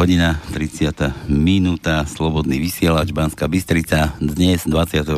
Tak, 0.00 0.08
16. 0.08 0.16
hodina, 0.16 0.40
30. 0.56 1.28
minúta, 1.28 2.08
Slobodný 2.08 2.56
vysielač, 2.56 3.12
Banská 3.12 3.44
Bystrica, 3.52 4.16
dnes 4.16 4.64
24. 4.64 5.12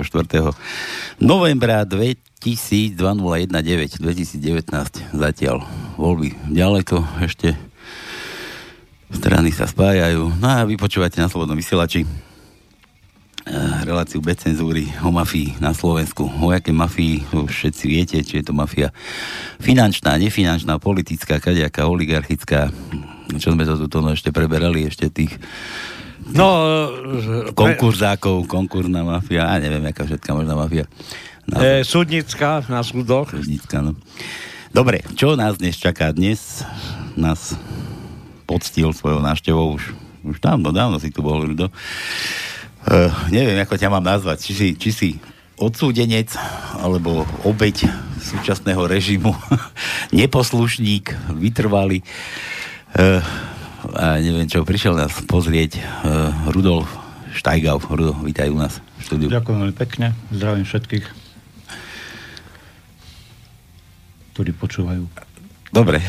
novembra 1.23 1.87
2019, 1.87 2.99
2019, 2.99 3.47
zatiaľ 5.15 5.63
voľby 5.95 6.35
ďaleko, 6.51 6.99
ešte 7.23 7.55
strany 9.15 9.55
sa 9.55 9.71
spájajú, 9.71 10.35
no 10.43 10.51
a 10.51 10.67
vy 10.67 10.75
počúvate 10.75 11.23
na 11.23 11.31
Slobodnom 11.31 11.55
vysielači 11.55 12.03
Eh, 13.43 13.83
reláciu 13.83 14.23
bez 14.23 14.39
cenzúry 14.39 14.87
o 15.03 15.11
mafii 15.11 15.59
na 15.59 15.75
Slovensku. 15.75 16.31
O 16.31 16.55
jaké 16.55 16.71
mafii 16.71 17.27
všetci 17.35 17.85
viete, 17.91 18.17
či 18.23 18.39
je 18.39 18.47
to 18.47 18.55
mafia 18.55 18.95
finančná, 19.59 20.15
nefinančná, 20.15 20.79
politická, 20.79 21.43
kaďaká, 21.43 21.91
oligarchická. 21.91 22.71
Čo 23.39 23.55
sme 23.55 23.65
to 23.65 23.77
tu 23.89 23.99
no 24.01 24.13
ešte 24.13 24.35
preberali, 24.35 24.89
ešte 24.89 25.09
tých 25.13 25.37
No, 26.31 26.49
konkurzákov, 27.59 28.47
konkurzná 28.47 29.03
mafia, 29.03 29.51
a 29.51 29.59
neviem, 29.59 29.83
aká 29.91 30.07
všetká 30.07 30.31
možná 30.31 30.55
mafia. 30.55 30.87
Na... 31.51 31.59
E, 31.59 31.83
súdnická 31.83 32.63
na 32.71 32.87
súdoch. 32.87 33.35
Súdnická, 33.35 33.83
no. 33.83 33.99
Dobre, 34.71 35.03
čo 35.19 35.35
nás 35.35 35.59
dnes 35.59 35.75
čaká? 35.75 36.15
Dnes 36.15 36.63
nás 37.19 37.59
poctil 38.47 38.95
svojou 38.95 39.21
návštevou 39.21 39.75
už, 39.75 39.93
už 40.25 40.39
dávno, 40.39 40.71
dávno 40.71 40.97
si 41.03 41.11
tu 41.11 41.21
bol, 41.21 41.43
Rudo. 41.43 41.69
Uh, 42.83 43.13
neviem, 43.29 43.59
ako 43.61 43.77
ťa 43.77 43.93
mám 43.93 44.07
nazvať. 44.07 44.47
Či 44.47 44.53
si, 44.55 44.69
či 44.79 44.91
si 44.95 45.09
odsúdenec 45.61 46.33
alebo 46.81 47.29
obeď 47.45 47.87
súčasného 48.23 48.87
režimu, 48.89 49.35
neposlušník, 50.19 51.37
vytrvalý. 51.37 52.01
Uh, 52.93 53.25
a 53.97 54.21
neviem 54.21 54.45
čo, 54.45 54.69
prišiel 54.69 54.93
nás 54.93 55.17
pozrieť 55.25 55.81
uh, 55.81 56.29
Rudolf 56.53 56.93
Štajgau. 57.33 57.81
Rudolf, 57.81 58.21
vítaj 58.21 58.53
u 58.53 58.61
nás 58.61 58.85
v 59.01 59.03
štúdiu. 59.09 59.29
Ďakujem 59.33 59.59
veľmi 59.65 59.77
pekne, 59.81 60.13
zdravím 60.29 60.69
všetkých, 60.69 61.07
ktorí 64.37 64.51
počúvajú. 64.61 65.09
Dobre, 65.73 66.05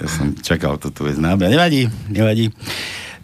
ja 0.00 0.08
som 0.08 0.32
čakal, 0.40 0.80
toto 0.80 1.04
je 1.04 1.20
známe. 1.20 1.52
Nevadí, 1.52 1.92
nevadí. 2.08 2.48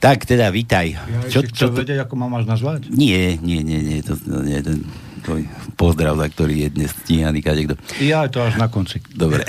Tak 0.04 0.28
teda, 0.28 0.52
vítaj. 0.52 1.00
Ja 1.00 1.32
čo, 1.32 1.40
čo 1.48 1.72
to... 1.72 1.80
vedieť, 1.80 2.04
ako 2.04 2.14
ma 2.20 2.28
máš 2.28 2.44
nazvať? 2.44 2.92
Nie, 2.92 3.40
nie, 3.40 3.64
nie, 3.64 3.80
nie, 3.80 3.98
to, 4.04 4.20
to 4.20 4.44
nie, 4.44 4.60
ten, 4.60 4.84
to 5.24 5.40
pozdrav, 5.80 6.20
za 6.20 6.28
ktorý 6.28 6.68
je 6.68 6.68
dnes 6.76 6.92
stíhaný 6.92 7.40
kadekto. 7.40 7.80
Ja 8.04 8.28
to 8.28 8.44
až 8.44 8.60
na 8.60 8.68
konci. 8.68 9.00
Dobre. 9.16 9.48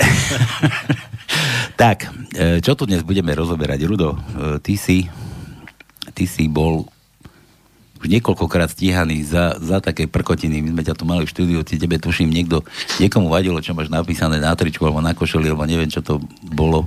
tak, 1.80 2.12
e, 2.36 2.60
čo 2.60 2.76
tu 2.76 2.84
dnes 2.84 3.00
budeme 3.00 3.32
rozoberať? 3.32 3.80
Rudo, 3.88 4.12
e, 4.12 4.18
ty 4.60 4.76
si, 4.76 5.08
ty 6.12 6.28
si 6.28 6.44
bol 6.44 6.84
už 8.00 8.06
niekoľkokrát 8.08 8.68
stíhaný 8.68 9.24
za, 9.24 9.56
za 9.56 9.80
také 9.80 10.04
prkotiny. 10.04 10.60
My 10.60 10.76
sme 10.76 10.82
ťa 10.84 10.94
tu 10.96 11.04
mali 11.08 11.24
v 11.24 11.32
štúdiu, 11.32 11.64
ti 11.64 11.80
tebe 11.80 11.96
tuším 11.96 12.28
niekto, 12.28 12.68
niekomu 13.00 13.32
vadilo, 13.32 13.64
čo 13.64 13.72
máš 13.72 13.88
napísané 13.88 14.44
na 14.44 14.52
tričku 14.52 14.84
alebo 14.84 15.00
na 15.00 15.16
košeli, 15.16 15.48
alebo 15.48 15.64
neviem, 15.64 15.88
čo 15.88 16.04
to 16.04 16.20
bolo 16.52 16.84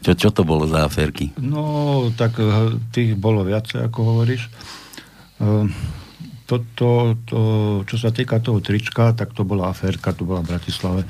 čo, 0.00 0.16
čo 0.16 0.32
to 0.32 0.48
bolo 0.48 0.64
za 0.64 0.88
aférky? 0.88 1.28
No, 1.36 2.08
tak 2.16 2.40
eh, 2.40 2.72
tých 2.88 3.20
bolo 3.20 3.44
viacej, 3.44 3.84
ako 3.84 3.98
hovoríš. 4.00 4.48
Toto, 6.48 7.16
to, 7.24 7.40
čo 7.84 7.96
sa 7.96 8.12
týka 8.12 8.40
toho 8.44 8.60
trička, 8.64 9.12
tak 9.12 9.32
to 9.32 9.44
bola 9.44 9.72
aférka, 9.72 10.12
to 10.12 10.24
bola 10.24 10.44
v 10.44 10.52
Bratislave, 10.52 11.04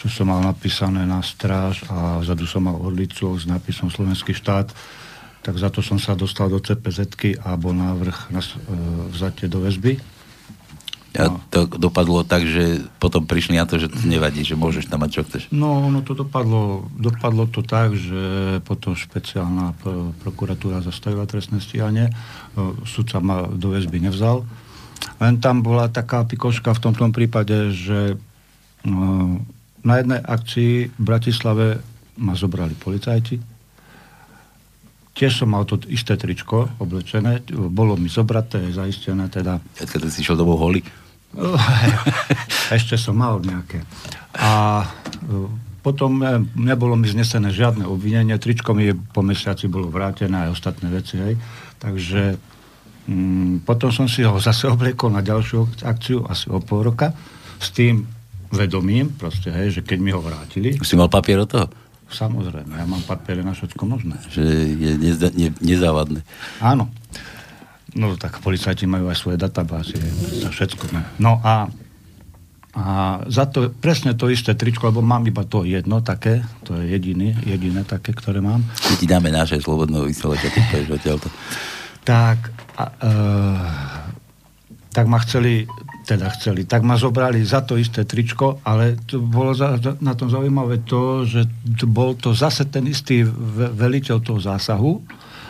čo 0.00 0.08
som 0.08 0.32
mal 0.32 0.40
napísané 0.40 1.04
na 1.04 1.20
stráž 1.20 1.84
a 1.92 2.24
vzadu 2.24 2.48
som 2.48 2.64
mal 2.64 2.80
odlicu 2.80 3.36
s 3.36 3.44
nápisom 3.44 3.92
Slovenský 3.92 4.32
štát, 4.32 4.72
tak 5.44 5.54
za 5.60 5.68
to 5.68 5.84
som 5.84 6.00
sa 6.00 6.16
dostal 6.16 6.48
do 6.48 6.56
cpz 6.56 7.12
a 7.44 7.56
bol 7.60 7.76
návrh 7.76 8.32
na 8.32 8.40
e, 8.40 8.48
vzatie 9.12 9.44
do 9.44 9.60
väzby 9.60 10.00
a 11.10 11.26
to 11.50 11.66
dopadlo 11.66 12.22
tak, 12.22 12.46
že 12.46 12.86
potom 13.02 13.26
prišli 13.26 13.58
na 13.58 13.66
to, 13.66 13.82
že 13.82 13.90
to 13.90 13.98
nevadí, 14.06 14.46
že 14.46 14.54
môžeš 14.54 14.86
tam 14.86 15.02
mať 15.02 15.10
čo 15.10 15.22
chceš. 15.26 15.42
No, 15.50 15.90
no 15.90 16.06
to 16.06 16.14
dopadlo, 16.14 16.86
dopadlo 16.94 17.50
to 17.50 17.66
tak, 17.66 17.98
že 17.98 18.22
potom 18.62 18.94
špeciálna 18.94 19.74
prokuratúra 20.22 20.86
zastavila 20.86 21.26
trestné 21.26 21.58
stíhanie, 21.58 22.14
sudca 22.86 23.18
ma 23.18 23.50
do 23.50 23.74
väzby 23.74 23.98
nevzal. 24.06 24.46
Len 25.18 25.42
tam 25.42 25.66
bola 25.66 25.90
taká 25.90 26.22
pikoška 26.22 26.78
v 26.78 26.82
tomto 26.82 27.10
prípade, 27.10 27.74
že 27.74 28.14
na 29.84 30.00
jednej 30.00 30.20
akcii 30.20 30.72
v 30.92 31.02
Bratislave 31.02 31.66
ma 32.20 32.36
zobrali 32.36 32.76
policajti, 32.76 33.60
Tiež 35.10 35.42
som 35.42 35.52
mal 35.52 35.66
to 35.66 35.76
isté 35.90 36.14
tričko 36.14 36.70
oblečené, 36.80 37.42
bolo 37.50 37.92
mi 37.98 38.08
zobraté, 38.08 38.62
zaistené 38.72 39.26
teda. 39.26 39.58
Keď 39.76 40.06
si 40.08 40.22
šiel 40.24 40.38
domov 40.38 40.62
holý? 40.62 40.80
Ešte 42.78 42.94
som 42.94 43.18
mal 43.18 43.42
nejaké. 43.42 43.82
A 44.38 44.80
e, 44.80 45.44
potom 45.82 46.24
e, 46.24 46.40
nebolo 46.56 46.94
mi 46.94 47.10
znesené 47.10 47.50
žiadne 47.50 47.84
obvinenie, 47.84 48.38
tričko 48.38 48.70
mi 48.72 48.94
po 48.94 49.20
mesiaci 49.20 49.66
bolo 49.66 49.90
vrátené 49.90 50.46
aj 50.46 50.56
ostatné 50.56 50.88
veci, 50.88 51.18
hej. 51.18 51.34
Takže 51.82 52.40
mm, 53.10 53.66
potom 53.68 53.90
som 53.90 54.06
si 54.06 54.22
ho 54.22 54.38
zase 54.48 54.70
obliekol 54.70 55.10
na 55.10 55.26
ďalšiu 55.26 55.84
akciu, 55.84 56.24
asi 56.30 56.46
o 56.48 56.62
pol 56.62 56.86
roka, 56.86 57.12
s 57.58 57.74
tým 57.74 58.06
vedomím, 58.50 59.14
proste, 59.14 59.54
hej, 59.54 59.78
že 59.78 59.80
keď 59.86 59.98
mi 60.02 60.10
ho 60.10 60.18
vrátili... 60.18 60.74
Už 60.76 60.86
si 60.86 60.98
mal 60.98 61.06
papier 61.06 61.38
od 61.38 61.48
toho? 61.50 61.66
Samozrejme, 62.10 62.74
ja 62.74 62.86
mám 62.90 63.06
papiere 63.06 63.46
na 63.46 63.54
všetko 63.54 63.86
možné. 63.86 64.18
Že 64.34 64.42
je 64.74 64.90
nezda, 64.98 65.28
ne, 65.30 65.54
nezávadné. 65.62 66.26
Áno. 66.58 66.90
No 67.94 68.14
tak 68.18 68.42
policajti 68.42 68.86
majú 68.86 69.10
aj 69.10 69.18
svoje 69.18 69.38
databázy, 69.38 69.98
za 70.42 70.50
všetko. 70.50 70.90
Ne. 70.90 71.02
No 71.22 71.38
a, 71.42 71.70
a 72.74 72.84
za 73.30 73.46
to 73.46 73.70
presne 73.70 74.14
to 74.18 74.30
isté 74.30 74.58
tričko, 74.58 74.90
lebo 74.90 75.02
mám 75.02 75.22
iba 75.26 75.46
to 75.46 75.62
jedno 75.62 76.02
také, 76.02 76.42
to 76.66 76.78
je 76.82 76.90
jediný, 76.98 77.34
jediné 77.46 77.86
také, 77.86 78.10
ktoré 78.10 78.42
mám. 78.42 78.62
My 78.62 78.94
ti 78.98 79.06
dáme 79.06 79.30
naše 79.30 79.62
slobodného 79.62 80.06
vysielača, 80.06 80.50
ty 80.50 80.86
odtiaľto. 80.86 81.30
Tak, 82.02 82.38
a, 82.74 82.84
e, 82.90 83.12
tak 84.90 85.06
ma 85.06 85.18
chceli 85.22 85.66
teda 86.10 86.26
chceli. 86.34 86.66
Tak 86.66 86.82
ma 86.82 86.98
zobrali 86.98 87.38
za 87.46 87.62
to 87.62 87.78
isté 87.78 88.02
tričko, 88.02 88.58
ale 88.66 88.98
to 89.06 89.22
bolo 89.22 89.54
za, 89.54 89.78
na 90.02 90.18
tom 90.18 90.26
zaujímavé 90.26 90.82
to, 90.82 91.22
že 91.22 91.46
to 91.78 91.86
bol 91.86 92.18
to 92.18 92.34
zase 92.34 92.66
ten 92.66 92.90
istý 92.90 93.22
veliteľ 93.78 94.18
toho 94.18 94.42
zásahu, 94.42 94.98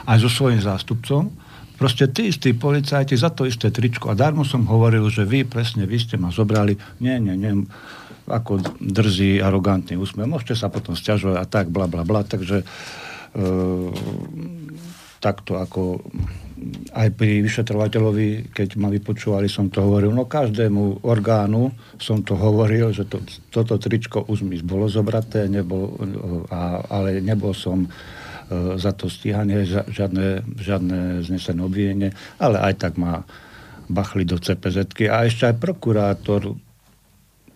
aj 0.04 0.20
so 0.20 0.28
svojím 0.28 0.60
zástupcom, 0.60 1.32
proste 1.81 2.12
tí 2.12 2.28
istí 2.28 2.53
policajti 2.53 3.16
za 3.16 3.32
to 3.32 3.49
isté 3.49 3.72
tričko. 3.72 4.12
A 4.12 4.19
darmo 4.19 4.44
som 4.44 4.69
hovoril, 4.69 5.09
že 5.09 5.25
vy 5.25 5.49
presne, 5.49 5.88
vy 5.88 5.97
ste 5.97 6.20
ma 6.20 6.28
zobrali. 6.28 6.76
Nie, 7.00 7.16
nie, 7.16 7.32
nie, 7.41 7.65
ako 8.28 8.60
drzí, 8.76 9.41
arogantný 9.41 9.97
úsmev. 9.97 10.28
Môžete 10.28 10.60
sa 10.60 10.69
potom 10.69 10.93
stiažovať 10.93 11.37
a 11.41 11.44
tak, 11.49 11.72
bla, 11.72 11.88
bla, 11.88 12.04
bla. 12.04 12.20
Takže 12.20 12.60
e, 12.60 12.65
takto 15.25 15.56
ako 15.56 16.04
aj 16.93 17.09
pri 17.16 17.41
vyšetrovateľovi, 17.41 18.53
keď 18.53 18.69
ma 18.76 18.93
vypočúvali, 18.93 19.48
som 19.48 19.72
to 19.72 19.81
hovoril, 19.81 20.12
no 20.12 20.28
každému 20.28 21.04
orgánu 21.06 21.72
som 21.97 22.21
to 22.21 22.37
hovoril, 22.37 22.93
že 22.93 23.08
to, 23.08 23.20
toto 23.49 23.81
tričko 23.81 24.29
už 24.29 24.44
mi 24.44 24.61
bolo 24.61 24.87
zobraté, 24.87 25.49
nebol, 25.49 25.96
a, 26.52 26.85
ale 26.88 27.25
nebol 27.25 27.56
som 27.56 27.85
e, 27.85 27.88
za 28.76 28.93
to 28.93 29.08
stíhanie, 29.08 29.64
žiadne, 29.67 30.44
žiadne 30.61 31.25
znesené 31.25 31.61
obvinenie, 31.64 32.11
ale 32.37 32.61
aj 32.61 32.75
tak 32.76 32.93
ma 33.00 33.25
bachli 33.90 34.23
do 34.23 34.38
cpz 34.38 35.08
a 35.11 35.26
ešte 35.26 35.50
aj 35.50 35.56
prokurátor 35.58 36.55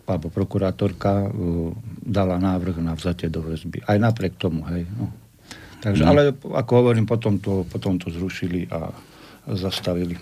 alebo 0.05 0.29
prokurátorka 0.29 1.25
uh, 1.25 1.73
dala 2.05 2.37
návrh 2.37 2.77
na 2.77 2.93
vzatie 2.93 3.25
do 3.25 3.41
väzby. 3.41 3.81
Aj 3.89 3.97
napriek 3.97 4.37
tomu, 4.37 4.61
hej. 4.69 4.85
No. 4.93 5.09
Takže, 5.85 6.01
no. 6.01 6.09
ale 6.09 6.33
ako 6.33 6.71
hovorím, 6.81 7.05
potom 7.05 7.37
to, 7.37 7.61
potom 7.69 8.01
to 8.01 8.09
zrušili 8.09 8.65
a 8.73 8.89
zastavili. 9.53 10.17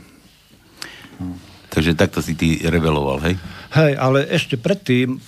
No. 1.23 1.39
Takže 1.71 1.95
takto 1.95 2.19
si 2.19 2.35
ty 2.35 2.59
reveloval, 2.67 3.23
hej? 3.23 3.39
Hej, 3.71 3.95
ale 3.95 4.27
ešte 4.27 4.59
predtým 4.59 5.23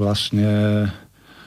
vlastne 0.00 0.48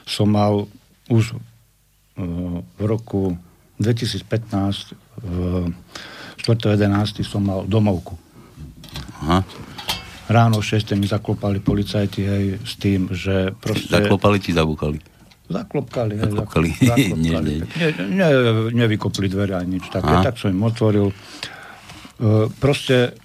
som 0.06 0.30
mal 0.30 0.70
už 1.10 1.34
uh, 1.34 2.62
v 2.62 2.82
roku 2.86 3.34
2015 3.82 4.94
v 5.26 5.34
4.11. 6.38 7.26
som 7.26 7.42
mal 7.42 7.66
domovku. 7.66 8.14
Aha. 9.26 9.42
Ráno 10.30 10.62
o 10.62 10.64
6. 10.64 10.94
mi 10.94 11.10
zaklopali 11.10 11.58
policajti 11.58 12.22
hej, 12.22 12.46
s 12.62 12.78
tým, 12.78 13.10
že 13.10 13.50
proste... 13.58 13.90
Zaklopali 13.90 14.38
či 14.38 14.54
zabúkali? 14.54 15.11
Zaklopkali. 15.50 16.14
Zaklopkali. 16.18 16.70
zaklopkali. 16.78 17.18
nie, 17.24 17.38
nie. 17.40 18.08
Ne, 18.10 18.28
ne, 18.28 18.28
nevykopli 18.70 19.26
dvere 19.26 19.58
ani 19.58 19.78
nič 19.78 19.90
také. 19.90 20.12
Aha. 20.12 20.22
Tak 20.22 20.38
som 20.38 20.54
im 20.54 20.62
otvoril. 20.62 21.10
E, 21.10 21.14
proste 22.62 23.18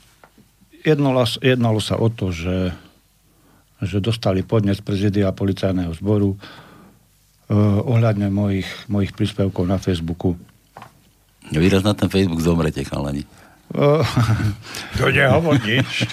jednalo, 0.82 1.24
jednalo 1.40 1.80
sa 1.84 2.00
o 2.00 2.10
to, 2.10 2.34
že, 2.34 2.74
že 3.84 3.98
dostali 4.02 4.42
podnes 4.42 4.82
prezidia 4.82 5.30
policajného 5.36 5.94
zboru 5.96 6.36
ohľadne 7.88 8.28
mojich, 8.28 8.68
mojich 8.92 9.16
príspevkov 9.16 9.64
na 9.64 9.80
Facebooku. 9.80 10.36
Výraz 11.48 11.80
na 11.80 11.96
ten 11.96 12.12
Facebook 12.12 12.44
zomrete, 12.44 12.84
chalani. 12.84 13.24
To 14.98 15.06
nehovor 15.12 15.60
nič. 15.60 16.08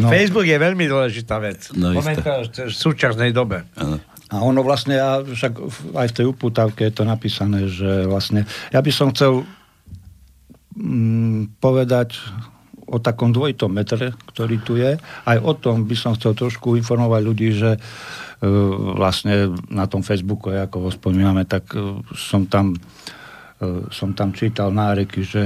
no. 0.00 0.08
Facebook 0.08 0.48
je 0.48 0.56
veľmi 0.56 0.88
dôležitá 0.88 1.36
vec. 1.36 1.68
No, 1.76 1.92
Momentálne 1.92 2.48
v 2.48 2.72
súčasnej 2.72 3.30
dobe. 3.36 3.68
Ano. 3.76 4.00
A 4.30 4.46
ono 4.46 4.62
vlastne, 4.62 4.94
ja, 4.94 5.18
však 5.26 5.52
aj 5.98 6.06
v 6.14 6.16
tej 6.16 6.26
uputavke 6.30 6.86
je 6.86 6.94
to 6.94 7.02
napísané, 7.02 7.66
že 7.66 8.06
vlastne, 8.06 8.46
ja 8.70 8.78
by 8.78 8.92
som 8.94 9.10
chcel 9.10 9.42
mm, 10.78 11.58
povedať 11.58 12.14
o 12.90 12.98
takom 12.98 13.34
dvojitom 13.34 13.70
metre, 13.70 14.14
ktorý 14.34 14.56
tu 14.62 14.74
je. 14.78 14.98
Aj 15.02 15.38
o 15.38 15.52
tom 15.54 15.86
by 15.86 15.96
som 15.98 16.14
chcel 16.18 16.34
trošku 16.34 16.74
informovať 16.74 17.20
ľudí, 17.22 17.48
že 17.54 17.74
e, 17.74 17.80
vlastne 18.98 19.54
na 19.70 19.86
tom 19.86 20.02
Facebooku, 20.02 20.50
ako 20.50 20.86
ho 20.86 20.90
spomíname, 20.90 21.46
tak 21.46 21.70
e, 21.74 22.02
som 22.14 22.50
tam, 22.50 22.74
e, 22.74 22.78
som 23.92 24.16
tam 24.16 24.32
čítal 24.32 24.72
náreky, 24.72 25.20
že 25.20 25.44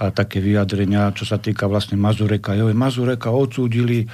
a 0.00 0.08
také 0.08 0.40
vyjadrenia, 0.40 1.12
čo 1.12 1.28
sa 1.28 1.36
týka 1.36 1.68
vlastne 1.68 2.00
Mazureka. 2.00 2.56
Jo, 2.56 2.72
Mazureka 2.72 3.28
odsúdili, 3.28 4.08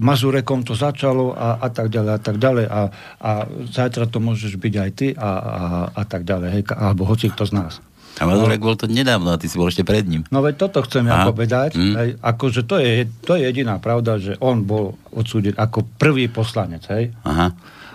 Mazurekom 0.00 0.64
to 0.64 0.72
začalo 0.72 1.36
a, 1.36 1.60
a 1.60 1.68
tak 1.68 1.92
ďalej 1.92 2.12
a 2.16 2.20
tak 2.20 2.36
ďalej 2.40 2.64
a, 2.64 2.80
a 3.20 3.30
zajtra 3.68 4.08
to 4.08 4.24
môžeš 4.24 4.56
byť 4.56 4.74
aj 4.80 4.90
ty 4.96 5.12
a, 5.12 5.30
a, 5.36 5.64
a 5.92 6.02
tak 6.08 6.24
ďalej, 6.24 6.48
hej, 6.56 6.62
alebo 6.72 7.04
hoci 7.04 7.28
kto 7.28 7.44
z 7.44 7.52
nás. 7.60 7.84
A 8.20 8.24
Mazurek 8.24 8.60
bol 8.60 8.76
to 8.76 8.88
nedávno 8.88 9.36
a 9.36 9.40
ty 9.40 9.52
si 9.52 9.60
bol 9.60 9.68
ešte 9.68 9.84
pred 9.84 10.04
ním. 10.08 10.24
No 10.32 10.40
veď 10.40 10.68
toto 10.68 10.80
chcem 10.84 11.08
ja 11.08 11.28
povedať. 11.28 11.76
Mm. 11.76 11.94
Hej, 11.94 12.10
akože 12.20 12.60
to 12.64 12.80
je, 12.80 13.04
to 13.24 13.36
je 13.36 13.48
jediná 13.48 13.76
pravda, 13.78 14.16
že 14.16 14.36
on 14.40 14.64
bol 14.64 14.96
odsúdený 15.12 15.56
ako 15.60 15.84
prvý 16.00 16.28
poslanec, 16.32 16.84
hej? 16.88 17.12
Aha. 17.24 17.52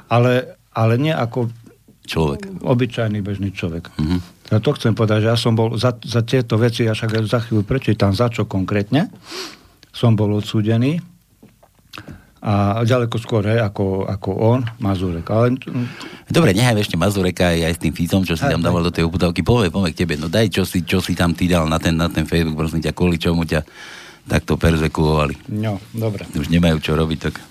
Ale, 0.10 0.54
ale 0.74 0.94
nie 1.02 1.14
ako 1.14 1.50
človek. 2.06 2.62
Obyčajný 2.62 3.20
bežný 3.20 3.52
človek. 3.52 3.92
Mm-hmm. 3.98 4.20
Ja 4.54 4.62
to 4.62 4.78
chcem 4.78 4.94
povedať, 4.94 5.26
že 5.26 5.30
ja 5.34 5.38
som 5.38 5.58
bol 5.58 5.74
za, 5.76 5.98
za 6.06 6.22
tieto 6.22 6.56
veci, 6.62 6.86
ja 6.86 6.94
však 6.94 7.26
za 7.26 7.42
chvíľu 7.42 7.66
prečítam, 7.66 8.14
za 8.14 8.30
čo 8.30 8.46
konkrétne 8.46 9.10
som 9.90 10.14
bol 10.14 10.38
odsúdený 10.38 11.02
a 12.46 12.86
ďaleko 12.86 13.18
skôr 13.18 13.42
hej, 13.50 13.58
ako, 13.58 14.06
ako 14.06 14.30
on, 14.38 14.62
Mazurek. 14.78 15.26
Ale... 15.34 15.58
Dobre, 16.30 16.54
nechaj 16.54 16.78
ešte 16.78 16.94
Mazureka 16.94 17.50
aj, 17.50 17.74
aj 17.74 17.74
s 17.74 17.82
tým 17.82 17.94
Ficom, 17.98 18.22
čo 18.22 18.38
si 18.38 18.46
tam 18.46 18.62
dával 18.62 18.86
do 18.86 18.94
tej 18.94 19.10
uputavky. 19.10 19.42
Povie, 19.42 19.74
povie 19.74 19.98
k 19.98 20.06
tebe, 20.06 20.14
no 20.14 20.30
daj, 20.30 20.54
čo 20.54 20.62
si, 20.62 20.86
čo 20.86 21.02
si 21.02 21.18
tam 21.18 21.34
ty 21.34 21.50
dal 21.50 21.66
na 21.66 21.82
ten, 21.82 21.98
na 21.98 22.06
ten 22.06 22.30
Facebook, 22.30 22.54
prosím 22.54 22.86
ťa, 22.86 22.94
kvôli 22.94 23.18
čomu 23.18 23.50
ťa 23.50 23.66
takto 24.30 24.62
perzekuovali. 24.62 25.50
No, 25.58 25.82
dobre. 25.90 26.30
Už 26.38 26.54
nemajú 26.54 26.78
čo 26.86 26.94
robiť, 26.94 27.18
tak... 27.18 27.42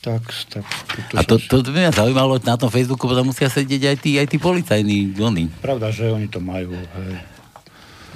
Tak, 0.00 0.22
tak. 0.48 0.64
A 1.12 1.20
to, 1.28 1.36
to, 1.36 1.60
to 1.60 1.68
by 1.76 1.84
mňa 1.84 1.92
zaujímalo, 1.92 2.40
na 2.40 2.56
tom 2.56 2.72
Facebooku 2.72 3.04
potom 3.04 3.28
musia 3.28 3.52
sedieť 3.52 3.82
aj 3.92 3.96
tí, 4.00 4.10
aj 4.16 4.26
tí 4.32 4.40
policajní 4.40 5.12
oni. 5.20 5.52
Pravda, 5.60 5.92
že 5.92 6.08
oni 6.08 6.24
to 6.24 6.40
majú. 6.40 6.72
Hej. 6.72 7.20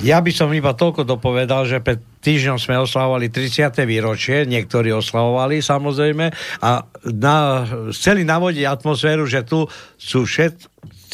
Ja 0.03 0.19
by 0.19 0.33
som 0.35 0.51
iba 0.51 0.75
toľko 0.75 1.07
dopovedal, 1.07 1.71
že 1.71 1.79
pred 1.79 2.03
týždňom 2.25 2.59
sme 2.59 2.83
oslavovali 2.83 3.31
30. 3.31 3.79
výročie, 3.87 4.43
niektorí 4.49 4.91
oslavovali 4.91 5.63
samozrejme 5.63 6.35
a 6.65 6.71
na, 7.15 7.37
chceli 7.95 8.27
navodiť 8.27 8.65
atmosféru, 8.65 9.29
že 9.29 9.47
tu 9.47 9.69
sú 9.95 10.27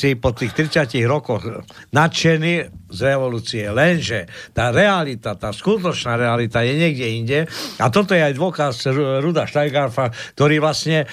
všetci 0.01 0.17
po 0.17 0.33
tých 0.33 0.57
30 0.57 0.97
rokoch 1.05 1.45
nadšení 1.93 2.89
z 2.89 3.01
revolúcie. 3.05 3.69
Lenže 3.69 4.25
tá 4.57 4.73
realita, 4.73 5.37
tá 5.37 5.53
skutočná 5.53 6.17
realita 6.17 6.65
je 6.65 6.73
niekde 6.73 7.07
inde 7.21 7.39
a 7.77 7.87
toto 7.93 8.17
je 8.17 8.25
aj 8.25 8.33
dôkaz 8.33 8.89
Ruda 9.21 9.45
Steigarfa, 9.45 10.09
ktorý 10.41 10.57
vlastne 10.65 11.05
e, 11.05 11.07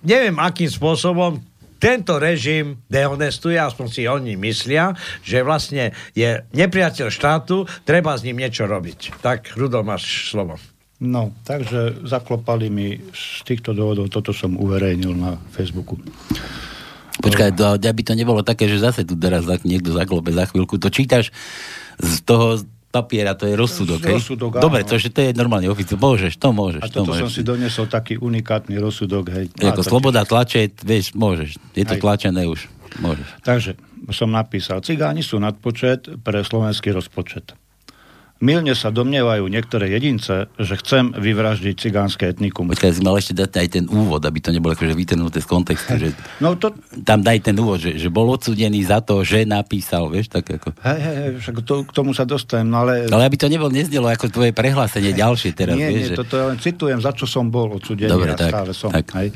neviem 0.00 0.40
akým 0.40 0.72
spôsobom 0.72 1.44
tento 1.76 2.16
režim 2.16 2.80
dehonestuje, 2.88 3.60
aspoň 3.60 3.86
si 3.92 4.08
oni 4.08 4.40
myslia, 4.40 4.96
že 5.20 5.44
vlastne 5.44 5.92
je 6.16 6.40
nepriateľ 6.56 7.12
štátu, 7.12 7.68
treba 7.84 8.16
s 8.16 8.24
ním 8.24 8.40
niečo 8.40 8.64
robiť. 8.64 9.20
Tak, 9.20 9.52
Rudo, 9.60 9.84
máš 9.84 10.32
slovo. 10.32 10.56
No, 11.04 11.36
takže 11.44 12.08
zaklopali 12.08 12.72
mi 12.72 12.96
z 13.12 13.44
týchto 13.44 13.76
dôvodov, 13.76 14.08
toto 14.08 14.32
som 14.32 14.56
uverejnil 14.56 15.12
na 15.12 15.36
Facebooku. 15.52 16.00
Počkaj, 17.22 17.54
to, 17.54 17.78
aby 17.78 18.02
to 18.02 18.14
nebolo 18.18 18.42
také, 18.42 18.66
že 18.66 18.82
zase 18.82 19.06
tu 19.06 19.14
teraz 19.14 19.46
niekto 19.62 19.94
zaklope 19.94 20.34
za 20.34 20.50
chvíľku. 20.50 20.82
To 20.82 20.90
čítaš 20.90 21.30
z 22.02 22.14
toho 22.26 22.58
papiera, 22.94 23.34
to 23.34 23.50
je 23.50 23.58
rozsudok. 23.58 23.98
rozsudok 24.06 24.62
Dobre, 24.62 24.86
to, 24.86 24.94
že 25.02 25.10
to 25.10 25.18
je 25.26 25.30
normálne 25.34 25.66
oficiál. 25.66 25.98
Môžeš, 25.98 26.38
to 26.38 26.54
môžeš. 26.54 26.82
A 26.82 26.86
toto 26.86 27.10
to 27.10 27.10
môžeš. 27.10 27.22
som 27.26 27.30
si 27.30 27.42
doniesol 27.42 27.86
taký 27.90 28.14
unikátny 28.22 28.78
rozsudok. 28.78 29.34
Hej. 29.34 29.50
Ako 29.58 29.82
sloboda 29.82 30.22
tlače, 30.22 30.70
vieš, 30.86 31.10
môžeš. 31.18 31.58
Je 31.74 31.82
to 31.82 31.98
hej. 31.98 32.02
tlačené 32.02 32.46
už. 32.46 32.70
Môžeš. 33.02 33.26
Takže 33.42 33.74
som 34.14 34.30
napísal, 34.30 34.78
cigáni 34.86 35.26
sú 35.26 35.42
nadpočet 35.42 36.22
pre 36.22 36.46
slovenský 36.46 36.94
rozpočet. 36.94 37.58
Milne 38.44 38.76
sa 38.76 38.92
domnievajú 38.92 39.48
niektoré 39.48 39.88
jedince, 39.88 40.52
že 40.60 40.76
chcem 40.76 41.16
vyvraždiť 41.16 41.80
cigánske 41.80 42.28
etnikum. 42.28 42.68
Počkaj, 42.68 42.92
si 42.92 43.00
mal 43.00 43.16
ešte 43.16 43.32
dať 43.32 43.50
aj 43.56 43.68
ten 43.72 43.84
úvod, 43.88 44.20
aby 44.20 44.36
to 44.44 44.52
nebolo 44.52 44.76
akože 44.76 44.92
vytrhnuté 44.92 45.40
z 45.40 45.48
kontextu. 45.48 45.96
Že 45.96 46.08
no 46.44 46.52
to... 46.60 46.76
Tam 47.08 47.24
daj 47.24 47.40
ten 47.40 47.56
úvod, 47.56 47.80
že, 47.80 47.96
že 47.96 48.12
bol 48.12 48.28
odsudený 48.28 48.84
za 48.84 49.00
to, 49.00 49.24
že 49.24 49.48
napísal, 49.48 50.12
vieš, 50.12 50.28
tak 50.28 50.60
ako... 50.60 50.76
Hej, 50.84 51.00
hej, 51.00 51.16
hej, 51.16 51.30
však 51.40 51.54
to, 51.64 51.74
k 51.88 51.92
tomu 51.96 52.12
sa 52.12 52.28
dostanem, 52.28 52.68
no 52.68 52.84
ale... 52.84 53.08
Ale 53.08 53.24
aby 53.24 53.40
to 53.40 53.48
nebol 53.48 53.72
nezdelo 53.72 54.12
ako 54.12 54.28
tvoje 54.28 54.52
prehlásenie 54.52 55.16
hej, 55.16 55.24
ďalšie 55.24 55.50
teraz, 55.56 55.80
nie, 55.80 55.88
vieš. 55.88 55.96
Nie, 55.96 56.08
že... 56.12 56.20
toto 56.20 56.34
ja 56.36 56.44
len 56.52 56.60
citujem, 56.60 57.00
za 57.00 57.16
čo 57.16 57.24
som 57.24 57.48
bol 57.48 57.80
odsudený 57.80 58.12
Dobre, 58.12 58.36
a 58.36 58.36
tak, 58.36 58.52
stále 58.52 58.72
som. 58.76 58.92
Tak. 58.92 59.08
Hej. 59.16 59.32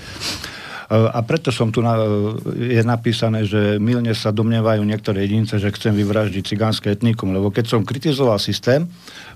Eh, 0.89 0.97
a 0.97 1.21
preto 1.21 1.53
som 1.53 1.69
tu 1.69 1.85
na, 1.85 2.01
eh, 2.01 2.81
je 2.81 2.81
napísané, 2.81 3.45
že 3.45 3.77
milne 3.77 4.17
sa 4.17 4.33
domnievajú 4.33 4.81
niektoré 4.89 5.29
jedince, 5.29 5.61
že 5.61 5.69
chcem 5.69 5.93
vyvraždiť 5.93 6.49
cigánske 6.49 6.89
etnikum, 6.89 7.29
lebo 7.29 7.53
keď 7.53 7.77
som 7.77 7.85
kritizoval 7.85 8.41
systém 8.41 8.89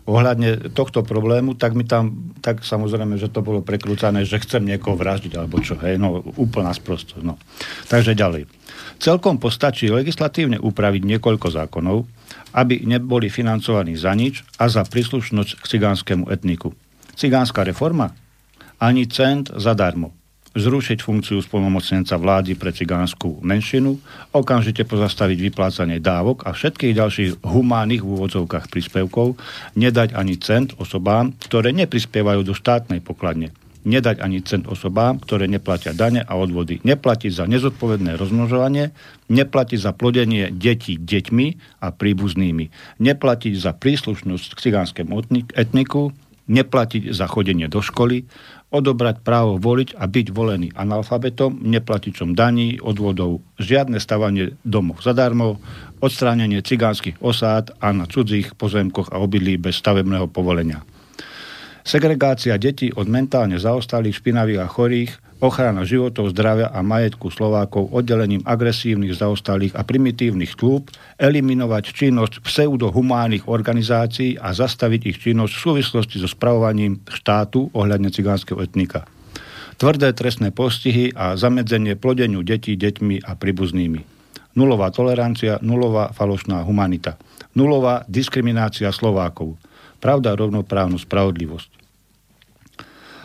ohľadne 0.08 0.72
tohto 0.72 1.04
problému, 1.04 1.52
tak 1.52 1.76
mi 1.76 1.84
tam, 1.84 2.32
tak 2.40 2.64
samozrejme, 2.64 3.20
že 3.20 3.28
to 3.28 3.44
bolo 3.44 3.60
prekrúcané, 3.60 4.24
že 4.24 4.40
chcem 4.40 4.64
niekoho 4.64 4.96
vraždiť, 4.96 5.36
alebo 5.36 5.60
čo, 5.60 5.76
hej, 5.84 6.00
no 6.00 6.24
úplná 6.40 6.72
sprostosť, 6.72 7.20
no. 7.20 7.36
Takže 7.92 8.16
ďalej. 8.16 8.48
Celkom 8.96 9.36
postačí 9.36 9.92
legislatívne 9.92 10.56
upraviť 10.56 11.04
niekoľko 11.04 11.52
zákonov, 11.52 12.08
aby 12.56 12.80
neboli 12.88 13.28
financovaní 13.28 13.92
za 13.92 14.16
nič 14.16 14.40
a 14.56 14.72
za 14.72 14.88
príslušnosť 14.88 15.60
k 15.60 15.64
cigánskému 15.68 16.32
etniku. 16.32 16.72
Cigánska 17.12 17.60
reforma? 17.60 18.16
Ani 18.80 19.04
cent 19.04 19.52
zadarmo 19.52 20.21
zrušiť 20.52 21.00
funkciu 21.00 21.40
spolnomocnenca 21.40 22.16
vlády 22.20 22.56
pre 22.56 22.72
cigánsku 22.72 23.40
menšinu, 23.40 23.96
okamžite 24.36 24.84
pozastaviť 24.84 25.38
vyplácanie 25.50 25.98
dávok 25.98 26.44
a 26.44 26.52
všetkých 26.52 26.96
ďalších 26.96 27.30
humánnych 27.44 28.04
v 28.04 28.10
úvodzovkách 28.12 28.68
príspevkov, 28.68 29.40
nedať 29.76 30.12
ani 30.12 30.36
cent 30.36 30.76
osobám, 30.76 31.32
ktoré 31.48 31.72
neprispievajú 31.72 32.44
do 32.44 32.52
štátnej 32.52 33.00
pokladne, 33.00 33.56
nedať 33.82 34.22
ani 34.22 34.44
cent 34.44 34.68
osobám, 34.68 35.18
ktoré 35.18 35.50
neplatia 35.50 35.96
dane 35.96 36.22
a 36.22 36.32
odvody, 36.38 36.78
neplatiť 36.86 37.32
za 37.32 37.44
nezodpovedné 37.50 38.14
rozmnožovanie, 38.14 38.94
neplatiť 39.32 39.78
za 39.80 39.92
plodenie 39.96 40.52
detí 40.52 41.00
deťmi 41.00 41.46
a 41.82 41.90
príbuznými, 41.90 42.64
neplatiť 43.02 43.54
za 43.58 43.72
príslušnosť 43.74 44.48
k 44.54 44.62
cigánskému 44.68 45.12
etniku, 45.56 46.14
neplatiť 46.50 47.14
za 47.14 47.26
chodenie 47.30 47.70
do 47.70 47.80
školy, 47.80 48.26
odobrať 48.72 49.20
právo 49.20 49.60
voliť 49.60 50.00
a 50.00 50.08
byť 50.08 50.26
volený 50.32 50.72
analfabetom, 50.72 51.60
neplatičom 51.60 52.32
daní, 52.32 52.80
odvodov, 52.80 53.44
žiadne 53.60 54.00
stavanie 54.00 54.56
domov 54.64 55.04
zadarmo, 55.04 55.60
odstránenie 56.00 56.64
cigánskych 56.64 57.20
osád 57.20 57.76
a 57.78 57.92
na 57.92 58.08
cudzích 58.08 58.56
pozemkoch 58.56 59.12
a 59.12 59.20
obydlí 59.20 59.60
bez 59.60 59.76
stavebného 59.78 60.26
povolenia. 60.32 60.80
Segregácia 61.84 62.56
detí 62.56 62.94
od 62.94 63.10
mentálne 63.10 63.60
zaostalých, 63.60 64.18
špinavých 64.22 64.62
a 64.64 64.70
chorých, 64.70 65.12
ochrana 65.42 65.82
životov, 65.82 66.30
zdravia 66.30 66.70
a 66.70 66.86
majetku 66.86 67.26
Slovákov 67.34 67.90
oddelením 67.90 68.46
agresívnych, 68.46 69.18
zaostalých 69.18 69.74
a 69.74 69.82
primitívnych 69.82 70.54
klúb, 70.54 70.86
eliminovať 71.18 71.90
činnosť 71.90 72.46
pseudohumánnych 72.46 73.50
organizácií 73.50 74.38
a 74.38 74.54
zastaviť 74.54 75.00
ich 75.10 75.18
činnosť 75.18 75.52
v 75.52 75.64
súvislosti 75.66 76.16
so 76.22 76.30
spravovaním 76.30 77.02
štátu 77.10 77.74
ohľadne 77.74 78.14
cigánskeho 78.14 78.62
etnika. 78.62 79.02
Tvrdé 79.82 80.14
trestné 80.14 80.54
postihy 80.54 81.10
a 81.18 81.34
zamedzenie 81.34 81.98
plodeniu 81.98 82.46
detí 82.46 82.78
deťmi 82.78 83.26
a 83.26 83.34
príbuznými. 83.34 84.06
Nulová 84.54 84.94
tolerancia, 84.94 85.58
nulová 85.58 86.14
falošná 86.14 86.62
humanita. 86.62 87.18
Nulová 87.58 88.06
diskriminácia 88.06 88.86
Slovákov. 88.94 89.58
Pravda, 89.98 90.38
rovnoprávnu 90.38 91.02
spravodlivosť 91.02 91.81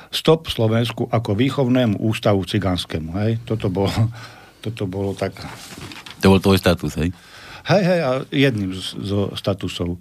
Stop 0.10 0.48
Slovensku 0.48 1.08
ako 1.12 1.36
výchovnému 1.36 2.00
ústavu 2.00 2.44
cigánskému. 2.48 3.12
Hej? 3.20 3.32
Toto 3.44 3.68
bolo, 3.68 3.92
toto 4.64 4.84
bolo 4.88 5.12
tak... 5.14 5.36
To 6.24 6.34
bol 6.34 6.42
tvoj 6.42 6.58
status, 6.58 6.98
hej? 6.98 7.10
Hej, 7.68 7.84
hej, 7.84 8.00
a 8.00 8.12
jedným 8.32 8.72
zo 8.80 9.36
statusov. 9.36 10.00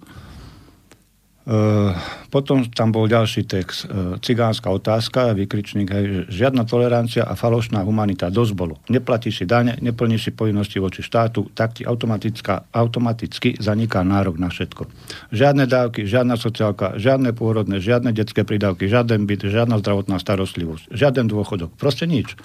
Uh, 1.47 1.95
potom 2.27 2.67
tam 2.67 2.91
bol 2.91 3.07
ďalší 3.07 3.47
text. 3.47 3.87
Uh, 3.87 4.19
cigánska 4.19 4.67
otázka, 4.67 5.31
vykričník, 5.31 5.87
hej, 5.87 6.05
žiadna 6.27 6.67
tolerancia 6.67 7.23
a 7.23 7.39
falošná 7.39 7.87
humanita. 7.87 8.27
Dosť 8.27 8.51
bolo. 8.51 8.75
Neplatíš 8.91 9.39
si 9.39 9.45
dane, 9.47 9.79
neplníš 9.79 10.27
si 10.27 10.31
povinnosti 10.35 10.75
voči 10.83 10.99
štátu, 10.99 11.47
tak 11.55 11.79
ti 11.79 11.87
automaticky 11.87 13.55
zaniká 13.63 14.03
nárok 14.03 14.43
na 14.43 14.51
všetko. 14.51 14.91
Žiadne 15.31 15.71
dávky, 15.71 16.03
žiadna 16.03 16.35
sociálka, 16.35 16.99
žiadne 16.99 17.31
pôrodné, 17.31 17.79
žiadne 17.79 18.11
detské 18.11 18.43
prídavky, 18.43 18.91
žiaden 18.91 19.23
byt, 19.23 19.47
žiadna 19.47 19.79
zdravotná 19.79 20.19
starostlivosť, 20.19 20.91
žiaden 20.91 21.31
dôchodok. 21.31 21.71
Proste 21.79 22.11
nič. 22.11 22.35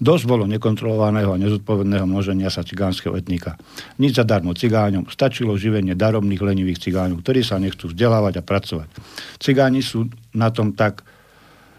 Dosť 0.00 0.24
bolo 0.24 0.48
nekontrolovaného 0.48 1.28
a 1.28 1.36
nezodpovedného 1.36 2.08
množenia 2.08 2.48
sa 2.48 2.64
cigánskeho 2.64 3.12
etnika. 3.20 3.60
Nič 4.00 4.16
zadarmo 4.16 4.56
cigáňom, 4.56 5.12
stačilo 5.12 5.60
živenie 5.60 5.92
daromných 5.92 6.40
lenivých 6.40 6.80
cigáňov, 6.88 7.20
ktorí 7.20 7.44
sa 7.44 7.60
nechcú 7.60 7.92
vzdelávať 7.92 8.40
a 8.40 8.42
pracovať. 8.42 8.88
Cigáni 9.36 9.84
sú 9.84 10.08
na 10.32 10.48
tom 10.48 10.72
tak, 10.72 11.04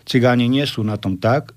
cigáni 0.05 0.45
nie 0.45 0.69
sú 0.69 0.85
na 0.85 1.01
tom 1.01 1.17
tak, 1.17 1.49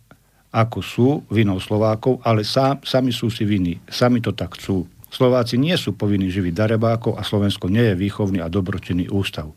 ako 0.56 0.78
sú 0.80 1.08
vinou 1.28 1.60
Slovákov, 1.60 2.24
ale 2.24 2.48
sám, 2.48 2.80
sami 2.80 3.12
sú 3.12 3.28
si 3.28 3.44
viny, 3.44 3.84
sami 3.84 4.24
to 4.24 4.32
tak 4.32 4.56
chcú. 4.56 4.88
Slováci 5.12 5.60
nie 5.60 5.76
sú 5.76 5.92
povinní 5.92 6.32
živiť 6.32 6.54
darebákov 6.56 7.20
a 7.20 7.22
Slovensko 7.22 7.68
nie 7.68 7.92
je 7.92 7.94
výchovný 8.00 8.40
a 8.40 8.48
dobročinný 8.48 9.12
ústav 9.12 9.52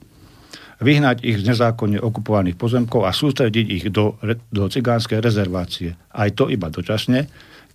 vyhnať 0.78 1.26
ich 1.26 1.42
z 1.42 1.54
nezákonne 1.54 1.98
okupovaných 1.98 2.58
pozemkov 2.58 3.10
a 3.10 3.16
sústrediť 3.16 3.66
ich 3.66 3.86
do, 3.90 4.18
do 4.54 4.64
cigánskej 4.70 5.22
rezervácie. 5.22 5.98
Aj 6.14 6.30
to 6.34 6.50
iba 6.54 6.70
dočasne, 6.70 7.26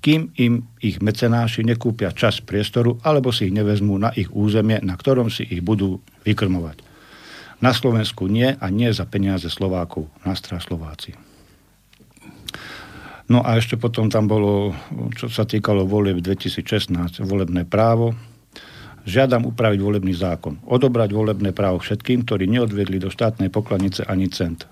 kým 0.03 0.35
im 0.39 0.67
ich 0.83 0.99
mecenáši 0.99 1.63
nekúpia 1.63 2.11
čas 2.11 2.43
priestoru 2.43 2.99
alebo 3.07 3.31
si 3.31 3.51
ich 3.51 3.55
nevezmú 3.55 3.99
na 3.99 4.11
ich 4.15 4.31
územie, 4.35 4.83
na 4.83 4.99
ktorom 4.99 5.31
si 5.31 5.47
ich 5.47 5.63
budú 5.63 6.03
vykrmovať. 6.27 6.83
Na 7.63 7.71
Slovensku 7.71 8.27
nie 8.27 8.59
a 8.59 8.67
nie 8.75 8.91
za 8.91 9.07
peniaze 9.07 9.47
Slovákov, 9.47 10.11
na 10.27 10.35
Slováci. 10.35 11.15
No 13.31 13.39
a 13.47 13.55
ešte 13.55 13.79
potom 13.79 14.11
tam 14.11 14.27
bolo, 14.27 14.75
čo 15.15 15.31
sa 15.31 15.47
týkalo 15.47 15.87
volieb 15.87 16.19
2016, 16.19 17.23
volebné 17.23 17.63
právo, 17.63 18.19
Žiadam 19.03 19.51
upraviť 19.51 19.81
volebný 19.83 20.15
zákon. 20.15 20.63
Odobrať 20.63 21.11
volebné 21.11 21.51
právo 21.51 21.83
všetkým, 21.83 22.23
ktorí 22.23 22.47
neodvedli 22.47 23.03
do 23.03 23.11
štátnej 23.11 23.51
pokladnice 23.51 24.07
ani 24.07 24.31
cent. 24.31 24.71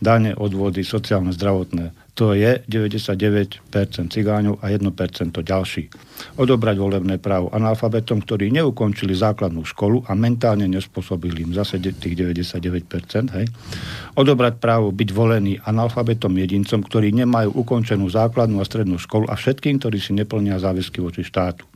Dane, 0.00 0.32
odvody, 0.32 0.80
sociálne, 0.80 1.28
zdravotné. 1.36 1.92
To 2.16 2.32
je 2.32 2.64
99% 2.64 3.60
cigáňov 4.08 4.56
a 4.64 4.72
1% 4.72 4.88
ďalší. 5.36 5.92
Odobrať 6.40 6.76
volebné 6.80 7.20
právo 7.20 7.52
analfabetom, 7.52 8.24
ktorí 8.24 8.48
neukončili 8.56 9.12
základnú 9.12 9.68
školu 9.68 10.08
a 10.08 10.16
mentálne 10.16 10.64
nespôsobili 10.64 11.44
im 11.44 11.52
zase 11.52 11.76
tých 11.76 12.16
99%. 12.16 13.36
Hej. 13.36 13.52
Odobrať 14.16 14.56
právo 14.56 14.88
byť 14.96 15.08
volený 15.12 15.60
analfabetom 15.60 16.32
jedincom, 16.40 16.80
ktorí 16.80 17.12
nemajú 17.12 17.52
ukončenú 17.52 18.08
základnú 18.08 18.64
a 18.64 18.68
strednú 18.68 18.96
školu 18.96 19.28
a 19.28 19.36
všetkým, 19.36 19.76
ktorí 19.76 20.00
si 20.00 20.16
neplnia 20.16 20.56
záväzky 20.56 21.04
voči 21.04 21.20
štátu 21.20 21.68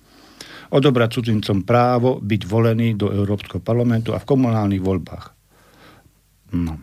odobrať 0.70 1.18
cudzincom 1.18 1.66
právo 1.66 2.22
byť 2.22 2.42
volený 2.46 2.94
do 2.94 3.10
Európskeho 3.10 3.58
parlamentu 3.58 4.14
a 4.14 4.22
v 4.22 4.28
komunálnych 4.28 4.82
voľbách. 4.82 5.24
No. 6.54 6.78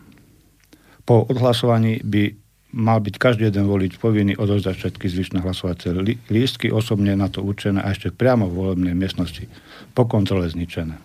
Po 1.08 1.24
odhlasovaní 1.28 2.04
by 2.04 2.36
mal 2.76 3.00
byť 3.00 3.16
každý 3.16 3.48
jeden 3.48 3.64
volič 3.64 3.96
povinný 3.96 4.36
odozdať 4.36 4.76
všetky 4.76 5.08
zvyšné 5.08 5.38
hlasovacie 5.40 5.96
lístky, 6.28 6.68
osobne 6.68 7.16
na 7.16 7.32
to 7.32 7.40
určené 7.40 7.80
a 7.80 7.96
ešte 7.96 8.12
priamo 8.12 8.44
v 8.44 8.56
volebnej 8.60 8.92
miestnosti, 8.92 9.48
po 9.96 10.04
kontrole 10.04 10.52
zničené. 10.52 10.96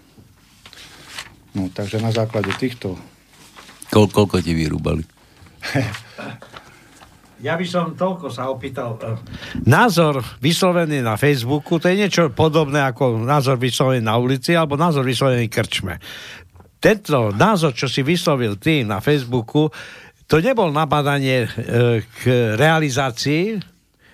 No, 1.55 1.71
takže 1.71 2.03
na 2.03 2.11
základe 2.11 2.51
týchto... 2.59 2.99
Kol, 3.93 4.09
koľko 4.11 4.43
ti 4.43 4.51
vyrúbali? 4.51 5.05
Ja 7.43 7.59
by 7.59 7.67
som 7.67 7.91
toľko 7.91 8.31
sa 8.31 8.47
opýtal. 8.47 8.95
E, 9.03 9.19
názor 9.67 10.23
vyslovený 10.39 11.03
na 11.03 11.19
Facebooku, 11.19 11.75
to 11.75 11.91
je 11.91 11.99
niečo 11.99 12.31
podobné 12.31 12.79
ako 12.79 13.19
názor 13.19 13.59
vyslovený 13.59 13.99
na 13.99 14.15
ulici 14.15 14.55
alebo 14.55 14.79
názor 14.79 15.03
vyslovený 15.03 15.51
krčme. 15.51 15.99
Tento 16.79 17.35
názor, 17.35 17.75
čo 17.75 17.91
si 17.91 17.99
vyslovil 17.99 18.55
ty 18.55 18.87
na 18.87 19.03
Facebooku, 19.03 19.67
to 20.23 20.39
nebol 20.39 20.71
nabadanie 20.71 21.43
e, 21.43 21.49
k 22.07 22.19
realizácii, 22.55 23.59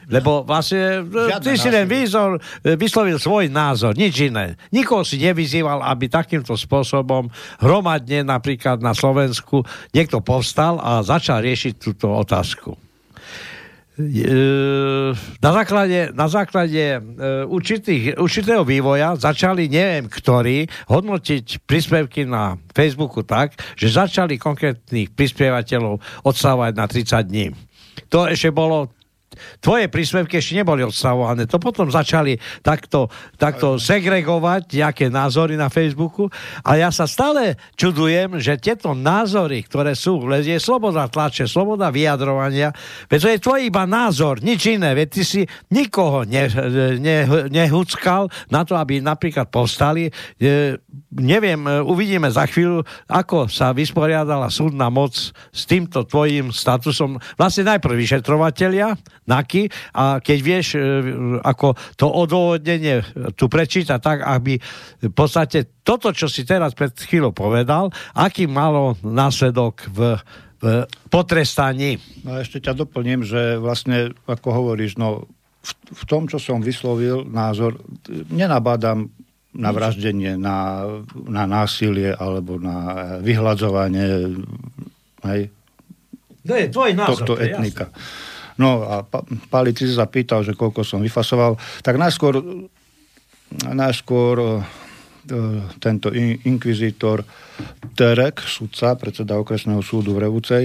lebo 0.10 0.42
vlastne 0.42 1.06
e, 1.06 1.30
Žiadne 1.30 1.46
ty 1.46 1.54
si 1.54 1.70
len 1.70 1.86
výzor, 1.86 2.42
vyslovil 2.66 3.22
svoj 3.22 3.46
názor, 3.54 3.94
nič 3.94 4.26
iné. 4.26 4.58
Nikoho 4.74 5.06
si 5.06 5.22
nevyzýval, 5.22 5.86
aby 5.86 6.10
takýmto 6.10 6.58
spôsobom 6.58 7.30
hromadne 7.62 8.26
napríklad 8.26 8.82
na 8.82 8.98
Slovensku 8.98 9.62
niekto 9.94 10.18
povstal 10.18 10.82
a 10.82 11.06
začal 11.06 11.46
riešiť 11.46 11.78
túto 11.78 12.10
otázku 12.10 12.89
na 15.44 15.52
základe, 15.52 16.16
na 16.16 16.28
základe 16.32 17.04
určitých, 17.52 18.16
určitého 18.16 18.64
vývoja 18.64 19.20
začali, 19.20 19.68
neviem 19.68 20.08
ktorí, 20.08 20.72
hodnotiť 20.88 21.68
príspevky 21.68 22.24
na 22.24 22.56
Facebooku 22.72 23.28
tak, 23.28 23.60
že 23.76 23.92
začali 23.92 24.40
konkrétnych 24.40 25.12
prispievateľov 25.12 26.00
odstávať 26.24 26.72
na 26.80 26.86
30 26.88 27.28
dní. 27.28 27.52
To 28.08 28.24
ešte 28.24 28.56
bolo 28.56 28.96
tvoje 29.60 29.88
príspevky 29.88 30.40
ešte 30.40 30.60
neboli 30.60 30.84
odstavované. 30.84 31.48
To 31.50 31.58
potom 31.58 31.90
začali 31.90 32.38
takto, 32.62 33.08
takto 33.36 33.80
segregovať 33.80 34.70
nejaké 34.72 35.06
názory 35.08 35.60
na 35.60 35.68
Facebooku 35.68 36.30
a 36.64 36.80
ja 36.80 36.90
sa 36.92 37.10
stále 37.10 37.56
čudujem, 37.76 38.38
že 38.38 38.60
tieto 38.60 38.94
názory, 38.94 39.64
ktoré 39.66 39.96
sú, 39.96 40.22
je 40.30 40.60
sloboda 40.60 41.08
tlače, 41.10 41.50
sloboda 41.50 41.90
vyjadrovania, 41.90 42.72
veď 43.10 43.20
to 43.20 43.30
je 43.30 43.44
tvoj 43.44 43.60
iba 43.66 43.84
názor, 43.90 44.40
nič 44.44 44.76
iné, 44.76 44.94
veď 44.94 45.08
ty 45.10 45.22
si 45.26 45.42
nikoho 45.74 46.24
ne, 46.28 46.48
ne, 47.00 47.18
nehuckal 47.50 48.32
na 48.54 48.62
to, 48.64 48.78
aby 48.78 49.02
napríklad 49.02 49.50
povstali. 49.50 50.10
E, 50.38 50.78
neviem, 51.16 51.60
uvidíme 51.84 52.30
za 52.30 52.46
chvíľu, 52.46 52.86
ako 53.10 53.50
sa 53.50 53.74
vysporiadala 53.74 54.52
súdna 54.54 54.88
moc 54.94 55.16
s 55.34 55.62
týmto 55.66 56.06
tvojim 56.06 56.54
statusom. 56.54 57.18
Vlastne 57.36 57.76
najprv 57.76 57.96
vyšetrovateľia, 57.96 58.96
NAKY 59.30 59.70
a 59.94 60.18
keď 60.18 60.38
vieš, 60.42 60.66
e, 60.76 60.82
ako 61.46 61.78
to 61.94 62.10
odôvodnenie 62.10 63.06
tu 63.38 63.46
prečíta 63.46 64.02
tak, 64.02 64.26
aby 64.26 64.58
v 65.06 65.14
podstate 65.14 65.80
toto, 65.86 66.10
čo 66.10 66.26
si 66.26 66.44
teraz 66.44 66.74
pred 66.74 66.90
chvíľou 66.92 67.32
povedal, 67.32 67.94
aký 68.18 68.50
malo 68.50 68.98
následok 69.06 69.86
v, 69.94 70.18
v 70.60 70.66
potrestaní. 71.14 72.02
No 72.26 72.36
a 72.36 72.44
ešte 72.44 72.60
ťa 72.60 72.74
doplním, 72.74 73.22
že 73.22 73.62
vlastne, 73.62 74.18
ako 74.26 74.50
hovoríš, 74.50 74.98
no 74.98 75.30
v, 75.62 75.72
v 75.94 76.04
tom, 76.10 76.26
čo 76.26 76.42
som 76.42 76.60
vyslovil 76.60 77.28
názor, 77.30 77.78
nenabádam 78.34 79.14
na 79.50 79.74
vraždenie, 79.74 80.38
na, 80.38 80.86
na 81.26 81.50
násilie 81.50 82.14
alebo 82.14 82.62
na 82.62 83.18
vyhľadzovanie 83.18 84.38
hej, 85.26 85.42
to 86.46 86.54
je 86.56 86.68
tvoj 86.72 86.92
názor, 86.96 87.26
tohto 87.26 87.34
etnika. 87.42 87.90
Jasné. 87.90 88.29
No 88.60 88.84
a 88.84 89.08
Pali, 89.48 89.72
si 89.72 89.88
sa 89.88 90.06
pýtal, 90.12 90.44
že 90.44 90.54
koľko 90.54 90.84
som 90.84 91.00
vyfasoval. 91.00 91.56
Tak 91.80 91.96
najskôr, 91.96 92.44
najskôr 93.72 94.36
e, 94.36 94.48
tento 95.80 96.12
inkvizitor 96.44 97.24
Terek, 97.96 98.44
sudca, 98.44 99.00
predseda 99.00 99.40
okresného 99.40 99.80
súdu 99.80 100.12
v 100.12 100.28
Revúcej, 100.28 100.64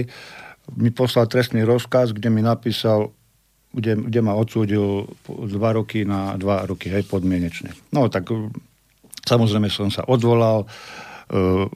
mi 0.75 0.91
poslal 0.91 1.31
trestný 1.31 1.63
rozkaz, 1.63 2.11
kde 2.11 2.27
mi 2.27 2.43
napísal, 2.43 3.15
kde, 3.71 3.95
kde 3.95 4.19
ma 4.19 4.35
odsúdil 4.35 5.07
dva 5.29 5.71
roky 5.77 6.03
na 6.03 6.35
dva 6.35 6.67
roky, 6.67 6.91
hej, 6.91 7.07
podmienečne. 7.07 7.71
No 7.95 8.11
tak 8.11 8.27
samozrejme 9.23 9.71
som 9.71 9.87
sa 9.87 10.03
odvolal, 10.03 10.67
e, 11.31 11.69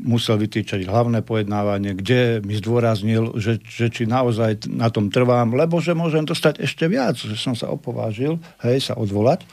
musel 0.00 0.36
vytýčať 0.36 0.84
hlavné 0.84 1.24
pojednávanie, 1.24 1.96
kde 1.96 2.44
mi 2.44 2.56
zdôraznil, 2.56 3.36
že, 3.40 3.60
že 3.64 3.88
či 3.88 4.04
naozaj 4.04 4.68
na 4.68 4.92
tom 4.92 5.08
trvám, 5.08 5.56
lebo 5.56 5.80
že 5.80 5.96
môžem 5.96 6.28
dostať 6.28 6.60
ešte 6.64 6.84
viac, 6.86 7.16
že 7.16 7.36
som 7.36 7.56
sa 7.56 7.72
opovážil, 7.72 8.36
hej, 8.64 8.92
sa 8.92 8.94
odvolať. 8.96 9.44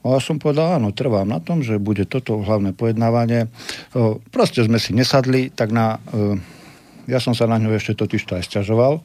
A 0.00 0.16
som 0.16 0.40
povedal, 0.40 0.80
áno, 0.80 0.96
trvám 0.96 1.28
na 1.28 1.44
tom, 1.44 1.60
že 1.60 1.76
bude 1.76 2.08
toto 2.08 2.40
hlavné 2.40 2.72
pojednávanie. 2.72 3.52
O, 3.92 4.16
proste 4.32 4.64
sme 4.64 4.80
si 4.80 4.96
nesadli, 4.96 5.52
tak 5.52 5.76
na... 5.76 6.00
O, 6.08 6.40
ja 7.04 7.20
som 7.20 7.36
sa 7.36 7.44
na 7.44 7.60
ňu 7.60 7.76
ešte 7.76 7.92
totiž 7.92 8.22
to 8.24 8.32
aj 8.40 8.48
sťažoval, 8.48 9.04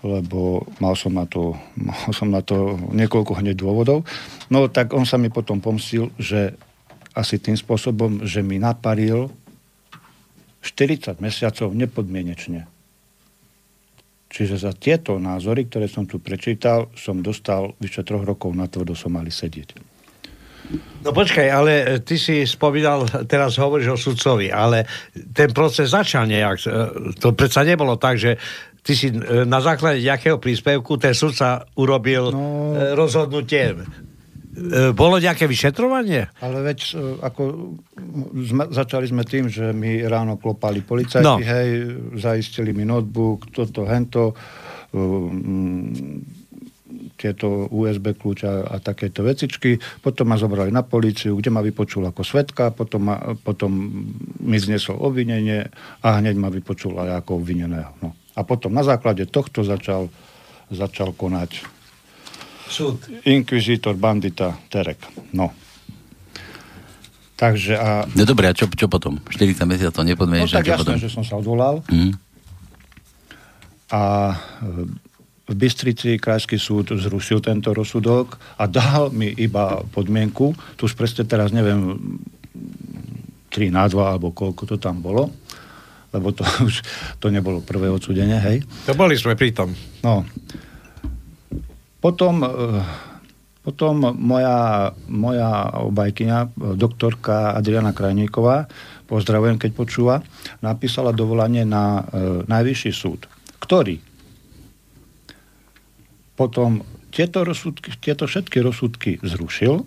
lebo 0.00 0.64
mal 0.80 0.96
som 0.96 1.12
na 1.12 1.28
to, 1.28 1.60
mal 1.76 2.08
som 2.16 2.32
na 2.32 2.40
to 2.40 2.80
niekoľko 2.94 3.36
hneď 3.36 3.56
dôvodov. 3.58 4.08
No 4.48 4.64
tak 4.72 4.96
on 4.96 5.04
sa 5.04 5.20
mi 5.20 5.28
potom 5.28 5.60
pomstil, 5.60 6.08
že 6.16 6.56
asi 7.12 7.36
tým 7.36 7.56
spôsobom, 7.56 8.24
že 8.24 8.40
mi 8.40 8.56
naparil 8.56 9.28
40 10.66 11.22
mesiacov 11.22 11.70
nepodmienečne. 11.70 12.66
Čiže 14.26 14.58
za 14.58 14.74
tieto 14.74 15.16
názory, 15.22 15.70
ktoré 15.70 15.86
som 15.86 16.04
tu 16.04 16.18
prečítal, 16.18 16.90
som 16.98 17.22
dostal 17.22 17.72
vyše 17.78 18.02
troch 18.02 18.26
rokov 18.26 18.52
na 18.52 18.66
tvrdo 18.66 18.98
som 18.98 19.14
mali 19.14 19.30
sedieť. 19.30 19.96
No 21.06 21.14
počkaj, 21.14 21.46
ale 21.46 21.72
ty 22.02 22.18
si 22.18 22.42
spomínal, 22.42 23.06
teraz 23.30 23.54
hovoríš 23.54 23.94
o 23.94 23.98
sudcovi, 23.98 24.50
ale 24.50 24.82
ten 25.30 25.54
proces 25.54 25.94
začal 25.94 26.26
nejak. 26.26 26.56
E, 26.58 26.68
to 27.22 27.38
predsa 27.38 27.62
nebolo 27.62 27.94
tak, 27.94 28.18
že 28.18 28.34
ty 28.82 28.98
si 28.98 29.14
e, 29.14 29.46
na 29.46 29.62
základe 29.62 30.02
nejakého 30.02 30.42
príspevku 30.42 30.98
ten 30.98 31.14
sudca 31.14 31.62
urobil 31.78 32.34
no... 32.34 32.74
rozhodnutie. 32.98 33.78
Bolo 34.96 35.20
nejaké 35.20 35.44
vyšetrovanie? 35.44 36.32
Ale 36.40 36.64
veď 36.64 36.96
ako 37.20 37.42
sme, 38.40 38.64
začali 38.72 39.04
sme 39.04 39.22
tým, 39.28 39.52
že 39.52 39.76
mi 39.76 40.00
ráno 40.00 40.40
klopali 40.40 40.80
policajti, 40.80 41.24
no. 41.24 41.36
hej, 41.36 41.68
zaistili 42.16 42.72
mi 42.72 42.88
notebook, 42.88 43.52
toto, 43.52 43.84
hento, 43.84 44.32
um, 44.96 45.92
tieto 47.16 47.68
USB 47.72 48.16
kľúča 48.16 48.68
a 48.68 48.76
takéto 48.80 49.24
vecičky. 49.24 49.80
Potom 50.00 50.28
ma 50.28 50.36
zobrali 50.36 50.68
na 50.72 50.84
políciu, 50.84 51.36
kde 51.36 51.52
ma 51.52 51.64
vypočul 51.64 52.04
ako 52.04 52.22
svetka, 52.24 52.72
potom, 52.72 53.12
ma, 53.12 53.16
potom 53.40 53.72
mi 54.40 54.58
znesol 54.60 55.00
obvinenie 55.00 55.68
a 56.04 56.08
hneď 56.20 56.36
ma 56.36 56.52
vypočul 56.52 56.96
aj 56.96 57.24
ako 57.24 57.40
obvineného. 57.40 57.92
No. 58.04 58.12
A 58.36 58.44
potom 58.44 58.72
na 58.72 58.84
základe 58.84 59.24
tohto 59.28 59.64
začal, 59.64 60.12
začal 60.68 61.16
konať 61.16 61.75
súd. 62.68 63.02
Inkvizítor 63.24 63.94
bandita 63.96 64.56
Terek. 64.68 65.00
No. 65.32 65.50
Takže 67.36 67.76
a... 67.76 68.08
No 68.16 68.24
dobré, 68.24 68.48
a 68.48 68.56
čo, 68.56 68.64
čo 68.72 68.88
potom? 68.88 69.20
40 69.28 69.68
mesiacov 69.68 70.02
nepodmieneš? 70.08 70.56
No 70.56 70.56
tak 70.56 70.72
jasné, 70.72 70.96
potom? 70.96 71.02
že 71.04 71.12
som 71.12 71.20
sa 71.20 71.36
odvolal. 71.36 71.84
Mm. 71.92 72.16
A 73.92 74.02
v 75.46 75.54
Bystrici 75.54 76.18
krajský 76.18 76.58
súd 76.58 76.90
zrušil 76.96 77.38
tento 77.38 77.70
rozsudok 77.70 78.40
a 78.58 78.66
dal 78.66 79.14
mi 79.14 79.30
iba 79.30 79.84
podmienku, 79.94 80.56
tu 80.74 80.90
už 80.90 80.98
presne 80.98 81.22
teraz 81.22 81.54
neviem, 81.54 82.00
3 83.54 83.70
na 83.70 83.86
2 83.86 83.94
alebo 83.94 84.34
koľko 84.34 84.74
to 84.74 84.76
tam 84.80 84.98
bolo, 84.98 85.30
lebo 86.10 86.34
to 86.34 86.42
už 86.66 86.82
to 87.22 87.30
nebolo 87.30 87.62
prvé 87.62 87.86
odsúdenie, 87.92 88.40
hej. 88.42 88.66
To 88.90 88.98
boli 88.98 89.14
sme 89.14 89.38
pri 89.38 89.54
tom. 89.54 89.70
No. 90.02 90.26
Potom, 92.06 92.46
eh, 92.46 92.86
potom 93.66 94.14
moja, 94.14 94.94
moja 95.10 95.74
obajkyňa, 95.90 96.54
doktorka 96.78 97.58
Adriana 97.58 97.90
Krajníková, 97.90 98.70
pozdravujem, 99.10 99.58
keď 99.58 99.70
počúva, 99.74 100.22
napísala 100.62 101.10
dovolanie 101.10 101.66
na 101.66 102.06
e, 102.06 102.46
najvyšší 102.46 102.92
súd, 102.94 103.26
ktorý? 103.58 103.98
Potom 106.38 106.86
tieto, 107.10 107.42
rozsudky, 107.42 107.90
tieto 107.98 108.30
všetky 108.30 108.62
rozsudky 108.62 109.10
zrušil, 109.26 109.82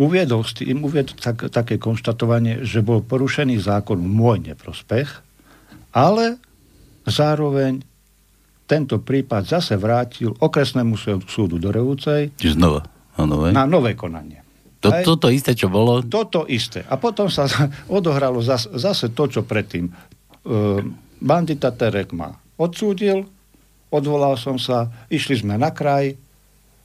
uviedol 0.00 0.48
s 0.48 0.56
tým, 0.56 0.80
uviedol 0.80 1.12
tak, 1.20 1.52
také 1.52 1.76
konštatovanie, 1.76 2.64
že 2.64 2.80
bol 2.80 3.04
porušený 3.04 3.60
zákon 3.60 4.00
v 4.00 4.08
môj 4.08 4.48
neprospech, 4.48 5.12
ale 5.92 6.40
zároveň 7.04 7.84
tento 8.64 9.00
prípad 9.00 9.44
zase 9.44 9.76
vrátil 9.76 10.32
okresnému 10.32 10.96
súdu 11.28 11.60
do 11.60 11.68
Revúcej. 11.68 12.32
Čiže 12.36 12.56
znova. 12.56 12.80
Nové. 13.14 13.54
Na 13.54 13.62
nové 13.68 13.94
konanie. 13.94 14.42
To, 14.82 14.90
toto 15.16 15.32
isté, 15.32 15.56
čo 15.56 15.72
bolo? 15.72 16.04
Toto 16.04 16.44
isté. 16.44 16.84
A 16.90 17.00
potom 17.00 17.32
sa 17.32 17.48
odohralo 17.88 18.44
zase, 18.44 18.68
zase 18.76 19.16
to, 19.16 19.30
čo 19.30 19.40
predtým. 19.46 19.88
E, 19.88 19.92
bandita 21.24 21.72
Terek 21.72 22.12
ma 22.12 22.36
odsúdil, 22.60 23.24
odvolal 23.88 24.36
som 24.36 24.60
sa, 24.60 24.92
išli 25.08 25.40
sme 25.40 25.56
na 25.56 25.72
kraj, 25.72 26.18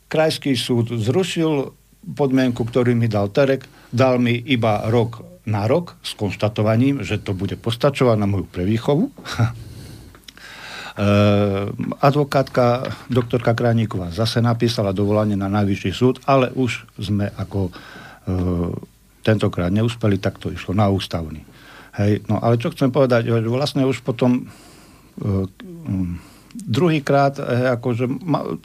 krajský 0.08 0.56
súd 0.56 0.96
zrušil 0.96 1.76
podmienku, 2.15 2.63
ktorý 2.63 2.96
mi 2.96 3.12
dal 3.12 3.28
Terek, 3.36 3.68
dal 3.92 4.15
mi 4.15 4.38
iba 4.48 4.88
rok 4.88 5.26
na 5.44 5.65
rok 5.65 5.98
s 6.06 6.13
konštatovaním, 6.15 7.02
že 7.02 7.20
to 7.20 7.34
bude 7.34 7.58
postačovať 7.60 8.15
na 8.15 8.30
moju 8.30 8.46
prevýchovu. 8.48 9.10
E, 11.00 11.08
advokátka 12.04 12.92
doktorka 13.08 13.56
Krajníková 13.56 14.12
zase 14.12 14.44
napísala 14.44 14.92
dovolanie 14.92 15.40
na 15.40 15.48
najvyšší 15.48 15.92
súd, 15.96 16.20
ale 16.28 16.52
už 16.52 16.84
sme 17.00 17.32
ako 17.40 17.70
e, 17.70 17.72
tentokrát 19.24 19.72
neúspeli, 19.72 20.20
tak 20.20 20.44
to 20.44 20.52
išlo 20.52 20.76
na 20.76 20.92
ústavný. 20.92 21.40
Hej, 21.96 22.28
no 22.28 22.44
ale 22.44 22.60
čo 22.60 22.76
chcem 22.76 22.92
povedať, 22.92 23.32
že 23.32 23.48
vlastne 23.48 23.88
už 23.88 24.04
potom 24.04 24.44
e, 24.44 25.40
druhýkrát, 26.54 27.40
eh, 27.40 27.74
akože 27.78 28.06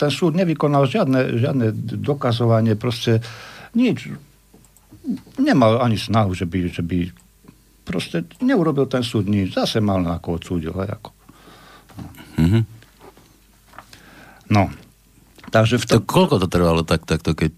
ten 0.00 0.10
súd 0.10 0.34
nevykonal 0.36 0.88
žiadne, 0.88 1.38
žiadne 1.40 1.66
dokazovanie, 2.00 2.74
proste 2.74 3.20
nič. 3.76 4.08
Nemal 5.36 5.84
ani 5.84 6.00
snahu, 6.00 6.32
že 6.32 6.48
by, 6.48 6.58
že 6.72 6.80
by 6.80 7.12
proste 7.84 8.24
neurobil 8.40 8.88
ten 8.88 9.04
súd 9.04 9.28
nič. 9.28 9.52
Zase 9.52 9.84
mal 9.84 10.00
ako 10.00 10.40
odsúdil. 10.40 10.72
Aj 10.80 10.96
ako. 10.96 11.12
Mm-hmm. 12.40 12.62
No. 14.50 14.68
Takže 15.50 15.78
v 15.80 15.84
to... 15.86 15.98
to... 15.98 16.06
Koľko 16.06 16.42
to 16.42 16.48
trvalo 16.50 16.82
tak, 16.82 17.06
takto, 17.06 17.32
keď... 17.32 17.54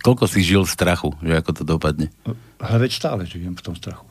Koľko 0.00 0.30
si 0.30 0.46
žil 0.46 0.62
v 0.62 0.70
strachu, 0.70 1.10
že 1.18 1.34
ako 1.34 1.50
to 1.50 1.62
dopadne? 1.66 2.08
Ale 2.62 2.86
veď 2.86 2.90
stále 2.94 3.22
žijem 3.26 3.58
v 3.58 3.64
tom 3.64 3.74
strachu 3.74 4.10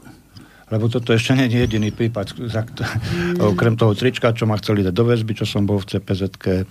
lebo 0.69 0.85
toto 0.85 1.11
ešte 1.13 1.33
nie 1.33 1.49
je 1.49 1.65
jediný 1.65 1.89
prípad. 1.89 2.37
Okrem 3.53 3.73
toho 3.73 3.97
trička, 3.97 4.33
čo 4.33 4.45
ma 4.45 4.57
chceli 4.61 4.85
dať 4.85 4.93
do 4.93 5.05
väzby, 5.05 5.33
čo 5.33 5.45
som 5.49 5.65
bol 5.65 5.81
v 5.81 5.97
cpz 5.97 6.21
e, 6.29 6.63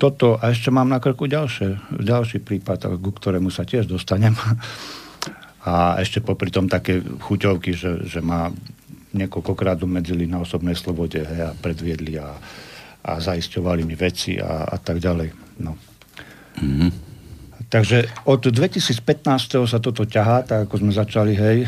toto 0.00 0.40
a 0.40 0.44
ešte 0.50 0.72
mám 0.72 0.88
na 0.88 0.98
krku 0.98 1.28
ďalšie, 1.28 2.00
ďalší 2.00 2.40
prípad, 2.40 2.96
ku 2.96 3.10
ktorému 3.12 3.52
sa 3.52 3.68
tiež 3.68 3.86
dostanem. 3.86 4.32
A 5.68 6.00
ešte 6.00 6.24
popri 6.24 6.48
tom 6.48 6.70
také 6.70 7.02
chuťovky, 7.02 7.76
že, 7.76 8.08
že 8.08 8.24
ma 8.24 8.48
niekoľkokrát 9.12 9.80
umedzili 9.84 10.28
na 10.28 10.40
osobnej 10.40 10.76
slobode 10.76 11.20
hej, 11.20 11.40
a 11.42 11.50
predviedli 11.52 12.16
a, 12.16 12.36
a 13.06 13.22
zaisťovali 13.22 13.86
mi 13.86 13.94
veci 13.94 14.34
a, 14.42 14.66
a 14.66 14.76
tak 14.82 14.98
ďalej. 14.98 15.30
No. 15.62 15.78
Mm-hmm. 16.58 16.90
Takže 17.70 18.26
od 18.26 18.42
2015. 18.46 19.02
sa 19.66 19.78
toto 19.78 20.02
ťahá, 20.06 20.42
tak 20.42 20.66
ako 20.66 20.86
sme 20.86 20.92
začali, 20.94 21.34
hej, 21.34 21.58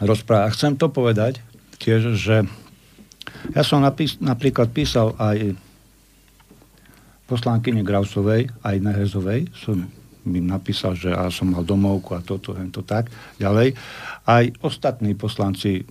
rozprávať. 0.00 0.52
Chcem 0.56 0.72
to 0.76 0.92
povedať 0.92 1.40
tiež, 1.80 2.16
že 2.16 2.44
ja 3.52 3.62
som 3.64 3.80
napís, 3.80 4.16
napríklad 4.20 4.72
písal 4.72 5.16
aj 5.16 5.56
poslankyne 7.26 7.80
Grausovej, 7.80 8.52
aj 8.60 8.76
Nehezovej, 8.80 9.48
som 9.56 9.88
im 10.22 10.46
napísal, 10.46 10.94
že 10.94 11.10
ja 11.10 11.26
som 11.32 11.50
mal 11.50 11.66
domovku 11.66 12.14
a 12.14 12.22
toto, 12.22 12.54
to 12.54 12.82
tak, 12.86 13.10
ďalej. 13.42 13.74
Aj 14.28 14.44
ostatní 14.62 15.18
poslanci 15.18 15.82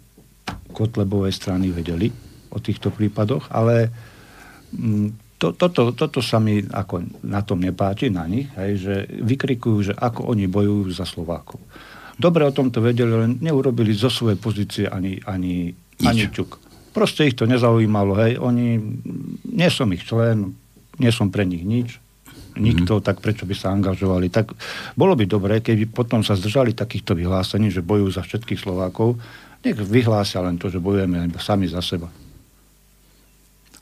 Kotlebovej 0.72 1.36
strany 1.36 1.68
vedeli 1.74 2.08
o 2.52 2.58
týchto 2.60 2.92
prípadoch, 2.92 3.52
ale 3.52 3.92
to, 5.42 5.58
toto, 5.58 5.92
toto 5.92 6.20
sa 6.22 6.38
mi 6.38 6.62
ako 6.62 7.26
na 7.26 7.42
tom 7.42 7.60
nepáči, 7.60 8.14
na 8.14 8.30
nich, 8.30 8.48
hej, 8.56 8.72
že 8.78 8.96
vykrikujú, 9.10 9.78
že 9.92 9.94
ako 9.98 10.32
oni 10.32 10.46
bojujú 10.46 10.94
za 10.94 11.04
Slovákov 11.04 11.60
dobre 12.22 12.46
o 12.46 12.54
tomto 12.54 12.86
vedeli, 12.86 13.10
len 13.10 13.42
neurobili 13.42 13.98
zo 13.98 14.14
svojej 14.14 14.38
pozície 14.38 14.86
ani, 14.86 15.18
ani, 15.26 15.74
ani 16.06 16.30
čuk. 16.30 16.62
Proste 16.94 17.26
ich 17.26 17.34
to 17.34 17.50
nezaujímalo, 17.50 18.14
hej, 18.22 18.38
oni, 18.38 18.78
nie 19.50 19.70
som 19.74 19.90
ich 19.90 20.06
člen, 20.06 20.54
nie 21.02 21.10
som 21.10 21.34
pre 21.34 21.50
nich 21.50 21.66
nič, 21.66 21.98
nikto, 22.54 23.00
mm-hmm. 23.00 23.08
tak 23.08 23.24
prečo 23.24 23.50
by 23.50 23.56
sa 23.58 23.74
angažovali. 23.74 24.30
Tak 24.30 24.54
bolo 24.94 25.18
by 25.18 25.26
dobré, 25.26 25.66
keby 25.66 25.90
potom 25.90 26.22
sa 26.22 26.38
zdržali 26.38 26.78
takýchto 26.78 27.18
vyhlásení, 27.18 27.74
že 27.74 27.82
bojujú 27.82 28.22
za 28.22 28.22
všetkých 28.22 28.62
Slovákov, 28.62 29.18
nech 29.66 29.80
vyhlásia 29.80 30.44
len 30.46 30.62
to, 30.62 30.70
že 30.70 30.84
bojujeme 30.84 31.32
sami 31.42 31.66
za 31.66 31.82
seba 31.82 32.12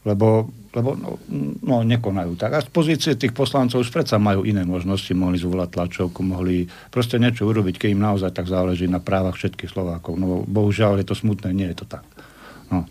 lebo, 0.08 0.48
lebo 0.72 0.96
no, 0.96 1.20
no, 1.60 1.84
nekonajú 1.84 2.40
tak. 2.40 2.56
A 2.56 2.64
z 2.64 2.70
pozície 2.72 3.20
tých 3.20 3.36
poslancov 3.36 3.84
už 3.84 3.92
predsa 3.92 4.16
majú 4.16 4.48
iné 4.48 4.64
možnosti, 4.64 5.12
mohli 5.12 5.36
zvolať 5.36 5.76
tlačovku, 5.76 6.24
mohli 6.24 6.72
proste 6.88 7.20
niečo 7.20 7.44
urobiť, 7.44 7.76
keď 7.76 7.90
im 7.92 8.04
naozaj 8.04 8.32
tak 8.32 8.48
záleží 8.48 8.88
na 8.88 9.04
právach 9.04 9.36
všetkých 9.36 9.72
Slovákov. 9.72 10.16
No 10.16 10.48
bohužiaľ 10.48 11.04
je 11.04 11.08
to 11.12 11.16
smutné, 11.20 11.52
nie 11.52 11.68
je 11.76 11.84
to 11.84 11.86
tak. 11.86 12.08
No. 12.72 12.88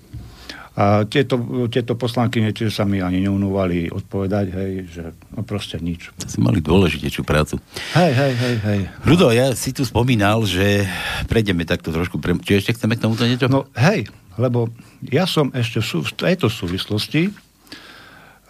A 0.78 1.02
tieto, 1.10 1.66
tieto 1.74 1.98
poslanky 1.98 2.38
tiež 2.54 2.70
sa 2.70 2.86
mi 2.86 3.02
ani 3.02 3.26
neunúvali 3.26 3.90
odpovedať, 3.90 4.46
hej, 4.54 4.72
že 4.86 5.04
no 5.34 5.42
proste 5.42 5.74
nič. 5.82 6.14
Si 6.22 6.38
mali 6.38 6.62
dôležitejšiu 6.62 7.26
prácu. 7.26 7.58
Hej, 7.98 8.12
hej, 8.14 8.32
hej, 8.38 8.56
hej. 8.62 8.80
Rudo, 9.02 9.34
ja 9.34 9.50
si 9.58 9.74
tu 9.74 9.82
spomínal, 9.82 10.46
že 10.46 10.86
prejdeme 11.26 11.66
takto 11.66 11.90
trošku, 11.90 12.22
pre... 12.22 12.38
či 12.46 12.62
ešte 12.62 12.78
chceme 12.78 12.94
k 12.94 13.02
tomuto 13.02 13.26
niečo? 13.26 13.50
No 13.50 13.66
hej, 13.74 14.06
lebo 14.38 14.70
ja 15.10 15.26
som 15.26 15.50
ešte 15.50 15.82
v 15.82 16.12
tejto 16.14 16.46
súvislosti 16.46 17.28
e, 17.28 17.32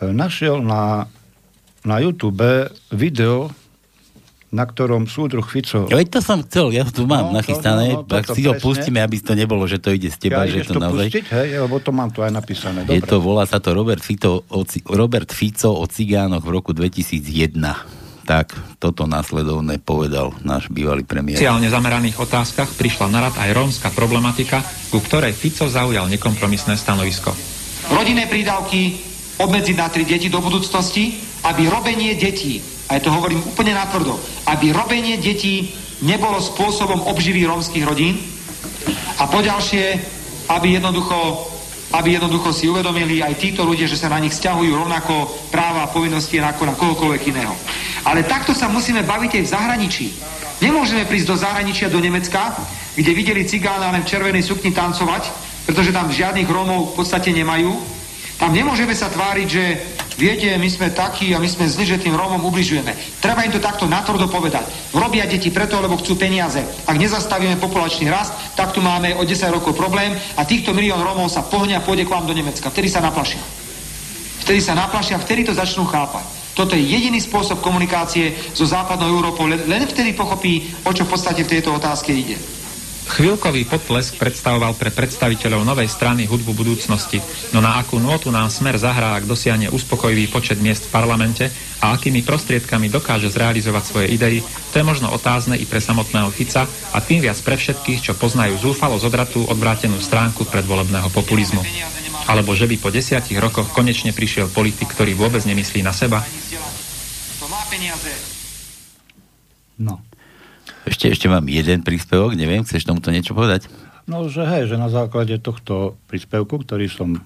našiel 0.05 0.61
na, 0.61 1.09
na 1.83 1.97
YouTube 1.99 2.69
video, 2.93 3.49
na 4.49 4.65
ktorom 4.65 5.09
súdruh 5.09 5.45
Fico... 5.45 5.89
Ja, 5.89 6.01
to 6.05 6.21
som 6.25 6.41
chcel, 6.45 6.73
ja 6.73 6.85
to 6.85 7.05
mám 7.05 7.33
no, 7.33 7.41
nachystané, 7.41 7.97
no, 7.97 8.05
no, 8.05 8.09
tak 8.09 8.29
si 8.33 8.45
ho 8.49 8.57
pustíme, 8.57 9.01
aby 9.01 9.21
to 9.21 9.37
nebolo, 9.37 9.69
že 9.69 9.77
to 9.77 9.93
ide 9.93 10.09
z 10.09 10.17
teba, 10.29 10.49
ja, 10.49 10.61
že 10.61 10.69
to, 10.69 10.77
to 10.77 10.81
naozaj... 10.81 11.09
pustiť, 11.13 11.27
hej, 11.37 11.49
lebo 11.65 11.77
to 11.81 11.91
mám 11.93 12.09
tu 12.13 12.25
aj 12.25 12.33
napísané. 12.33 12.85
Dobre. 12.85 12.97
Je 12.97 13.03
to, 13.05 13.17
volá 13.21 13.45
sa 13.45 13.61
to 13.61 13.77
Robert 13.77 14.01
Fico, 14.01 14.45
o, 14.49 14.61
Robert 14.93 15.29
Fico 15.33 15.73
o 15.73 15.85
cigánoch 15.85 16.45
v 16.45 16.51
roku 16.53 16.73
2001 16.73 17.98
Tak 18.29 18.53
toto 18.77 19.09
následovné 19.09 19.81
povedal 19.81 20.37
náš 20.45 20.69
bývalý 20.69 21.01
premiér. 21.01 21.41
V 21.41 21.49
sociálne 21.49 21.73
zameraných 21.73 22.21
otázkach 22.21 22.77
prišla 22.77 23.09
na 23.09 23.25
rad 23.25 23.35
aj 23.41 23.57
rómska 23.57 23.89
problematika, 23.97 24.61
ku 24.93 25.01
ktorej 25.01 25.33
Fico 25.33 25.65
zaujal 25.65 26.13
nekompromisné 26.13 26.77
stanovisko. 26.77 27.33
Rodinné 27.89 28.29
prídavky 28.29 29.01
obmedziť 29.41 29.77
na 29.81 29.89
tri 29.89 30.05
deti 30.05 30.29
do 30.29 30.45
budúcnosti, 30.45 31.17
aby 31.49 31.73
robenie 31.73 32.21
detí, 32.21 32.61
a 32.93 33.01
ja 33.01 33.01
to 33.01 33.09
hovorím 33.09 33.41
úplne 33.49 33.73
natvrdo, 33.73 34.21
aby 34.45 34.77
robenie 34.77 35.17
detí 35.17 35.73
nebolo 36.05 36.37
spôsobom 36.37 37.09
obživy 37.09 37.49
rómskych 37.49 37.85
rodín 37.89 38.21
a 39.17 39.25
poďalšie, 39.25 39.97
aby 40.53 40.77
jednoducho 40.77 41.17
aby 41.89 42.21
jednoducho 42.21 42.53
si 42.53 42.69
uvedomili 42.69 43.25
aj 43.25 43.41
títo 43.41 43.65
ľudia, 43.65 43.89
že 43.89 43.97
sa 43.97 44.13
na 44.13 44.21
nich 44.21 44.37
stiahujú 44.37 44.77
rovnako 44.77 45.49
práva 45.49 45.89
a 45.89 45.93
povinnosti 45.93 46.37
ako 46.37 46.63
na 46.69 46.75
kohokoľvek 46.77 47.23
iného. 47.33 47.55
Ale 48.05 48.29
takto 48.29 48.53
sa 48.53 48.69
musíme 48.69 49.09
baviť 49.09 49.41
aj 49.41 49.45
v 49.45 49.53
zahraničí. 49.53 50.07
Nemôžeme 50.61 51.09
prísť 51.09 51.29
do 51.33 51.37
zahraničia, 51.41 51.89
do 51.89 52.03
Nemecka, 52.03 52.53
kde 52.93 53.13
videli 53.15 53.49
cigána 53.49 53.95
len 53.95 54.05
v 54.05 54.11
červenej 54.11 54.45
sukni 54.45 54.75
tancovať, 54.75 55.33
pretože 55.65 55.95
tam 55.95 56.13
žiadnych 56.13 56.51
Rómov 56.51 56.93
v 56.93 56.97
podstate 56.99 57.33
nemajú. 57.33 57.73
Tam 58.37 58.53
nemôžeme 58.53 58.93
sa 58.93 59.09
tváriť, 59.09 59.49
že 59.49 59.65
viete, 60.19 60.51
my 60.59 60.67
sme 60.67 60.91
takí 60.91 61.31
a 61.31 61.39
my 61.39 61.47
sme 61.47 61.71
zli, 61.71 61.87
že 61.87 62.03
tým 62.03 62.19
Rómom 62.19 62.43
ubližujeme. 62.43 62.91
Treba 63.23 63.47
im 63.47 63.55
to 63.55 63.63
takto 63.63 63.87
natvrdo 63.87 64.27
povedať. 64.27 64.67
Robia 64.91 65.25
deti 65.31 65.55
preto, 65.55 65.79
lebo 65.79 65.95
chcú 65.97 66.19
peniaze. 66.19 66.61
Ak 66.85 66.99
nezastavíme 66.99 67.57
populačný 67.63 68.11
rast, 68.11 68.35
tak 68.59 68.75
tu 68.75 68.83
máme 68.83 69.15
o 69.15 69.23
10 69.23 69.55
rokov 69.55 69.79
problém 69.79 70.19
a 70.35 70.43
týchto 70.43 70.75
milión 70.75 70.99
Rómov 70.99 71.31
sa 71.31 71.47
pohne 71.47 71.79
a 71.79 71.85
pôjde 71.87 72.05
k 72.05 72.13
vám 72.13 72.27
do 72.27 72.35
Nemecka. 72.35 72.69
Vtedy 72.69 72.91
sa 72.91 72.99
naplašia. 72.99 73.41
Vtedy 74.43 74.59
sa 74.59 74.75
naplašia, 74.75 75.23
vtedy 75.23 75.47
to 75.47 75.55
začnú 75.55 75.87
chápať. 75.87 76.27
Toto 76.59 76.75
je 76.75 76.83
jediný 76.83 77.23
spôsob 77.23 77.63
komunikácie 77.63 78.35
so 78.51 78.67
západnou 78.67 79.07
Európou. 79.07 79.47
Len 79.47 79.87
vtedy 79.87 80.11
pochopí, 80.19 80.67
o 80.83 80.91
čo 80.91 81.07
v 81.07 81.15
podstate 81.15 81.47
v 81.47 81.53
tejto 81.55 81.71
otázke 81.71 82.11
ide. 82.11 82.58
Chvíľkový 83.09 83.65
potlesk 83.65 84.21
predstavoval 84.21 84.77
pre 84.77 84.93
predstaviteľov 84.93 85.65
novej 85.65 85.89
strany 85.89 86.29
hudbu 86.29 86.53
budúcnosti, 86.53 87.25
no 87.57 87.65
na 87.65 87.81
akú 87.81 87.97
notu 87.97 88.29
nám 88.29 88.53
smer 88.53 88.77
zahrá, 88.77 89.17
ak 89.17 89.25
dosiahne 89.25 89.73
uspokojivý 89.73 90.29
počet 90.29 90.61
miest 90.61 90.87
v 90.87 90.93
parlamente 90.93 91.49
a 91.81 91.97
akými 91.97 92.21
prostriedkami 92.21 92.93
dokáže 92.93 93.33
zrealizovať 93.33 93.83
svoje 93.83 94.07
idei, 94.13 94.45
to 94.45 94.77
je 94.77 94.85
možno 94.85 95.09
otázne 95.09 95.57
i 95.57 95.65
pre 95.65 95.81
samotného 95.81 96.29
Fica 96.29 96.69
a 96.69 96.99
tým 97.01 97.25
viac 97.25 97.41
pre 97.41 97.57
všetkých, 97.57 98.13
čo 98.13 98.13
poznajú 98.13 98.61
zúfalo 98.61 99.01
zodratú 99.01 99.41
odvrátenú 99.49 99.97
stránku 99.99 100.45
predvolebného 100.45 101.09
populizmu. 101.09 101.65
Alebo 102.29 102.53
že 102.53 102.69
by 102.69 102.77
po 102.77 102.93
desiatich 102.93 103.41
rokoch 103.41 103.73
konečne 103.73 104.13
prišiel 104.13 104.53
politik, 104.53 104.93
ktorý 104.93 105.17
vôbec 105.17 105.41
nemyslí 105.49 105.81
na 105.81 105.97
seba? 105.97 106.21
No. 109.81 110.08
Ešte, 110.87 111.11
ešte 111.11 111.27
mám 111.27 111.49
jeden 111.51 111.83
príspevok, 111.83 112.39
neviem, 112.39 112.63
chceš 112.63 112.87
tomuto 112.87 113.11
niečo 113.11 113.35
povedať? 113.35 113.67
No, 114.09 114.25
že 114.25 114.41
hej, 114.49 114.73
že 114.73 114.81
na 114.81 114.89
základe 114.89 115.37
tohto 115.37 116.01
príspevku, 116.09 116.65
ktorý 116.65 116.89
som 116.89 117.21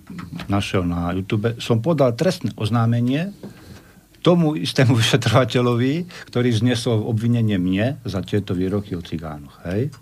našiel 0.50 0.82
na 0.82 1.14
YouTube, 1.14 1.54
som 1.62 1.78
podal 1.78 2.18
trestné 2.18 2.50
oznámenie 2.58 3.30
tomu 4.22 4.58
istému 4.58 4.94
vyšetrovateľovi, 5.02 6.06
ktorý 6.30 6.48
znesol 6.50 7.06
obvinenie 7.06 7.58
mne 7.58 8.02
za 8.02 8.22
tieto 8.26 8.54
výroky 8.54 8.98
o 8.98 9.02
cigánoch. 9.02 9.62
Hej? 9.66 9.94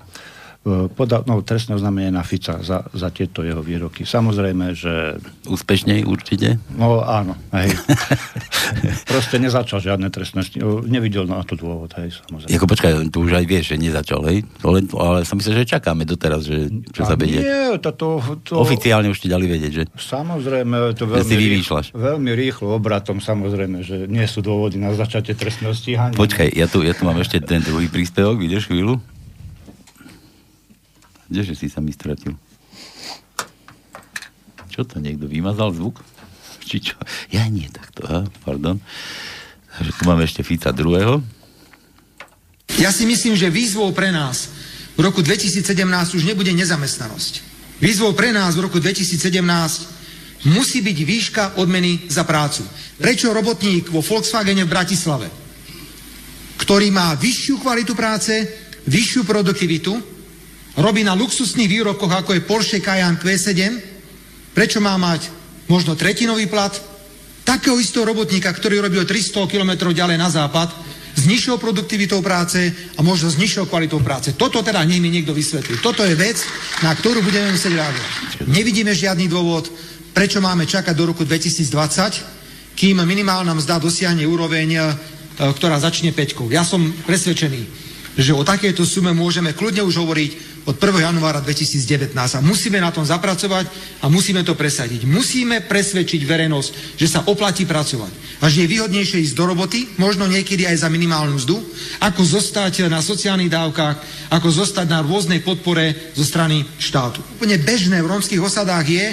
E, 0.60 0.92
podal 0.92 1.24
no, 1.24 1.40
trestné 1.40 1.72
oznámenie 1.72 2.12
na 2.12 2.20
Fica 2.20 2.60
za, 2.60 2.84
za 2.92 3.08
tieto 3.08 3.40
jeho 3.40 3.64
výroky. 3.64 4.04
Samozrejme, 4.04 4.76
že... 4.76 5.16
Úspešne 5.48 6.04
určite? 6.04 6.60
No 6.76 7.00
áno. 7.00 7.32
Hej. 7.56 7.72
Proste 9.12 9.40
nezačal 9.40 9.80
žiadne 9.80 10.12
trestné... 10.12 10.44
Nevidel 10.84 11.24
na 11.24 11.40
to 11.48 11.56
dôvod, 11.56 11.96
hej, 11.96 12.12
samozrejme. 12.12 12.52
Jako 12.52 12.66
počkaj, 12.68 12.92
tu 13.08 13.24
už 13.24 13.40
aj 13.40 13.44
vieš, 13.48 13.72
že 13.72 13.76
nezačal, 13.80 14.20
hej? 14.28 14.44
Ale, 14.60 14.84
ale 15.00 15.24
som 15.24 15.40
myslel, 15.40 15.64
že 15.64 15.80
čakáme 15.80 16.04
doteraz, 16.04 16.44
že 16.44 16.68
čo 16.92 17.08
sa 17.08 17.16
vedie. 17.16 17.40
Nie, 17.40 17.80
to, 17.80 17.96
to. 17.96 18.20
Oficiálne 18.60 19.08
už 19.08 19.16
ti 19.16 19.32
dali 19.32 19.48
vedieť, 19.48 19.72
že? 19.72 19.82
Samozrejme, 19.96 20.92
to 20.92 21.08
veľmi, 21.08 21.40
rýchlo, 21.40 21.88
veľmi 21.96 22.30
rýchlo 22.36 22.76
obratom, 22.76 23.16
samozrejme, 23.24 23.80
že 23.80 24.04
nie 24.12 24.28
sú 24.28 24.44
dôvody 24.44 24.76
na 24.76 24.92
začatie 24.92 25.32
trestného 25.32 25.72
stíhania. 25.72 26.20
Počkaj, 26.20 26.52
ja 26.52 26.68
tu, 26.68 26.84
ja 26.84 26.92
tu 26.92 27.08
mám 27.08 27.16
ešte 27.16 27.40
ten 27.40 27.64
druhý 27.64 27.88
príspevok, 27.88 28.36
vidíš 28.36 28.68
chvíľu? 28.68 29.00
Kdeže 31.30 31.54
si 31.54 31.70
sa 31.70 31.78
mi 31.78 31.94
stratil? 31.94 32.34
Čo 34.66 34.82
to, 34.82 34.98
niekto 34.98 35.30
vymazal 35.30 35.70
zvuk? 35.70 36.02
Či 36.68 36.90
čo? 36.90 36.98
Ja 37.30 37.46
nie 37.46 37.70
takto, 37.70 38.02
ha? 38.10 38.26
pardon. 38.42 38.82
Takže 39.78 39.92
tu 39.94 40.02
máme 40.10 40.26
ešte 40.26 40.42
Fica 40.42 40.74
druhého. 40.74 41.22
Ja 42.82 42.90
si 42.90 43.06
myslím, 43.06 43.38
že 43.38 43.46
výzvou 43.46 43.94
pre 43.94 44.10
nás 44.10 44.50
v 44.98 45.06
roku 45.06 45.22
2017 45.22 45.62
už 46.18 46.22
nebude 46.26 46.50
nezamestnanosť. 46.50 47.32
Výzvou 47.78 48.12
pre 48.12 48.34
nás 48.34 48.58
v 48.58 48.66
roku 48.66 48.82
2017 48.82 50.50
musí 50.50 50.78
byť 50.82 50.98
výška 51.00 51.44
odmeny 51.62 52.10
za 52.10 52.26
prácu. 52.26 52.66
Prečo 53.00 53.32
robotník 53.32 53.88
vo 53.88 54.02
Volkswagene 54.04 54.66
v 54.66 54.72
Bratislave, 54.72 55.28
ktorý 56.60 56.92
má 56.92 57.16
vyššiu 57.16 57.56
kvalitu 57.62 57.96
práce, 57.96 58.32
vyššiu 58.84 59.24
produktivitu, 59.24 60.19
robí 60.78 61.02
na 61.02 61.18
luxusných 61.18 61.70
výrobkoch, 61.70 62.12
ako 62.12 62.36
je 62.36 62.46
Porsche 62.46 62.78
Cayenne 62.78 63.18
Q7, 63.18 63.58
prečo 64.54 64.78
má 64.78 64.94
mať 64.94 65.30
možno 65.66 65.98
tretinový 65.98 66.46
plat? 66.46 66.74
Takého 67.42 67.80
istého 67.82 68.06
robotníka, 68.06 68.52
ktorý 68.52 68.84
robí 68.84 69.00
o 69.00 69.08
300 69.08 69.50
km 69.50 69.90
ďalej 69.90 70.18
na 70.20 70.30
západ, 70.30 70.70
s 71.16 71.26
nižšou 71.26 71.58
produktivitou 71.58 72.22
práce 72.22 72.70
a 72.94 73.00
možno 73.02 73.28
s 73.28 73.36
nižšou 73.36 73.66
kvalitou 73.66 73.98
práce. 73.98 74.32
Toto 74.38 74.62
teda 74.62 74.86
nech 74.86 75.02
mi 75.02 75.10
niekto 75.10 75.34
vysvetlí. 75.34 75.82
Toto 75.82 76.06
je 76.06 76.14
vec, 76.14 76.38
na 76.86 76.94
ktorú 76.94 77.20
budeme 77.20 77.50
musieť 77.50 77.76
reagovať. 77.76 78.10
Nevidíme 78.46 78.94
žiadny 78.94 79.26
dôvod, 79.26 79.66
prečo 80.14 80.38
máme 80.38 80.66
čakať 80.66 80.94
do 80.94 81.10
roku 81.10 81.26
2020, 81.26 82.78
kým 82.78 83.02
minimálna 83.02 83.52
mzda 83.52 83.82
dosiahne 83.82 84.24
úroveň, 84.24 84.68
e, 84.78 84.82
ktorá 85.36 85.76
začne 85.82 86.14
peťkou. 86.14 86.48
Ja 86.48 86.64
som 86.64 86.94
presvedčený, 87.04 87.62
že 88.16 88.32
o 88.32 88.42
takejto 88.46 88.82
sume 88.88 89.12
môžeme 89.12 89.52
kľudne 89.52 89.84
už 89.84 90.00
hovoriť 90.00 90.30
od 90.70 90.78
1. 90.78 91.02
januára 91.02 91.42
2019 91.42 92.14
a 92.14 92.38
musíme 92.38 92.78
na 92.78 92.94
tom 92.94 93.02
zapracovať 93.02 93.66
a 93.98 94.06
musíme 94.06 94.46
to 94.46 94.54
presadiť. 94.54 95.02
Musíme 95.02 95.66
presvedčiť 95.66 96.22
verejnosť, 96.22 96.70
že 96.94 97.10
sa 97.10 97.26
oplatí 97.26 97.66
pracovať. 97.66 98.38
A 98.38 98.46
že 98.46 98.62
je 98.62 98.72
výhodnejšie 98.78 99.18
ísť 99.26 99.34
do 99.34 99.50
roboty, 99.50 99.90
možno 99.98 100.30
niekedy 100.30 100.70
aj 100.70 100.86
za 100.86 100.88
minimálnu 100.88 101.42
mzdu, 101.42 101.58
ako 101.98 102.22
zostať 102.22 102.86
na 102.86 103.02
sociálnych 103.02 103.50
dávkach, 103.50 103.96
ako 104.30 104.48
zostať 104.48 104.86
na 104.86 105.02
rôznej 105.02 105.42
podpore 105.42 106.14
zo 106.14 106.22
strany 106.22 106.62
štátu. 106.78 107.18
Úplne 107.42 107.58
bežné 107.58 107.98
v 107.98 108.10
rómskych 108.14 108.38
osadách 108.38 108.86
je, 108.86 109.06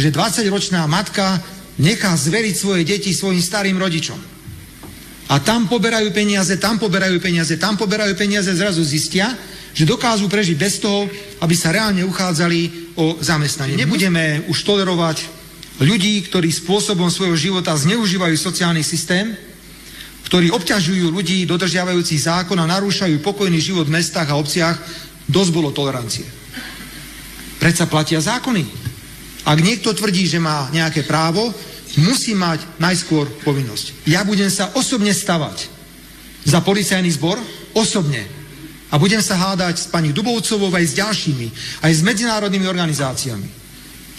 že 0.00 0.08
20-ročná 0.08 0.88
matka 0.88 1.36
nechá 1.76 2.16
zveriť 2.16 2.54
svoje 2.56 2.88
deti 2.88 3.12
svojim 3.12 3.44
starým 3.44 3.76
rodičom. 3.76 4.16
A 5.28 5.40
tam 5.40 5.68
poberajú 5.68 6.08
peniaze, 6.12 6.56
tam 6.56 6.80
poberajú 6.80 7.20
peniaze, 7.20 7.56
tam 7.60 7.76
poberajú 7.76 8.16
peniaze, 8.16 8.52
zrazu 8.52 8.80
zistia, 8.84 9.32
že 9.72 9.88
dokážu 9.88 10.28
prežiť 10.28 10.56
bez 10.56 10.78
toho, 10.78 11.08
aby 11.40 11.54
sa 11.56 11.72
reálne 11.72 12.04
uchádzali 12.04 12.92
o 12.96 13.16
zamestnanie. 13.20 13.76
Nebudeme 13.76 14.44
už 14.52 14.58
tolerovať 14.68 15.24
ľudí, 15.80 16.20
ktorí 16.28 16.52
spôsobom 16.52 17.08
svojho 17.08 17.36
života 17.36 17.72
zneužívajú 17.72 18.36
sociálny 18.36 18.84
systém, 18.84 19.32
ktorí 20.28 20.52
obťažujú 20.52 21.12
ľudí 21.12 21.44
dodržiavajúcich 21.48 22.24
zákon 22.24 22.56
a 22.60 22.68
narúšajú 22.68 23.20
pokojný 23.20 23.60
život 23.60 23.88
v 23.88 24.00
mestách 24.00 24.28
a 24.32 24.38
obciach, 24.40 24.76
dosť 25.28 25.50
bolo 25.52 25.72
tolerancie. 25.72 26.24
Predsa 27.60 27.88
platia 27.88 28.20
zákony. 28.20 28.64
Ak 29.44 29.58
niekto 29.58 29.92
tvrdí, 29.92 30.28
že 30.28 30.38
má 30.38 30.70
nejaké 30.70 31.02
právo, 31.02 31.52
musí 32.00 32.32
mať 32.32 32.80
najskôr 32.80 33.28
povinnosť. 33.44 34.08
Ja 34.08 34.24
budem 34.24 34.48
sa 34.48 34.72
osobne 34.72 35.12
stavať 35.12 35.68
za 36.48 36.64
policajný 36.64 37.10
zbor, 37.12 37.36
osobne, 37.76 38.24
a 38.92 39.00
budem 39.00 39.24
sa 39.24 39.40
hádať 39.40 39.74
s 39.80 39.86
pani 39.88 40.12
Dubovcovou 40.12 40.68
aj 40.68 40.84
s 40.84 40.98
ďalšími, 41.00 41.46
aj 41.80 41.92
s 41.96 42.04
medzinárodnými 42.04 42.68
organizáciami. 42.68 43.48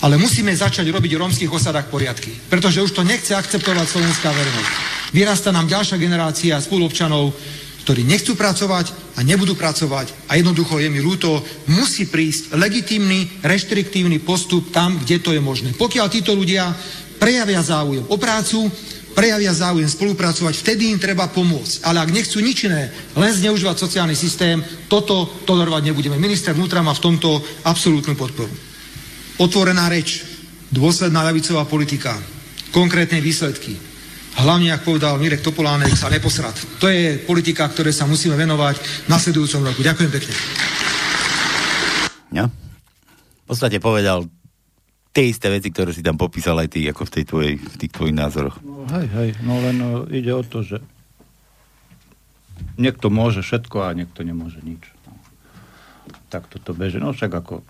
Ale 0.03 0.19
musíme 0.19 0.51
začať 0.51 0.89
robiť 0.89 1.15
v 1.15 1.21
rómskych 1.21 1.53
osadách 1.53 1.87
poriadky, 1.87 2.33
pretože 2.51 2.81
už 2.81 2.91
to 2.91 3.07
nechce 3.07 3.31
akceptovať 3.31 3.87
slovenská 3.87 4.33
verejnosť. 4.33 4.73
Vyrasta 5.15 5.53
nám 5.53 5.69
ďalšia 5.69 6.01
generácia 6.01 6.59
spoluobčanov, 6.59 7.31
ktorí 7.87 8.03
nechcú 8.03 8.35
pracovať 8.35 9.15
a 9.15 9.23
nebudú 9.23 9.55
pracovať 9.59 10.27
a 10.27 10.39
jednoducho 10.39 10.79
je 10.79 10.89
mi 10.89 10.99
ľúto, 11.03 11.43
musí 11.71 12.07
prísť 12.07 12.55
legitímny, 12.55 13.43
reštriktívny 13.43 14.23
postup 14.23 14.71
tam, 14.71 14.99
kde 14.99 15.19
to 15.19 15.31
je 15.35 15.39
možné. 15.43 15.75
Pokiaľ 15.75 16.07
títo 16.07 16.31
ľudia 16.35 16.71
prejavia 17.19 17.63
záujem 17.63 18.03
o 18.07 18.15
prácu, 18.19 18.71
prejavia 19.13 19.53
záujem 19.53 19.87
spolupracovať, 19.87 20.53
vtedy 20.59 20.91
im 20.91 20.99
treba 20.99 21.29
pomôcť. 21.29 21.85
Ale 21.85 22.01
ak 22.01 22.13
nechcú 22.13 22.41
nič 22.41 22.67
iné, 22.67 22.89
len 23.13 23.31
zneužívať 23.31 23.77
sociálny 23.79 24.17
systém, 24.17 24.59
toto 24.89 25.29
tolerovať 25.45 25.89
nebudeme. 25.89 26.17
Minister 26.19 26.51
vnútra 26.51 26.81
má 26.81 26.91
v 26.97 27.03
tomto 27.05 27.39
absolútnu 27.63 28.17
podporu. 28.17 28.51
Otvorená 29.39 29.89
reč, 29.89 30.25
dôsledná 30.73 31.23
ľavicová 31.25 31.65
politika, 31.69 32.17
konkrétne 32.73 33.21
výsledky, 33.21 33.77
hlavne, 34.41 34.73
ak 34.73 34.85
povedal 34.85 35.21
Mirek 35.21 35.45
Topolánek, 35.45 35.93
sa 35.93 36.09
neposrad. 36.09 36.57
To 36.81 36.89
je 36.89 37.21
politika, 37.21 37.69
ktoré 37.69 37.93
sa 37.93 38.09
musíme 38.09 38.33
venovať 38.33 38.75
v 39.05 39.09
nasledujúcom 39.09 39.61
roku. 39.69 39.85
Ďakujem 39.85 40.11
pekne. 40.11 40.33
Ja. 42.33 42.45
V 42.49 43.45
podstate 43.45 43.77
povedal 43.77 44.25
tie 45.13 45.29
isté 45.29 45.53
veci, 45.53 45.69
ktoré 45.69 45.93
si 45.93 46.01
tam 46.01 46.17
popísal 46.17 46.57
aj 46.57 46.73
ty, 46.73 46.89
ako 46.89 47.05
v, 47.05 47.11
tej 47.13 47.25
tvojej, 47.29 47.53
v 47.61 47.75
tých 47.77 47.91
tvojich 47.93 48.17
názoroch. 48.17 48.57
No, 48.65 48.89
hej, 48.97 49.07
hej, 49.13 49.29
no 49.45 49.61
len 49.61 49.75
no, 49.77 49.89
ide 50.09 50.33
o 50.33 50.41
to, 50.41 50.65
že 50.65 50.81
niekto 52.81 53.13
môže 53.13 53.45
všetko 53.45 53.85
a 53.85 53.93
niekto 53.93 54.25
nemôže 54.25 54.57
nič. 54.65 54.81
No. 55.05 55.13
Tak 56.33 56.49
toto 56.49 56.73
beže. 56.73 56.97
No 56.97 57.13
však 57.13 57.29
ako 57.29 57.61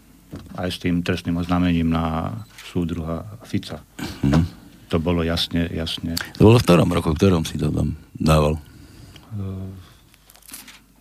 aj 0.57 0.69
s 0.71 0.79
tým 0.81 1.03
trestným 1.03 1.37
oznámením 1.37 1.89
na 1.91 2.33
súdruha 2.57 3.25
Fica. 3.45 3.83
Mm. 4.23 4.45
To 4.89 4.99
bolo 5.01 5.23
jasne, 5.25 5.69
jasne. 5.73 6.15
To 6.37 6.43
bolo 6.53 6.59
v 6.61 6.63
ktorom 6.65 6.93
roku, 6.93 7.09
v 7.13 7.17
ktorom 7.17 7.45
si 7.45 7.57
to 7.59 7.69
tam 7.69 7.95
dával? 8.17 8.57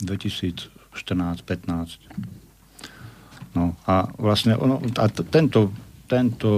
2014-15. 0.03 1.99
No 3.53 3.77
a 3.85 4.09
vlastne 4.17 4.57
ono, 4.57 4.81
a 4.97 5.09
t- 5.13 5.29
tento, 5.29 5.69
tento 6.13 6.51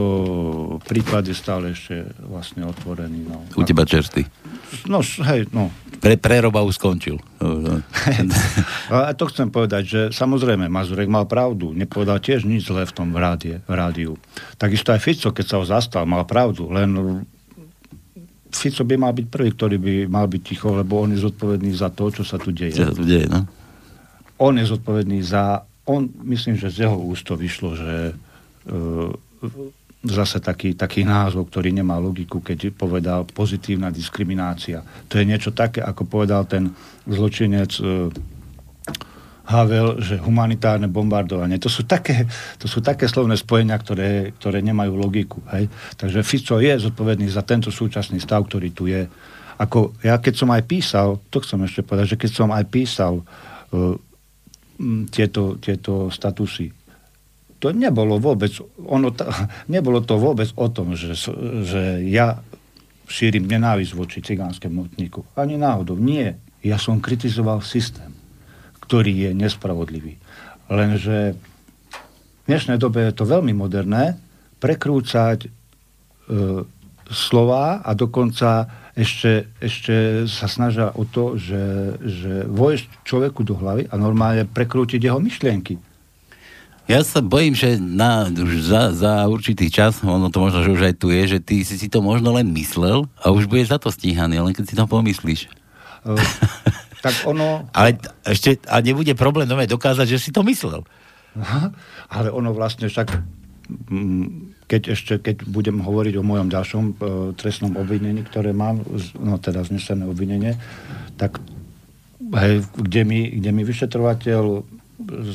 prípad 0.82 1.30
je 1.30 1.36
stále 1.38 1.70
ešte 1.70 2.02
vlastne 2.26 2.66
otvorený. 2.66 3.30
No. 3.30 3.46
U 3.54 3.62
teba 3.62 3.86
čerstvý. 3.86 4.26
No, 4.90 4.98
hej, 4.98 5.46
no. 5.54 5.70
Pre, 6.02 6.18
preroba 6.18 6.66
už 6.66 6.74
skončil. 6.74 7.22
a 8.90 9.14
to 9.14 9.30
chcem 9.30 9.54
povedať, 9.54 9.82
že 9.86 10.00
samozrejme 10.10 10.66
Mazurek 10.66 11.06
mal 11.06 11.30
pravdu. 11.30 11.70
Nepovedal 11.70 12.18
tiež 12.18 12.42
nič 12.42 12.66
zlé 12.66 12.82
v 12.82 12.92
tom 12.98 13.14
rádie, 13.14 13.62
v 13.62 13.72
rádiu. 13.78 14.18
Takisto 14.58 14.90
aj 14.90 14.98
Fico, 14.98 15.30
keď 15.30 15.46
sa 15.46 15.56
ho 15.62 15.64
zastal, 15.64 16.02
mal 16.02 16.26
pravdu. 16.26 16.66
Len 16.74 17.22
Fico 18.50 18.82
by 18.82 18.98
mal 18.98 19.14
byť 19.14 19.26
prvý, 19.30 19.54
ktorý 19.54 19.76
by 19.78 19.94
mal 20.10 20.26
byť 20.26 20.42
ticho, 20.42 20.74
lebo 20.74 20.98
on 20.98 21.14
je 21.14 21.22
zodpovedný 21.22 21.70
za 21.70 21.94
to, 21.94 22.10
čo 22.10 22.26
sa 22.26 22.42
tu 22.42 22.50
deje. 22.50 22.74
Čo 22.74 22.90
sa 22.90 22.96
tu 22.98 23.06
deje, 23.06 23.30
no? 23.30 23.46
On 24.42 24.50
je 24.50 24.66
zodpovedný 24.66 25.22
za 25.22 25.62
on, 25.84 26.08
myslím, 26.24 26.56
že 26.56 26.72
z 26.72 26.88
jeho 26.88 26.96
úst 26.96 27.28
to 27.28 27.36
vyšlo, 27.36 27.76
že 27.76 27.92
e, 28.08 28.12
zase 30.04 30.36
taký, 30.44 30.76
taký 30.76 31.00
názov, 31.00 31.48
ktorý 31.48 31.72
nemá 31.72 31.96
logiku, 31.96 32.44
keď 32.44 32.76
povedal 32.76 33.24
pozitívna 33.24 33.88
diskriminácia. 33.88 34.84
To 35.08 35.16
je 35.16 35.24
niečo 35.24 35.56
také, 35.56 35.80
ako 35.80 36.04
povedal 36.04 36.44
ten 36.44 36.68
zločinec 37.08 37.72
e, 37.80 38.12
Havel, 39.44 40.00
že 40.00 40.20
humanitárne 40.20 40.88
bombardovanie. 40.88 41.56
To 41.60 41.72
sú 41.72 41.88
také, 41.88 42.28
to 42.60 42.68
sú 42.68 42.84
také 42.84 43.08
slovné 43.08 43.36
spojenia, 43.36 43.76
ktoré, 43.80 44.32
ktoré 44.36 44.60
nemajú 44.60 44.92
logiku. 44.92 45.40
Hej? 45.52 45.68
Takže 45.96 46.20
Fico 46.24 46.60
je 46.60 46.76
zodpovedný 46.80 47.28
za 47.28 47.44
tento 47.44 47.72
súčasný 47.72 48.20
stav, 48.20 48.44
ktorý 48.44 48.68
tu 48.76 48.88
je. 48.88 49.08
Ako 49.56 49.96
ja 50.04 50.20
keď 50.20 50.34
som 50.36 50.48
aj 50.52 50.62
písal, 50.68 51.20
to 51.32 51.40
chcem 51.44 51.60
ešte 51.64 51.84
povedať, 51.84 52.16
že 52.16 52.20
keď 52.20 52.30
som 52.32 52.48
aj 52.52 52.64
písal 52.72 53.20
uh, 53.20 53.94
tieto, 55.12 55.60
tieto 55.62 56.10
statusy. 56.10 56.83
To 57.64 57.72
nebolo 57.72 58.20
vôbec, 58.20 58.52
ono, 58.76 59.08
nebolo 59.74 60.04
to 60.04 60.20
vôbec 60.20 60.52
o 60.60 60.68
tom, 60.68 60.92
že, 60.92 61.16
že 61.64 62.04
ja 62.04 62.44
šírim 63.08 63.48
nenávisť 63.48 63.92
voči 63.96 64.20
cigánskému 64.20 64.84
motníku. 64.84 65.24
Ani 65.32 65.56
náhodou. 65.56 65.96
Nie. 65.96 66.36
Ja 66.60 66.76
som 66.76 67.00
kritizoval 67.00 67.64
systém, 67.64 68.12
ktorý 68.84 69.28
je 69.28 69.30
nespravodlivý. 69.32 70.20
Lenže 70.68 71.36
v 72.44 72.44
dnešnej 72.48 72.76
dobe 72.76 73.08
je 73.08 73.16
to 73.16 73.24
veľmi 73.24 73.56
moderné 73.56 74.16
prekrúcať 74.60 75.44
e, 75.44 75.48
slova 77.08 77.84
a 77.84 77.90
dokonca 77.92 78.68
ešte, 78.96 79.52
ešte 79.60 80.24
sa 80.24 80.48
snažia 80.48 80.92
o 80.92 81.04
to, 81.04 81.36
že, 81.36 81.96
že 82.00 82.32
vojsť 82.48 83.04
človeku 83.04 83.40
do 83.44 83.56
hlavy 83.56 83.88
a 83.88 83.94
normálne 83.96 84.48
prekrútiť 84.48 85.00
jeho 85.04 85.20
myšlienky. 85.20 85.76
Ja 86.84 87.00
sa 87.00 87.24
bojím, 87.24 87.56
že 87.56 87.80
na, 87.80 88.28
už 88.28 88.60
za, 88.60 88.92
za 88.92 89.24
určitý 89.24 89.72
čas, 89.72 90.04
ono 90.04 90.28
to 90.28 90.36
možno, 90.36 90.60
že 90.60 90.74
už 90.76 90.82
aj 90.92 90.94
tu 91.00 91.08
je, 91.08 91.36
že 91.36 91.38
ty 91.40 91.64
si 91.64 91.80
si 91.80 91.88
to 91.88 92.04
možno 92.04 92.36
len 92.36 92.52
myslel 92.52 93.08
a 93.24 93.32
už 93.32 93.48
budeš 93.48 93.72
za 93.72 93.78
to 93.80 93.88
stíhaný, 93.88 94.44
len 94.44 94.52
keď 94.52 94.64
si 94.68 94.76
to 94.76 94.84
pomyslíš. 94.84 95.48
Uh, 96.04 96.20
tak 97.00 97.24
ono... 97.24 97.64
Ale 97.76 97.96
ešte, 98.28 98.60
a 98.68 98.84
nebude 98.84 99.16
problém 99.16 99.48
nové 99.48 99.64
dokázať, 99.64 100.06
že 100.12 100.28
si 100.28 100.30
to 100.30 100.44
myslel. 100.44 100.84
Aha, 101.34 101.74
ale 102.14 102.30
ono 102.30 102.54
vlastne 102.54 102.86
však 102.86 103.10
keď 104.68 104.82
ešte, 104.92 105.18
keď 105.18 105.36
budem 105.48 105.80
hovoriť 105.80 106.14
o 106.20 106.22
mojom 106.22 106.46
ďalšom 106.46 106.84
e, 106.84 106.94
trestnom 107.34 107.74
obvinení, 107.74 108.22
ktoré 108.22 108.54
mám, 108.54 108.84
no 109.18 109.40
teda 109.40 109.64
znesené 109.66 110.06
obvinenie, 110.06 110.54
tak 111.18 111.40
hej, 112.20 112.62
kde, 112.76 113.02
mi, 113.02 113.20
kde 113.40 113.50
mi 113.50 113.62
vyšetrovateľ 113.66 114.62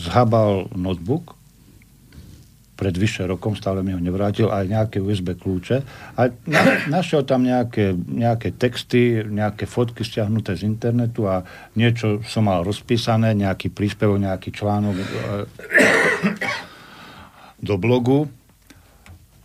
zhabal 0.07 0.71
notebook 0.77 1.38
pred 2.79 2.95
vyše 2.95 3.27
rokom, 3.27 3.59
stále 3.59 3.83
mi 3.83 3.91
ho 3.91 3.99
nevrátil, 3.99 4.47
aj 4.47 4.71
nejaké 4.71 4.97
USB 5.03 5.35
kľúče 5.35 5.83
a 6.15 6.31
na, 6.47 6.61
našiel 6.87 7.27
tam 7.27 7.43
nejaké, 7.43 7.91
nejaké 7.91 8.55
texty, 8.55 9.19
nejaké 9.27 9.67
fotky 9.67 10.07
stiahnuté 10.07 10.55
z 10.55 10.63
internetu 10.63 11.27
a 11.27 11.43
niečo 11.75 12.23
som 12.23 12.47
mal 12.47 12.63
rozpísané, 12.63 13.35
nejaký 13.35 13.67
príspevok, 13.75 14.23
nejaký 14.23 14.55
článok 14.55 14.95
e, 14.95 15.05
do 17.67 17.75
blogu, 17.75 18.31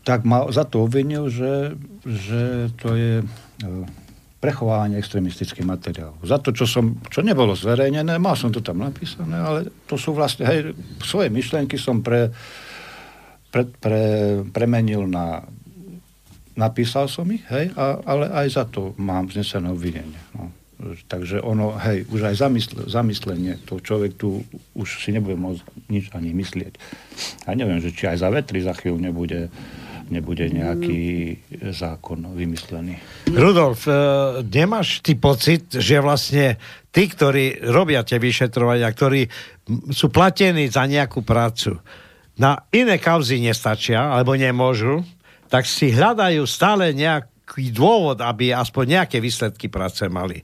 tak 0.07 0.23
ma 0.23 0.47
za 0.55 0.63
to 0.63 0.87
obvinil, 0.87 1.27
že, 1.27 1.75
že 2.07 2.71
to 2.79 2.95
je 2.95 3.15
e, 3.19 3.27
prechovávanie 4.39 5.01
extremistických 5.01 5.65
materiálov. 5.65 6.21
Za 6.21 6.37
to, 6.37 6.53
čo, 6.53 6.69
som, 6.69 7.01
čo 7.09 7.25
nebolo 7.25 7.57
zverejnené, 7.57 8.21
mal 8.21 8.37
som 8.37 8.53
to 8.53 8.61
tam 8.61 8.85
napísané, 8.85 9.41
ale 9.41 9.59
to 9.89 9.97
sú 9.97 10.13
vlastne, 10.13 10.45
hej, 10.45 10.77
svoje 11.01 11.33
myšlienky 11.33 11.81
som 11.81 12.05
pre, 12.05 12.29
pre, 13.55 13.63
pre, 13.71 14.03
premenil 14.51 15.07
na 15.07 15.47
napísal 16.59 17.11
som 17.11 17.27
ich, 17.31 17.43
hej, 17.51 17.71
a, 17.75 18.03
ale 18.03 18.31
aj 18.31 18.47
za 18.51 18.65
to 18.67 18.95
mám 18.99 19.31
znesené 19.31 19.71
obvinenie. 19.71 20.19
No. 20.35 20.51
Takže 21.07 21.39
ono, 21.43 21.79
hej, 21.79 22.07
už 22.11 22.35
aj 22.35 22.35
zamysle, 22.35 22.81
zamyslenie, 22.91 23.63
to 23.63 23.79
človek 23.79 24.19
tu 24.19 24.43
už 24.75 25.07
si 25.07 25.15
nebude 25.15 25.39
môcť 25.39 25.63
nič 25.87 26.11
ani 26.15 26.35
myslieť. 26.35 26.75
A 27.47 27.55
neviem, 27.55 27.79
že 27.79 27.95
či 27.95 28.11
aj 28.11 28.23
za 28.23 28.29
vetri 28.31 28.59
za 28.63 28.75
chvíľu 28.75 28.99
nebude, 28.99 29.49
nebude 30.11 30.45
nejaký 30.51 31.39
zákon 31.73 32.27
vymyslený. 32.35 33.01
Rudolf, 33.33 33.87
e, 33.87 33.95
nemáš 34.45 35.01
ty 35.01 35.15
pocit, 35.15 35.79
že 35.79 36.03
vlastne 36.03 36.59
tí, 36.91 37.07
ktorí 37.07 37.71
robia 37.71 38.05
tie 38.05 38.19
vyšetrovania, 38.19 38.91
ktorí 38.91 39.27
sú 39.95 40.11
platení 40.11 40.69
za 40.69 40.85
nejakú 40.85 41.25
prácu, 41.25 41.81
na 42.39 42.67
iné 42.75 42.99
kauzy 42.99 43.39
nestačia, 43.39 44.11
alebo 44.11 44.35
nemôžu, 44.35 45.07
tak 45.47 45.69
si 45.69 45.95
hľadajú 45.95 46.43
stále 46.49 46.91
nejak 46.91 47.31
nejaký 47.45 47.77
dôvod, 47.77 48.25
aby 48.25 48.57
aspoň 48.57 48.85
nejaké 48.99 49.21
výsledky 49.21 49.69
práce 49.69 50.01
mali. 50.09 50.41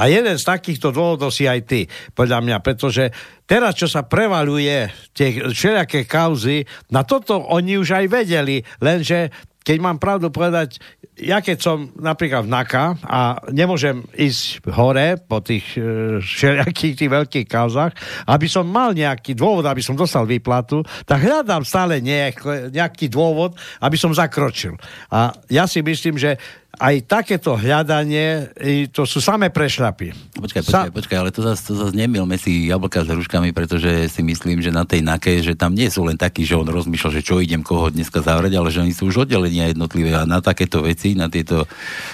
A 0.00 0.08
jeden 0.08 0.32
z 0.32 0.48
takýchto 0.48 0.88
dôvodov 0.96 1.28
si 1.28 1.44
aj 1.44 1.60
ty, 1.68 1.84
podľa 2.16 2.40
mňa, 2.40 2.56
pretože 2.64 3.12
teraz, 3.44 3.76
čo 3.76 3.84
sa 3.84 4.08
prevaluje, 4.08 4.88
tie 5.12 5.44
všelijaké 5.44 6.08
kauzy, 6.08 6.64
na 6.88 7.04
toto 7.04 7.36
oni 7.52 7.76
už 7.76 8.00
aj 8.00 8.06
vedeli, 8.08 8.64
lenže 8.80 9.28
keď 9.60 9.76
mám 9.84 10.00
pravdu 10.00 10.32
povedať, 10.32 10.80
ja 11.18 11.42
keď 11.42 11.58
som 11.58 11.90
napríklad 11.98 12.46
v 12.46 12.52
NAKA 12.52 12.84
a 13.02 13.20
nemôžem 13.50 14.06
ísť 14.14 14.62
hore 14.70 15.18
po 15.18 15.42
tých 15.42 15.74
e, 15.74 16.18
všelijakých 16.22 16.94
tých 16.94 17.10
veľkých 17.10 17.46
kauzach, 17.50 17.92
aby 18.30 18.46
som 18.46 18.66
mal 18.66 18.94
nejaký 18.94 19.34
dôvod, 19.34 19.66
aby 19.66 19.82
som 19.82 19.98
dostal 19.98 20.24
výplatu, 20.24 20.86
tak 21.02 21.26
hľadám 21.26 21.66
stále 21.66 21.98
nejak, 21.98 22.70
nejaký 22.70 23.10
dôvod, 23.10 23.58
aby 23.82 23.96
som 23.98 24.14
zakročil. 24.14 24.78
A 25.10 25.34
ja 25.50 25.66
si 25.66 25.82
myslím, 25.82 26.16
že 26.16 26.38
aj 26.78 26.94
takéto 27.10 27.58
hľadanie, 27.58 28.54
to 28.94 29.02
sú 29.02 29.18
samé 29.18 29.50
prešľapy. 29.50 30.38
Počkaj, 30.38 30.62
počkaj, 30.62 30.88
Sa... 30.88 30.94
počkaj, 30.94 31.16
ale 31.18 31.30
to 31.34 31.42
zase 31.42 31.66
to 31.66 31.74
zas 31.74 31.90
nemilme 31.90 32.38
si 32.38 32.70
jablka 32.70 33.02
s 33.02 33.10
hruškami, 33.10 33.50
pretože 33.50 34.06
si 34.06 34.22
myslím, 34.22 34.62
že 34.62 34.70
na 34.70 34.86
tej 34.86 35.02
nake, 35.02 35.42
že 35.42 35.58
tam 35.58 35.74
nie 35.74 35.90
sú 35.90 36.06
len 36.06 36.14
takí, 36.14 36.46
že 36.46 36.54
on 36.54 36.70
rozmýšľa, 36.70 37.18
že 37.18 37.26
čo 37.26 37.42
idem 37.42 37.66
koho 37.66 37.90
dneska 37.90 38.22
zavrieť, 38.22 38.54
ale 38.62 38.70
že 38.70 38.82
oni 38.86 38.94
sú 38.94 39.10
už 39.10 39.26
oddelenia 39.26 39.66
jednotlivé 39.74 40.14
a 40.14 40.22
na 40.22 40.38
takéto 40.38 40.86
veci, 40.86 41.18
na 41.18 41.26
tieto, 41.26 41.66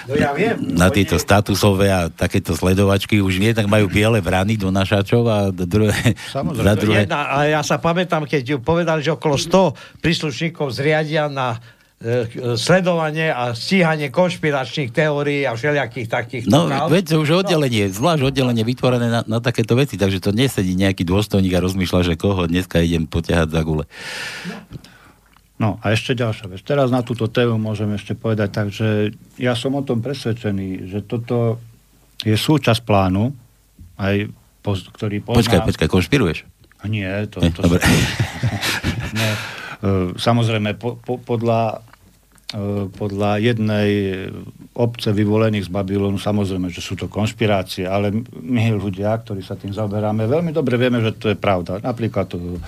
no 0.09 0.13
ja 0.17 0.33
viem, 0.33 0.57
na 0.73 0.89
tieto 0.89 1.21
statusové 1.21 1.93
a 1.93 2.09
takéto 2.09 2.57
sledovačky 2.57 3.21
už 3.21 3.37
nie, 3.37 3.53
tak 3.53 3.69
majú 3.69 3.85
biele 3.85 4.17
vrany 4.17 4.57
do 4.57 4.73
našačov 4.73 5.23
a 5.29 5.37
druhé, 5.53 6.17
Samozrejme. 6.33 6.65
Za 6.65 6.73
druhé... 6.73 6.99
Jedna, 7.05 7.21
a 7.29 7.37
ja 7.45 7.61
sa 7.61 7.77
pamätám, 7.77 8.25
keď 8.25 8.57
povedali, 8.57 9.05
že 9.05 9.13
okolo 9.13 9.37
100 9.37 10.01
príslušníkov 10.01 10.73
zriadia 10.73 11.29
na 11.29 11.61
sledovanie 12.59 13.33
a 13.33 13.57
stíhanie 13.57 14.13
konšpiračných 14.13 14.93
teórií 14.93 15.43
a 15.43 15.57
všelijakých 15.57 16.07
takých. 16.07 16.43
No, 16.45 16.69
veď 16.69 17.17
už 17.17 17.41
oddelenie, 17.41 17.89
no. 17.89 17.95
zvlášť 17.97 18.21
oddelenie 18.29 18.61
vytvorené 18.61 19.07
na, 19.09 19.21
na 19.25 19.39
takéto 19.41 19.73
veci, 19.73 19.97
takže 19.97 20.21
to 20.21 20.29
nesedí 20.29 20.77
nejaký 20.77 21.01
dôstojník 21.01 21.53
a 21.57 21.63
rozmýšľa, 21.65 22.13
že 22.13 22.13
koho 22.13 22.45
dneska 22.45 22.81
idem 22.81 23.09
potiahať 23.09 23.49
za 23.49 23.61
gule. 23.65 23.89
No 24.45 24.93
No 25.55 25.79
a 25.79 25.95
ešte 25.95 26.19
ďalšia 26.19 26.51
vec. 26.51 26.59
Teraz 26.67 26.91
na 26.91 26.99
túto 26.99 27.31
tému 27.31 27.55
môžem 27.55 27.87
ešte 27.95 28.11
povedať 28.11 28.49
tak, 28.51 28.67
že 28.75 29.15
ja 29.39 29.55
som 29.55 29.71
o 29.79 29.83
tom 29.87 30.03
presvedčený, 30.03 30.91
že 30.91 30.99
toto 30.99 31.63
je 32.27 32.35
súčasť 32.35 32.83
plánu, 32.83 33.31
aj 33.95 34.27
poz, 34.59 34.83
ktorý 34.91 35.23
poznám. 35.23 35.39
Počkaj, 35.39 35.59
počkaj, 35.71 35.87
konšpiruješ? 35.87 36.37
Nie, 36.91 37.23
to... 37.31 37.39
Nie, 37.39 37.55
to 37.55 37.63
dobre. 37.63 37.79
nie, 39.17 39.31
e, 39.31 40.11
samozrejme, 40.19 40.75
po, 40.75 40.99
po, 40.99 41.23
podľa, 41.23 41.79
e, 41.79 41.94
podľa 42.93 43.41
jednej 43.41 43.89
obce 44.77 45.09
vyvolených 45.09 45.65
z 45.65 45.73
Babylonu, 45.73 46.21
samozrejme, 46.21 46.69
že 46.69 46.77
sú 46.77 46.93
to 46.93 47.09
konšpirácie, 47.09 47.89
ale 47.89 48.13
my 48.37 48.69
ľudia, 48.77 49.17
ktorí 49.17 49.41
sa 49.41 49.57
tým 49.57 49.73
zaoberáme, 49.73 50.29
veľmi 50.29 50.53
dobre 50.53 50.77
vieme, 50.77 51.01
že 51.01 51.17
to 51.17 51.33
je 51.33 51.37
pravda. 51.37 51.81
Napríklad 51.81 52.29
to, 52.29 52.37
e, 52.37 52.59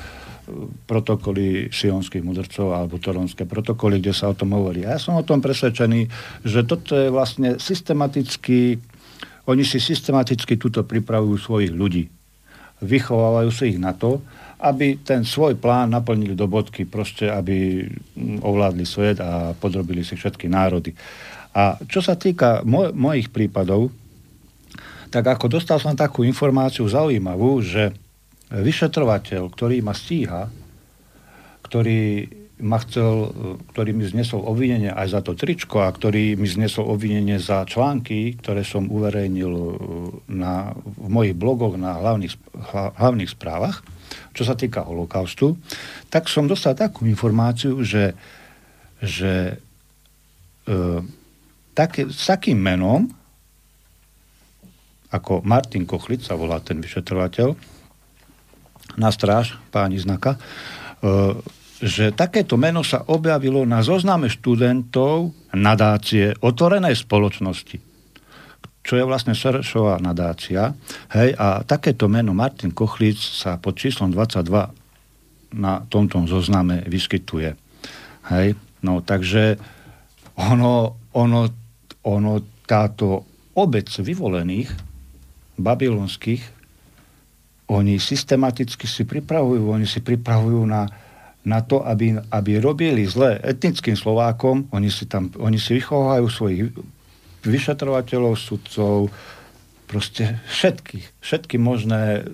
protokoly 0.90 1.70
sionských 1.70 2.26
mudrcov 2.26 2.74
alebo 2.74 2.98
toronské 2.98 3.46
protokoly, 3.46 4.02
kde 4.02 4.18
sa 4.18 4.34
o 4.34 4.36
tom 4.36 4.58
hovorí. 4.58 4.82
A 4.82 4.98
ja 4.98 5.00
som 5.00 5.14
o 5.14 5.22
tom 5.22 5.46
presvedčený, 5.46 6.10
že 6.42 6.66
toto 6.66 6.98
je 6.98 7.14
vlastne 7.14 7.62
systematicky, 7.62 8.82
oni 9.46 9.62
si 9.62 9.78
systematicky 9.78 10.58
túto 10.58 10.82
pripravujú 10.82 11.38
svojich 11.38 11.72
ľudí 11.72 12.10
vychovávajú 12.82 13.50
si 13.50 13.74
ich 13.74 13.80
na 13.82 13.94
to, 13.94 14.22
aby 14.58 14.98
ten 15.06 15.22
svoj 15.22 15.54
plán 15.58 15.94
naplnili 15.94 16.34
do 16.34 16.50
bodky, 16.50 16.90
proste 16.90 17.30
aby 17.30 17.86
mm, 17.86 18.42
ovládli 18.42 18.86
svet 18.90 19.22
a 19.22 19.54
podrobili 19.54 20.02
si 20.02 20.18
všetky 20.18 20.50
národy. 20.50 20.98
A 21.54 21.78
čo 21.86 22.02
sa 22.02 22.18
týka 22.18 22.66
moj, 22.66 22.94
mojich 22.94 23.30
prípadov, 23.30 23.94
tak 25.14 25.24
ako 25.30 25.48
dostal 25.48 25.78
som 25.78 25.94
takú 25.94 26.26
informáciu 26.26 26.90
zaujímavú, 26.90 27.62
že 27.64 27.94
vyšetrovateľ, 28.52 29.50
ktorý 29.54 29.78
ma 29.86 29.94
stíha, 29.96 30.50
ktorý 31.64 32.28
ma 32.58 32.82
chcel, 32.82 33.30
ktorý 33.70 33.94
mi 33.94 34.04
znesol 34.10 34.42
obvinenie 34.42 34.90
aj 34.90 35.08
za 35.14 35.22
to 35.22 35.38
tričko 35.38 35.86
a 35.86 35.94
ktorý 35.94 36.34
mi 36.34 36.50
znesol 36.50 36.90
obvinenie 36.90 37.38
za 37.38 37.62
články, 37.70 38.34
ktoré 38.42 38.66
som 38.66 38.90
uverejnil 38.90 39.54
uh, 39.54 39.74
na, 40.26 40.74
v 40.74 41.08
mojich 41.08 41.38
blogoch 41.38 41.78
na 41.78 42.02
hlavných, 42.02 42.34
hlavných 42.98 43.30
správach, 43.30 43.86
čo 44.34 44.44
sa 44.46 44.54
týka 44.54 44.86
holokaustu, 44.86 45.58
tak 46.08 46.30
som 46.30 46.46
dostal 46.46 46.78
takú 46.78 47.04
informáciu, 47.10 47.82
že, 47.82 48.14
že 49.02 49.58
e, 50.68 50.76
také, 51.74 52.10
s 52.10 52.30
takým 52.30 52.58
menom, 52.58 53.10
ako 55.10 55.42
Martin 55.48 55.88
Kochlic 55.88 56.22
sa 56.26 56.36
volá 56.36 56.60
ten 56.60 56.84
vyšetrovateľ, 56.84 57.56
na 58.98 59.10
stráž 59.14 59.56
páni 59.70 60.02
znaka, 60.02 60.36
e, 60.36 60.40
že 61.78 62.10
takéto 62.10 62.58
meno 62.58 62.82
sa 62.82 63.06
objavilo 63.06 63.62
na 63.62 63.86
zozname 63.86 64.34
študentov 64.34 65.30
nadácie 65.54 66.34
otvorenej 66.42 66.98
spoločnosti, 66.98 67.78
čo 68.88 68.96
je 68.96 69.04
vlastne 69.04 69.36
Serešová 69.36 70.00
nadácia. 70.00 70.72
Hej, 71.12 71.36
a 71.36 71.60
takéto 71.68 72.08
meno 72.08 72.32
Martin 72.32 72.72
Kochlic 72.72 73.20
sa 73.20 73.60
pod 73.60 73.76
číslom 73.76 74.16
22 74.16 75.60
na 75.60 75.84
tomto 75.92 76.24
zozname 76.24 76.88
vyskytuje. 76.88 77.52
Hej, 78.32 78.56
no 78.88 79.04
takže 79.04 79.60
ono, 80.40 80.96
ono, 81.12 81.52
ono 82.08 82.34
táto 82.64 83.28
obec 83.60 83.92
vyvolených 83.92 84.72
babylonských, 85.60 86.56
oni 87.68 88.00
systematicky 88.00 88.88
si 88.88 89.04
pripravujú, 89.04 89.68
oni 89.68 89.84
si 89.84 90.00
pripravujú 90.00 90.64
na, 90.64 90.88
na 91.44 91.60
to, 91.60 91.84
aby, 91.84 92.16
aby 92.32 92.64
robili 92.64 93.04
zle 93.04 93.36
etnickým 93.44 94.00
Slovákom, 94.00 94.72
oni 94.72 94.88
si, 94.88 95.04
tam, 95.12 95.28
oni 95.36 95.60
si 95.60 95.76
vychovajú 95.76 96.26
svojich 96.32 96.72
vyšetrovateľov, 97.48 98.36
sudcov, 98.36 99.10
proste 99.88 100.44
všetkých, 100.52 101.24
všetky 101.24 101.56
možné, 101.56 102.28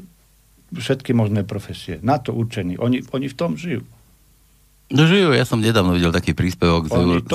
všetky 0.74 1.14
možné 1.14 1.46
profesie. 1.46 2.02
Na 2.02 2.18
to 2.18 2.34
určení. 2.34 2.76
Oni, 2.82 3.06
oni 3.14 3.28
v 3.30 3.38
tom 3.38 3.54
žijú. 3.56 3.86
No 4.94 5.10
žijú, 5.10 5.34
ja 5.34 5.42
som 5.42 5.58
nedávno 5.58 5.98
videl 5.98 6.14
taký 6.14 6.38
príspevok 6.38 6.86
z, 6.86 6.94
Eur- 6.94 7.26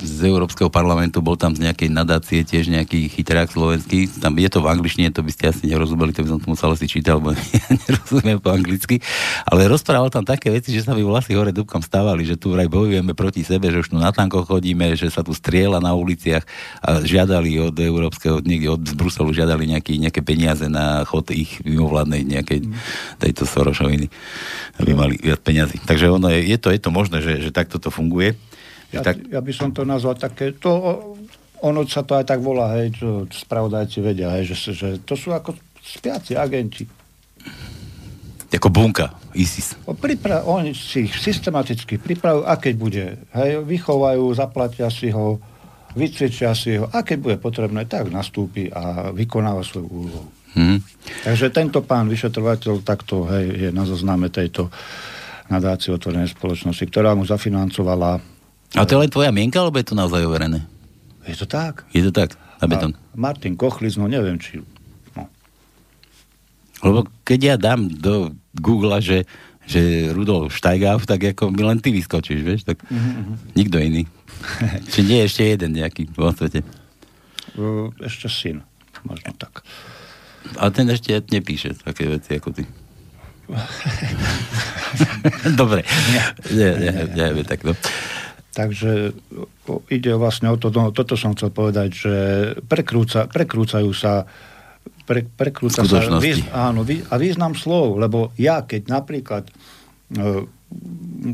z, 0.00 0.18
Európskeho 0.24 0.72
parlamentu, 0.72 1.20
bol 1.20 1.36
tam 1.36 1.52
z 1.52 1.68
nejakej 1.68 1.92
nadácie 1.92 2.40
tiež 2.48 2.72
nejaký 2.72 3.12
chytrák 3.12 3.52
slovenský, 3.52 4.08
tam 4.08 4.32
je 4.40 4.48
to 4.48 4.64
v 4.64 4.72
angličtine, 4.72 5.12
to 5.12 5.20
by 5.20 5.28
ste 5.28 5.52
asi 5.52 5.68
nerozumeli, 5.68 6.16
to 6.16 6.24
by 6.24 6.32
som 6.32 6.40
to 6.40 6.48
musel 6.48 6.72
si 6.72 6.88
čítať, 6.88 7.12
lebo 7.12 7.36
nerozumiem 7.84 8.40
po 8.40 8.56
anglicky, 8.56 9.04
ale 9.44 9.68
rozprával 9.68 10.08
tam 10.08 10.24
také 10.24 10.48
veci, 10.48 10.72
že 10.72 10.80
sa 10.80 10.96
mi 10.96 11.04
vlasy 11.04 11.36
hore 11.36 11.52
dúbkom 11.52 11.84
stávali, 11.84 12.24
že 12.24 12.40
tu 12.40 12.56
vraj 12.56 12.72
bojujeme 12.72 13.12
proti 13.12 13.44
sebe, 13.44 13.68
že 13.68 13.84
už 13.84 13.92
tu 13.92 14.00
na 14.00 14.08
tankoch 14.08 14.48
chodíme, 14.48 14.96
že 14.96 15.12
sa 15.12 15.20
tu 15.20 15.36
striela 15.36 15.84
na 15.84 15.92
uliciach 15.92 16.48
a 16.80 17.04
žiadali 17.04 17.68
od 17.68 17.76
Európskeho, 17.76 18.40
niekde 18.40 18.80
od 18.80 18.82
Bruselu 18.96 19.28
žiadali 19.28 19.76
nejaký, 19.76 20.00
nejaké 20.00 20.24
peniaze 20.24 20.72
na 20.72 21.04
chod 21.04 21.28
ich 21.36 21.60
mimovládnej 21.68 22.24
nejakej 22.24 22.64
tejto 23.20 23.44
Sorošoviny, 23.44 24.08
aby 24.80 24.90
mali 24.96 25.20
viac 25.20 25.44
peniazy. 25.44 25.84
Takže 25.84 26.08
ono 26.08 26.32
je, 26.32 26.48
je 26.48 26.56
to, 26.56 26.72
je 26.72 26.80
to 26.80 26.93
možné, 26.94 27.18
že, 27.18 27.42
že 27.42 27.50
takto 27.50 27.82
to 27.82 27.90
funguje. 27.90 28.38
Ja, 28.94 29.02
tak... 29.02 29.26
ja 29.26 29.42
by 29.42 29.50
som 29.50 29.74
to 29.74 29.82
nazval 29.82 30.14
také, 30.14 30.54
to, 30.54 30.70
ono 31.66 31.82
sa 31.90 32.06
to 32.06 32.14
aj 32.14 32.30
tak 32.30 32.38
volá, 32.38 32.78
hej, 32.78 32.94
čo 32.94 33.26
spravodajci 33.26 33.98
vedia, 33.98 34.30
hej, 34.38 34.54
že, 34.54 34.70
že 34.70 34.88
to 35.02 35.18
sú 35.18 35.34
ako 35.34 35.58
spiaci 35.82 36.38
agenti. 36.38 36.86
Ako 38.54 38.70
bunka, 38.70 39.10
ISIS. 39.34 39.74
Pripra- 39.98 40.46
oni 40.46 40.78
si 40.78 41.10
ich 41.10 41.14
systematicky 41.18 41.98
pripravujú, 41.98 42.46
a 42.46 42.54
keď 42.54 42.74
bude, 42.78 43.04
hej, 43.34 43.66
vychovajú, 43.66 44.30
zaplatia 44.30 44.86
si 44.94 45.10
ho, 45.10 45.42
vycvičia 45.98 46.54
si 46.54 46.78
ho, 46.78 46.86
a 46.86 47.02
keď 47.02 47.18
bude 47.18 47.36
potrebné, 47.42 47.90
tak 47.90 48.14
nastúpi 48.14 48.70
a 48.70 49.10
vykonáva 49.10 49.66
svoju 49.66 49.88
úlohu. 49.90 50.30
Hmm. 50.54 50.78
Takže 51.26 51.50
tento 51.50 51.82
pán 51.82 52.06
vyšetrovateľ 52.06 52.86
takto 52.86 53.26
hej, 53.26 53.46
je 53.58 53.68
na 53.74 53.82
zozname 53.82 54.30
tejto 54.30 54.70
nadácie 55.54 55.94
otvorenej 55.94 56.34
spoločnosti, 56.34 56.84
ktorá 56.90 57.14
mu 57.14 57.22
zafinancovala... 57.22 58.18
A 58.74 58.82
to 58.82 58.98
je 58.98 59.02
len 59.06 59.10
tvoja 59.12 59.30
mienka, 59.30 59.62
alebo 59.62 59.78
je 59.78 59.86
to 59.86 59.98
naozaj 59.98 60.26
overené? 60.26 60.66
Je 61.24 61.38
to 61.38 61.46
tak. 61.46 61.86
Je 61.94 62.02
to 62.04 62.12
tak, 62.12 62.34
na 62.60 62.66
betón. 62.66 62.92
Martin 63.14 63.54
Kochlic, 63.54 63.96
no 63.96 64.10
neviem, 64.10 64.36
či... 64.36 64.60
No. 65.14 65.30
Lebo 66.82 67.06
keď 67.22 67.40
ja 67.40 67.54
dám 67.56 67.86
do 67.88 68.34
Google, 68.58 68.98
že, 69.00 69.24
že 69.64 70.10
Rudolf 70.12 70.58
Steigau, 70.58 71.00
tak 71.00 71.32
ako 71.32 71.54
mi 71.54 71.62
len 71.64 71.80
ty 71.80 71.94
vyskočíš, 71.94 72.40
vieš, 72.44 72.62
tak 72.66 72.82
mm-hmm. 72.84 73.56
nikto 73.56 73.78
iný. 73.80 74.02
Či 74.92 75.00
nie 75.06 75.24
ešte 75.24 75.46
jeden 75.46 75.78
nejaký 75.78 76.10
vo 76.12 76.28
svete? 76.34 76.60
Ešte 78.02 78.28
syn, 78.28 78.66
možno 79.06 79.32
tak. 79.38 79.62
A 80.60 80.68
ten 80.68 80.84
ešte 80.92 81.16
nepíše 81.24 81.72
také 81.80 82.04
veci 82.04 82.36
ako 82.36 82.52
ty. 82.52 82.68
Dobre. 85.60 85.84
Nie, 86.12 86.22
nie, 86.52 86.70
nie, 87.14 87.28
nie, 87.34 87.44
tak 87.44 87.64
no. 87.64 87.74
Takže 88.54 89.12
ide 89.90 90.14
vlastne 90.14 90.54
o 90.54 90.56
to, 90.56 90.70
no, 90.70 90.94
toto 90.94 91.18
som 91.18 91.34
chcel 91.34 91.50
povedať, 91.50 91.88
že 91.90 92.14
prekrúca, 92.70 93.26
prekrúcajú 93.26 93.90
sa 93.90 94.30
pre, 95.04 95.26
prekrúca 95.26 95.82
sa 95.82 96.00
výz, 96.22 96.46
áno, 96.54 96.86
vý, 96.86 97.02
a 97.10 97.18
význam 97.18 97.58
slov, 97.58 97.98
lebo 97.98 98.30
ja 98.38 98.62
keď 98.62 98.88
napríklad 98.88 99.50
uh, 99.50 100.46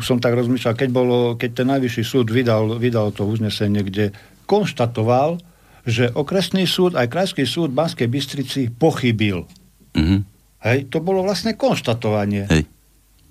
som 0.00 0.16
tak 0.16 0.36
rozmýšľal, 0.36 0.74
keď, 0.74 0.90
bolo, 0.90 1.36
keď 1.36 1.50
ten 1.62 1.68
najvyšší 1.70 2.04
súd 2.04 2.26
vydal, 2.32 2.80
vydal 2.80 3.12
to 3.12 3.28
uznesenie, 3.28 3.84
kde 3.84 4.16
konštatoval, 4.48 5.38
že 5.86 6.12
okresný 6.12 6.68
súd, 6.68 6.96
aj 6.96 7.08
krajský 7.08 7.48
súd 7.48 7.72
Banskej 7.72 8.08
Bystrici 8.10 8.68
pochybil. 8.68 9.48
Mm-hmm. 9.96 10.20
Hej, 10.60 10.92
to 10.92 11.00
bolo 11.00 11.24
vlastne 11.24 11.56
konštatovanie. 11.56 12.44
Hej. 12.48 12.68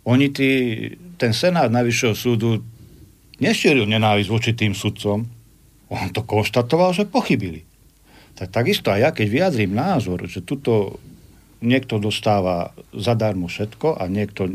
Oni 0.09 0.34
tí, 0.34 0.49
ten 1.21 1.36
senát 1.36 1.69
Najvyššieho 1.69 2.15
súdu 2.17 2.65
nešíril 3.38 3.86
nenávisť 3.86 4.30
voči 4.30 4.51
tým 4.57 4.73
sudcom. 4.73 5.30
On 5.89 6.07
to 6.09 6.25
konštatoval, 6.25 6.93
že 6.93 7.05
pochybili. 7.05 7.65
Tak 8.34 8.49
takisto 8.53 8.89
aj 8.89 8.99
ja, 8.99 9.09
keď 9.13 9.27
vyjadrím 9.30 9.77
názor, 9.77 10.25
že 10.25 10.41
tuto 10.41 10.97
niekto 11.59 11.99
dostáva 11.99 12.71
zadarmo 12.95 13.51
všetko 13.51 13.99
a 13.99 14.07
niekto 14.07 14.47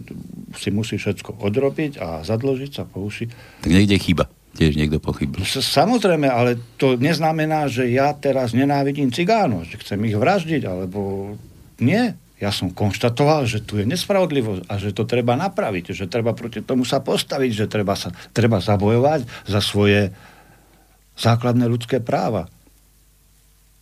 si 0.56 0.72
musí 0.72 0.96
všetko 0.96 1.36
odrobiť 1.36 2.00
a 2.00 2.24
zadložiť 2.24 2.70
sa 2.72 2.88
po 2.88 3.04
uši. 3.04 3.28
Tak 3.60 3.70
niekde 3.70 4.00
chyba. 4.00 4.24
Tiež 4.54 4.78
niekto 4.78 5.02
pochybil. 5.02 5.42
Samozrejme, 5.44 6.30
ale 6.30 6.56
to 6.78 6.94
neznamená, 6.94 7.66
že 7.66 7.90
ja 7.90 8.14
teraz 8.14 8.54
nenávidím 8.54 9.10
cigánov, 9.10 9.66
že 9.66 9.82
chcem 9.82 9.98
ich 10.06 10.14
vraždiť, 10.14 10.62
alebo 10.62 11.34
nie. 11.82 12.14
Ja 12.44 12.52
som 12.52 12.68
konštatoval, 12.68 13.48
že 13.48 13.64
tu 13.64 13.80
je 13.80 13.88
nespravodlivosť 13.88 14.68
a 14.68 14.76
že 14.76 14.92
to 14.92 15.08
treba 15.08 15.32
napraviť, 15.32 15.96
že 15.96 16.12
treba 16.12 16.36
proti 16.36 16.60
tomu 16.60 16.84
sa 16.84 17.00
postaviť, 17.00 17.64
že 17.64 17.66
treba, 17.72 17.96
sa, 17.96 18.12
treba 18.36 18.60
zabojovať 18.60 19.48
za 19.48 19.64
svoje 19.64 20.12
základné 21.16 21.64
ľudské 21.64 22.04
práva. 22.04 22.52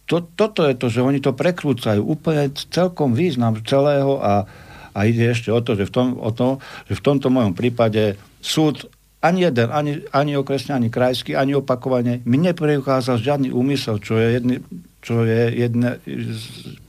To, 0.06 0.22
toto 0.22 0.62
je 0.62 0.78
to, 0.78 0.86
že 0.86 1.02
oni 1.02 1.18
to 1.18 1.34
prekrúcajú 1.34 2.06
úplne 2.06 2.54
celkom 2.54 3.18
význam 3.18 3.58
celého 3.66 4.22
a, 4.22 4.46
a 4.94 4.98
ide 5.10 5.34
ešte 5.34 5.50
o 5.50 5.58
to, 5.58 5.74
že 5.74 5.90
v, 5.90 5.92
tom, 5.92 6.08
o 6.22 6.30
to, 6.30 6.62
že 6.86 7.02
v 7.02 7.02
tomto 7.02 7.34
mojom 7.34 7.58
prípade 7.58 8.14
súd 8.38 8.86
ani 9.22 9.40
jeden, 9.46 9.70
ani, 9.70 9.92
ani 10.10 10.34
okresne, 10.34 10.74
ani 10.74 10.90
krajský, 10.90 11.38
ani 11.38 11.54
opakovane 11.54 12.26
mi 12.26 12.42
nepreukázal 12.42 13.22
žiadny 13.22 13.54
úmysel, 13.54 14.02
čo 14.02 14.18
je, 14.18 14.34
jedný, 14.34 14.58
čo 14.98 15.22
je 15.22 15.42
jedne, 15.62 16.02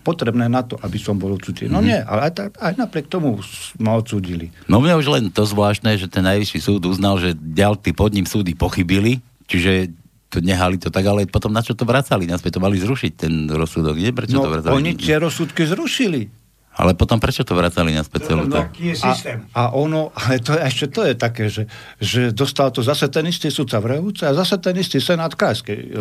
potrebné 0.02 0.50
na 0.50 0.66
to, 0.66 0.76
aby 0.82 0.98
som 0.98 1.22
bol 1.22 1.38
odsúdený. 1.38 1.70
No 1.70 1.80
mm-hmm. 1.80 1.90
nie, 1.94 2.00
ale 2.02 2.22
aj, 2.34 2.58
aj 2.58 2.74
napriek 2.82 3.06
tomu 3.06 3.38
ma 3.78 3.94
odsúdili. 4.02 4.50
No 4.66 4.82
mňa 4.82 4.98
už 4.98 5.08
len 5.14 5.24
to 5.30 5.46
zvláštne, 5.46 5.94
že 5.94 6.10
ten 6.10 6.26
najvyšší 6.26 6.60
súd 6.60 6.82
uznal, 6.90 7.22
že 7.22 7.38
ďalší 7.38 7.94
pod 7.94 8.18
ním 8.18 8.26
súdy 8.26 8.58
pochybili, 8.58 9.22
čiže 9.46 9.94
to 10.34 10.42
nehali 10.42 10.82
to 10.82 10.90
tak, 10.90 11.06
ale 11.06 11.30
potom 11.30 11.54
na 11.54 11.62
čo 11.62 11.78
to 11.78 11.86
vracali? 11.86 12.26
Naspäť 12.26 12.58
to 12.58 12.66
mali 12.66 12.82
zrušiť 12.82 13.12
ten 13.14 13.46
rozsudok, 13.46 13.94
nie? 13.94 14.10
Prečo 14.10 14.42
no, 14.42 14.50
to 14.50 14.54
vracali? 14.58 14.74
oni 14.74 14.92
tie 14.98 15.22
rozsudky 15.22 15.70
zrušili. 15.70 16.26
Ale 16.74 16.98
potom 16.98 17.22
prečo 17.22 17.46
to 17.46 17.54
vracali 17.54 17.94
naspäť 17.94 18.34
celú? 18.34 18.50
No, 18.50 18.66
systém. 18.98 19.46
A, 19.54 19.70
a 19.70 19.78
ono, 19.78 20.10
ale 20.18 20.42
to, 20.42 20.58
ešte 20.58 20.90
to 20.90 21.06
je 21.06 21.14
také, 21.14 21.46
že, 21.46 21.70
že 22.02 22.34
dostal 22.34 22.74
to 22.74 22.82
zase 22.82 23.06
ten 23.14 23.30
istý 23.30 23.54
sudca 23.54 23.78
v 23.78 23.94
Rehúce 23.94 24.26
a 24.26 24.34
zase 24.34 24.58
ten 24.58 24.74
istý 24.82 24.98
senát 24.98 25.38
krajskej, 25.38 25.94
e, 25.94 25.98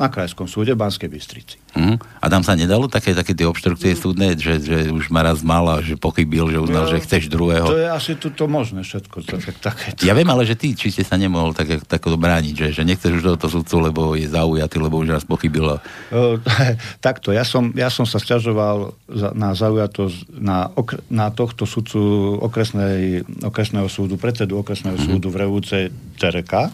na 0.00 0.08
krajskom 0.08 0.48
súde 0.48 0.72
v 0.72 0.80
Banskej 0.80 1.12
Bystrici. 1.12 1.60
Uh-huh. 1.76 2.00
A 2.24 2.26
tam 2.32 2.40
sa 2.40 2.56
nedalo 2.56 2.88
také, 2.88 3.12
také 3.12 3.36
tie 3.36 3.44
obštrukcie 3.44 3.92
uh-huh. 3.92 4.00
súdne, 4.00 4.28
že, 4.32 4.56
že 4.64 4.88
už 4.88 5.12
ma 5.12 5.20
raz 5.20 5.44
mal 5.44 5.68
a 5.68 5.84
že 5.84 6.00
pochybil, 6.00 6.48
že 6.48 6.56
uznal, 6.56 6.88
no, 6.88 6.90
že 6.90 7.04
chceš 7.04 7.28
druhého. 7.28 7.68
To 7.68 7.76
je 7.76 7.88
asi 7.92 8.16
tuto 8.16 8.48
možné 8.48 8.88
všetko. 8.88 9.28
Tak, 9.28 9.60
také, 9.60 9.92
ja 10.08 10.16
viem, 10.16 10.28
ale 10.32 10.48
že 10.48 10.56
ty 10.56 10.72
či 10.72 10.88
ste 10.88 11.04
sa 11.04 11.20
nemohol 11.20 11.52
tak, 11.52 11.84
tak 11.84 12.00
brániť, 12.00 12.54
že, 12.56 12.66
že 12.80 12.82
nechceš 12.88 13.20
už 13.20 13.22
tohoto 13.28 13.48
sudcu, 13.52 13.76
lebo 13.92 14.02
je 14.16 14.24
zaujatý, 14.24 14.76
lebo 14.80 14.96
už 14.96 15.20
raz 15.20 15.24
pochybil. 15.28 15.76
Uh, 16.08 16.40
takto, 17.04 17.36
ja 17.36 17.44
som, 17.44 17.76
ja 17.76 17.92
som 17.92 18.08
sa 18.08 18.16
stiažoval 18.16 18.96
na 19.36 19.52
zaujatosť 19.98 20.18
na 20.38 20.70
okr- 20.70 21.02
na 21.10 21.26
tohto 21.34 21.66
sudcu 21.66 21.98
okresnej, 22.38 23.26
okresného 23.42 23.90
súdu, 23.90 24.14
predsedu 24.14 24.62
okresného 24.62 24.94
mm-hmm. 24.94 25.14
súdu 25.18 25.28
v 25.34 25.36
Revúce 25.42 25.78
Tereka. 26.14 26.70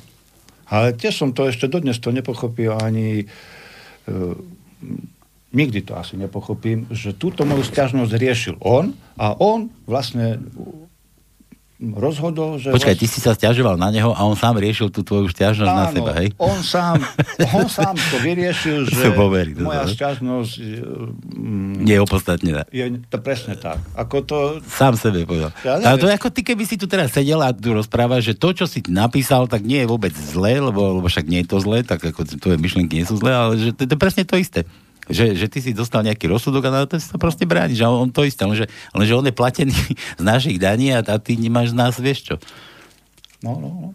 Ale 0.69 0.93
tiež 0.93 1.17
som 1.17 1.31
to 1.33 1.49
ešte 1.49 1.69
dodnes 1.69 1.97
to 2.01 2.13
nepochopil 2.13 2.77
ani... 2.77 3.25
E, 3.25 4.17
nikdy 5.55 5.87
to 5.87 5.95
asi 5.95 6.19
nepochopím, 6.19 6.91
že 6.91 7.15
túto 7.15 7.47
moju 7.47 7.63
stiažnosť 7.63 8.13
riešil 8.19 8.55
on 8.59 8.91
a 9.15 9.39
on 9.39 9.71
vlastne 9.87 10.43
rozhodol, 11.83 12.63
že... 12.63 12.71
Počkaj, 12.71 12.95
ty 12.95 13.11
si 13.11 13.19
sa 13.19 13.35
stiažoval 13.35 13.75
na 13.75 13.91
neho 13.91 14.15
a 14.15 14.21
on 14.23 14.39
sám 14.39 14.63
riešil 14.63 14.95
tú 14.95 15.03
tvoju 15.03 15.27
stiažnosť 15.27 15.71
Áno, 15.75 15.81
na 15.83 15.87
seba, 15.91 16.13
hej? 16.23 16.29
on 16.39 16.59
sám, 16.63 17.03
on 17.51 17.67
sám 17.67 17.99
to 17.99 18.17
vyriešil, 18.23 18.87
že 18.91 19.11
poveri, 19.11 19.59
to 19.59 19.67
moja 19.67 19.83
to, 19.83 19.93
stiažnosť... 19.99 20.55
Mm, 21.35 21.83
je 21.83 21.97
opodstatnená. 21.99 22.63
Je 22.71 23.03
to 23.11 23.19
presne 23.19 23.59
tak. 23.59 23.83
Ako 23.99 24.23
to... 24.23 24.37
Sám 24.71 24.95
sebe 24.95 25.27
povedal. 25.27 25.51
Ja 25.67 25.83
ale 25.83 25.99
to 25.99 26.07
ako 26.07 26.31
ty, 26.31 26.47
keby 26.47 26.63
si 26.63 26.79
tu 26.79 26.87
teraz 26.87 27.11
sedel 27.11 27.43
a 27.43 27.51
tu 27.51 27.75
rozprávaš, 27.75 28.31
že 28.31 28.35
to, 28.39 28.55
čo 28.55 28.71
si 28.71 28.79
napísal, 28.87 29.51
tak 29.51 29.67
nie 29.67 29.83
je 29.83 29.91
vôbec 29.91 30.15
zlé, 30.15 30.63
lebo, 30.63 31.03
lebo 31.03 31.07
však 31.11 31.27
nie 31.27 31.43
je 31.43 31.49
to 31.51 31.59
zlé, 31.59 31.83
tak 31.83 32.07
ako 32.07 32.23
tvoje 32.39 32.57
myšlienky 32.57 33.03
nie 33.03 33.07
sú 33.09 33.19
zlé, 33.19 33.35
ale 33.35 33.53
že 33.59 33.71
to, 33.75 33.83
to 33.83 33.93
je 33.93 34.01
presne 34.01 34.23
to 34.23 34.39
isté 34.39 34.63
že, 35.09 35.37
že 35.37 35.47
ty 35.49 35.59
si 35.61 35.77
dostal 35.77 36.01
nejaký 36.01 36.29
rozsudok 36.31 36.69
a 36.69 36.71
na 36.73 36.81
to 36.89 36.97
sa 36.97 37.21
proste 37.21 37.45
brániš. 37.45 37.85
A 37.85 37.93
on, 37.93 38.09
to 38.09 38.25
isté, 38.25 38.45
lenže, 38.45 38.67
lenže 38.97 39.13
on 39.13 39.27
je 39.27 39.35
platený 39.35 39.77
z 40.21 40.23
našich 40.23 40.57
daní 40.57 40.93
a, 40.93 41.05
a 41.05 41.17
ty 41.21 41.37
nemáš 41.37 41.73
z 41.73 41.77
nás, 41.77 41.95
vieš 42.01 42.33
čo? 42.33 42.37
No, 43.45 43.61
no, 43.61 43.69
no. 43.69 43.89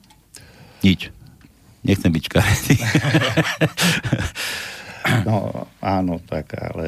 Nič. 0.86 1.10
Nechcem 1.82 2.12
byť 2.12 2.24
škaredý. 2.28 2.76
no, 5.28 5.66
áno, 5.80 6.20
tak, 6.28 6.60
ale 6.60 6.88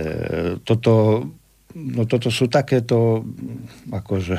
toto, 0.67 1.26
no 1.74 2.03
toto 2.03 2.28
sú 2.28 2.51
takéto, 2.51 3.24
akože 3.88 4.36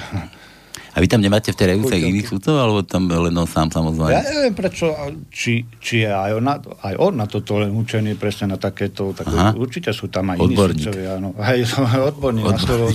a 0.93 1.01
vy 1.01 1.09
tam 1.09 1.25
nemáte 1.25 1.49
v 1.53 1.57
tej 1.57 1.69
revúce 1.73 1.97
iných 1.97 2.29
súdcov, 2.29 2.53
alebo 2.53 2.85
tam 2.85 3.09
len 3.09 3.33
on 3.33 3.49
sám 3.49 3.73
samozrejme? 3.73 4.13
Ja 4.13 4.21
neviem 4.25 4.53
prečo, 4.53 4.93
či, 5.33 5.65
či 5.81 6.05
je 6.05 6.13
aj 6.13 6.37
on, 6.37 6.45
aj 6.85 6.95
on 7.01 7.17
na 7.17 7.25
toto 7.25 7.57
len 7.61 7.73
učený 7.73 8.17
presne 8.21 8.53
na 8.53 8.61
takéto, 8.61 9.17
také, 9.17 9.33
určite 9.57 9.97
sú 9.97 10.13
tam 10.13 10.29
aj 10.33 10.39
odborník. 10.45 10.53
iní 10.53 10.85
súdcovia, 10.85 11.17
áno. 11.17 11.33
Aj 11.41 11.57
odborník, 11.57 12.05
odborník. 12.13 12.45
na 12.45 12.61
slovo 12.61 12.93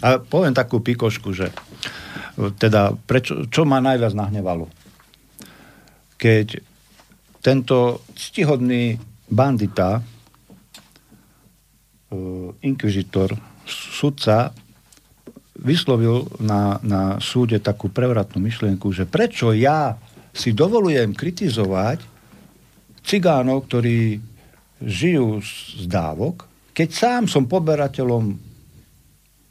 A 0.00 0.16
poviem 0.16 0.56
takú 0.56 0.80
pikošku, 0.80 1.36
že 1.36 1.52
teda, 2.56 2.96
prečo, 2.96 3.44
čo 3.52 3.68
ma 3.68 3.84
najviac 3.84 4.16
nahnevalo? 4.16 4.72
Keď 6.16 6.56
tento 7.44 8.00
stihodný 8.16 8.96
bandita, 9.28 10.00
uh, 10.00 10.04
inkvizitor, 12.64 13.36
sudca 13.68 14.56
vyslovil 15.60 16.24
na, 16.40 16.80
na 16.80 17.20
súde 17.20 17.60
takú 17.60 17.92
prevratnú 17.92 18.40
myšlienku, 18.40 18.88
že 18.90 19.04
prečo 19.04 19.52
ja 19.52 20.00
si 20.32 20.56
dovolujem 20.56 21.12
kritizovať 21.12 22.00
cigánov, 23.04 23.68
ktorí 23.68 24.20
žijú 24.80 25.44
z 25.44 25.84
dávok, 25.84 26.48
keď 26.72 26.88
sám 26.88 27.22
som 27.28 27.44
poberateľom 27.44 28.32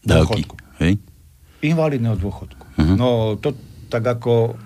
dôchodku. 0.01 0.55
Hej? 0.81 0.97
Invalidného 1.61 2.17
dôchodku. 2.17 2.65
Uh-huh. 2.79 2.95
No 2.97 3.09
to 3.37 3.53
tak 3.91 4.05
ako 4.05 4.57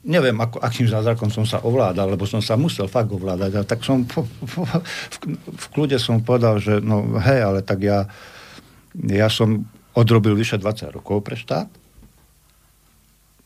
neviem, 0.00 0.36
ako, 0.40 0.64
akým 0.64 0.88
zázrakom 0.88 1.28
som 1.28 1.44
sa 1.44 1.60
ovládal, 1.60 2.16
lebo 2.16 2.24
som 2.24 2.40
sa 2.40 2.56
musel 2.56 2.88
fakt 2.88 3.12
ovládať. 3.12 3.60
A 3.60 3.62
tak 3.68 3.84
som 3.84 4.04
po, 4.08 4.24
po, 4.24 4.64
v, 4.64 5.16
v 5.36 5.66
kľude 5.76 6.00
som 6.00 6.24
povedal, 6.24 6.56
že 6.56 6.80
no 6.80 7.20
hej, 7.20 7.40
ale 7.44 7.60
tak 7.60 7.84
ja 7.84 8.08
ja 8.94 9.30
som 9.30 9.66
odrobil 9.94 10.34
vyše 10.34 10.58
20 10.58 10.96
rokov 10.96 11.22
pre 11.22 11.38
štát. 11.38 11.68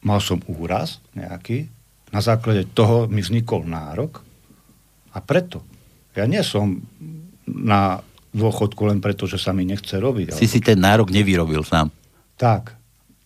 Mal 0.04 0.20
som 0.20 0.40
úraz 0.48 1.00
nejaký. 1.16 1.68
Na 2.12 2.20
základe 2.20 2.68
toho 2.76 3.08
mi 3.08 3.24
vznikol 3.24 3.64
nárok. 3.64 4.20
A 5.16 5.18
preto. 5.24 5.64
Ja 6.14 6.28
nie 6.28 6.42
som 6.44 6.84
na 7.48 8.04
dôchodku 8.34 8.90
len 8.90 8.98
preto, 8.98 9.30
že 9.30 9.38
sa 9.38 9.54
mi 9.54 9.62
nechce 9.62 9.96
robiť. 9.96 10.34
Si 10.34 10.46
ale... 10.46 10.52
si 10.52 10.60
ten 10.60 10.78
nárok 10.78 11.14
nevyrobil 11.14 11.62
sám. 11.62 11.88
Tak. 12.34 12.74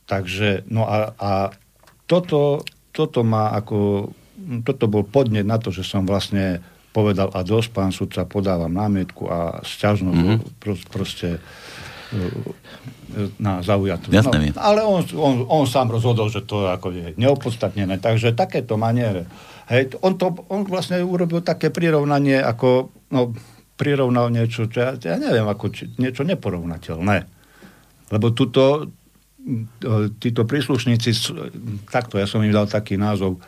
Takže, 0.09 0.69
no 0.73 0.89
a, 0.89 1.13
a 1.17 1.33
toto, 2.09 2.65
toto 2.93 3.21
má 3.25 3.53
ako, 3.53 4.09
toto 4.65 4.89
bol 4.89 5.05
podnet 5.05 5.45
na 5.45 5.61
to, 5.61 5.69
že 5.69 5.85
som 5.85 6.09
vlastne 6.09 6.65
povedal 6.93 7.29
a 7.37 7.45
dosť, 7.45 7.69
pán 7.73 7.93
sudca, 7.93 8.25
podávam 8.25 8.73
námietku 8.73 9.29
a 9.29 9.61
sťažnosť 9.61 10.19
mm-hmm. 10.19 10.89
proste 10.89 11.39
na 13.41 13.61
zaujatosť. 13.61 14.13
Jasné, 14.13 14.53
no, 14.53 14.61
ale 14.61 14.81
on, 14.85 15.01
on, 15.17 15.37
on 15.49 15.65
sám 15.69 15.93
rozhodol, 15.93 16.33
že 16.33 16.45
to 16.45 16.69
ako 16.69 16.93
je 16.93 17.07
neopodstatnené. 17.21 18.01
Takže 18.01 18.37
takéto 18.37 18.81
maniere. 18.81 19.29
Hej, 19.69 20.01
on, 20.01 20.17
to, 20.17 20.33
on 20.49 20.65
vlastne 20.65 21.01
urobil 21.05 21.45
také 21.45 21.69
prirovnanie, 21.69 22.41
ako 22.41 22.89
no, 23.13 23.37
prirovnal 23.77 24.33
niečo, 24.33 24.69
čo 24.69 24.79
ja, 24.81 24.91
ja 24.97 25.17
neviem, 25.21 25.45
ako 25.45 25.69
či, 25.69 25.93
niečo 26.01 26.25
neporovnateľné. 26.25 27.17
Lebo 28.09 28.33
tuto 28.33 28.89
títo 30.21 30.45
príslušníci, 30.45 31.11
takto, 31.89 32.21
ja 32.21 32.29
som 32.29 32.45
im 32.45 32.53
dal 32.53 32.69
taký 32.69 33.01
názov, 33.01 33.41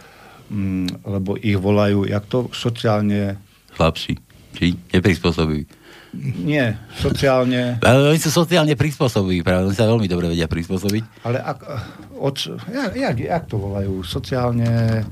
mm, 0.49 1.05
lebo 1.05 1.37
ich 1.37 1.59
volajú, 1.61 2.09
jak 2.09 2.25
to 2.31 2.49
sociálne... 2.57 3.37
Slabší, 3.77 4.17
či 4.57 4.81
neprispôsobí. 4.97 5.80
Nie, 6.19 6.75
sociálne... 6.99 7.79
Ale 7.87 8.11
oni 8.11 8.19
sú 8.19 8.35
sociálne 8.35 8.75
prispôsobí, 8.75 9.47
práve, 9.47 9.71
oni 9.71 9.79
sa 9.79 9.87
veľmi 9.87 10.11
dobre 10.11 10.27
vedia 10.27 10.51
prispôsobiť. 10.51 11.23
Ale 11.23 11.39
ak, 11.39 11.59
od, 12.19 12.37
jak, 12.67 12.93
jak, 12.99 13.17
jak 13.19 13.45
to 13.47 13.57
volajú? 13.59 14.03
Sociálne... 14.03 15.03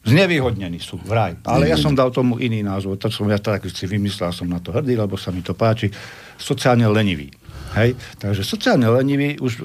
Znevýhodnení 0.00 0.80
sú, 0.80 0.96
vraj. 1.04 1.36
Ale 1.44 1.68
ja 1.68 1.76
som 1.76 1.92
dal 1.92 2.08
tomu 2.08 2.40
iný 2.40 2.64
názov. 2.64 2.96
To 3.04 3.12
som 3.12 3.28
ja 3.28 3.36
tak 3.36 3.68
si 3.68 3.84
vymyslel, 3.84 4.32
som 4.32 4.48
na 4.48 4.56
to 4.56 4.72
hrdý, 4.72 4.96
lebo 4.96 5.20
sa 5.20 5.28
mi 5.28 5.44
to 5.44 5.52
páči. 5.52 5.92
Sociálne 6.40 6.88
lenivý. 6.88 7.28
Hej? 7.76 7.94
Takže 8.16 8.40
sociálne 8.40 8.88
lenivý 8.88 9.36
už 9.38 9.60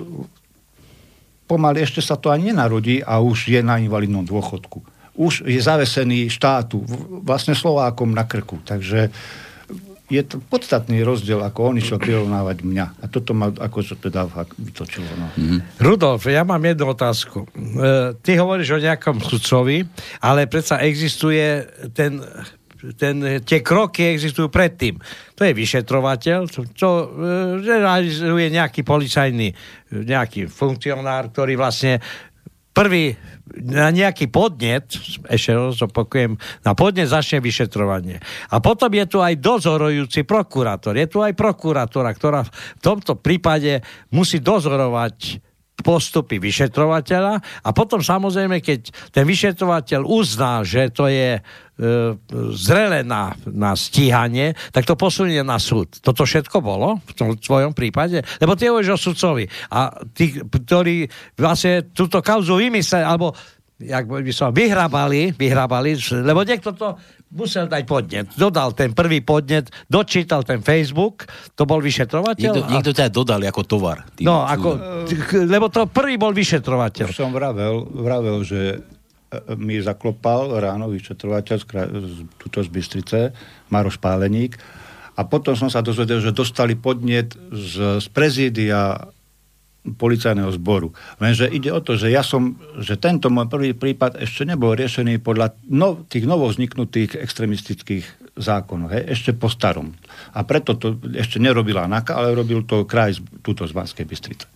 pomaly 1.47 1.87
ešte 1.87 2.03
sa 2.03 2.19
to 2.19 2.29
ani 2.29 2.51
nenarodí 2.51 2.99
a 3.01 3.23
už 3.23 3.47
je 3.47 3.63
na 3.63 3.79
invalidnom 3.79 4.27
dôchodku. 4.27 4.83
Už 5.15 5.47
je 5.47 5.55
zavesený 5.55 6.27
štátu, 6.27 6.83
vlastne 7.23 7.55
Slovákom 7.55 8.11
na 8.11 8.27
krku. 8.27 8.59
Takže 8.59 9.07
je 10.05 10.21
to 10.21 10.37
podstatný 10.37 11.01
rozdiel, 11.01 11.41
ako 11.41 11.73
on 11.73 11.81
išiel 11.81 11.97
prirovnávať 11.97 12.61
mňa. 12.61 12.85
A 13.01 13.05
toto 13.09 13.33
ma 13.33 13.49
ako 13.49 13.79
sa 13.81 13.95
teda 13.97 14.29
vytočilo. 14.61 15.09
No. 15.17 15.27
Mm. 15.33 15.59
Rudolf, 15.81 16.29
ja 16.29 16.45
mám 16.45 16.61
jednu 16.61 16.93
otázku. 16.93 17.49
E, 17.49 17.49
ty 18.21 18.37
hovoríš 18.37 18.77
o 18.77 18.83
nejakom 18.85 19.17
sudcovi, 19.17 19.81
ale 20.21 20.45
predsa 20.45 20.81
existuje 20.85 21.65
ten 21.97 22.21
ten, 22.93 23.41
tie 23.41 23.65
kroky 23.65 24.13
existujú 24.13 24.53
predtým. 24.53 25.01
To 25.33 25.41
je 25.41 25.57
vyšetrovateľ, 25.57 26.45
čo 26.77 26.89
realizuje 27.65 28.53
nejaký 28.53 28.85
policajný, 28.85 29.49
nejaký 29.89 30.45
funkcionár, 30.45 31.33
ktorý 31.33 31.57
vlastne 31.57 31.97
prvý 32.75 33.15
na 33.55 33.87
nejaký 33.93 34.27
podnet, 34.27 34.91
ešte 35.31 35.55
raz 35.55 35.79
opakujem, 35.79 36.35
na 36.67 36.75
podnet 36.75 37.07
začne 37.07 37.39
vyšetrovanie. 37.39 38.19
A 38.51 38.59
potom 38.59 38.91
je 38.91 39.05
tu 39.07 39.23
aj 39.23 39.39
dozorujúci 39.39 40.27
prokurátor. 40.27 40.97
Je 40.99 41.07
tu 41.07 41.23
aj 41.23 41.31
prokurátora, 41.37 42.11
ktorá 42.11 42.43
v 42.43 42.51
tomto 42.83 43.15
prípade 43.15 43.79
musí 44.11 44.43
dozorovať 44.43 45.39
postupy 45.83 46.39
vyšetrovateľa 46.39 47.33
a 47.63 47.69
potom 47.75 47.99
samozrejme, 47.99 48.63
keď 48.63 49.11
ten 49.11 49.27
vyšetrovateľ 49.27 50.07
uzná, 50.07 50.63
že 50.63 50.87
to 50.93 51.11
je 51.11 51.35
e, 51.35 51.41
zrele 52.55 53.03
na, 53.03 53.35
na 53.43 53.75
stíhanie, 53.75 54.55
tak 54.71 54.87
to 54.87 54.95
posunie 54.95 55.43
na 55.43 55.59
súd. 55.59 55.99
Toto 55.99 56.23
všetko 56.23 56.63
bolo 56.63 57.03
v 57.03 57.13
tom 57.17 57.29
tvojom 57.35 57.75
prípade? 57.75 58.23
Lebo 58.39 58.55
ty 58.55 58.71
hovoríš 58.71 58.95
o 58.95 59.03
sudcovi 59.11 59.45
a 59.75 59.91
tí, 60.15 60.39
ktorí 60.39 61.11
vlastne 61.35 61.91
túto 61.91 62.23
kauzu 62.23 62.55
vymysleli, 62.55 63.03
alebo 63.03 63.35
jak 63.75 64.07
by 64.07 64.31
som, 64.31 64.55
vyhrabali, 64.55 65.35
vyhrabali, 65.35 65.99
lebo 66.23 66.47
niekto 66.47 66.71
to 66.71 66.95
musel 67.35 67.67
dať 67.67 67.83
podnet. 67.83 68.27
Dodal 68.39 68.71
ten 68.71 68.95
prvý 68.95 69.19
podnet, 69.19 69.67
dočítal 69.91 70.47
ten 70.47 70.63
Facebook, 70.63 71.27
to 71.59 71.67
bol 71.67 71.83
vyšetrovateľ. 71.83 72.39
Niekto, 72.39 72.61
a... 72.63 72.71
niekto 72.71 72.91
ťa 72.95 73.11
dodal 73.11 73.43
ako 73.43 73.61
tovar. 73.67 74.07
Tým, 74.15 74.31
no, 74.31 74.47
ako, 74.47 74.79
lebo 75.43 75.67
to 75.67 75.91
prvý 75.91 76.15
bol 76.15 76.31
vyšetrovateľ. 76.31 77.11
Už 77.11 77.19
som 77.19 77.35
vravel, 77.35 77.83
vravel 77.91 78.47
že 78.47 78.61
e, 78.71 78.77
mi 79.59 79.75
zaklopal 79.83 80.55
ráno 80.63 80.87
vyšetrovateľ 80.87 81.55
z, 81.59 81.65
tuto 82.39 82.63
z 82.63 82.69
Bystrice, 82.71 83.19
Maroš 83.67 83.99
Páleník, 83.99 84.55
a 85.15 85.23
potom 85.23 85.55
som 85.55 85.71
sa 85.71 85.79
dozvedel, 85.79 86.19
že 86.19 86.35
dostali 86.35 86.75
podnet 86.75 87.31
z, 87.47 88.03
z 88.03 88.07
prezídia 88.11 89.07
policajného 89.93 90.49
zboru. 90.57 90.89
Lenže 91.21 91.45
ide 91.45 91.69
o 91.69 91.77
to, 91.77 91.93
že 91.93 92.09
ja 92.09 92.25
som, 92.25 92.57
že 92.81 92.97
tento 92.97 93.29
môj 93.29 93.45
prvý 93.45 93.77
prípad 93.77 94.17
ešte 94.17 94.41
nebol 94.49 94.73
riešený 94.73 95.21
podľa 95.21 95.53
no, 95.69 96.01
tých 96.09 96.25
novozniknutých 96.25 97.21
extremistických 97.21 98.33
zákonov, 98.33 98.89
hej, 98.91 99.03
ešte 99.13 99.31
po 99.37 99.47
starom. 99.47 99.93
A 100.33 100.41
preto 100.43 100.75
to 100.75 100.97
ešte 101.13 101.37
nerobila 101.37 101.85
NAKA, 101.85 102.17
ale 102.17 102.35
robil 102.35 102.65
to 102.65 102.83
kraj 102.89 103.13
túto 103.45 103.63
z 103.63 103.71
Banskej 103.71 104.05
Bystrice. 104.09 104.49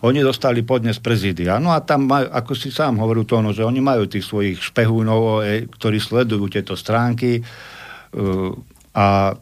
Oni 0.00 0.24
dostali 0.24 0.64
podnes 0.64 0.96
prezídia. 0.96 1.60
No 1.60 1.76
a 1.76 1.84
tam 1.84 2.08
majú, 2.08 2.32
ako 2.32 2.52
si 2.56 2.72
sám 2.72 2.96
hovoril 2.96 3.28
to, 3.28 3.44
no, 3.44 3.52
že 3.52 3.66
oni 3.66 3.84
majú 3.84 4.08
tých 4.08 4.24
svojich 4.24 4.56
špehúnov, 4.56 5.44
ktorí 5.76 6.00
sledujú 6.00 6.48
tieto 6.48 6.72
stránky 6.72 7.44
uh, 7.44 8.52
a 8.96 9.36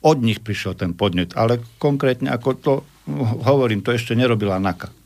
od 0.00 0.18
nich 0.24 0.40
prišiel 0.40 0.72
ten 0.72 0.96
podnet. 0.96 1.36
Ale 1.36 1.60
konkrétne 1.76 2.32
ako 2.32 2.50
to 2.56 2.72
hovorím, 3.46 3.80
to 3.80 3.94
ešte 3.94 4.12
nerobila 4.12 4.60
NAKA. 4.60 5.00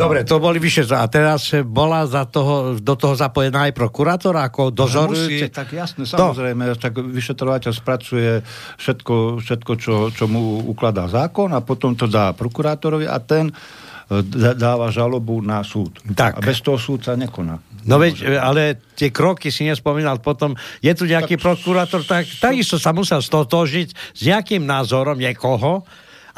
Dobre, 0.00 0.24
to 0.24 0.40
boli 0.40 0.56
vyše. 0.56 0.86
A 0.96 1.04
teraz 1.12 1.52
bola 1.68 2.08
za 2.08 2.24
toho, 2.24 2.80
do 2.80 2.94
toho 2.96 3.12
zapojená 3.12 3.68
aj 3.68 3.76
prokurátor 3.76 4.32
ako 4.32 4.72
dozorujúci? 4.72 5.44
Musí, 5.44 5.52
tak 5.52 5.76
jasne, 5.76 6.08
samozrejme. 6.08 6.72
To. 6.72 6.80
Tak 6.80 6.92
vyšetrovateľ 6.96 7.72
spracuje 7.74 8.40
všetko, 8.80 9.44
všetko 9.44 9.72
čo, 9.76 9.94
čo 10.08 10.24
mu 10.24 10.64
ukladá 10.64 11.04
zákon 11.04 11.52
a 11.52 11.60
potom 11.60 11.92
to 11.92 12.08
dá 12.08 12.32
prokurátorovi 12.32 13.04
a 13.04 13.20
ten 13.20 13.52
e, 13.52 14.24
dáva 14.56 14.88
žalobu 14.88 15.44
na 15.44 15.60
súd. 15.60 16.00
Tak. 16.16 16.38
A 16.38 16.40
bez 16.40 16.64
toho 16.64 16.80
súd 16.80 17.04
sa 17.04 17.12
nekoná. 17.12 17.60
No 17.84 18.00
veď, 18.00 18.40
ale 18.40 18.80
tie 18.96 19.12
kroky 19.12 19.52
si 19.52 19.68
nespomínal 19.68 20.20
potom, 20.24 20.56
je 20.80 20.92
tu 20.96 21.04
nejaký 21.04 21.36
tak, 21.36 21.44
prokurátor, 21.44 22.08
tak 22.08 22.24
takisto 22.40 22.80
sa 22.80 22.96
musel 22.96 23.20
stotožiť 23.20 24.16
s 24.16 24.20
nejakým 24.24 24.64
názorom 24.64 25.20
niekoho, 25.20 25.84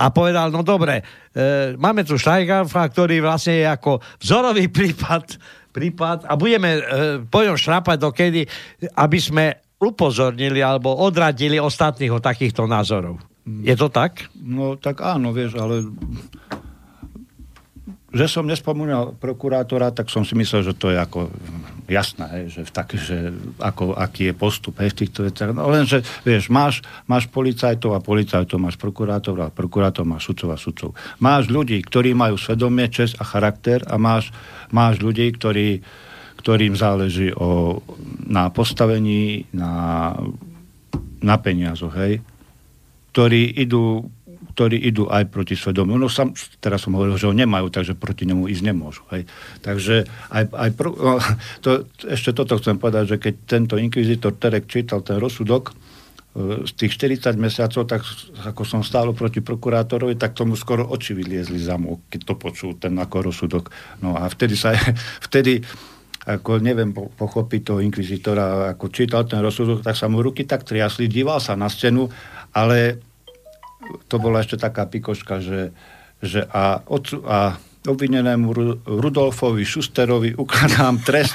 a 0.03 0.11
povedal, 0.11 0.51
no 0.51 0.67
dobre, 0.67 0.99
e, 0.99 1.03
máme 1.79 2.03
tu 2.03 2.19
Štajgarfa, 2.19 2.91
ktorý 2.91 3.23
vlastne 3.23 3.63
je 3.63 3.67
ako 3.71 4.03
vzorový 4.19 4.67
prípad, 4.67 5.39
prípad 5.71 6.27
a 6.27 6.35
budeme 6.35 6.71
e, 6.75 6.83
po 7.23 7.47
ňom 7.47 7.55
šrapať 7.55 7.97
dokedy, 8.03 8.43
aby 8.99 9.19
sme 9.23 9.63
upozornili 9.79 10.59
alebo 10.59 10.91
odradili 10.99 11.63
ostatných 11.63 12.11
od 12.11 12.23
takýchto 12.23 12.67
názorov. 12.67 13.23
Je 13.43 13.75
to 13.75 13.91
tak? 13.91 14.31
No 14.39 14.79
tak 14.79 15.03
áno, 15.03 15.35
vieš, 15.35 15.59
ale 15.59 15.87
že 18.13 18.29
som 18.29 18.45
nespomínal 18.45 19.17
prokurátora, 19.17 19.89
tak 19.89 20.13
som 20.13 20.21
si 20.21 20.37
myslel, 20.37 20.69
že 20.69 20.77
to 20.77 20.93
je 20.93 21.01
ako 21.01 21.33
jasné, 21.89 22.29
hej, 22.37 22.45
že, 22.53 22.61
tak, 22.69 22.93
že 22.93 23.33
ako, 23.57 23.97
aký 23.97 24.31
je 24.31 24.35
postup 24.37 24.77
hej, 24.85 24.93
v 24.93 24.99
týchto 25.05 25.25
veciach. 25.25 25.57
No 25.57 25.73
lenže, 25.73 26.05
vieš, 26.21 26.53
máš, 26.53 26.85
máš 27.09 27.25
policajtov 27.33 27.97
a 27.97 28.05
policajtov, 28.05 28.61
máš 28.61 28.77
prokurátor 28.77 29.37
a 29.41 29.49
prokurátor, 29.49 30.05
máš 30.05 30.29
sudcov 30.29 30.49
a 30.53 30.61
sudcov. 30.61 30.91
Máš 31.25 31.49
ľudí, 31.49 31.81
ktorí 31.81 32.13
majú 32.13 32.37
svedomie, 32.37 32.93
čest 32.93 33.17
a 33.17 33.25
charakter 33.25 33.81
a 33.89 33.97
máš, 33.97 34.29
máš 34.69 35.01
ľudí, 35.01 35.33
ktorí, 35.33 35.81
ktorým 36.37 36.77
záleží 36.77 37.33
o, 37.33 37.81
na 38.29 38.53
postavení, 38.53 39.49
na, 39.57 40.13
na 41.25 41.37
peniazoch, 41.41 41.97
hej, 41.97 42.21
ktorí 43.17 43.57
idú 43.57 44.05
ktorí 44.53 44.77
idú 44.77 45.09
aj 45.09 45.33
proti 45.33 45.57
svedomiu. 45.57 45.97
No 45.97 46.13
sam, 46.13 46.37
teraz 46.61 46.85
som 46.85 46.93
hovoril, 46.93 47.17
že 47.17 47.29
ho 47.29 47.35
nemajú, 47.35 47.73
takže 47.73 47.97
proti 47.97 48.29
nemu 48.29 48.53
ísť 48.53 48.63
nemôžu. 48.69 49.03
Hej. 49.09 49.25
Takže 49.65 50.05
aj, 50.29 50.45
aj 50.53 50.71
pr- 50.77 50.97
no, 51.09 51.17
to, 51.65 51.89
ešte 52.05 52.37
toto 52.37 52.61
chcem 52.61 52.77
povedať, 52.77 53.17
že 53.17 53.17
keď 53.17 53.35
tento 53.49 53.75
inkvizitor 53.81 54.37
Terek 54.37 54.69
čítal 54.69 55.01
ten 55.01 55.17
rozsudok, 55.17 55.73
e, 55.73 56.69
z 56.69 56.73
tých 56.77 56.93
40 57.01 57.41
mesiacov, 57.41 57.89
tak 57.89 58.05
ako 58.45 58.63
som 58.69 58.85
stál 58.85 59.09
proti 59.17 59.41
prokurátorovi, 59.41 60.21
tak 60.21 60.37
tomu 60.37 60.53
skoro 60.53 60.85
oči 60.85 61.17
vyliezli 61.17 61.57
za 61.57 61.81
mu, 61.81 62.05
keď 62.13 62.21
to 62.29 62.35
počul 62.37 62.77
ten 62.77 62.93
ako 63.01 63.33
rozsudok. 63.33 63.73
No 64.05 64.21
a 64.21 64.29
vtedy 64.29 64.53
sa, 64.53 64.77
vtedy 65.27 65.65
ako 66.23 66.63
neviem 66.63 66.95
pochopiť 66.95 67.61
toho 67.67 67.81
inkvizitora, 67.83 68.79
ako 68.79 68.95
čítal 68.95 69.27
ten 69.27 69.43
rozsudok, 69.43 69.83
tak 69.83 69.99
sa 69.99 70.07
mu 70.07 70.23
ruky 70.23 70.47
tak 70.47 70.63
triasli, 70.63 71.11
díval 71.11 71.43
sa 71.43 71.59
na 71.59 71.67
stenu, 71.67 72.07
ale 72.55 73.03
to 74.09 74.17
bola 74.21 74.43
ešte 74.43 74.59
taká 74.61 74.87
pikoška, 74.87 75.43
že, 75.43 75.75
že 76.23 76.47
a, 76.51 76.83
otcu, 76.87 77.23
a 77.27 77.57
obvinenému 77.83 78.55
Rudolfovi 78.87 79.67
Šusterovi 79.67 80.39
ukladám 80.39 81.03
trest. 81.03 81.35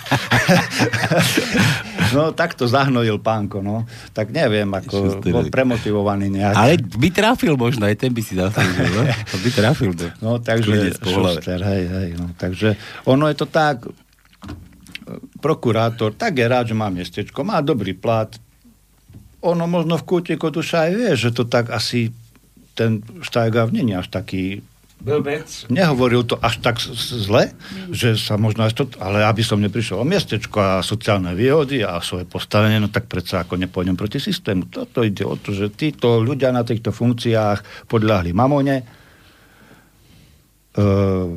no, 2.15 2.31
tak 2.31 2.55
to 2.55 2.71
zahnojil 2.71 3.19
pánko, 3.19 3.59
no. 3.59 3.83
Tak 4.15 4.31
neviem, 4.31 4.71
ako 4.71 5.19
Šusterovi. 5.19 5.33
bol 5.35 5.45
premotivovaný 5.51 6.31
nejak. 6.31 6.55
Ale 6.55 6.79
by 6.79 7.09
trafil 7.11 7.59
možno, 7.59 7.83
aj 7.83 7.99
ten 7.99 8.15
by 8.15 8.21
si 8.23 8.39
zaslúžil, 8.39 8.87
no? 8.95 9.03
By 9.43 9.49
trafil. 9.51 9.91
To. 9.91 10.05
No, 10.23 10.31
takže 10.39 10.95
Šuster, 11.03 11.59
hej, 11.59 11.83
hej, 11.91 12.09
no. 12.15 12.31
Takže 12.39 12.79
ono 13.03 13.27
je 13.27 13.35
to 13.35 13.47
tak, 13.51 13.83
prokurátor, 15.39 16.15
tak 16.15 16.39
je 16.39 16.45
rád, 16.47 16.71
že 16.71 16.75
má 16.75 16.87
miestečko, 16.91 17.43
má 17.43 17.59
dobrý 17.63 17.95
plat, 17.95 18.31
ono 19.39 19.69
možno 19.69 19.95
v 19.95 20.07
kútiku 20.07 20.49
duša 20.49 20.89
aj 20.89 20.91
vie, 20.95 21.11
že 21.15 21.29
to 21.31 21.47
tak 21.47 21.69
asi 21.71 22.11
ten 22.77 23.01
Štajgav 23.25 23.73
není 23.73 23.97
až 23.97 24.13
taký 24.13 24.61
Blbec. 24.97 25.69
Nehovoril 25.69 26.25
to 26.25 26.41
až 26.41 26.57
tak 26.57 26.81
zle, 26.81 27.53
že 27.93 28.17
sa 28.17 28.33
možno 28.33 28.65
aj 28.65 28.73
to, 28.73 28.89
ale 28.97 29.21
aby 29.29 29.45
som 29.45 29.61
neprišiel 29.61 30.01
o 30.01 30.09
miestečko 30.09 30.57
a 30.57 30.81
sociálne 30.81 31.37
výhody 31.37 31.85
a 31.85 32.01
svoje 32.01 32.25
postavenie, 32.25 32.81
no 32.81 32.89
tak 32.89 33.05
predsa 33.05 33.45
ako 33.45 33.61
nepôjdem 33.61 33.93
proti 33.93 34.17
systému. 34.17 34.65
Toto 34.73 35.05
ide 35.05 35.21
o 35.21 35.37
to, 35.37 35.53
že 35.53 35.69
títo 35.69 36.17
ľudia 36.17 36.49
na 36.49 36.65
týchto 36.65 36.89
funkciách 36.89 37.85
podľahli 37.85 38.33
mamone, 38.33 38.75
uh, 40.81 41.29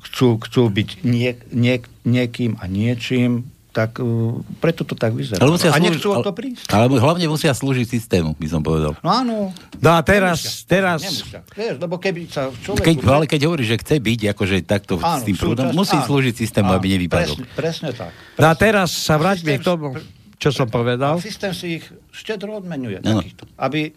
chcú, 0.00 0.28
chcú 0.48 0.62
byť 0.72 1.04
niek, 1.04 1.44
niek, 1.52 1.84
niekým 2.08 2.56
a 2.56 2.64
niečím, 2.64 3.52
tak 3.74 3.98
uh, 3.98 4.38
preto 4.62 4.86
to 4.86 4.94
tak 4.94 5.10
vyzerá. 5.10 5.42
Ale 5.42 5.50
musia 5.50 5.74
a 5.74 5.82
nechcú 5.82 6.14
o 6.14 6.22
to 6.22 6.30
prísť. 6.30 6.70
Ale 6.70 6.86
hlavne 6.94 7.26
musia 7.26 7.50
slúžiť 7.50 7.90
systému, 7.90 8.38
by 8.38 8.46
som 8.46 8.62
povedal. 8.62 8.94
No 9.02 9.10
áno. 9.10 9.36
No 9.82 9.90
a 9.90 10.00
teraz... 10.06 10.38
Nemusia, 10.46 10.70
teraz... 10.70 10.98
Nemusia. 11.02 11.40
Vieš, 11.50 11.74
lebo 11.82 11.98
keby 11.98 12.20
sa 12.30 12.54
človek... 12.54 12.86
Keď, 12.86 12.96
ale 13.02 13.26
keď 13.26 13.40
hovorí, 13.50 13.66
že 13.66 13.74
chce 13.82 13.98
byť 13.98 14.20
akože 14.30 14.56
takto 14.62 14.94
áno, 15.02 15.18
s 15.18 15.22
tým 15.26 15.34
prúdom, 15.34 15.74
musí 15.74 15.98
áno, 15.98 16.06
slúžiť 16.06 16.34
systému, 16.38 16.70
áno, 16.70 16.78
aby 16.78 16.86
nevypadol. 16.94 17.34
Presne, 17.34 17.58
presne 17.58 17.90
tak. 17.90 18.14
Presne. 18.14 18.38
No 18.38 18.46
a 18.46 18.54
teraz 18.54 18.88
sa 18.94 19.18
vráťme 19.18 19.58
k 19.58 19.62
tomu, 19.66 19.98
čo 20.38 20.54
som 20.54 20.70
povedal. 20.70 21.18
A 21.18 21.24
systém 21.24 21.50
si 21.50 21.82
ich 21.82 21.84
štedro 22.14 22.62
odmenuje. 22.62 23.02
No. 23.02 23.18
Takýchto, 23.18 23.50
aby, 23.58 23.90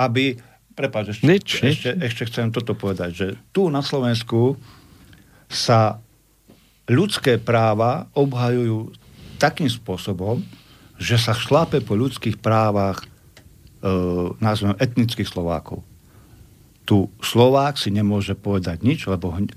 aby 0.00 0.24
prepáč, 0.72 1.12
ešte, 1.12 1.28
nič, 1.28 1.46
ešte, 1.60 1.90
nič. 1.92 2.08
ešte 2.08 2.22
chcem 2.32 2.48
toto 2.48 2.72
povedať, 2.72 3.10
že 3.12 3.26
tu 3.52 3.68
na 3.68 3.84
Slovensku 3.84 4.56
sa 5.50 6.00
ľudské 6.90 7.38
práva 7.38 8.10
obhajujú 8.16 8.90
takým 9.40 9.72
spôsobom, 9.72 10.44
že 11.00 11.16
sa 11.16 11.32
šlápe 11.32 11.80
po 11.80 11.96
ľudských 11.96 12.36
právach 12.36 13.00
e, 13.00 13.06
nazvem 14.36 14.76
etnických 14.76 15.24
Slovákov. 15.24 15.80
Tu 16.84 17.08
Slovák 17.24 17.80
si 17.80 17.88
nemôže 17.88 18.36
povedať 18.36 18.84
nič, 18.84 19.08
lebo 19.08 19.32
e, 19.32 19.48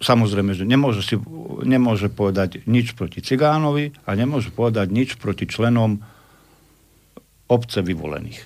samozrejme, 0.00 0.56
že 0.56 0.64
nemôže, 0.64 1.04
si, 1.04 1.20
nemôže 1.60 2.08
povedať 2.08 2.64
nič 2.64 2.96
proti 2.96 3.20
Cigánovi 3.20 3.92
a 4.08 4.16
nemôže 4.16 4.48
povedať 4.48 4.88
nič 4.88 5.20
proti 5.20 5.44
členom 5.44 6.00
obce 7.52 7.84
vyvolených. 7.84 8.40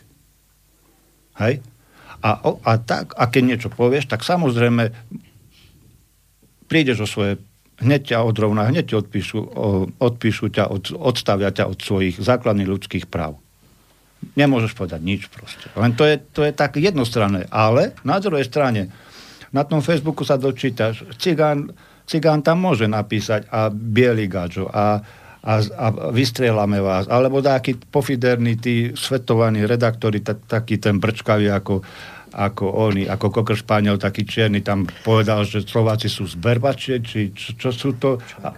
Hej? 1.39 1.63
A, 2.21 2.31
a, 2.43 2.73
tak, 2.77 3.17
a 3.17 3.31
keď 3.31 3.43
niečo 3.47 3.69
povieš, 3.73 4.11
tak 4.11 4.27
samozrejme 4.27 4.93
prídeš 6.69 7.07
o 7.07 7.09
svoje 7.09 7.41
hneď 7.81 8.15
ťa 8.15 8.19
odrovná, 8.23 8.69
hneď 8.69 9.01
odpíšu, 9.01 9.41
odpíšu 9.97 10.53
ťa, 10.53 10.69
od, 10.69 10.93
odstavia 10.95 11.51
ťa 11.51 11.69
od 11.73 11.79
svojich 11.81 12.21
základných 12.21 12.69
ľudských 12.69 13.05
práv. 13.09 13.41
Nemôžeš 14.37 14.77
povedať 14.77 15.01
nič 15.01 15.33
proste. 15.33 15.67
Len 15.75 15.97
to 15.97 16.05
je, 16.05 16.21
to 16.21 16.45
je 16.45 16.53
tak 16.53 16.77
jednostranné. 16.77 17.49
Ale 17.49 17.97
na 18.05 18.21
druhej 18.21 18.45
strane 18.45 18.93
Na 19.51 19.67
tom 19.67 19.83
Facebooku 19.83 20.23
sa 20.23 20.39
dočítaš, 20.39 21.03
cigán, 21.19 21.75
cigán 22.07 22.39
tam 22.39 22.63
môže 22.63 22.87
napísať 22.87 23.51
a 23.51 23.67
bielý 23.67 24.31
gačo 24.31 24.71
a, 24.71 25.03
a, 25.43 25.55
a 25.59 25.87
vystrieľame 26.15 26.79
vás. 26.79 27.11
Alebo 27.11 27.43
taký 27.43 27.75
pofiderný, 27.75 28.63
tí 28.63 28.95
svetovaní 28.95 29.67
redaktori, 29.67 30.23
ta, 30.23 30.39
taký 30.39 30.79
ten 30.79 31.03
brčkavý 31.03 31.51
ako, 31.51 31.83
ako 32.31 32.91
oni, 32.91 33.11
ako 33.11 33.27
Kokr 33.31 33.59
Španiel, 33.59 33.99
taký 33.99 34.23
čierny, 34.23 34.63
tam 34.63 34.87
povedal, 35.03 35.43
že 35.43 35.67
Slováci 35.67 36.07
sú 36.07 36.27
zberbačie, 36.31 37.03
či 37.03 37.35
čo, 37.35 37.59
čo 37.59 37.71
sú 37.75 37.89
to... 37.99 38.23
A, 38.43 38.55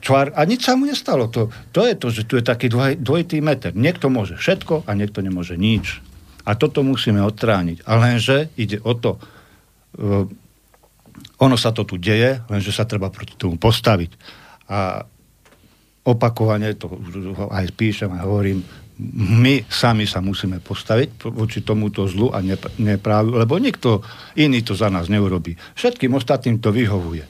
čvár, 0.00 0.32
a 0.32 0.40
nič 0.48 0.64
sa 0.64 0.74
mu 0.74 0.88
nestalo. 0.88 1.28
To, 1.28 1.52
to 1.70 1.84
je 1.84 1.94
to, 1.94 2.08
že 2.08 2.22
tu 2.24 2.40
je 2.40 2.44
taký 2.44 2.72
dvoj, 2.72 2.96
dvojitý 2.98 3.44
meter. 3.44 3.76
Niekto 3.76 4.08
môže 4.08 4.40
všetko 4.40 4.88
a 4.88 4.90
niekto 4.96 5.20
nemôže 5.20 5.60
nič. 5.60 6.00
A 6.42 6.56
toto 6.56 6.80
musíme 6.82 7.22
odtrániť. 7.22 7.86
A 7.86 8.00
lenže 8.00 8.50
ide 8.58 8.82
o 8.82 8.96
to, 8.96 9.20
uh, 9.20 10.26
ono 11.38 11.56
sa 11.60 11.70
to 11.70 11.86
tu 11.86 12.00
deje, 12.00 12.42
lenže 12.48 12.72
sa 12.74 12.88
treba 12.88 13.12
proti 13.12 13.36
tomu 13.36 13.60
postaviť. 13.60 14.10
A 14.72 15.04
opakovane 16.02 16.74
to 16.74 16.90
aj 17.50 17.70
píšem 17.78 18.10
a 18.10 18.26
hovorím, 18.26 18.62
my 19.00 19.64
sami 19.66 20.04
sa 20.04 20.20
musíme 20.20 20.60
postaviť 20.60 21.32
voči 21.32 21.64
tomuto 21.64 22.04
zlu 22.04 22.28
a 22.30 22.44
neprávu, 22.78 23.40
lebo 23.40 23.56
nikto 23.56 24.04
iný 24.36 24.60
to 24.60 24.76
za 24.76 24.92
nás 24.92 25.08
neurobí. 25.08 25.56
Všetkým 25.74 26.12
ostatným 26.12 26.60
to 26.60 26.70
vyhovuje. 26.70 27.24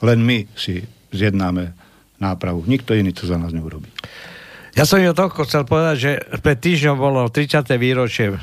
Len 0.00 0.18
my 0.22 0.46
si 0.54 0.80
zjednáme 1.10 1.74
nápravu. 2.22 2.64
Nikto 2.64 2.94
iný 2.94 3.10
to 3.10 3.26
za 3.26 3.36
nás 3.36 3.50
neurobí. 3.50 3.90
Ja 4.78 4.86
som 4.86 5.02
ju 5.02 5.10
toľko 5.10 5.44
chcel 5.50 5.66
povedať, 5.66 5.96
že 5.98 6.12
pred 6.38 6.58
týždňom 6.62 6.96
bolo 6.96 7.26
30. 7.26 7.66
výročie 7.74 8.38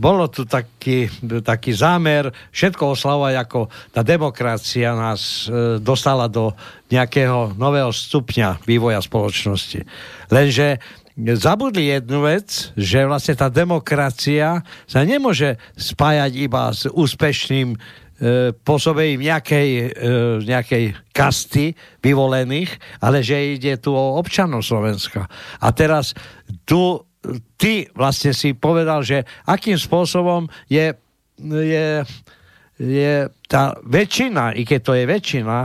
bolo 0.00 0.32
tu 0.32 0.48
taký, 0.48 1.04
taký 1.44 1.76
zámer 1.76 2.32
všetko 2.48 2.96
oslavovať, 2.96 3.34
ako 3.36 3.58
tá 3.92 4.00
demokracia 4.00 4.96
nás 4.96 5.44
e, 5.44 5.76
dostala 5.84 6.32
do 6.32 6.56
nejakého 6.88 7.52
nového 7.60 7.92
stupňa 7.92 8.64
vývoja 8.64 9.04
spoločnosti. 9.04 9.84
Lenže 10.32 10.80
zabudli 11.14 11.94
jednu 11.94 12.26
vec, 12.26 12.74
že 12.74 13.06
vlastne 13.06 13.38
tá 13.38 13.46
demokracia 13.46 14.66
sa 14.86 15.00
nemôže 15.06 15.56
spájať 15.78 16.32
iba 16.34 16.74
s 16.74 16.90
úspešným 16.90 17.78
E, 18.14 18.54
pôsobením 18.54 19.26
nejakej, 19.26 19.70
e, 19.90 20.46
nejakej 20.46 20.84
kasty 21.10 21.74
vyvolených, 21.98 22.70
ale 23.02 23.26
že 23.26 23.58
ide 23.58 23.74
tu 23.82 23.90
o 23.90 24.22
občanov 24.22 24.62
Slovenska. 24.62 25.26
A 25.58 25.68
teraz 25.74 26.14
tu 26.62 27.02
ty 27.58 27.90
vlastne 27.90 28.30
si 28.30 28.54
povedal, 28.54 29.02
že 29.02 29.26
akým 29.50 29.74
spôsobom 29.74 30.46
je, 30.70 30.94
je, 31.42 31.88
je 32.78 33.14
tá 33.50 33.74
väčšina, 33.82 34.54
i 34.54 34.62
keď 34.62 34.80
to 34.86 34.92
je 34.94 35.04
väčšina, 35.10 35.58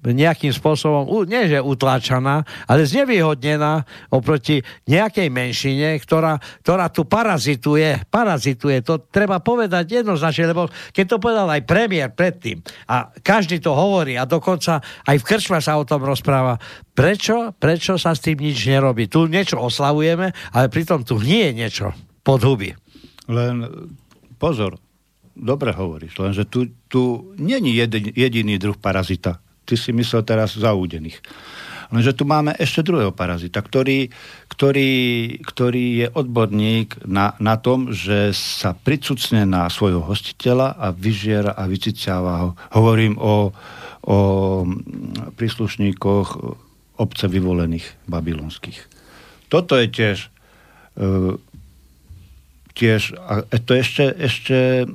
nejakým 0.00 0.52
spôsobom, 0.52 1.04
nie 1.28 1.52
že 1.52 1.60
utláčaná, 1.60 2.40
ale 2.64 2.88
znevýhodnená 2.88 3.84
oproti 4.08 4.64
nejakej 4.88 5.28
menšine, 5.28 6.00
ktorá, 6.00 6.40
ktorá 6.64 6.88
tu 6.88 7.04
parazituje. 7.04 8.08
Parazituje, 8.08 8.80
to 8.80 9.04
treba 9.12 9.44
povedať 9.44 10.00
jednoznačne, 10.00 10.56
lebo 10.56 10.72
keď 10.96 11.04
to 11.04 11.16
povedal 11.20 11.48
aj 11.52 11.68
premiér 11.68 12.08
predtým 12.16 12.64
a 12.88 13.12
každý 13.20 13.60
to 13.60 13.76
hovorí 13.76 14.16
a 14.16 14.24
dokonca 14.24 14.80
aj 14.80 15.16
v 15.20 15.26
krčme 15.26 15.60
sa 15.60 15.76
o 15.76 15.84
tom 15.84 16.00
rozpráva, 16.00 16.56
prečo, 16.96 17.52
prečo 17.60 18.00
sa 18.00 18.16
s 18.16 18.24
tým 18.24 18.40
nič 18.40 18.64
nerobí? 18.64 19.04
Tu 19.04 19.28
niečo 19.28 19.60
oslavujeme, 19.60 20.32
ale 20.56 20.66
pritom 20.72 21.04
tu 21.04 21.20
nie 21.20 21.52
je 21.52 21.52
niečo 21.52 21.86
pod 22.24 22.40
huby. 22.40 22.72
Len 23.28 23.68
pozor, 24.40 24.80
dobre 25.36 25.76
hovoríš, 25.76 26.16
lenže 26.16 26.48
tu, 26.48 26.72
tu 26.88 27.36
není 27.36 27.76
jediný 28.16 28.56
druh 28.56 28.80
parazita 28.80 29.44
ty 29.70 29.78
si 29.78 29.94
myslel 29.94 30.26
teraz 30.26 30.58
zaúdených. 30.58 31.22
Lenže 31.90 32.14
tu 32.14 32.22
máme 32.22 32.54
ešte 32.54 32.86
druhého 32.86 33.10
parazita, 33.10 33.58
ktorý, 33.58 34.10
ktorý, 34.46 34.90
ktorý 35.42 35.84
je 36.02 36.08
odborník 36.10 37.02
na, 37.06 37.34
na 37.42 37.58
tom, 37.58 37.90
že 37.90 38.30
sa 38.30 38.78
pricucne 38.78 39.42
na 39.42 39.66
svojho 39.66 40.02
hostiteľa 40.02 40.78
a 40.78 40.94
vyžiera 40.94 41.54
a 41.54 41.66
vyciciava 41.66 42.32
ho. 42.46 42.50
Hovorím 42.78 43.18
o, 43.18 43.50
o 44.06 44.18
príslušníkoch 45.34 46.28
obce 47.02 47.26
vyvolených 47.26 48.06
babylonských. 48.06 48.78
Toto 49.50 49.74
je 49.74 49.90
tiež 49.90 50.30
uh, 50.94 51.34
tiež, 52.80 53.12
a 53.20 53.44
to 53.60 53.76
ešte, 53.76 54.08
ešte 54.16 54.86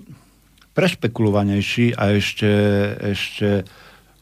prešpekulovanejší 0.75 1.95
a 1.95 2.17
ešte, 2.17 2.51
ešte 2.99 3.47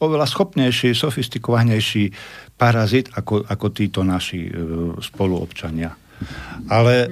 oveľa 0.02 0.26
schopnejší, 0.26 0.96
sofistikovanejší 0.96 2.10
parazit 2.58 3.10
ako, 3.14 3.46
ako 3.46 3.66
títo 3.70 4.00
naši 4.02 4.46
e, 4.46 4.52
spoluobčania. 4.98 5.90
Ale 6.70 7.10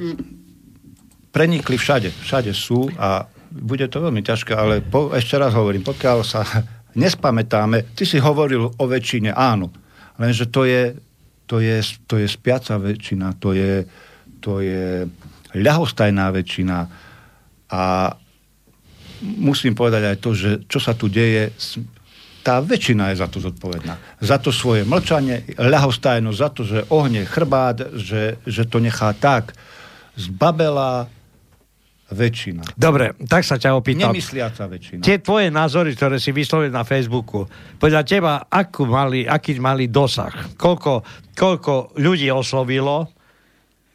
prenikli 1.33 1.77
všade. 1.81 2.13
Všade 2.13 2.53
sú 2.53 2.87
a 2.99 3.27
bude 3.53 3.85
to 3.89 4.01
veľmi 4.01 4.25
ťažké, 4.25 4.53
ale 4.57 4.81
po, 4.81 5.13
ešte 5.13 5.37
raz 5.37 5.53
hovorím, 5.53 5.85
pokiaľ 5.85 6.19
sa 6.25 6.45
nespamätáme, 7.03 7.97
ty 7.97 8.05
si 8.05 8.21
hovoril 8.21 8.69
o 8.69 8.85
väčšine, 8.85 9.33
áno, 9.33 9.73
lenže 10.21 10.49
to 10.49 10.65
je, 10.65 10.97
to 11.49 11.61
je, 11.61 11.81
to 12.09 12.21
je 12.21 12.29
spiaca 12.29 12.81
väčšina, 12.81 13.37
to 13.41 13.57
je, 13.57 13.85
to 14.41 14.61
je 14.61 15.09
ľahostajná 15.53 16.33
väčšina 16.33 16.77
a 17.73 17.83
musím 19.23 19.73
povedať 19.77 20.03
aj 20.13 20.17
to, 20.21 20.31
že 20.33 20.51
čo 20.69 20.81
sa 20.81 20.97
tu 20.97 21.09
deje, 21.13 21.53
tá 22.43 22.59
väčšina 22.59 23.15
je 23.15 23.23
za 23.23 23.29
to 23.31 23.39
zodpovedná. 23.39 23.95
Za 24.19 24.43
to 24.43 24.51
svoje 24.51 24.83
mlčanie, 24.83 25.47
ľahostajnosť, 25.55 26.39
za 26.39 26.49
to, 26.51 26.63
že 26.67 26.79
ohne 26.91 27.23
chrbát, 27.23 27.95
že, 27.95 28.43
že 28.43 28.67
to 28.67 28.83
nechá 28.83 29.15
tak. 29.15 29.55
Zbabela 30.19 31.07
väčšina. 32.13 32.77
Dobre, 32.77 33.17
tak 33.25 33.47
sa 33.47 33.57
ťa 33.57 33.73
opýtam. 33.73 34.13
Nemysliaca 34.13 34.69
väčšina. 34.69 35.01
Tie 35.01 35.19
tvoje 35.25 35.49
názory, 35.49 35.97
ktoré 35.97 36.21
si 36.21 36.31
vyslovil 36.31 36.69
na 36.69 36.85
Facebooku, 36.85 37.49
podľa 37.81 38.03
teba, 38.05 38.33
akú 38.53 38.85
mali, 38.85 39.25
aký 39.25 39.57
mali 39.57 39.89
dosah? 39.89 40.53
Koľko, 40.61 41.07
koľko 41.33 41.97
ľudí 41.97 42.29
oslovilo? 42.29 43.09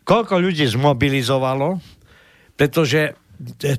Koľko 0.01 0.41
ľudí 0.41 0.65
zmobilizovalo? 0.65 1.77
Pretože 2.57 3.13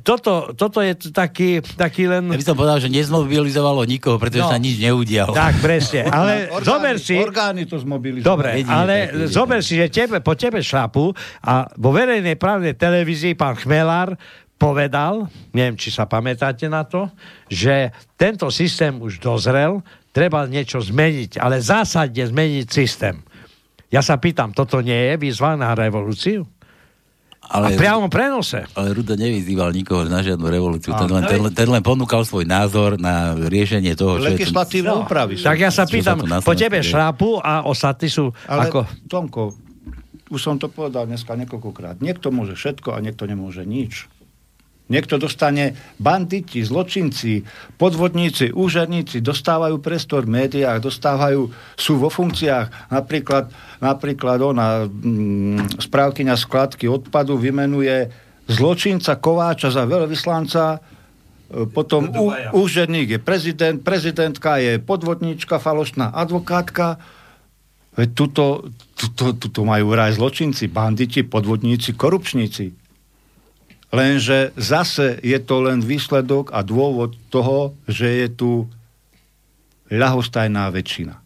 toto, 0.07 0.55
toto 0.55 0.79
je 0.79 0.95
taký, 1.11 1.59
taký 1.59 2.07
len... 2.07 2.31
Ja 2.31 2.39
by 2.39 2.47
som 2.47 2.59
povedal, 2.59 2.79
že 2.79 2.87
nezmobilizovalo 2.95 3.83
nikoho, 3.91 4.15
pretože 4.15 4.47
no. 4.47 4.51
sa 4.55 4.59
nič 4.59 4.79
neudialo. 4.79 5.35
Tak, 5.35 5.59
presne. 5.59 6.07
Ale 6.15 6.47
orgány, 6.55 6.63
zober 6.63 6.95
si... 7.03 7.15
Orgány 7.19 7.63
to 7.67 7.77
zmobilizovali. 7.83 8.27
Dobre, 8.27 8.49
jedine, 8.63 8.71
ale 8.71 8.97
tak, 9.11 9.35
zober 9.35 9.61
si, 9.67 9.75
že 9.75 9.91
tebe, 9.91 10.23
po 10.23 10.39
tebe 10.39 10.63
šlapu 10.63 11.11
a 11.43 11.67
vo 11.75 11.91
verejnej 11.91 12.39
právnej 12.39 12.79
televízii 12.79 13.35
pán 13.35 13.59
Chmelár 13.59 14.15
povedal, 14.59 15.27
neviem, 15.55 15.75
či 15.75 15.91
sa 15.91 16.07
pamätáte 16.07 16.71
na 16.71 16.87
to, 16.87 17.11
že 17.51 17.91
tento 18.15 18.51
systém 18.55 18.95
už 18.99 19.19
dozrel, 19.19 19.83
treba 20.15 20.47
niečo 20.47 20.79
zmeniť, 20.83 21.39
ale 21.39 21.63
zásadne 21.63 22.27
zmeniť 22.27 22.67
systém. 22.71 23.23
Ja 23.89 24.05
sa 24.05 24.21
pýtam, 24.21 24.53
toto 24.53 24.83
nie 24.85 24.99
je 24.99 25.15
výzva 25.17 25.57
na 25.59 25.73
revolúciu? 25.73 26.47
Ale, 27.49 27.73
a 27.73 27.81
priamo 27.81 28.13
prenose. 28.13 28.69
Ale 28.77 28.93
Rudo 28.93 29.17
nevyzýval 29.17 29.73
nikoho 29.73 30.05
na 30.05 30.21
žiadnu 30.21 30.45
revolúciu. 30.45 30.93
Ten 30.93 31.09
len, 31.09 31.25
ten, 31.25 31.41
ten 31.57 31.69
len 31.73 31.81
ponúkal 31.81 32.21
svoj 32.29 32.45
názor 32.45 33.01
na 33.01 33.33
riešenie 33.33 33.97
toho, 33.97 34.21
čo 34.21 34.29
Legislatívne 34.29 34.93
no. 34.93 35.09
úpravy. 35.09 35.41
Tak 35.41 35.57
ja 35.57 35.73
sa 35.73 35.89
pýtam, 35.89 36.21
po 36.45 36.53
tebe 36.53 36.85
šrápu 36.85 37.41
a 37.41 37.65
ostatní 37.65 38.13
sú 38.13 38.37
ale, 38.45 38.69
ako... 38.69 38.85
Tomko, 39.09 39.57
už 40.29 40.41
som 40.45 40.61
to 40.61 40.69
povedal 40.69 41.09
dneska 41.09 41.33
niekoľkokrát. 41.33 42.05
Niekto 42.05 42.29
môže 42.29 42.53
všetko 42.53 42.93
a 42.93 43.01
niekto 43.01 43.25
nemôže 43.25 43.65
nič. 43.65 44.13
Niekto 44.89 45.21
dostane 45.21 45.77
banditi, 46.01 46.65
zločinci, 46.65 47.45
podvodníci, 47.77 48.57
úžadníci, 48.57 49.21
dostávajú 49.21 49.85
priestor 49.85 50.25
v 50.25 50.41
médiách, 50.41 50.81
dostávajú, 50.81 51.53
sú 51.77 52.01
vo 52.01 52.09
funkciách. 52.09 52.89
Napríklad, 52.89 53.53
napríklad 53.85 54.41
ona, 54.41 54.89
mm, 54.89 55.77
správkyňa 55.85 56.35
skladky 56.41 56.89
odpadu 56.89 57.37
vymenuje 57.37 58.09
zločinca 58.49 59.21
Kováča 59.21 59.69
za 59.69 59.85
veľvyslanca, 59.85 60.81
e, 61.53 61.69
potom 61.69 62.09
ú, 62.09 62.33
úžadník 62.57 63.13
je 63.13 63.21
prezident, 63.21 63.77
prezidentka 63.85 64.57
je 64.57 64.81
podvodníčka, 64.81 65.61
falošná 65.61 66.17
advokátka. 66.17 66.97
Veď 67.93 68.09
tuto, 68.17 68.73
tuto, 68.97 69.37
tuto 69.37 69.61
majú 69.69 69.93
raj 69.93 70.17
zločinci, 70.17 70.65
banditi, 70.73 71.29
podvodníci, 71.29 71.93
korupčníci. 71.93 72.88
Lenže 73.89 74.53
zase 74.57 75.17
je 75.25 75.39
to 75.41 75.65
len 75.65 75.81
výsledok 75.81 76.53
a 76.53 76.61
dôvod 76.61 77.17
toho, 77.33 77.73
že 77.89 78.21
je 78.25 78.29
tu 78.29 78.51
ľahostajná 79.89 80.69
väčšina. 80.69 81.17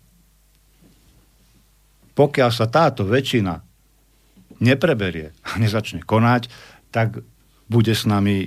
Pokiaľ 2.15 2.51
sa 2.55 2.71
táto 2.71 3.03
väčšina 3.03 3.59
nepreberie 4.63 5.35
a 5.43 5.59
nezačne 5.59 6.07
konať, 6.07 6.47
tak 6.95 7.19
bude 7.67 7.91
s 7.91 8.07
nami 8.07 8.47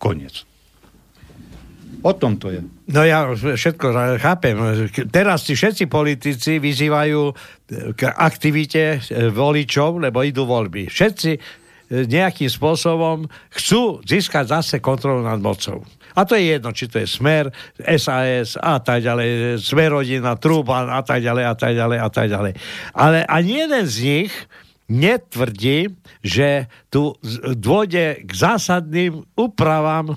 koniec. 0.00 0.48
O 2.00 2.14
tom 2.14 2.38
to 2.38 2.54
je. 2.54 2.62
No 2.94 3.02
ja 3.02 3.26
všetko 3.34 4.16
chápem. 4.22 4.54
Teraz 5.10 5.44
si 5.44 5.58
všetci 5.58 5.90
politici 5.90 6.62
vyzývajú 6.62 7.20
k 7.98 8.00
aktivite 8.06 9.02
voličov, 9.34 9.98
lebo 9.98 10.22
idú 10.22 10.46
voľby. 10.46 10.86
Všetci 10.86 11.30
nejakým 11.88 12.48
spôsobom 12.52 13.24
chcú 13.52 14.04
získať 14.04 14.60
zase 14.60 14.76
kontrolu 14.78 15.24
nad 15.24 15.40
mocou. 15.40 15.84
A 16.18 16.26
to 16.26 16.34
je 16.34 16.58
jedno, 16.58 16.74
či 16.74 16.90
to 16.90 16.98
je 16.98 17.06
Smer, 17.06 17.48
SAS 17.78 18.58
a 18.58 18.82
tak 18.82 19.06
ďalej, 19.06 19.62
Smerodina, 19.62 20.34
Trúban 20.34 20.90
a 20.90 21.00
tak 21.00 21.22
ďalej 21.22 21.44
a 21.46 21.54
tak 21.54 21.72
ďalej 21.78 21.98
a 22.02 22.08
tak 22.10 22.26
ďalej. 22.26 22.52
Ale 22.92 23.18
ani 23.24 23.52
jeden 23.64 23.84
z 23.86 23.96
nich 24.02 24.32
netvrdí, 24.88 25.92
že 26.24 26.66
tu 26.88 27.14
dôjde 27.54 28.24
k 28.24 28.30
zásadným 28.32 29.22
úpravám 29.36 30.16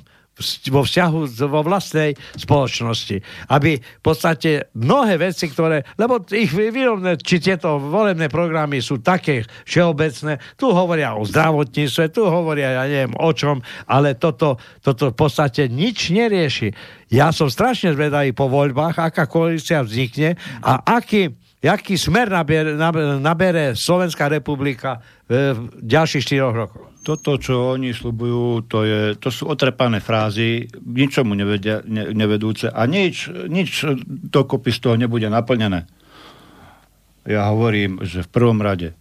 vo 0.68 0.82
vzťahu 0.84 1.20
vo 1.48 1.62
vlastnej 1.64 2.18
spoločnosti. 2.36 3.22
Aby 3.48 3.80
v 3.80 4.04
podstate 4.04 4.74
mnohé 4.76 5.18
veci, 5.22 5.48
ktoré, 5.48 5.86
lebo 5.96 6.20
ich 6.34 6.52
výrobné, 6.52 7.22
či 7.22 7.40
tieto 7.40 7.80
volebné 7.80 8.28
programy 8.28 8.84
sú 8.84 9.00
také 9.00 9.48
všeobecné, 9.66 10.42
tu 10.58 10.74
hovoria 10.74 11.16
o 11.16 11.24
zdravotníctve, 11.24 12.12
tu 12.12 12.28
hovoria, 12.28 12.82
ja 12.82 12.84
neviem 12.86 13.16
o 13.18 13.32
čom, 13.32 13.64
ale 13.88 14.20
toto, 14.20 14.60
toto 14.82 15.14
v 15.14 15.16
podstate 15.16 15.72
nič 15.72 16.12
nerieši. 16.12 16.74
Ja 17.12 17.36
som 17.36 17.52
strašne 17.52 17.92
zvedavý 17.92 18.32
po 18.32 18.48
voľbách, 18.48 18.96
aká 18.96 19.28
koalícia 19.28 19.84
vznikne 19.84 20.40
a 20.64 20.80
aký 20.96 21.41
jaký 21.62 21.94
smer 21.96 22.34
nabere, 22.34 22.74
nabere 23.22 23.78
Slovenská 23.78 24.28
republika 24.28 25.00
v 25.30 25.70
ďalších 25.80 26.26
4 26.26 26.42
rokoch? 26.50 26.90
Toto, 27.02 27.38
čo 27.42 27.74
oni 27.78 27.94
slubujú, 27.94 28.70
to, 28.70 28.86
je, 28.86 29.18
to 29.18 29.34
sú 29.34 29.50
otrepané 29.50 30.02
frázy, 30.02 30.70
ničomu 30.86 31.34
nevedia, 31.34 31.82
ne, 31.86 32.14
nevedúce 32.14 32.70
a 32.70 32.86
nič, 32.86 33.30
nič 33.50 33.90
dokopy 34.06 34.70
z 34.70 34.80
toho 34.82 34.96
nebude 34.98 35.26
naplnené. 35.26 35.90
Ja 37.26 37.50
hovorím, 37.54 38.02
že 38.06 38.26
v 38.26 38.34
prvom 38.34 38.62
rade, 38.62 38.94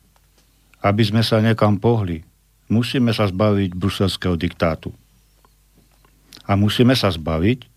aby 0.80 1.02
sme 1.04 1.20
sa 1.20 1.44
nekam 1.44 1.76
pohli, 1.76 2.24
musíme 2.72 3.12
sa 3.12 3.28
zbaviť 3.28 3.76
bruselského 3.76 4.36
diktátu. 4.36 4.92
A 6.48 6.56
musíme 6.56 6.96
sa 6.96 7.12
zbaviť 7.12 7.68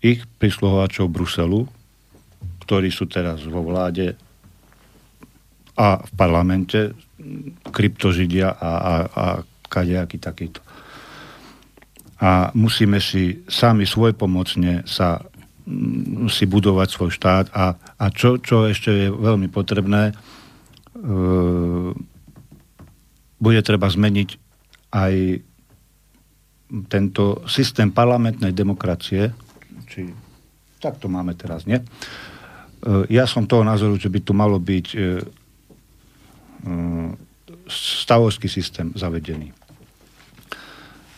ich 0.00 0.24
prisluhovačov 0.40 1.12
Bruselu, 1.12 1.68
ktorí 2.68 2.92
sú 2.92 3.08
teraz 3.08 3.40
vo 3.48 3.64
vláde 3.64 4.12
a 5.72 6.04
v 6.04 6.10
parlamente, 6.12 6.92
kryptožidia 7.72 8.52
a, 8.52 8.72
a, 8.76 8.94
a 9.08 9.24
kadejaký 9.72 10.20
takýto. 10.20 10.60
A 12.20 12.52
musíme 12.52 13.00
si 13.00 13.40
sami 13.48 13.88
svojpomocne 13.88 14.84
sa 14.84 15.24
mm, 15.64 16.28
si 16.28 16.44
budovať 16.44 16.88
svoj 16.92 17.10
štát 17.16 17.46
a, 17.56 17.72
a 17.96 18.04
čo, 18.12 18.36
čo 18.36 18.68
ešte 18.68 18.90
je 18.92 19.08
veľmi 19.08 19.48
potrebné, 19.48 20.12
e, 20.12 20.14
bude 23.38 23.60
treba 23.64 23.88
zmeniť 23.88 24.28
aj 24.92 25.14
tento 26.92 27.48
systém 27.48 27.88
parlamentnej 27.88 28.52
demokracie, 28.52 29.32
či 29.88 30.12
tak 30.78 31.02
to 31.02 31.10
máme 31.10 31.34
teraz, 31.34 31.66
nie? 31.66 31.78
Eh, 31.78 32.37
ja 33.10 33.26
som 33.26 33.46
toho 33.46 33.66
názoru, 33.66 33.98
že 33.98 34.06
by 34.06 34.20
tu 34.22 34.32
malo 34.34 34.58
byť 34.62 34.86
eh, 34.94 35.22
eh, 36.66 37.10
stavovský 37.68 38.48
systém 38.48 38.94
zavedený. 38.94 39.52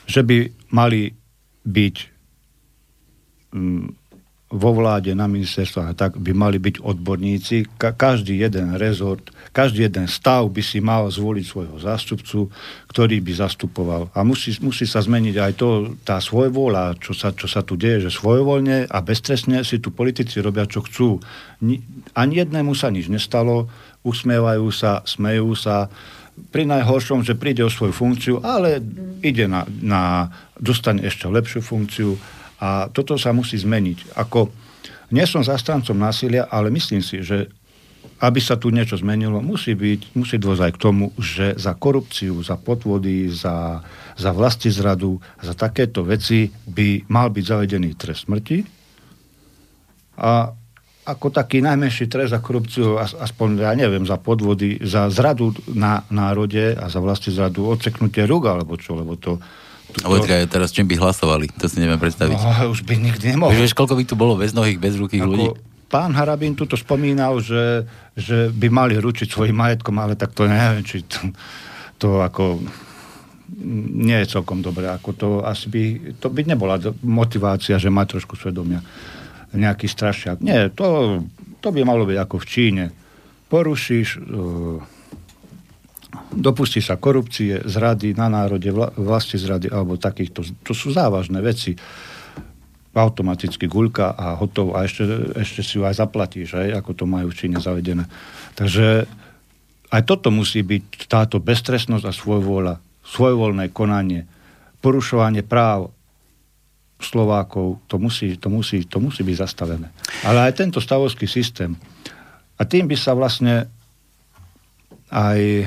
Že 0.09 0.21
by 0.27 0.37
mali 0.75 1.15
byť 1.63 1.97
vo 4.51 4.75
vláde, 4.75 5.15
na 5.15 5.31
ministerstvách 5.31 5.89
a 5.95 5.95
tak 5.95 6.13
by 6.19 6.35
mali 6.35 6.59
byť 6.59 6.83
odborníci. 6.83 7.79
Ka- 7.79 7.95
každý 7.95 8.43
jeden 8.43 8.75
rezort, 8.75 9.31
každý 9.55 9.87
jeden 9.87 10.11
stav 10.11 10.51
by 10.51 10.59
si 10.59 10.83
mal 10.83 11.07
zvoliť 11.07 11.45
svojho 11.47 11.79
zástupcu, 11.79 12.51
ktorý 12.91 13.23
by 13.23 13.33
zastupoval. 13.47 14.11
A 14.11 14.27
musí, 14.27 14.51
musí 14.59 14.91
sa 14.91 15.07
zmeniť 15.07 15.37
aj 15.39 15.53
to, 15.55 15.69
tá 16.03 16.19
svojvola, 16.19 16.99
čo 16.99 17.15
sa, 17.15 17.31
čo 17.31 17.47
sa 17.47 17.63
tu 17.63 17.79
deje, 17.79 18.11
že 18.11 18.19
svojvoľne 18.19 18.91
a 18.91 18.99
beztresne 19.07 19.63
si 19.63 19.79
tu 19.79 19.95
politici 19.95 20.43
robia, 20.43 20.67
čo 20.67 20.83
chcú. 20.83 21.23
Ni, 21.63 21.79
ani 22.19 22.43
jednému 22.43 22.75
sa 22.75 22.91
nič 22.91 23.07
nestalo, 23.07 23.71
usmievajú 24.03 24.67
sa, 24.75 25.07
smejú 25.07 25.55
sa, 25.55 25.87
pri 26.49 26.65
najhoršom, 26.65 27.21
že 27.21 27.37
príde 27.37 27.61
o 27.61 27.69
svoju 27.69 27.93
funkciu, 27.93 28.35
ale 28.41 28.81
ide 29.21 29.45
na, 29.45 29.69
na 29.85 30.33
dostane 30.57 31.05
ešte 31.05 31.29
lepšiu 31.29 31.61
funkciu 31.61 32.17
a 32.61 32.93
toto 32.93 33.17
sa 33.17 33.33
musí 33.33 33.57
zmeniť. 33.57 34.15
Ako, 34.21 34.53
nie 35.17 35.25
som 35.25 35.41
zastancom 35.41 35.97
násilia, 35.97 36.47
ale 36.47 36.69
myslím 36.69 37.01
si, 37.01 37.25
že 37.25 37.49
aby 38.21 38.37
sa 38.37 38.61
tu 38.61 38.69
niečo 38.69 39.01
zmenilo, 39.01 39.41
musí, 39.41 39.73
byť, 39.73 40.13
musí 40.13 40.37
dôjsť 40.37 40.63
aj 40.69 40.73
k 40.77 40.83
tomu, 40.83 41.09
že 41.17 41.57
za 41.57 41.73
korupciu, 41.73 42.37
za 42.45 42.61
podvody, 42.61 43.33
za, 43.33 43.81
za 44.17 44.31
zradu, 44.69 45.17
za 45.41 45.57
takéto 45.57 46.05
veci 46.05 46.53
by 46.53 47.09
mal 47.09 47.33
byť 47.33 47.45
zavedený 47.45 47.97
trest 47.97 48.29
smrti. 48.29 48.61
A 50.21 50.53
ako 51.09 51.27
taký 51.33 51.65
najmenší 51.65 52.13
trest 52.13 52.37
za 52.37 52.45
korupciu, 52.45 53.01
aspoň, 53.01 53.65
ja 53.65 53.73
neviem, 53.73 54.05
za 54.05 54.21
podvody, 54.21 54.85
za 54.85 55.09
zradu 55.09 55.57
na 55.73 56.05
národe 56.13 56.77
a 56.77 56.93
za 56.93 57.01
zradu, 57.01 57.73
odseknutie 57.73 58.29
rúk, 58.29 58.53
alebo 58.53 58.77
čo, 58.77 59.01
lebo 59.01 59.17
to, 59.17 59.41
a 60.01 60.07
počkaj, 60.07 60.47
teraz 60.47 60.71
čím 60.71 60.87
by 60.87 60.97
hlasovali? 60.97 61.51
To 61.59 61.67
si 61.67 61.83
neviem 61.83 61.99
predstaviť. 61.99 62.39
No, 62.39 62.73
už 62.73 62.87
by 62.87 62.95
nikdy 62.97 63.35
nemohol. 63.35 63.55
Vieš, 63.55 63.75
koľko 63.75 63.95
by 63.99 64.05
tu 64.07 64.15
bolo 64.15 64.39
bez 64.39 64.55
nohých, 64.55 64.79
bez 64.79 64.95
rukých 64.97 65.27
ľudí? 65.27 65.51
Pán 65.91 66.15
Harabín 66.15 66.55
tuto 66.55 66.79
spomínal, 66.79 67.43
že, 67.43 67.83
že 68.15 68.47
by 68.55 68.71
mali 68.71 68.95
ručiť 68.95 69.27
svojim 69.27 69.59
majetkom, 69.59 69.99
ale 69.99 70.15
tak 70.15 70.31
to 70.31 70.47
neviem, 70.47 70.87
či 70.87 71.03
to, 71.03 71.35
to 71.99 72.09
ako 72.23 72.63
nie 73.59 74.15
je 74.23 74.31
celkom 74.39 74.63
dobré. 74.63 74.87
Ako 74.87 75.11
to, 75.19 75.29
asi 75.43 75.67
by, 75.67 75.83
to 76.23 76.31
by 76.31 76.47
nebola 76.47 76.79
motivácia, 77.03 77.75
že 77.83 77.91
má 77.91 78.07
trošku 78.07 78.39
svedomia 78.39 78.79
nejaký 79.51 79.91
strašiak. 79.91 80.39
Nie, 80.39 80.71
to, 80.71 81.19
to 81.59 81.69
by 81.75 81.83
malo 81.83 82.07
byť 82.07 82.19
ako 82.23 82.37
v 82.39 82.47
Číne. 82.47 82.85
Porušíš 83.51 84.09
uh, 84.23 84.79
dopustí 86.31 86.79
sa 86.79 86.97
korupcie, 86.97 87.63
zrady 87.67 88.15
na 88.15 88.31
národe, 88.31 88.71
vlasti 88.95 89.37
zrady 89.37 89.71
alebo 89.71 89.99
takýchto. 89.99 90.47
To 90.63 90.73
sú 90.73 90.95
závažné 90.95 91.43
veci. 91.43 91.75
Automaticky 92.91 93.71
guľka 93.71 94.19
a 94.19 94.35
hotovo. 94.35 94.75
A 94.75 94.87
ešte, 94.87 95.07
ešte 95.39 95.63
si 95.63 95.79
ju 95.79 95.87
aj 95.87 95.99
zaplatíš, 96.03 96.59
aj, 96.59 96.83
ako 96.83 96.91
to 96.95 97.05
majú 97.07 97.31
v 97.31 97.39
Číne 97.39 97.59
zavedené. 97.63 98.07
Takže 98.59 99.07
aj 99.91 100.03
toto 100.07 100.31
musí 100.31 100.63
byť 100.63 101.07
táto 101.11 101.39
bestresnosť 101.43 102.05
a 102.07 102.13
svojvôľa, 102.15 102.75
svojvoľné 103.07 103.75
konanie, 103.75 104.27
porušovanie 104.83 105.43
práv 105.43 105.91
Slovákov, 107.01 107.81
to 107.89 107.97
musí, 107.97 108.37
to, 108.37 108.53
musí, 108.53 108.85
to 108.85 109.01
musí 109.01 109.25
byť 109.25 109.37
zastavené. 109.41 109.89
Ale 110.23 110.47
aj 110.47 110.61
tento 110.61 110.79
stavovský 110.85 111.25
systém. 111.25 111.75
A 112.61 112.69
tým 112.69 112.85
by 112.85 112.97
sa 112.99 113.17
vlastne 113.17 113.73
aj 115.09 115.67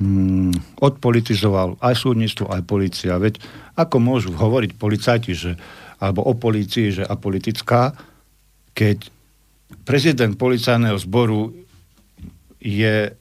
mm, 0.00 0.80
odpolitizoval 0.80 1.78
aj 1.78 1.94
súdnictvo, 1.94 2.50
aj 2.50 2.62
policia. 2.66 3.20
Veď 3.20 3.38
ako 3.78 3.96
môžu 3.98 4.30
hovoriť 4.34 4.70
policajti, 4.78 5.32
že, 5.34 5.52
alebo 5.98 6.22
o 6.26 6.32
policii, 6.34 7.02
že 7.02 7.04
apolitická, 7.04 7.94
keď 8.74 9.10
prezident 9.86 10.34
policajného 10.34 10.98
zboru 10.98 11.54
je 12.58 13.12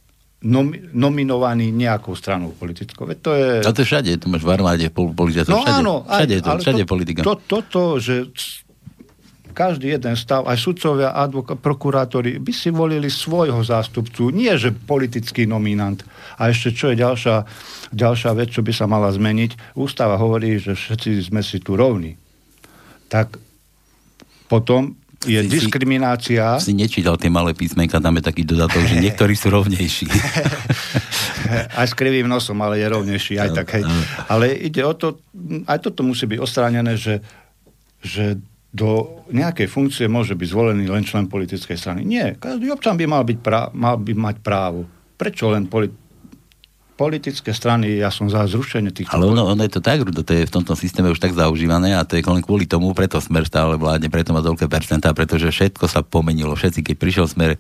nom, 0.43 0.67
nominovaný 0.91 1.71
nejakou 1.71 2.13
stranou 2.15 2.51
politickou. 2.55 3.07
Veď 3.07 3.17
to 3.24 3.32
je... 3.34 3.49
A 3.63 3.71
to 3.71 3.84
všade, 3.88 4.11
tu 4.19 4.28
máš 4.28 4.43
v 4.43 4.51
armáde, 4.51 4.86
policia, 4.91 5.47
no 5.47 5.63
všade, 5.63 5.80
áno, 5.80 5.95
všade, 6.03 6.36
aj, 6.39 6.43
to, 6.43 6.49
všade 6.59 6.84
to, 6.84 6.89
politika. 6.89 7.19
To, 7.24 7.36
toto, 7.39 7.82
že 7.97 8.30
každý 9.54 9.93
jeden 9.93 10.18
stav, 10.18 10.43
aj 10.49 10.58
sudcovia, 10.58 11.14
advoka, 11.14 11.54
prokurátori 11.54 12.41
by 12.41 12.51
si 12.51 12.74
volili 12.74 13.08
svojho 13.08 13.62
zástupcu, 13.62 14.34
nie 14.34 14.51
že 14.58 14.74
politický 14.74 15.45
nominant. 15.45 16.01
A 16.41 16.49
ešte 16.49 16.74
čo 16.74 16.89
je 16.91 16.99
ďalšia, 16.99 17.45
ďalšia 17.93 18.32
vec, 18.34 18.49
čo 18.49 18.66
by 18.66 18.74
sa 18.74 18.89
mala 18.89 19.14
zmeniť, 19.14 19.78
ústava 19.78 20.18
hovorí, 20.18 20.58
že 20.58 20.74
všetci 20.74 21.30
sme 21.30 21.45
si 21.45 21.62
tu 21.62 21.78
rovní. 21.78 22.18
Tak 23.08 23.38
potom 24.49 24.97
je 25.24 25.39
si, 25.39 25.49
diskriminácia. 25.49 26.60
Si, 26.60 26.72
si 26.72 26.74
nečítal 26.76 27.16
tie 27.16 27.32
malé 27.32 27.56
písmenka, 27.56 28.04
tam 28.04 28.20
je 28.20 28.24
taký 28.24 28.43
dodatok, 28.43 28.84
že 28.84 28.99
niektorí 29.06 29.34
sú 29.38 29.49
rovnejší. 29.49 30.08
aj 31.80 31.88
s 31.88 31.93
krivým 31.95 32.28
nosom, 32.28 32.60
ale 32.60 32.80
je 32.84 32.88
rovnejší. 32.91 33.34
Aj 33.39 33.51
tak, 33.51 33.80
hej. 33.80 33.84
Ale 34.28 34.51
ide 34.51 34.84
o 34.84 34.93
to, 34.93 35.20
aj 35.68 35.80
toto 35.80 36.04
musí 36.04 36.28
byť 36.28 36.39
ostránené, 36.39 36.99
že, 36.99 37.24
že 38.04 38.38
do 38.74 39.21
nejakej 39.30 39.69
funkcie 39.69 40.09
môže 40.09 40.34
byť 40.34 40.47
zvolený 40.49 40.89
len 40.89 41.05
člen 41.05 41.30
politickej 41.30 41.78
strany. 41.78 42.01
Nie, 42.01 42.34
každý 42.41 42.74
občan 42.74 42.97
by 42.97 43.05
mal, 43.05 43.21
byť 43.21 43.38
prá- 43.39 43.69
mal 43.69 44.01
by 44.01 44.13
mať 44.17 44.36
právo. 44.41 44.89
Prečo 45.13 45.53
len 45.53 45.69
poli- 45.69 45.93
politické 47.04 47.51
strany, 47.51 47.99
ja 47.99 48.08
som 48.08 48.32
za 48.32 48.47
zrušenie 48.47 48.95
týchto... 48.95 49.12
Ale 49.12 49.28
ono, 49.28 49.43
ono 49.51 49.60
je 49.68 49.76
to 49.76 49.84
tak, 49.84 50.08
to 50.08 50.24
je 50.24 50.47
v 50.47 50.54
tomto 50.56 50.72
systéme 50.80 51.12
už 51.12 51.20
tak 51.20 51.36
zaužívané 51.36 51.99
a 51.99 52.08
to 52.08 52.16
je 52.16 52.24
len 52.24 52.39
kvôli 52.39 52.64
tomu, 52.64 52.95
preto 52.95 53.20
smer 53.20 53.43
stále 53.43 53.76
vládne, 53.76 54.08
preto 54.08 54.32
má 54.32 54.39
toľké 54.39 54.72
percentá, 54.72 55.12
pretože 55.12 55.51
všetko 55.51 55.91
sa 55.91 55.99
pomenilo. 55.99 56.56
Všetci, 56.56 56.80
keď 56.80 56.95
prišiel 56.95 57.26
smer 57.28 57.60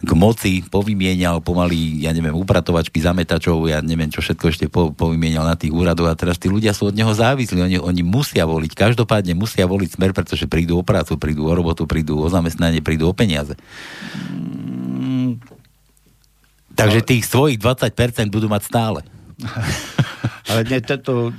k 0.00 0.10
moci, 0.16 0.64
povymienial 0.64 1.44
pomaly, 1.44 2.00
ja 2.00 2.16
neviem, 2.16 2.32
upratovačky, 2.32 2.96
zametačov, 2.96 3.68
ja 3.68 3.84
neviem, 3.84 4.08
čo 4.08 4.24
všetko 4.24 4.44
ešte 4.48 4.64
po, 4.72 4.96
povymienial 4.96 5.44
na 5.44 5.60
tých 5.60 5.76
úradoch 5.76 6.08
a 6.08 6.16
teraz 6.16 6.40
tí 6.40 6.48
ľudia 6.48 6.72
sú 6.72 6.88
od 6.88 6.96
neho 6.96 7.12
závislí, 7.12 7.60
oni, 7.60 7.76
oni 7.76 8.00
musia 8.00 8.48
voliť, 8.48 8.72
každopádne 8.72 9.36
musia 9.36 9.68
voliť 9.68 10.00
smer, 10.00 10.16
pretože 10.16 10.48
prídu 10.48 10.80
o 10.80 10.86
prácu, 10.86 11.20
prídu 11.20 11.44
o 11.44 11.52
robotu, 11.52 11.84
prídu 11.84 12.24
o 12.24 12.26
zamestnanie, 12.32 12.80
prídu 12.80 13.04
o 13.04 13.12
peniaze. 13.12 13.52
Mm, 14.16 15.61
Takže 16.72 17.00
tých 17.04 17.24
svojich 17.28 17.58
20% 17.60 18.32
budú 18.32 18.48
mať 18.48 18.62
stále. 18.64 19.00
Ale 20.50 20.60
nie, 20.68 20.80
tento, 20.82 21.30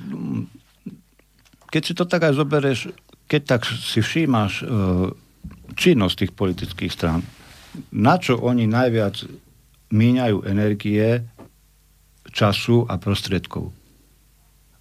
keď 1.70 1.82
si 1.82 1.94
to 1.94 2.06
tak 2.06 2.30
aj 2.30 2.34
zoberieš, 2.38 2.80
keď 3.28 3.42
tak 3.58 3.62
si 3.66 4.00
všímaš 4.00 4.64
uh, 4.64 5.10
činnosť 5.74 6.16
tých 6.26 6.34
politických 6.34 6.92
strán, 6.94 7.22
na 7.90 8.16
čo 8.22 8.38
oni 8.38 8.70
najviac 8.70 9.26
míňajú 9.94 10.38
energie, 10.46 11.26
času 12.34 12.90
a 12.90 12.98
prostriedkov. 12.98 13.70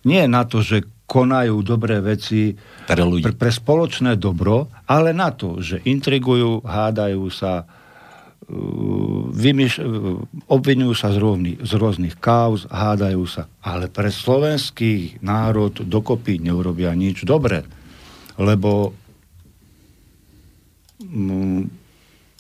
Nie 0.09 0.25
na 0.25 0.49
to, 0.49 0.65
že 0.65 0.89
konajú 1.05 1.61
dobré 1.61 2.01
veci 2.01 2.57
pre, 2.89 3.05
ľudí. 3.05 3.21
pre, 3.21 3.37
pre 3.37 3.53
spoločné 3.53 4.17
dobro, 4.17 4.73
ale 4.89 5.13
na 5.13 5.29
to, 5.29 5.61
že 5.61 5.85
intrigujú, 5.85 6.65
hádajú 6.65 7.29
sa, 7.29 7.69
vymýš, 9.33 9.81
obvinujú 10.47 10.93
sa 10.93 11.11
z, 11.11 11.19
rovný, 11.19 11.53
z 11.61 11.73
rôznych 11.77 12.21
kauz, 12.21 12.69
hádajú 12.69 13.25
sa, 13.25 13.49
ale 13.65 13.89
pre 13.89 14.13
slovenský 14.13 15.19
národ 15.25 15.73
dokopy 15.73 16.39
neurobia 16.39 16.93
nič 16.93 17.25
dobré. 17.25 17.65
Lebo 18.37 18.93
mm, 21.01 21.63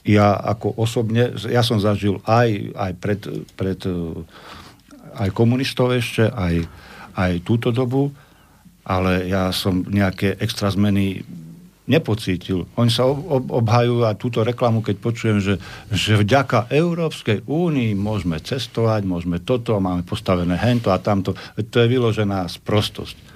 ja 0.04 0.36
ako 0.36 0.76
osobne, 0.76 1.32
ja 1.48 1.62
som 1.64 1.78
zažil 1.78 2.20
aj, 2.26 2.74
aj 2.74 2.92
pred, 2.98 3.20
pred 3.54 3.78
aj 5.16 5.28
komunistov 5.36 5.92
ešte, 5.92 6.26
aj, 6.28 6.64
aj 7.14 7.32
túto 7.44 7.70
dobu, 7.70 8.10
ale 8.82 9.30
ja 9.30 9.54
som 9.54 9.86
nejaké 9.86 10.34
extra 10.42 10.72
zmeny 10.72 11.22
nepocítil. 11.92 12.64
Oni 12.80 12.88
sa 12.88 13.04
ob, 13.04 13.52
obhajujú 13.52 14.08
a 14.08 14.16
túto 14.16 14.40
reklamu, 14.40 14.80
keď 14.80 14.96
počujem, 14.96 15.38
že, 15.44 15.54
že 15.92 16.16
vďaka 16.16 16.72
Európskej 16.72 17.44
únii 17.44 17.92
môžeme 17.92 18.40
cestovať, 18.40 19.04
môžeme 19.04 19.44
toto, 19.44 19.76
máme 19.76 20.00
postavené 20.08 20.56
hento 20.56 20.88
a 20.88 20.96
tamto. 20.96 21.36
To 21.56 21.76
je 21.76 21.86
vyložená 21.92 22.48
sprostosť. 22.48 23.32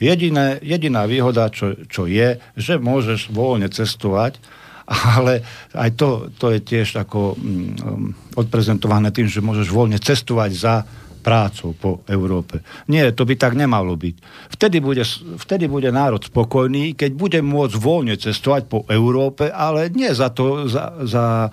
Jediné, 0.00 0.62
jediná 0.64 1.04
výhoda, 1.04 1.52
čo, 1.52 1.74
čo 1.90 2.08
je, 2.08 2.40
že 2.56 2.80
môžeš 2.80 3.28
voľne 3.34 3.68
cestovať, 3.68 4.40
ale 5.18 5.44
aj 5.76 5.90
to, 6.00 6.32
to 6.40 6.56
je 6.56 6.60
tiež 6.64 6.96
ako 6.96 7.36
um, 7.36 8.16
odprezentované 8.32 9.12
tým, 9.12 9.28
že 9.28 9.44
môžeš 9.44 9.68
voľne 9.68 10.00
cestovať 10.00 10.50
za 10.56 10.74
prácou 11.18 11.74
po 11.74 11.90
Európe. 12.06 12.62
Nie, 12.88 13.10
to 13.12 13.26
by 13.26 13.34
tak 13.34 13.58
nemalo 13.58 13.98
byť. 13.98 14.16
Vtedy 14.54 14.78
bude, 14.78 15.02
vtedy 15.42 15.66
bude 15.66 15.90
národ 15.90 16.22
spokojný, 16.22 16.94
keď 16.94 17.10
bude 17.18 17.40
môcť 17.42 17.74
voľne 17.76 18.14
cestovať 18.16 18.62
po 18.70 18.86
Európe, 18.88 19.50
ale 19.50 19.92
nie 19.92 20.08
za 20.14 20.30
to, 20.30 20.70
za, 20.70 20.94
za, 21.04 21.52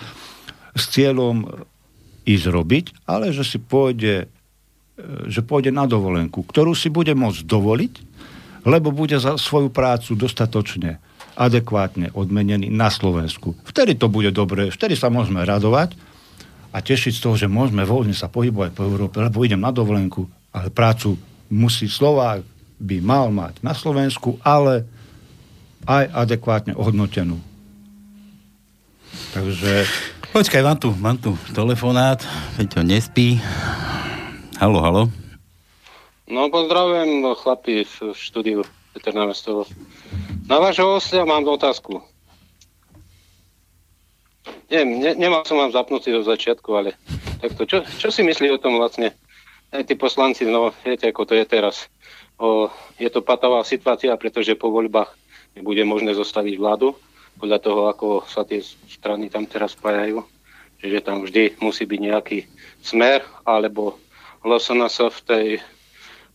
s 0.78 0.84
cieľom 0.94 1.50
ísť 2.26 2.46
robiť, 2.50 2.86
ale 3.06 3.34
že 3.34 3.46
si 3.46 3.58
pôjde, 3.62 4.26
e, 4.98 5.30
že 5.30 5.46
pôjde 5.46 5.74
na 5.74 5.86
dovolenku, 5.86 6.46
ktorú 6.46 6.74
si 6.74 6.90
bude 6.90 7.14
môcť 7.14 7.42
dovoliť, 7.46 7.94
lebo 8.66 8.90
bude 8.90 9.22
za 9.22 9.38
svoju 9.38 9.70
prácu 9.70 10.18
dostatočne 10.18 10.98
adekvátne 11.36 12.16
odmenený 12.16 12.72
na 12.72 12.88
Slovensku. 12.88 13.60
Vtedy 13.68 14.00
to 14.00 14.08
bude 14.08 14.32
dobre, 14.32 14.72
vtedy 14.72 14.96
sa 14.96 15.12
môžeme 15.12 15.44
radovať, 15.44 15.94
a 16.76 16.84
tešiť 16.84 17.14
z 17.16 17.24
toho, 17.24 17.40
že 17.40 17.48
môžeme 17.48 17.88
voľne 17.88 18.12
sa 18.12 18.28
pohybovať 18.28 18.76
po 18.76 18.84
Európe, 18.84 19.24
lebo 19.24 19.48
idem 19.48 19.64
na 19.64 19.72
dovolenku, 19.72 20.28
ale 20.52 20.68
prácu 20.68 21.16
musí 21.48 21.88
Slovák 21.88 22.44
by 22.76 23.00
mal 23.00 23.32
mať 23.32 23.64
na 23.64 23.72
Slovensku, 23.72 24.36
ale 24.44 24.84
aj 25.88 26.12
adekvátne 26.12 26.76
ohodnotenú. 26.76 27.40
Takže... 29.32 29.88
Počkaj, 30.36 30.62
mám 30.68 30.76
tu, 30.76 30.92
mám 31.00 31.16
tu 31.16 31.32
telefonát, 31.56 32.20
Peťo 32.60 32.84
nespí. 32.84 33.40
Halo, 34.60 34.84
halo. 34.84 35.04
No, 36.28 36.52
pozdravujem 36.52 37.24
chlapi 37.40 37.88
v 37.88 37.96
štúdiu 38.12 38.68
Peter 38.92 39.16
Navestovo. 39.16 39.64
Na 40.52 40.60
vášho 40.60 41.00
hostia 41.00 41.24
mám 41.24 41.48
otázku. 41.48 42.04
Nie, 44.70 44.82
ne, 44.82 45.14
nemal 45.14 45.46
som 45.46 45.62
vám 45.62 45.74
zapnutý 45.74 46.10
do 46.10 46.26
začiatku, 46.26 46.70
ale 46.74 46.98
takto, 47.38 47.70
čo, 47.70 47.78
čo 47.86 48.10
si 48.10 48.26
myslí 48.26 48.50
o 48.50 48.62
tom 48.62 48.82
vlastne 48.82 49.14
aj 49.70 49.86
tí 49.86 49.94
poslanci, 49.94 50.48
no 50.48 50.74
viete, 50.82 51.10
ako 51.10 51.28
to 51.30 51.34
je 51.38 51.46
teraz. 51.46 51.92
O, 52.42 52.68
je 52.98 53.08
to 53.12 53.22
patová 53.22 53.62
situácia, 53.62 54.16
pretože 54.18 54.58
po 54.58 54.74
voľbách 54.74 55.14
nebude 55.56 55.84
možné 55.86 56.18
zostaviť 56.18 56.56
vládu, 56.58 56.98
podľa 57.36 57.60
toho, 57.60 57.82
ako 57.92 58.08
sa 58.26 58.48
tie 58.48 58.64
strany 58.88 59.28
tam 59.28 59.44
teraz 59.46 59.76
spájajú. 59.76 60.24
Čiže 60.80 61.00
tam 61.04 61.24
vždy 61.24 61.60
musí 61.60 61.84
byť 61.88 62.00
nejaký 62.00 62.38
smer, 62.84 63.24
alebo 63.48 64.00
sa 64.62 65.08
v 65.10 65.20
tej 65.26 65.48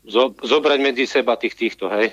zo, 0.04 0.32
zobrať 0.42 0.78
medzi 0.80 1.04
seba 1.06 1.36
tých 1.36 1.54
týchto, 1.54 1.86
hej. 1.92 2.12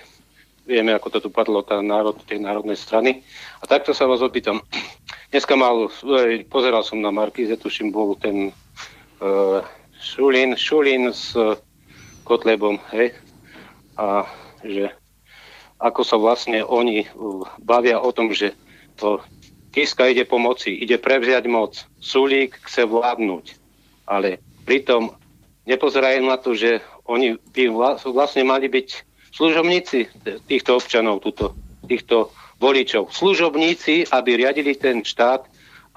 Vieme, 0.67 0.91
ako 0.91 1.07
to 1.17 1.19
tu 1.23 1.29
padlo, 1.31 1.63
tá 1.63 1.79
národ, 1.79 2.19
tej 2.27 2.43
národnej 2.43 2.75
strany. 2.75 3.23
A 3.63 3.65
takto 3.65 3.95
sa 3.95 4.03
vás 4.03 4.19
opýtam. 4.19 4.59
Dneska 5.27 5.59
mal, 5.59 5.91
pozeral 6.47 6.87
som 6.87 7.03
na 7.03 7.11
Markize, 7.11 7.59
tuším, 7.59 7.91
bol 7.91 8.15
ten 8.15 8.55
uh, 9.19 9.59
Šulín, 9.99 10.55
Šulín 10.55 11.11
s 11.11 11.35
uh, 11.35 11.59
Kotlebom, 12.23 12.79
hej, 12.95 13.11
a 13.99 14.23
že 14.63 14.87
ako 15.83 16.01
sa 16.07 16.15
vlastne 16.15 16.63
oni 16.63 17.03
uh, 17.11 17.43
bavia 17.59 17.99
o 17.99 18.07
tom, 18.15 18.31
že 18.31 18.55
to 18.95 19.19
Kiska 19.75 20.07
ide 20.07 20.23
po 20.23 20.39
moci, 20.39 20.71
ide 20.71 20.95
prevziať 20.95 21.43
moc, 21.51 21.75
Sulík 21.99 22.63
chce 22.63 22.87
vládnuť, 22.87 23.45
ale 24.07 24.39
pritom 24.63 25.11
nepozerajú 25.67 26.23
na 26.23 26.39
to, 26.39 26.55
že 26.55 26.79
oni 27.03 27.35
by 27.51 27.67
vlastne 28.07 28.47
mali 28.47 28.71
byť 28.71 28.87
služobníci 29.35 30.07
týchto 30.47 30.79
občanov, 30.79 31.19
túto, 31.19 31.51
týchto 31.83 32.31
voličov. 32.57 33.13
Služobníci, 33.13 34.09
aby 34.09 34.41
riadili 34.41 34.73
ten 34.77 35.05
štát, 35.05 35.45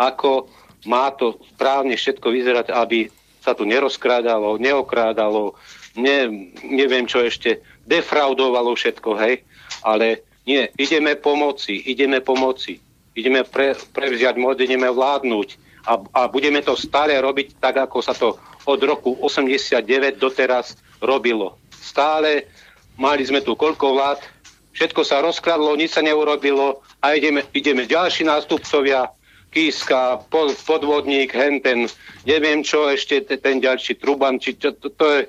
ako 0.00 0.48
má 0.88 1.12
to 1.12 1.36
správne 1.56 1.96
všetko 1.96 2.28
vyzerať, 2.32 2.66
aby 2.72 3.08
sa 3.40 3.56
tu 3.56 3.64
nerozkrádalo, 3.64 4.60
neokrádalo, 4.60 5.56
ne, 5.96 6.48
neviem 6.64 7.08
čo 7.08 7.24
ešte, 7.24 7.60
defraudovalo 7.88 8.76
všetko, 8.76 9.10
hej. 9.20 9.44
Ale 9.80 10.24
nie, 10.44 10.68
ideme 10.76 11.16
pomoci, 11.16 11.80
ideme 11.88 12.20
pomoci, 12.20 12.80
ideme 13.16 13.44
pre, 13.44 13.76
prevziať 13.76 14.36
moc, 14.36 14.60
ideme 14.60 14.88
vládnuť 14.88 15.48
a, 15.88 15.92
a 15.96 16.20
budeme 16.28 16.60
to 16.60 16.76
stále 16.76 17.16
robiť 17.16 17.56
tak, 17.56 17.88
ako 17.88 17.98
sa 18.04 18.12
to 18.12 18.36
od 18.68 18.80
roku 18.84 19.16
89 19.24 20.20
doteraz 20.20 20.76
robilo. 21.00 21.56
Stále 21.72 22.52
mali 23.00 23.24
sme 23.24 23.40
tu 23.40 23.56
koľko 23.56 23.96
vlád, 23.96 24.20
všetko 24.72 25.00
sa 25.02 25.22
rozkradlo, 25.22 25.74
nič 25.76 25.94
sa 25.96 26.02
neurobilo 26.02 26.82
a 27.02 27.14
ideme, 27.14 27.46
ideme 27.54 27.86
ďalší 27.86 28.26
nástupcovia, 28.26 29.10
Kíska, 29.50 30.30
podvodník, 30.64 31.34
henten, 31.34 31.90
neviem 32.22 32.62
čo 32.62 32.86
ešte, 32.86 33.18
ten 33.26 33.58
ďalší 33.58 33.98
Truban, 33.98 34.38
či 34.38 34.54
čo, 34.54 34.70
to, 34.78 34.94
to 34.94 35.04
je 35.10 35.20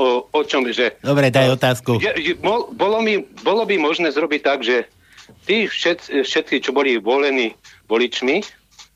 o, 0.00 0.24
o 0.32 0.40
čom, 0.48 0.64
že... 0.72 0.96
Dobre, 1.04 1.28
daj 1.28 1.60
otázku. 1.60 2.00
Je, 2.00 2.32
bolo, 2.40 3.04
mi, 3.04 3.20
bolo 3.44 3.68
by 3.68 3.76
možné 3.76 4.08
zrobiť 4.16 4.40
tak, 4.40 4.64
že 4.64 4.88
tí 5.44 5.68
všet, 5.68 6.24
všetci, 6.24 6.64
čo 6.64 6.72
boli 6.72 6.96
volení 6.96 7.52
voličmi, 7.84 8.40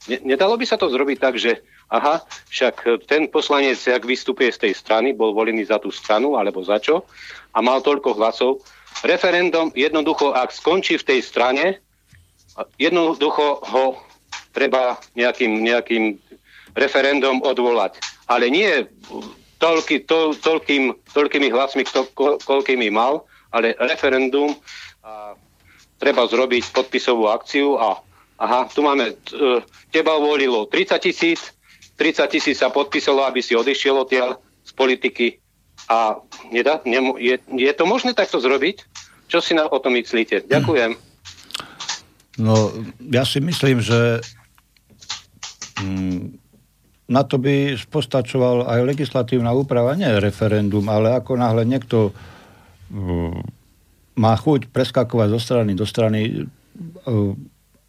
ne, 0.08 0.16
nedalo 0.24 0.56
by 0.56 0.64
sa 0.64 0.80
to 0.80 0.88
zrobiť 0.88 1.18
tak, 1.20 1.36
že 1.36 1.60
aha, 1.92 2.24
však 2.48 3.04
ten 3.04 3.28
poslanec, 3.28 3.76
ak 3.84 4.08
vystupuje 4.08 4.48
z 4.48 4.64
tej 4.64 4.72
strany, 4.72 5.12
bol 5.12 5.36
volený 5.36 5.68
za 5.68 5.76
tú 5.76 5.92
stranu, 5.92 6.40
alebo 6.40 6.64
za 6.64 6.80
čo, 6.80 7.04
a 7.52 7.60
mal 7.60 7.84
toľko 7.84 8.16
hlasov, 8.16 8.64
referendum 9.04 9.70
jednoducho, 9.76 10.32
ak 10.32 10.50
skončí 10.50 10.96
v 10.98 11.06
tej 11.06 11.20
strane, 11.20 11.78
jednoducho 12.80 13.60
ho 13.62 14.00
treba 14.56 14.96
nejakým, 15.14 15.60
nejakým 15.60 16.04
referendum 16.74 17.44
odvolať. 17.44 18.00
Ale 18.26 18.48
nie 18.48 18.88
toľky, 19.60 20.08
to, 20.08 20.34
toľkým, 20.40 20.96
toľkými 21.12 21.48
hlasmi, 21.52 21.84
kto, 21.86 22.08
ko, 22.16 22.40
koľkými 22.42 22.88
mal, 22.90 23.28
ale 23.54 23.78
referendum 23.78 24.56
a 25.04 25.36
treba 26.00 26.26
zrobiť 26.26 26.74
podpisovú 26.74 27.30
akciu 27.30 27.78
a 27.78 28.00
aha, 28.40 28.66
tu 28.72 28.82
máme, 28.82 29.14
teba 29.94 30.18
volilo 30.18 30.66
30 30.66 30.98
tisíc, 30.98 31.54
30 32.00 32.26
tisíc 32.34 32.56
sa 32.58 32.72
podpísalo, 32.72 33.22
aby 33.22 33.38
si 33.44 33.54
odišiel 33.54 33.94
odtiaľ, 33.94 34.40
politiky 34.74 35.43
a 35.88 36.18
nemo, 36.84 37.20
je, 37.20 37.36
je 37.40 37.72
to 37.76 37.84
možné 37.84 38.16
takto 38.16 38.40
zrobiť? 38.40 38.84
Čo 39.28 39.40
si 39.40 39.52
na, 39.52 39.68
o 39.68 39.78
tom 39.80 39.96
myslíte? 39.96 40.48
Ďakujem. 40.48 40.96
No, 42.40 42.72
ja 42.98 43.22
si 43.22 43.38
myslím, 43.38 43.78
že 43.78 44.18
mm, 45.80 46.40
na 47.08 47.22
to 47.22 47.36
by 47.38 47.78
postačoval 47.88 48.66
aj 48.66 48.80
legislatívna 48.82 49.52
úprava, 49.52 49.94
nie 49.94 50.08
referendum, 50.18 50.84
ale 50.88 51.14
ako 51.14 51.38
náhle 51.38 51.62
niekto 51.68 52.10
mm, 52.90 53.38
má 54.18 54.34
chuť 54.34 54.70
preskakovať 54.70 55.28
zo 55.30 55.40
strany 55.40 55.70
do 55.78 55.86
strany, 55.86 56.48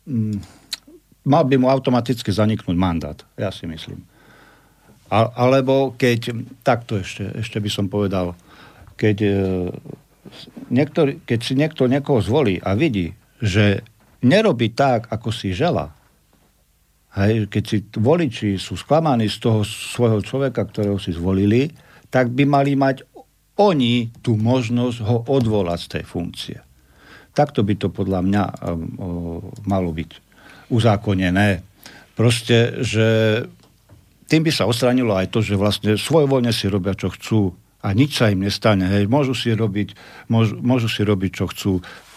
mm, 0.05 0.35
mal 1.25 1.43
by 1.45 1.55
mu 1.57 1.67
automaticky 1.71 2.29
zaniknúť 2.29 2.77
mandát, 2.77 3.17
ja 3.39 3.49
si 3.49 3.65
myslím. 3.65 4.05
A, 5.09 5.29
alebo 5.37 5.93
keď, 5.93 6.33
takto 6.65 6.97
ešte, 6.97 7.29
ešte 7.37 7.61
by 7.61 7.69
som 7.69 7.85
povedal, 7.85 8.33
keď, 8.97 9.17
e, 9.21 9.33
niektorý, 10.73 11.21
keď 11.23 11.39
si 11.45 11.53
niekto 11.53 11.85
niekoho 11.85 12.23
zvolí 12.23 12.57
a 12.57 12.73
vidí, 12.73 13.13
že 13.37 13.85
nerobí 14.25 14.73
tak, 14.73 15.05
ako 15.13 15.29
si 15.29 15.53
žela, 15.53 15.93
hej, 17.21 17.45
keď 17.47 17.63
si 17.63 17.77
voliči 17.95 18.57
sú 18.57 18.73
sklamaní 18.75 19.29
z 19.29 19.37
toho 19.39 19.61
svojho 19.61 20.25
človeka, 20.25 20.65
ktorého 20.65 20.97
si 20.97 21.13
zvolili, 21.13 21.69
tak 22.09 22.33
by 22.33 22.43
mali 22.47 22.73
mať 22.73 23.05
oni 23.55 24.11
tú 24.19 24.35
možnosť 24.35 24.97
ho 25.05 25.17
odvolať 25.31 25.79
z 25.79 25.89
tej 25.99 26.03
funkcie. 26.03 26.57
Takto 27.35 27.63
by 27.63 27.73
to 27.75 27.87
podľa 27.91 28.19
mňa 28.23 28.43
um, 28.43 28.55
malo 29.67 29.91
byť 29.91 30.11
uzákonené. 30.71 31.63
Proste, 32.15 32.79
že 32.83 33.07
tým 34.25 34.41
by 34.41 34.51
sa 34.51 34.65
ostranilo 34.65 35.13
aj 35.13 35.29
to, 35.29 35.45
že 35.45 35.53
vlastne 35.57 35.97
svojvoľne 35.97 36.49
si 36.49 36.65
robia, 36.65 36.97
čo 36.97 37.13
chcú 37.13 37.53
a 37.85 37.93
nič 37.93 38.17
sa 38.17 38.33
im 38.33 38.41
nestane. 38.41 38.89
Hej. 38.89 39.05
Môžu, 39.05 39.37
si 39.37 39.53
robiť, 39.53 39.93
môžu, 40.25 40.57
môžu 40.57 40.89
si 40.89 41.05
robiť, 41.05 41.31
čo 41.37 41.45
chcú. 41.53 41.73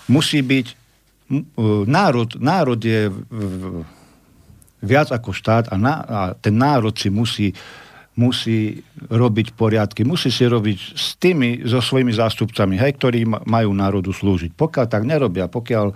Musí 0.09 0.41
byť 0.41 0.67
národ, 1.85 2.41
národ 2.41 2.81
je 2.81 3.13
viac 4.81 5.09
ako 5.13 5.37
štát 5.37 5.69
a, 5.69 5.77
na, 5.77 5.95
a 6.01 6.21
ten 6.33 6.57
národ 6.57 6.97
si 6.97 7.13
musí, 7.13 7.53
musí 8.17 8.81
robiť 9.13 9.53
poriadky, 9.53 10.09
musí 10.09 10.33
si 10.33 10.49
robiť 10.49 10.79
s 10.97 11.21
tými, 11.21 11.69
so 11.69 11.85
svojimi 11.85 12.17
zástupcami, 12.17 12.81
hej, 12.81 12.97
ktorí 12.97 13.29
majú 13.29 13.71
národu 13.77 14.09
slúžiť. 14.09 14.57
Pokiaľ 14.57 14.87
tak 14.89 15.05
nerobia, 15.05 15.53
pokiaľ, 15.53 15.93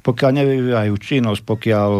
pokiaľ 0.00 0.30
nevyvíjajú 0.32 0.94
činnosť, 0.96 1.42
pokiaľ 1.44 1.90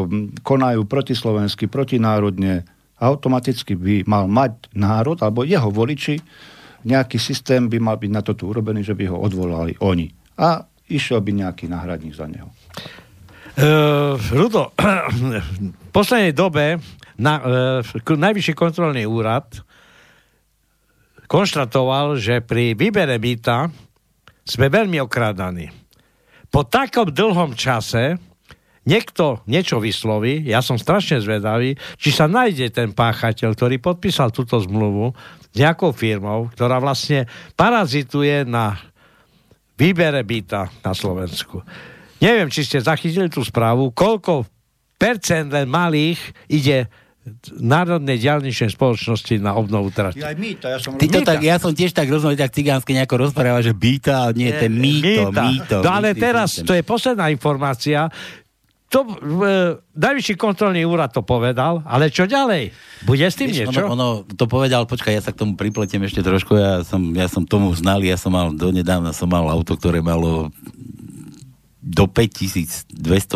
konajú 0.40 0.80
protislovensky, 0.88 1.68
protinárodne, 1.68 2.64
automaticky 3.00 3.74
by 3.74 4.04
mal 4.04 4.28
mať 4.28 4.70
národ, 4.76 5.16
alebo 5.24 5.42
jeho 5.42 5.72
voliči, 5.72 6.20
nejaký 6.84 7.16
systém 7.16 7.68
by 7.68 7.80
mal 7.80 7.96
byť 7.96 8.10
na 8.12 8.22
toto 8.24 8.48
urobený, 8.48 8.84
že 8.84 8.96
by 8.96 9.08
ho 9.08 9.16
odvolali 9.16 9.76
oni. 9.80 10.12
A 10.40 10.64
išiel 10.88 11.20
by 11.24 11.44
nejaký 11.44 11.68
náhradník 11.68 12.16
za 12.16 12.28
neho. 12.28 12.48
Uh, 13.60 14.16
Rudo, 14.32 14.72
v 14.78 15.90
poslednej 15.92 16.32
dobe 16.32 16.80
na, 17.20 17.34
uh, 17.82 18.16
Najvyšší 18.16 18.54
kontrolný 18.56 19.04
úrad 19.04 19.60
konštatoval, 21.28 22.16
že 22.16 22.40
pri 22.40 22.72
výbere 22.72 23.20
mýta 23.20 23.68
sme 24.46 24.72
veľmi 24.72 24.98
okrádaní. 25.04 25.68
Po 26.50 26.66
takom 26.66 27.12
dlhom 27.12 27.54
čase 27.54 28.18
niekto 28.90 29.46
niečo 29.46 29.78
vysloví, 29.78 30.42
ja 30.50 30.58
som 30.58 30.74
strašne 30.74 31.22
zvedavý, 31.22 31.78
či 31.94 32.10
sa 32.10 32.26
nájde 32.26 32.74
ten 32.74 32.90
páchateľ, 32.90 33.54
ktorý 33.54 33.78
podpísal 33.78 34.34
túto 34.34 34.58
zmluvu 34.58 35.14
s 35.50 35.54
nejakou 35.54 35.94
firmou, 35.94 36.50
ktorá 36.50 36.82
vlastne 36.82 37.30
parazituje 37.54 38.42
na 38.42 38.74
výbere 39.78 40.26
byta 40.26 40.66
na 40.82 40.90
Slovensku. 40.90 41.62
Neviem, 42.18 42.50
či 42.50 42.66
ste 42.66 42.82
zachytili 42.82 43.30
tú 43.30 43.40
správu, 43.46 43.94
koľko 43.94 44.44
percent 45.00 45.48
len 45.48 45.70
malých 45.70 46.20
ide 46.50 46.90
národnej 47.60 48.16
diálničnej 48.16 48.72
spoločnosti 48.72 49.40
na 49.44 49.52
obnovu 49.56 49.92
trati. 49.92 50.24
Ja, 50.24 50.32
mýta, 50.32 50.72
ja 50.72 50.78
som, 50.80 50.96
Ty 50.96 51.06
to 51.08 51.20
tak, 51.20 51.40
ja 51.44 51.56
som 51.60 51.72
tiež 51.72 51.92
tak 51.92 52.08
rozumel, 52.08 52.36
tak 52.36 52.52
cigánsky 52.52 52.96
nejako 52.96 53.28
rozpráva, 53.28 53.60
že 53.60 53.76
býta, 53.76 54.28
ale 54.28 54.40
nie, 54.40 54.50
to 54.52 54.64
je 54.68 54.72
mýto, 54.72 55.28
mýto. 55.28 55.76
No 55.84 55.90
ale 56.00 56.16
teraz, 56.16 56.64
to 56.64 56.72
je 56.72 56.80
posledná 56.80 57.28
informácia, 57.28 58.08
to, 58.90 59.06
e, 59.06 59.78
najvyšší 59.94 60.34
kontrolný 60.34 60.82
úrad 60.82 61.14
to 61.14 61.22
povedal, 61.22 61.78
ale 61.86 62.10
čo 62.10 62.26
ďalej? 62.26 62.74
Bude 63.06 63.22
s 63.22 63.38
tým 63.38 63.54
Víš, 63.54 63.70
niečo? 63.70 63.86
Ono, 63.86 63.94
ono 63.94 64.08
to 64.26 64.50
povedal, 64.50 64.82
počkaj, 64.90 65.14
ja 65.14 65.22
sa 65.22 65.30
k 65.30 65.46
tomu 65.46 65.54
pripletiem 65.54 66.02
ešte 66.02 66.26
trošku, 66.26 66.58
ja 66.58 66.82
som, 66.82 66.98
ja 67.14 67.30
som 67.30 67.46
tomu 67.46 67.70
znal, 67.70 68.02
ja 68.02 68.18
som 68.18 68.34
mal, 68.34 68.50
donedávna 68.50 69.14
som 69.14 69.30
mal 69.30 69.46
auto, 69.46 69.78
ktoré 69.78 70.02
malo 70.02 70.50
do 71.80 72.04
5200 72.04 72.90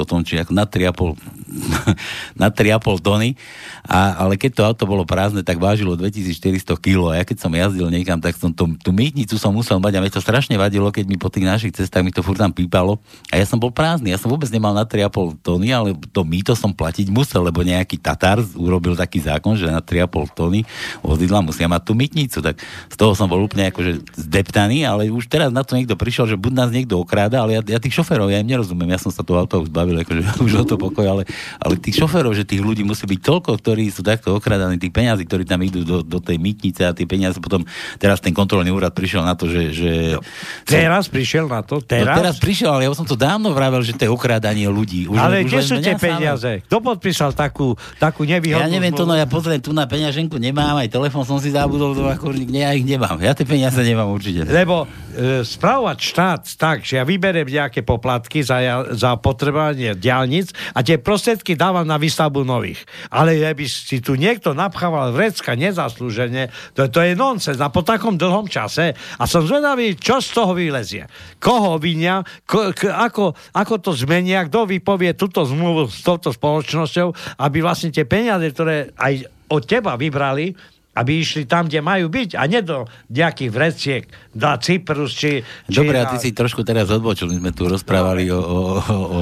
tón, 0.05 0.27
čiže 0.27 0.45
ako 0.45 0.53
na 0.53 0.67
3,5 0.67 1.43
na 2.41 2.51
3,5 2.51 3.05
tony, 3.05 3.39
a, 3.85 4.25
ale 4.25 4.41
keď 4.41 4.51
to 4.57 4.63
auto 4.65 4.85
bolo 4.89 5.05
prázdne, 5.05 5.45
tak 5.45 5.61
vážilo 5.61 5.95
2400 5.97 6.75
kg 6.81 7.15
ja 7.15 7.25
keď 7.25 7.37
som 7.41 7.53
jazdil 7.53 7.89
niekam, 7.93 8.19
tak 8.19 8.35
som 8.37 8.51
to, 8.51 8.71
tú 8.81 8.91
mýtnicu 8.91 9.37
som 9.37 9.53
musel 9.53 9.79
mať. 9.79 9.99
A 9.99 10.03
mi 10.03 10.11
to 10.11 10.23
strašne 10.23 10.57
vadilo, 10.57 10.89
keď 10.89 11.05
mi 11.05 11.17
po 11.21 11.29
tých 11.29 11.45
našich 11.45 11.73
cestách 11.75 12.03
mi 12.03 12.15
to 12.15 12.25
furt 12.25 12.41
tam 12.41 12.51
pípalo. 12.51 12.99
A 13.29 13.39
ja 13.39 13.47
som 13.47 13.61
bol 13.61 13.71
prázdny, 13.71 14.11
ja 14.11 14.19
som 14.19 14.33
vôbec 14.33 14.49
nemal 14.49 14.73
na 14.73 14.89
3,5 14.89 15.45
tony, 15.45 15.69
ale 15.71 15.93
to 16.11 16.23
mýto 16.25 16.57
som 16.57 16.73
platiť 16.73 17.13
musel, 17.13 17.45
lebo 17.45 17.61
nejaký 17.61 18.01
Tatar 18.01 18.41
urobil 18.57 18.97
taký 18.97 19.23
zákon, 19.23 19.55
že 19.55 19.69
na 19.69 19.85
3,5 19.85 20.33
tony 20.33 20.65
vozidla 21.01 21.45
musia 21.45 21.69
mať 21.69 21.83
tú 21.85 21.93
mýtnicu, 21.93 22.39
tak 22.41 22.59
z 22.89 22.97
toho 22.97 23.13
som 23.13 23.29
bol 23.29 23.41
úplne 23.43 23.69
akože 23.69 24.05
zdeptaný, 24.17 24.89
ale 24.89 25.13
už 25.13 25.29
teraz 25.29 25.53
na 25.53 25.61
to 25.61 25.77
niekto 25.77 25.95
prišiel, 25.99 26.29
že 26.31 26.41
buď 26.41 26.53
nás 26.55 26.71
niekto 26.73 26.97
okráda, 26.97 27.45
ale 27.45 27.59
ja, 27.59 27.63
ja 27.77 27.79
tých 27.79 27.95
šoferov 27.95 28.33
ja 28.33 28.41
im 28.41 28.49
nerozumiem. 28.49 28.95
Ja 28.95 29.01
som 29.01 29.13
sa 29.13 29.23
to 29.23 29.37
auto 29.37 29.63
už 29.65 29.69
zbavil, 29.69 30.01
akože 30.01 30.23
už 30.47 30.53
o 30.61 30.65
to 30.65 30.77
pokoj, 30.81 31.05
ale, 31.05 31.23
ale 31.62 31.78
tých 31.78 31.97
šoferov, 31.97 32.34
že 32.34 32.42
tých 32.42 32.61
ľudí 32.61 32.82
musí 32.82 33.07
byť 33.07 33.20
toľko, 33.22 33.51
ktorí 33.62 33.88
sú 33.95 34.03
takto 34.03 34.34
okradaní, 34.34 34.76
tých 34.76 34.90
peňazí, 34.90 35.22
ktorí 35.24 35.47
tam 35.47 35.62
idú 35.62 35.86
do, 35.86 36.03
do 36.03 36.18
tej 36.18 36.36
mytnice 36.42 36.82
a 36.82 36.90
tie 36.90 37.07
peniaze 37.07 37.38
potom 37.38 37.62
teraz 38.03 38.18
ten 38.18 38.34
kontrolný 38.34 38.74
úrad 38.74 38.90
prišiel 38.90 39.22
na 39.22 39.38
to, 39.38 39.47
že... 39.47 39.62
že 39.70 39.92
no, 40.18 40.22
teraz 40.66 41.07
prišiel 41.07 41.47
na 41.47 41.62
to? 41.62 41.78
Teraz? 41.78 42.18
No, 42.18 42.20
teraz 42.26 42.36
prišiel, 42.42 42.70
ale 42.74 42.82
ja 42.88 42.92
som 42.92 43.07
to 43.07 43.14
dávno 43.14 43.55
vravel, 43.55 43.80
že 43.86 43.95
to 43.95 44.09
je 44.09 44.11
okrádanie 44.11 44.66
ľudí. 44.66 45.07
Už, 45.07 45.16
ale 45.16 45.47
kde 45.47 45.61
sú 45.62 45.78
tie 45.78 45.95
peniaze? 45.95 46.66
Kto 46.66 46.82
podpísal 46.82 47.30
takú, 47.32 47.78
takú 48.03 48.26
nevýhodnú... 48.26 48.66
Ja 48.66 48.68
neviem 48.68 48.92
to, 48.92 49.07
no 49.07 49.14
ja 49.14 49.30
pozriem, 49.30 49.62
tu 49.62 49.70
na 49.70 49.86
peňaženku 49.86 50.36
nemám, 50.36 50.82
aj 50.82 50.90
telefon 50.90 51.22
som 51.22 51.38
si 51.38 51.55
zabudol, 51.55 51.95
to 51.95 52.03
ako, 52.11 52.34
ja 52.51 52.74
ich 52.74 52.82
nemám. 52.82 53.22
Ja 53.22 53.36
tie 53.36 53.47
peniaze 53.47 53.78
nemám 53.80 54.11
určite. 54.11 54.45
Lebo 54.49 54.84
e, 55.14 55.47
spravovať 55.47 55.99
štát 56.01 56.42
tak, 56.59 56.82
že 56.82 56.99
ja 56.99 57.05
vyberiem 57.07 57.47
nejaké 57.47 57.86
poplatky 57.86 58.42
za 58.42 58.64
za, 58.95 59.16
potrebovanie 59.18 59.95
diálnic 59.95 60.51
a 60.72 60.80
tie 60.80 60.97
prostriedky 61.35 61.59
dávam 61.59 61.82
na 61.82 61.99
výstavbu 61.99 62.47
nových. 62.47 62.87
Ale 63.11 63.35
by 63.43 63.66
si 63.66 63.99
tu 63.99 64.14
niekto 64.14 64.55
napchával 64.55 65.11
vrecka 65.11 65.59
nezaslúžene, 65.59 66.55
to, 66.78 66.87
to 66.87 67.03
je 67.03 67.18
nonsens. 67.18 67.59
A 67.59 67.74
po 67.74 67.82
takom 67.82 68.14
dlhom 68.14 68.47
čase 68.47 68.95
a 68.95 69.24
som 69.26 69.43
zvedavý, 69.43 69.99
čo 69.99 70.22
z 70.22 70.30
toho 70.30 70.55
vylezie. 70.55 71.11
Koho 71.43 71.82
vinia, 71.82 72.22
ko, 72.47 72.70
k, 72.70 72.87
ako, 72.87 73.35
ako 73.51 73.74
to 73.82 73.91
zmenia, 73.99 74.47
kto 74.47 74.70
vypovie 74.70 75.18
túto 75.18 75.43
zmluvu 75.43 75.91
s 75.91 76.07
touto 76.07 76.30
spoločnosťou, 76.30 77.11
aby 77.43 77.59
vlastne 77.59 77.91
tie 77.91 78.07
peniaze, 78.07 78.47
ktoré 78.55 78.95
aj 78.95 79.26
od 79.51 79.62
teba 79.66 79.99
vybrali, 79.99 80.55
aby 80.95 81.20
išli 81.20 81.45
tam, 81.45 81.66
kde 81.66 81.82
majú 81.82 82.07
byť 82.07 82.38
a 82.38 82.42
nie 82.47 82.62
do 82.62 82.86
nejakých 83.11 83.51
vreciek 83.51 84.03
na 84.38 84.55
Cyprus 84.59 85.14
či... 85.14 85.42
či 85.66 85.78
Dobre, 85.82 85.99
a 85.99 86.07
ty 86.07 86.22
si 86.22 86.30
trošku 86.30 86.62
teraz 86.62 86.86
odbočil, 86.90 87.30
my 87.30 87.36
sme 87.42 87.53
tu 87.53 87.66
rozprávali 87.66 88.30
o... 88.30 88.38
o, 88.38 88.61
o, 88.78 88.99
o 88.99 89.20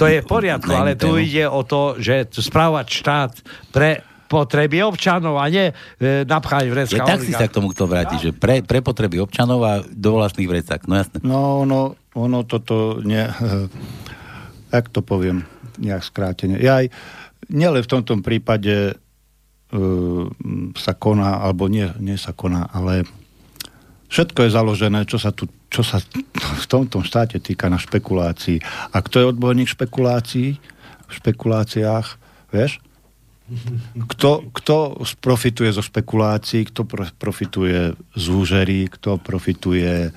to 0.00 0.08
je 0.08 0.24
v 0.24 0.26
poriadku, 0.26 0.72
ale 0.72 0.96
tu 0.96 1.20
ide 1.20 1.44
o 1.44 1.60
to, 1.60 2.00
že 2.00 2.32
správať 2.32 2.86
štát 2.88 3.32
pre 3.68 4.00
potreby 4.30 4.86
občanov 4.86 5.42
a 5.42 5.50
nie 5.50 5.74
e, 5.74 5.74
napchať 6.22 6.70
vrecka. 6.70 7.02
Ja, 7.02 7.18
tak 7.18 7.26
si 7.26 7.34
sa 7.34 7.50
k 7.50 7.56
tomu 7.58 7.74
kto 7.74 7.90
vráti, 7.90 8.14
že 8.22 8.30
pre, 8.30 8.62
pre 8.62 8.78
potreby 8.78 9.18
občanov 9.18 9.60
a 9.66 9.82
do 9.82 10.14
vlastných 10.14 10.46
vrecák. 10.46 10.86
No 10.86 10.94
jasné. 10.94 11.18
No, 11.26 11.66
ono, 11.66 11.98
ono 12.14 12.46
toto 12.46 13.02
nie... 13.02 13.26
Jak 14.70 14.86
to 14.94 15.02
poviem 15.02 15.50
nejak 15.82 16.06
skrátene. 16.06 16.62
Ja 16.62 16.78
aj 16.78 16.94
nielen 17.50 17.82
v 17.82 17.90
tomto 17.90 18.14
prípade 18.22 18.94
sa 20.74 20.92
koná, 20.98 21.38
alebo 21.38 21.70
nie, 21.70 21.86
nie 22.02 22.18
sa 22.18 22.34
koná, 22.34 22.66
ale 22.74 23.06
všetko 24.10 24.46
je 24.46 24.50
založené, 24.54 25.00
čo 25.06 25.22
sa, 25.22 25.30
tu, 25.30 25.46
čo 25.70 25.86
sa 25.86 26.02
v 26.62 26.66
tomto 26.66 27.06
štáte 27.06 27.38
týka 27.38 27.70
na 27.70 27.78
špekulácii. 27.78 28.58
A 28.90 28.96
kto 28.98 29.22
je 29.22 29.30
odborník 29.30 29.70
špekulácií? 29.70 30.58
V 31.06 31.12
špekuláciách, 31.14 32.06
vieš? 32.54 32.82
Kto, 34.14 34.46
kto 34.54 35.02
profituje 35.18 35.74
zo 35.74 35.82
špekulácií, 35.82 36.70
kto 36.70 36.86
profituje 37.18 37.98
z 38.14 38.24
úžerí, 38.30 38.86
kto 38.86 39.18
profituje 39.18 40.14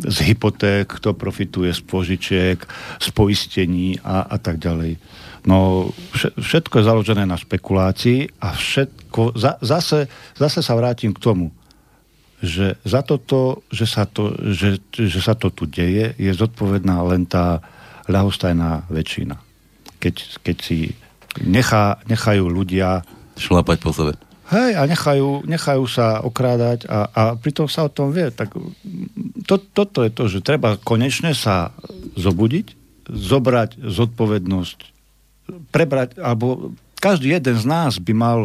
z 0.00 0.16
hypoték, 0.32 0.88
kto 0.88 1.12
profituje 1.12 1.70
z 1.76 1.80
požičiek, 1.84 2.58
z 2.98 3.08
poistení 3.12 4.00
a, 4.00 4.24
a 4.26 4.36
tak 4.40 4.58
ďalej. 4.58 4.96
No 5.44 5.92
všetko 6.16 6.80
je 6.80 6.88
založené 6.88 7.28
na 7.28 7.36
špekulácii 7.36 8.40
a 8.40 8.56
všetko, 8.56 9.36
za, 9.36 9.60
zase, 9.60 10.08
zase 10.32 10.64
sa 10.64 10.72
vrátim 10.72 11.12
k 11.12 11.20
tomu. 11.20 11.52
že 12.44 12.76
za 12.84 13.00
toto, 13.00 13.64
že 13.72 13.88
sa 13.88 14.04
to, 14.04 14.36
že, 14.52 14.76
že 14.92 15.20
sa 15.24 15.32
to 15.32 15.48
tu 15.48 15.64
deje, 15.64 16.12
je 16.20 16.32
zodpovedná 16.36 17.00
len 17.08 17.24
tá 17.24 17.64
ľahostajná 18.04 18.84
väčšina. 18.92 19.40
Keď, 19.98 20.14
keď 20.44 20.56
si 20.60 20.92
nechá, 21.40 22.04
nechajú 22.04 22.44
ľudia 22.52 23.00
šlapať 23.40 23.78
po 23.80 23.90
sebe. 23.96 24.12
Hej, 24.52 24.76
a 24.76 24.84
nechajú, 24.84 25.48
nechajú 25.48 25.88
sa 25.88 26.20
okrádať 26.20 26.84
a, 26.84 27.08
a 27.08 27.22
pritom 27.32 27.64
sa 27.64 27.88
o 27.88 27.90
tom 27.90 28.12
vie. 28.12 28.28
Tak 28.28 28.52
to, 29.48 29.56
toto 29.56 30.04
je 30.04 30.12
to, 30.12 30.28
že 30.28 30.44
treba 30.44 30.76
konečne 30.76 31.32
sa 31.32 31.72
zobudiť, 32.20 32.76
zobrať 33.08 33.80
zodpovednosť, 33.80 34.78
prebrať, 35.74 36.22
alebo 36.22 36.70
každý 37.02 37.34
jeden 37.34 37.58
z 37.58 37.66
nás 37.66 37.98
by 37.98 38.14
mal, 38.14 38.38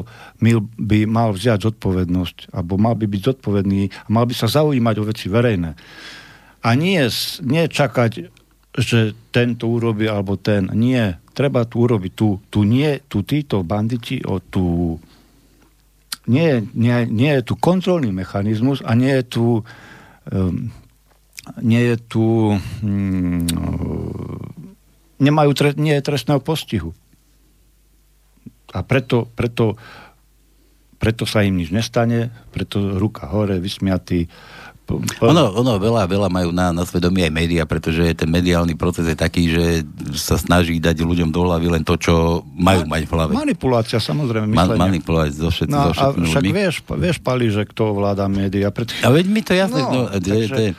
by 0.82 1.05
mal 1.05 1.32
vziať 1.32 1.69
zodpovednosť, 1.69 2.49
alebo 2.49 2.82
mal 2.82 2.97
by 2.97 3.05
byť 3.05 3.21
zodpovedný 3.21 3.93
a 3.93 4.07
mal 4.09 4.25
by 4.25 4.34
sa 4.34 4.49
zaujímať 4.49 4.95
o 4.97 5.07
veci 5.07 5.30
verejné. 5.30 5.77
A 6.59 6.69
nie, 6.75 6.99
nie 7.45 7.63
čakať, 7.69 8.11
že 8.75 9.15
ten 9.32 9.55
to 9.55 9.69
urobí, 9.69 10.09
alebo 10.09 10.36
ten. 10.36 10.67
Nie. 10.75 11.21
Treba 11.32 11.63
tu 11.63 11.88
urobiť. 11.88 12.11
Tu, 12.11 12.27
tu 12.51 12.67
nie, 12.67 12.99
tu 13.07 13.23
títo 13.23 13.63
banditi, 13.63 14.19
o 14.27 14.43
tu 14.43 14.97
nie, 16.27 16.61
nie, 16.75 17.07
nie 17.07 17.32
je 17.39 17.43
tu 17.47 17.53
kontrolný 17.55 18.11
mechanizmus 18.11 18.84
a 18.86 18.93
nie 18.93 19.09
je 19.09 19.23
tu 19.25 19.45
um, 20.30 20.69
nie 21.57 21.82
je 21.82 21.95
tu 21.97 22.53
um, 22.53 23.47
nemajú 25.17 25.51
tre, 25.57 25.73
nie 25.73 25.97
je 25.97 26.05
trestného 26.05 26.38
postihu. 26.38 26.93
A 28.70 28.86
preto, 28.86 29.26
preto, 29.34 29.78
preto 31.01 31.24
sa 31.26 31.41
im 31.41 31.57
nič 31.57 31.74
nestane, 31.74 32.30
preto 32.53 32.97
ruka 32.99 33.26
hore, 33.30 33.57
vysmiatý. 33.57 34.30
Ono, 35.22 35.53
ono 35.53 35.78
veľa, 35.78 36.09
veľa 36.09 36.30
majú 36.34 36.49
na, 36.49 36.74
na 36.74 36.82
svedomí 36.82 37.22
aj 37.22 37.30
média, 37.30 37.61
pretože 37.70 38.01
ten 38.17 38.26
mediálny 38.26 38.74
proces 38.74 39.05
je 39.05 39.13
taký, 39.13 39.45
že 39.45 39.86
sa 40.17 40.34
snaží 40.34 40.82
dať 40.82 41.05
ľuďom 41.05 41.30
do 41.30 41.45
hlavy 41.45 41.70
len 41.70 41.86
to, 41.86 41.93
čo 41.93 42.41
majú 42.57 42.89
mať 42.89 43.05
v 43.05 43.11
hlave. 43.13 43.32
Manipulácia, 43.38 44.01
samozrejme. 44.01 44.49
Man, 44.49 44.74
manipulovať 44.74 45.30
so, 45.38 45.53
všetci, 45.53 45.78
no, 45.78 45.93
so 45.93 45.93
všetkými 45.93 46.26
však 46.26 46.43
vieš, 46.49 46.76
vieš, 46.97 47.17
Pali, 47.22 47.53
že 47.53 47.70
kto 47.70 47.93
ovláda 47.93 48.26
média. 48.26 48.74
Pred... 48.74 48.89
A 49.05 49.13
veď 49.13 49.26
mi 49.30 49.45
to 49.45 49.53
jasné, 49.53 49.78
no, 49.78 49.89
no, 49.93 50.01
takže... 50.09 50.57
to 50.57 50.61
je, 50.65 50.72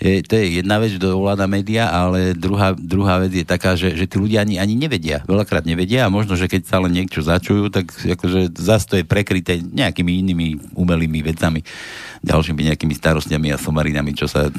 je, 0.00 0.24
to 0.24 0.34
je 0.34 0.58
jedna 0.62 0.80
vec, 0.82 0.96
kto 0.98 1.14
ovláda 1.14 1.46
média, 1.46 1.86
ale 1.86 2.34
druhá, 2.34 2.74
druhá 2.74 3.22
vec 3.22 3.32
je 3.38 3.46
taká, 3.46 3.78
že, 3.78 3.94
že 3.94 4.10
tí 4.10 4.16
ľudia 4.18 4.42
ani, 4.42 4.58
ani 4.58 4.74
nevedia. 4.74 5.22
Veľakrát 5.28 5.62
nevedia 5.62 6.08
a 6.08 6.12
možno, 6.12 6.34
že 6.34 6.50
keď 6.50 6.62
sa 6.66 6.82
len 6.82 6.96
niečo 6.96 7.22
začujú, 7.22 7.70
tak 7.70 7.92
akože 7.92 8.56
zase 8.56 8.84
to 8.88 8.94
je 8.98 9.04
prekryté 9.06 9.62
nejakými 9.62 10.12
inými 10.24 10.46
umelými 10.74 11.22
vecami, 11.22 11.62
ďalšími 12.24 12.72
nejakými 12.72 12.94
starostiami 12.98 13.54
a 13.54 13.60
somarinami, 13.60 14.16
čo 14.16 14.26
sa 14.26 14.50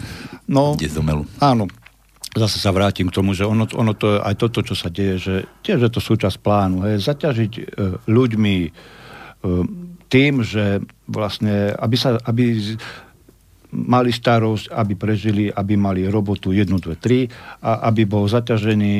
no, 0.47 0.79
ide 0.79 0.87
z 0.87 1.01
omelu. 1.03 1.27
Áno, 1.43 1.67
zase 2.33 2.57
sa 2.57 2.71
vrátim 2.71 3.11
k 3.11 3.15
tomu, 3.15 3.35
že 3.35 3.43
ono, 3.43 3.67
ono 3.75 3.93
to, 3.93 4.23
aj 4.23 4.39
toto, 4.39 4.63
čo 4.63 4.73
sa 4.73 4.87
deje, 4.87 5.15
že 5.19 5.35
tiež 5.59 5.85
je 5.85 5.91
to 5.91 5.99
súčasť 5.99 6.39
plánu, 6.39 6.87
hej, 6.87 7.03
zaťažiť 7.03 7.53
e, 7.59 7.63
ľuďmi 8.07 8.55
e, 8.63 8.69
tým, 10.07 10.33
že 10.45 10.81
vlastne, 11.09 11.73
aby 11.77 11.95
sa, 11.97 12.15
aby 12.25 12.77
mali 13.73 14.13
starosť, 14.13 14.69
aby 14.69 14.93
prežili, 14.93 15.43
aby 15.49 15.73
mali 15.73 16.05
robotu 16.05 16.53
1, 16.53 16.69
2, 16.69 16.93
3 16.93 17.65
a 17.65 17.89
aby 17.89 18.05
bol 18.05 18.29
zaťažený 18.29 18.95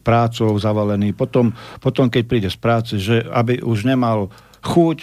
prácou, 0.00 0.56
zavalený. 0.56 1.12
Potom, 1.12 1.52
potom 1.78 2.08
keď 2.08 2.22
príde 2.24 2.48
z 2.48 2.58
práce, 2.58 2.92
že 2.96 3.20
aby 3.28 3.60
už 3.60 3.84
nemal 3.84 4.32
chuť 4.64 4.98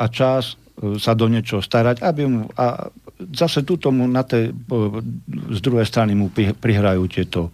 a 0.00 0.08
čas 0.08 0.56
e, 0.80 0.96
sa 0.96 1.12
do 1.12 1.28
niečoho 1.28 1.60
starať, 1.60 2.00
aby 2.00 2.22
mu, 2.24 2.48
a 2.56 2.88
zase 3.36 3.62
tu 3.68 3.76
tomu 3.76 4.08
na 4.08 4.24
tej, 4.24 4.56
z 5.52 5.60
druhej 5.60 5.84
strany 5.84 6.16
mu 6.16 6.32
prihrajú 6.32 7.04
tieto 7.10 7.52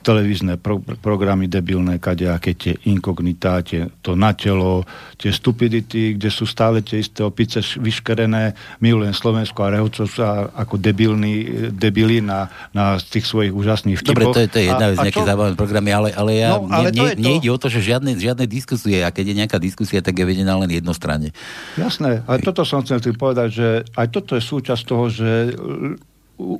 televízne 0.00 0.56
pro, 0.56 0.78
programy 0.80 1.50
debilné, 1.50 1.98
kadejaké 1.98 2.54
tie 2.54 2.74
inkognitá, 2.86 3.62
tie, 3.62 3.90
to 4.02 4.14
na 4.14 4.32
telo, 4.32 4.86
tie 5.18 5.34
stupidity, 5.34 6.14
kde 6.14 6.30
sú 6.30 6.46
stále 6.46 6.80
tie 6.80 7.02
isté 7.02 7.26
opice 7.26 7.60
vyškerené, 7.60 8.54
milujem 8.78 9.12
Slovensko 9.12 9.66
a 9.66 9.74
rehocov 9.74 10.06
sa 10.08 10.48
ako 10.54 10.78
debilní, 10.78 11.68
debili 11.74 12.22
na, 12.22 12.48
na 12.70 12.96
tých 12.98 13.26
svojich 13.26 13.52
úžasných 13.52 13.98
vtipoch. 13.98 14.32
Dobre, 14.32 14.34
to 14.34 14.40
je, 14.42 14.48
to 14.48 14.58
je 14.62 14.66
jedna 14.70 14.86
vec, 14.94 14.98
nejaké 15.02 15.22
zábavné 15.26 15.54
programy, 15.58 15.90
ale, 15.92 16.08
ale 16.14 16.30
ja, 16.38 16.50
no, 16.56 16.70
ale 16.70 16.88
nie, 16.94 17.14
nie, 17.18 17.36
nejde 17.36 17.48
o 17.50 17.58
to, 17.58 17.66
že 17.66 17.82
žiadne, 17.82 18.14
žiadne 18.16 18.44
diskusie, 18.46 19.02
a 19.02 19.12
keď 19.12 19.24
je 19.30 19.34
nejaká 19.44 19.58
diskusia, 19.60 20.00
tak 20.00 20.16
je 20.16 20.24
vedená 20.24 20.54
len 20.56 20.70
jednostranne. 20.70 21.34
Jasné, 21.76 22.22
ale 22.24 22.38
toto 22.40 22.62
som 22.62 22.80
chcel 22.80 23.00
povedať, 23.14 23.48
že 23.50 23.68
aj 23.96 24.06
toto 24.14 24.38
je 24.38 24.42
súčasť 24.42 24.82
toho, 24.86 25.04
že 25.10 25.30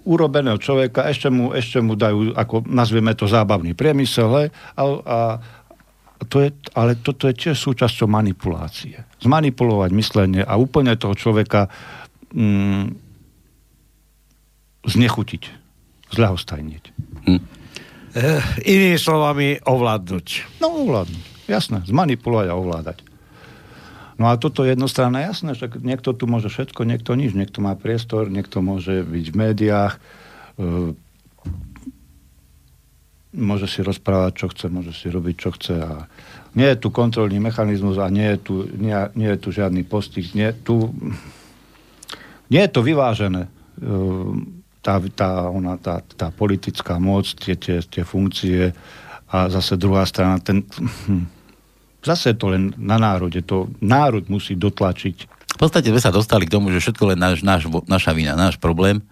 urobeného 0.04 0.58
človeka, 0.58 1.06
ešte 1.06 1.30
mu, 1.30 1.54
ešte 1.54 1.78
mu 1.78 1.94
dajú, 1.94 2.34
ako 2.34 2.66
nazvieme 2.66 3.14
to, 3.14 3.30
zábavný 3.30 3.78
priemysel, 3.78 4.30
hej, 4.42 4.48
a, 4.74 4.82
a 4.82 5.18
to 6.26 6.42
je, 6.42 6.50
ale 6.74 6.98
toto 6.98 7.30
je 7.30 7.34
tiež 7.38 7.54
súčasťou 7.54 8.10
manipulácie. 8.10 8.98
Zmanipulovať 9.22 9.90
myslenie 9.94 10.42
a 10.42 10.58
úplne 10.58 10.98
toho 10.98 11.14
človeka 11.14 11.70
mm, 12.34 12.90
znechutiť, 14.82 15.42
zľahostajniť. 16.10 16.84
Hm. 17.30 17.40
E, 18.18 18.22
inými 18.66 18.98
slovami, 18.98 19.62
ovládnuť. 19.62 20.58
No, 20.58 20.82
ovládnuť. 20.82 21.24
Jasné, 21.46 21.86
zmanipulovať 21.86 22.46
a 22.50 22.54
ovládať. 22.58 22.98
No 24.18 24.26
a 24.26 24.34
toto 24.34 24.66
je 24.66 24.74
jednostranné, 24.74 25.30
jasné, 25.30 25.54
že 25.54 25.70
niekto 25.78 26.10
tu 26.10 26.26
môže 26.26 26.50
všetko, 26.50 26.82
niekto 26.82 27.14
nič, 27.14 27.38
niekto 27.38 27.62
má 27.62 27.78
priestor, 27.78 28.26
niekto 28.26 28.58
môže 28.58 29.06
byť 29.06 29.26
v 29.30 29.36
médiách, 29.38 29.94
e, 30.58 30.98
môže 33.38 33.70
si 33.70 33.86
rozprávať, 33.86 34.32
čo 34.34 34.46
chce, 34.50 34.66
môže 34.74 34.90
si 34.90 35.06
robiť, 35.06 35.34
čo 35.38 35.50
chce 35.54 35.74
a 35.78 36.10
nie 36.58 36.66
je 36.66 36.82
tu 36.82 36.90
kontrolný 36.90 37.38
mechanizmus 37.38 38.02
a 38.02 38.10
nie 38.10 38.34
je 38.34 38.38
tu, 38.42 38.54
nie, 38.66 38.98
nie 39.14 39.30
je 39.30 39.38
tu 39.38 39.48
žiadny 39.54 39.86
postih, 39.86 40.26
nie, 40.34 40.50
tu, 40.66 40.90
nie 42.50 42.62
je 42.66 42.70
to 42.74 42.82
vyvážené. 42.82 43.46
E, 43.46 43.50
tá, 44.82 44.98
tá, 45.14 45.30
ona, 45.46 45.78
tá, 45.78 46.02
tá 46.02 46.34
politická 46.34 46.98
moc, 46.98 47.30
tie, 47.38 47.54
tie, 47.54 47.86
tie 47.86 48.02
funkcie 48.02 48.74
a 49.30 49.46
zase 49.46 49.78
druhá 49.78 50.02
strana, 50.08 50.42
ten, 50.42 50.66
zase 52.02 52.34
to 52.34 52.54
len 52.54 52.74
na 52.78 52.96
národe. 52.96 53.42
To 53.46 53.70
národ 53.82 54.26
musí 54.30 54.54
dotlačiť. 54.54 55.16
V 55.28 55.58
podstate 55.58 55.90
sme 55.90 56.02
sa 56.02 56.14
dostali 56.14 56.46
k 56.46 56.54
tomu, 56.54 56.70
že 56.70 56.78
všetko 56.78 57.14
len 57.14 57.18
náš, 57.18 57.42
náš, 57.42 57.66
naša 57.90 58.14
vina, 58.14 58.38
náš 58.38 58.60
problém, 58.62 59.02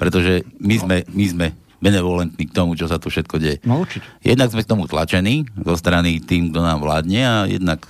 pretože 0.00 0.48
my 0.56 0.74
sme, 0.80 0.96
my 1.12 1.26
sme 1.28 1.46
benevolentní 1.80 2.48
k 2.48 2.56
tomu, 2.56 2.72
čo 2.76 2.88
sa 2.88 2.96
tu 2.96 3.12
všetko 3.12 3.36
deje. 3.36 3.56
No 3.68 3.84
určite. 3.84 4.04
Jednak 4.24 4.52
sme 4.52 4.64
k 4.64 4.70
tomu 4.70 4.84
tlačení 4.88 5.44
zo 5.64 5.76
strany 5.76 6.20
tým, 6.20 6.52
kto 6.52 6.60
nám 6.60 6.80
vládne 6.80 7.20
a 7.20 7.34
jednak 7.48 7.84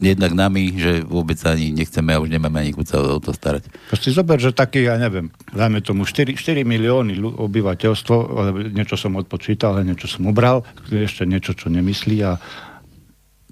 jednak 0.00 0.32
nami, 0.32 0.80
že 0.80 1.04
vôbec 1.04 1.36
ani 1.44 1.76
nechceme 1.76 2.16
a 2.16 2.22
už 2.24 2.32
nemáme 2.32 2.56
ani 2.56 2.72
chuť 2.72 2.86
sa 2.88 2.96
o 3.04 3.20
to 3.20 3.36
starať. 3.36 3.68
Proste 3.92 4.08
zober, 4.08 4.40
že 4.40 4.56
taký, 4.56 4.88
ja 4.88 4.96
neviem, 4.96 5.28
dajme 5.52 5.84
tomu 5.84 6.08
4, 6.08 6.40
4 6.40 6.64
milióny 6.64 7.20
obyvateľstvo, 7.20 8.16
niečo 8.72 8.96
som 8.96 9.20
odpočítal, 9.20 9.76
niečo 9.84 10.08
som 10.08 10.24
ubral, 10.24 10.64
ešte 10.88 11.28
niečo, 11.28 11.52
čo 11.52 11.68
nemyslí 11.68 12.16
a 12.24 12.40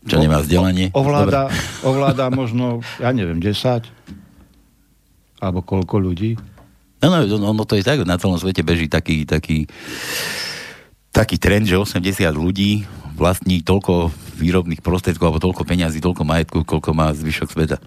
čo 0.09 0.17
nemá 0.19 0.41
vzdelanie? 0.41 0.91
Ovláda, 0.97 1.53
ovláda 1.89 2.33
možno, 2.33 2.81
ja 2.99 3.13
neviem, 3.13 3.39
10 3.39 3.85
alebo 5.39 5.63
koľko 5.63 6.03
ľudí. 6.03 6.35
No, 6.99 7.15
no, 7.15 7.23
no, 7.39 7.55
no 7.55 7.63
to 7.63 7.79
je 7.79 7.87
tak, 7.87 8.03
na 8.03 8.19
celom 8.19 8.41
svete 8.43 8.67
beží 8.67 8.91
taký, 8.91 9.23
taký, 9.23 9.71
taký 11.15 11.37
trend, 11.39 11.71
že 11.71 11.79
80 11.79 12.03
ľudí 12.35 12.83
vlastní 13.15 13.63
toľko 13.63 14.11
výrobných 14.39 14.83
prostriedkov 14.83 15.31
alebo 15.31 15.43
toľko 15.43 15.63
peňazí, 15.63 16.03
toľko 16.03 16.23
majetku, 16.27 16.59
koľko 16.67 16.91
má 16.95 17.15
zvyšok 17.15 17.49
sveta. 17.55 17.79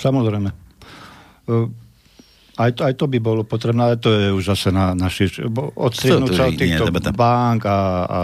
Samozrejme. 0.00 0.52
Aj 2.60 2.76
to, 2.76 2.84
aj 2.84 2.92
to 3.00 3.08
by 3.08 3.16
bolo 3.24 3.40
potrebné, 3.40 3.80
ale 3.80 3.96
to 3.96 4.12
je 4.12 4.28
už 4.36 4.52
zase 4.52 4.68
na 4.68 4.92
naši... 4.92 5.32
Odstrihnúť 5.80 6.36
sa 6.36 6.52
od 6.52 6.60
týchto 6.60 6.92
bank 7.16 7.64
a, 7.64 7.78
a 8.04 8.20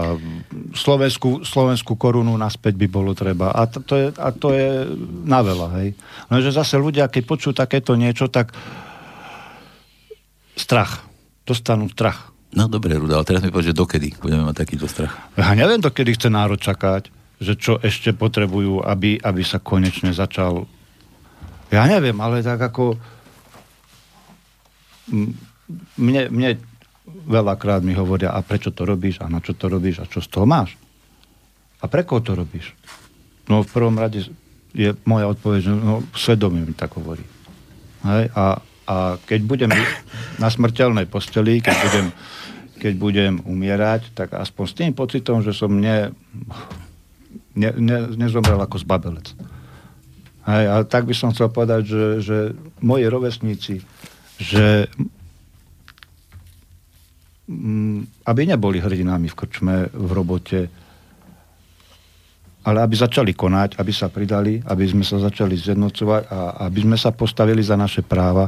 slovenskú, 0.77 1.41
slovenskú 1.41 1.97
korunu 1.97 2.37
naspäť 2.37 2.77
by 2.77 2.85
bolo 2.85 3.17
treba. 3.17 3.49
A 3.49 3.65
to, 3.65 3.81
to, 3.81 3.93
je, 3.97 4.07
a 4.13 4.29
to 4.29 4.53
je 4.53 4.85
na 5.25 5.41
veľa, 5.41 5.67
hej. 5.81 5.97
Lenže 6.29 6.53
zase 6.53 6.77
ľudia, 6.77 7.09
keď 7.09 7.23
počujú 7.25 7.57
takéto 7.57 7.97
niečo, 7.97 8.29
tak 8.29 8.53
strach. 10.53 11.01
Dostanú 11.41 11.89
strach. 11.89 12.29
No 12.53 12.69
dobre, 12.69 12.93
Ruda, 12.93 13.17
ale 13.17 13.25
teraz 13.25 13.41
mi 13.41 13.49
povedz, 13.49 13.73
že 13.73 13.75
dokedy 13.75 14.21
budeme 14.21 14.45
mať 14.45 14.55
takýto 14.61 14.85
strach? 14.85 15.17
Ja 15.33 15.57
neviem, 15.57 15.81
dokedy 15.81 16.13
chce 16.13 16.29
národ 16.29 16.61
čakať, 16.61 17.09
že 17.41 17.57
čo 17.57 17.81
ešte 17.81 18.13
potrebujú, 18.13 18.85
aby, 18.85 19.17
aby 19.17 19.41
sa 19.41 19.57
konečne 19.57 20.13
začal... 20.13 20.69
Ja 21.73 21.89
neviem, 21.89 22.15
ale 22.21 22.45
tak 22.45 22.61
ako 22.61 23.16
mne, 25.97 26.21
mne 26.31 26.49
veľakrát 27.07 27.83
mi 27.83 27.95
hovoria, 27.95 28.35
a 28.35 28.43
prečo 28.43 28.71
to 28.71 28.83
robíš, 28.83 29.23
a 29.23 29.31
na 29.31 29.39
čo 29.39 29.55
to 29.55 29.71
robíš, 29.71 30.03
a 30.03 30.09
čo 30.09 30.19
z 30.19 30.27
toho 30.27 30.43
máš? 30.43 30.75
A 31.79 31.87
pre 31.87 32.03
koho 32.03 32.19
to 32.19 32.35
robíš? 32.35 32.75
No 33.47 33.63
v 33.63 33.71
prvom 33.71 33.95
rade 33.95 34.27
je 34.75 34.89
moja 35.07 35.31
odpoveď, 35.31 35.59
že 35.63 35.71
no, 35.71 36.03
svedomie 36.11 36.67
mi 36.67 36.75
tak 36.75 36.99
hovorí. 36.99 37.23
Hej? 38.03 38.27
A 38.35 38.59
a 38.87 39.19
keď 39.27 39.39
budem 39.43 39.71
na 40.41 40.47
smrteľnej 40.47 41.11
posteli, 41.11 41.59
keď 41.59 41.75
budem, 41.83 42.07
keď 42.79 42.93
budem 42.95 43.33
umierať, 43.43 44.15
tak 44.15 44.31
aspoň 44.31 44.65
s 44.65 44.73
tým 44.79 44.91
pocitom, 44.95 45.43
že 45.43 45.51
som 45.51 45.75
ne, 45.75 46.15
ne, 47.51 47.69
ne, 47.75 48.15
nezomrel 48.15 48.57
ako 48.63 48.79
zbabelec. 48.79 49.35
Hej, 50.47 50.65
ale 50.71 50.83
tak 50.87 51.03
by 51.03 51.11
som 51.11 51.35
chcel 51.35 51.51
povedať, 51.51 51.83
že, 51.83 52.03
že 52.23 52.37
moji 52.79 53.11
rovesníci, 53.11 53.83
že 54.37 54.85
mm, 57.49 58.25
aby 58.25 58.41
neboli 58.45 58.77
hrdinami 58.77 59.27
v 59.29 59.35
krčme, 59.35 59.75
v 59.89 60.09
robote, 60.13 60.61
ale 62.67 62.83
aby 62.83 62.95
začali 62.99 63.31
konať, 63.31 63.79
aby 63.79 63.91
sa 63.95 64.11
pridali, 64.11 64.59
aby 64.59 64.83
sme 64.83 65.03
sa 65.07 65.17
začali 65.23 65.55
zjednocovať 65.55 66.21
a 66.27 66.67
aby 66.67 66.79
sme 66.83 66.97
sa 66.99 67.15
postavili 67.15 67.63
za 67.63 67.79
naše 67.79 68.03
práva 68.03 68.45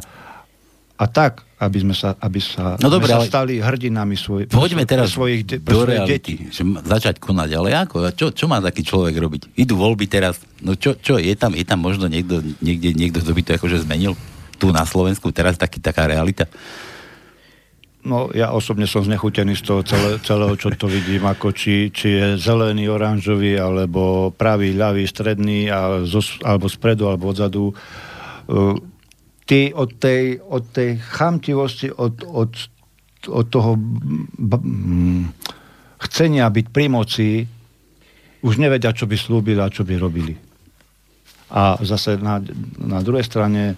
a 1.00 1.06
tak, 1.08 1.48
aby 1.64 1.78
sme 1.80 1.96
sa, 1.96 2.12
aby 2.20 2.44
sa, 2.44 2.76
no 2.84 2.92
dobré, 2.92 3.16
sa 3.16 3.24
stali 3.24 3.64
hrdinami 3.64 4.20
svoj, 4.20 4.52
Poďme 4.52 4.84
teraz 4.84 5.16
svojich, 5.16 5.48
de, 5.48 5.56
do 5.64 5.72
svojich 5.72 5.92
reality, 5.96 6.12
detí. 6.12 6.36
že 6.52 6.68
začať 6.84 7.24
konať, 7.24 7.50
ale 7.56 7.72
ako? 7.72 8.12
Čo, 8.12 8.36
čo 8.36 8.52
má 8.52 8.60
taký 8.60 8.84
človek 8.84 9.16
robiť? 9.16 9.42
Idú 9.56 9.80
voľby 9.80 10.12
teraz, 10.12 10.44
no 10.60 10.76
čo, 10.76 11.00
čo 11.00 11.16
je 11.16 11.32
tam, 11.40 11.56
je 11.56 11.64
tam 11.64 11.80
možno 11.80 12.12
niekto, 12.12 12.44
niekde, 12.60 12.92
niekto, 12.92 13.24
kto 13.24 13.32
by 13.32 13.42
to 13.48 13.52
akože 13.56 13.88
zmenil? 13.88 14.20
Tu 14.60 14.68
na 14.76 14.84
Slovensku 14.84 15.32
teraz 15.32 15.56
taký, 15.56 15.80
taká 15.80 16.06
realita? 16.06 16.46
No, 18.00 18.32
ja 18.32 18.56
osobne 18.56 18.88
som 18.88 19.04
znechutený 19.04 19.60
z 19.60 19.64
toho 19.68 19.82
celé, 19.84 20.24
celého, 20.24 20.56
čo 20.56 20.72
to 20.72 20.88
vidím, 20.88 21.28
ako 21.28 21.52
či, 21.52 21.92
či 21.92 22.08
je 22.16 22.28
zelený, 22.40 22.88
oranžový, 22.88 23.60
alebo 23.60 24.32
pravý, 24.32 24.72
ľavý, 24.72 25.04
stredný, 25.04 25.68
a 25.68 26.08
zo, 26.08 26.24
alebo 26.48 26.72
spredu, 26.72 27.12
alebo 27.12 27.36
odzadu. 27.36 27.76
Uh, 28.48 28.80
ty 29.44 29.76
od 29.76 30.00
tej, 30.00 30.40
od 30.40 30.64
tej 30.72 30.96
chamtivosti, 30.96 31.92
od, 31.92 32.24
od, 32.24 32.52
od 33.28 33.46
toho 33.52 33.76
b, 33.76 34.54
m, 34.64 35.28
chcenia 36.00 36.48
byť 36.48 36.66
pri 36.72 36.86
moci, 36.88 37.44
už 38.40 38.64
nevedia, 38.64 38.96
čo 38.96 39.12
by 39.12 39.20
slúbili 39.20 39.60
a 39.60 39.68
čo 39.68 39.84
by 39.84 40.00
robili. 40.00 40.40
A 41.52 41.76
zase 41.84 42.16
na, 42.16 42.40
na 42.80 43.04
druhej 43.04 43.28
strane 43.28 43.76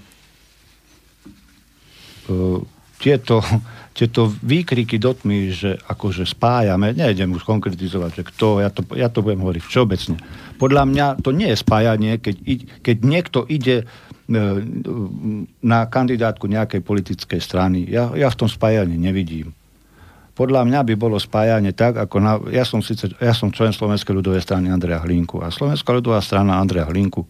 tieto, 3.02 3.42
tieto 3.98 4.30
výkriky 4.46 5.02
do 5.02 5.12
tmy, 5.18 5.50
že 5.50 5.72
akože 5.90 6.24
spájame, 6.30 6.94
nejdem 6.94 7.34
už 7.34 7.42
konkretizovať, 7.44 8.12
že 8.22 8.24
kto, 8.30 8.48
ja 8.62 8.70
to, 8.70 8.86
ja 8.94 9.10
to 9.10 9.26
budem 9.26 9.42
hovoriť 9.42 9.64
všeobecne. 9.66 10.18
Podľa 10.62 10.84
mňa 10.86 11.06
to 11.26 11.34
nie 11.34 11.50
je 11.50 11.58
spájanie, 11.58 12.22
keď, 12.22 12.36
keď 12.86 12.98
niekto 13.02 13.40
ide 13.50 13.90
na 15.60 15.80
kandidátku 15.92 16.48
nejakej 16.48 16.80
politickej 16.86 17.42
strany. 17.44 17.84
Ja, 17.90 18.16
ja 18.16 18.32
v 18.32 18.40
tom 18.40 18.48
spájanie 18.48 18.96
nevidím. 18.96 19.52
Podľa 20.32 20.64
mňa 20.64 20.88
by 20.88 20.94
bolo 20.96 21.20
spájanie 21.20 21.76
tak, 21.76 22.00
ako 22.00 22.16
na, 22.24 22.40
ja, 22.48 22.64
som 22.64 22.80
síce, 22.80 23.12
ja 23.20 23.36
som 23.36 23.52
člen 23.52 23.76
Slovenskej 23.76 24.16
ľudovej 24.16 24.40
strany 24.40 24.72
Andreja 24.72 25.04
Hlinku 25.04 25.44
a 25.44 25.52
Slovenská 25.52 25.92
ľudová 25.92 26.24
strana 26.24 26.64
Andreja 26.64 26.88
Hlinku 26.88 27.28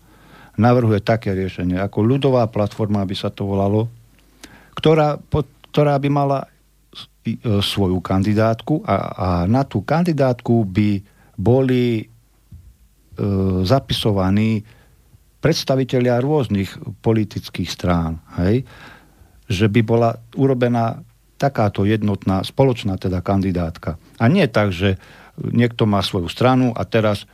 navrhuje 0.61 1.01
také 1.01 1.33
riešenie, 1.33 1.81
ako 1.81 2.05
ľudová 2.05 2.45
platforma 2.53 3.01
by 3.01 3.15
sa 3.17 3.33
to 3.33 3.49
volalo, 3.49 3.89
ktorá, 4.75 5.19
ktorá 5.71 5.95
by 5.99 6.09
mala 6.11 6.39
svoju 7.61 8.01
kandidátku 8.01 8.81
a, 8.81 8.95
a 9.13 9.27
na 9.45 9.61
tú 9.61 9.85
kandidátku 9.85 10.65
by 10.65 11.05
boli 11.37 12.01
e, 12.01 12.03
zapisovaní 13.61 14.65
predstavitelia 15.41 16.21
rôznych 16.21 16.81
politických 17.01 17.69
strán, 17.69 18.21
hej, 18.41 18.65
že 19.45 19.65
by 19.69 19.81
bola 19.85 20.17
urobená 20.37 21.01
takáto 21.37 21.85
jednotná, 21.85 22.45
spoločná 22.45 22.97
teda 23.01 23.25
kandidátka. 23.25 23.97
A 24.21 24.25
nie 24.29 24.45
tak, 24.45 24.69
že 24.69 25.01
niekto 25.41 25.89
má 25.89 26.05
svoju 26.05 26.29
stranu 26.29 26.69
a 26.77 26.85
teraz 26.85 27.25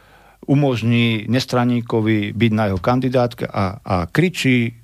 umožní 0.47 1.27
nestraníkovi 1.27 2.31
byť 2.31 2.51
na 2.55 2.72
jeho 2.72 2.80
kandidátke 2.80 3.43
a, 3.43 3.84
a 3.84 3.95
kričí, 4.07 4.80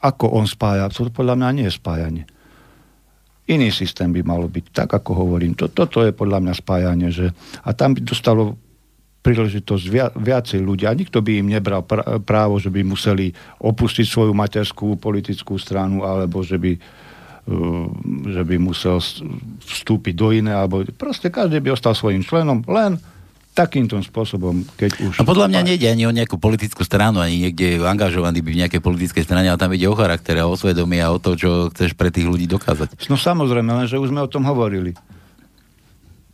ako 0.00 0.26
on 0.38 0.46
spája. 0.46 0.90
To 0.90 1.10
podľa 1.10 1.34
mňa 1.38 1.48
nie 1.54 1.66
je 1.66 1.78
spájanie. 1.78 2.24
Iný 3.48 3.72
systém 3.72 4.12
by 4.12 4.20
malo 4.20 4.44
byť, 4.44 4.64
tak 4.76 4.92
ako 4.92 5.24
hovorím. 5.24 5.56
Toto 5.56 5.88
to 5.88 6.04
je 6.04 6.12
podľa 6.12 6.44
mňa 6.44 6.54
spájanie. 6.54 7.08
Že, 7.08 7.32
a 7.64 7.70
tam 7.72 7.96
by 7.96 8.04
dostalo 8.04 8.60
príležitosť 9.24 9.84
via, 9.88 10.12
viacej 10.12 10.60
ľudia. 10.60 10.94
Nikto 10.94 11.24
by 11.24 11.32
im 11.40 11.48
nebral 11.48 11.82
pr- 11.82 12.22
právo, 12.22 12.60
že 12.60 12.68
by 12.68 12.84
museli 12.84 13.32
opustiť 13.60 14.06
svoju 14.06 14.32
materskú 14.36 15.00
politickú 15.00 15.56
stranu, 15.56 16.04
alebo 16.04 16.44
že 16.44 16.60
by, 16.60 16.72
uh, 16.76 17.88
že 18.36 18.42
by 18.44 18.56
musel 18.60 19.00
vstúpiť 19.64 20.14
do 20.14 20.28
iné, 20.32 20.52
alebo 20.52 20.84
proste 20.94 21.32
každý 21.32 21.58
by 21.64 21.72
ostal 21.74 21.96
svojim 21.96 22.22
členom, 22.22 22.62
len 22.68 23.00
takýmto 23.56 23.98
spôsobom, 24.00 24.62
keď 24.78 24.90
už... 25.02 25.14
A 25.18 25.26
podľa 25.26 25.50
mňa 25.50 25.60
nejde 25.66 25.86
ani 25.90 26.06
o 26.06 26.14
nejakú 26.14 26.38
politickú 26.38 26.86
stranu, 26.86 27.18
ani 27.18 27.50
niekde 27.50 27.82
angažovaný 27.82 28.38
by 28.40 28.50
v 28.54 28.60
nejakej 28.66 28.80
politickej 28.82 29.24
strane, 29.26 29.50
ale 29.50 29.58
tam 29.58 29.74
ide 29.74 29.90
o 29.90 29.98
charakter 29.98 30.38
a 30.38 30.46
o 30.46 30.54
svedomie 30.54 31.02
a 31.02 31.10
o 31.10 31.18
to, 31.18 31.34
čo 31.34 31.50
chceš 31.74 31.98
pre 31.98 32.14
tých 32.14 32.30
ľudí 32.30 32.46
dokázať. 32.46 32.94
No 33.10 33.18
samozrejme, 33.18 33.70
lenže 33.82 33.98
už 33.98 34.14
sme 34.14 34.22
o 34.22 34.30
tom 34.30 34.46
hovorili 34.46 34.94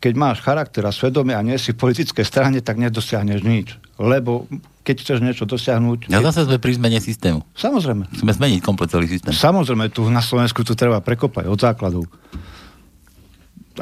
keď 0.05 0.21
máš 0.21 0.45
charakter 0.45 0.85
a 0.85 0.93
svedomie 0.93 1.33
a 1.33 1.41
nie 1.41 1.57
si 1.57 1.73
v 1.73 1.81
politickej 1.81 2.29
strane, 2.29 2.61
tak 2.61 2.77
nedosiahneš 2.77 3.41
nič. 3.41 3.81
Lebo 3.97 4.45
keď 4.85 5.01
chceš 5.01 5.19
niečo 5.25 5.49
dosiahnuť... 5.49 6.13
Ja 6.13 6.21
zase 6.21 6.45
sme 6.45 6.61
pri 6.61 6.77
zmene 6.77 7.01
systému. 7.01 7.41
Samozrejme. 7.57 8.13
Chceme 8.13 8.33
zmeniť 8.37 8.61
komplet 8.61 8.93
celý 8.93 9.09
systém. 9.09 9.33
Samozrejme, 9.33 9.89
tu 9.89 10.05
na 10.13 10.21
Slovensku 10.21 10.61
tu 10.61 10.77
treba 10.77 11.01
prekopať 11.01 11.49
od 11.49 11.57
základov. 11.57 12.05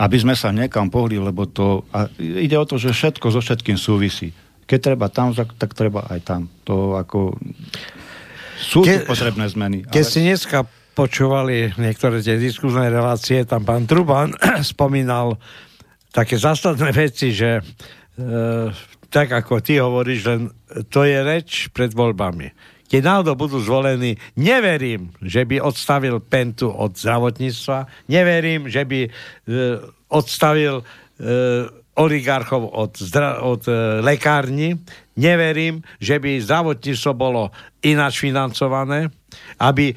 Aby 0.01 0.17
sme 0.21 0.33
sa 0.33 0.53
niekam 0.53 0.89
pohli, 0.89 1.21
lebo 1.21 1.45
to... 1.45 1.85
A 1.93 2.09
ide 2.17 2.57
o 2.57 2.65
to, 2.65 2.81
že 2.81 2.97
všetko 2.97 3.29
so 3.29 3.41
všetkým 3.45 3.77
súvisí. 3.77 4.33
Keď 4.65 4.79
treba 4.81 5.13
tam, 5.13 5.37
tak 5.37 5.77
treba 5.77 6.09
aj 6.09 6.21
tam. 6.25 6.41
To 6.65 6.97
ako... 6.97 7.37
Sú 8.63 8.87
Ke, 8.87 9.03
tu 9.03 9.11
potrebné 9.11 9.51
zmeny. 9.51 9.85
Keď 9.85 10.03
ale... 10.03 10.09
ste 10.09 10.21
dneska 10.23 10.59
počúvali 10.93 11.73
niektoré 11.77 12.21
tie 12.21 12.37
diskuzné 12.37 12.93
relácie, 12.93 13.45
tam 13.49 13.65
pán 13.65 13.89
Truban 13.89 14.33
spomínal 14.73 15.41
také 16.13 16.37
zásadné 16.37 16.93
veci, 16.93 17.33
že 17.33 17.59
e, 17.59 17.63
tak 19.09 19.29
ako 19.33 19.61
ty 19.65 19.81
hovoríš, 19.81 20.21
len 20.29 20.41
to 20.93 21.05
je 21.05 21.19
reč 21.21 21.73
pred 21.73 21.93
voľbami. 21.93 22.49
Keď 22.93 23.01
náhodou 23.01 23.41
budú 23.41 23.57
zvolení, 23.57 24.21
neverím, 24.37 25.17
že 25.25 25.49
by 25.49 25.65
odstavil 25.65 26.21
Pentu 26.21 26.69
od 26.69 26.93
zdravotníctva, 26.93 27.89
neverím, 28.13 28.69
že 28.69 28.85
by 28.85 29.09
e, 29.09 29.11
odstavil 30.13 30.85
e, 30.85 30.85
oligarchov 31.97 32.69
od, 32.69 32.93
zdra- 33.01 33.41
od 33.41 33.65
e, 33.65 33.73
lekárni, 34.05 34.77
neverím, 35.17 35.81
že 36.05 36.21
by 36.21 36.45
zdravotníctvo 36.45 37.13
bolo 37.17 37.49
ináč 37.81 38.21
financované, 38.21 39.09
aby 39.59 39.93
e, 39.93 39.95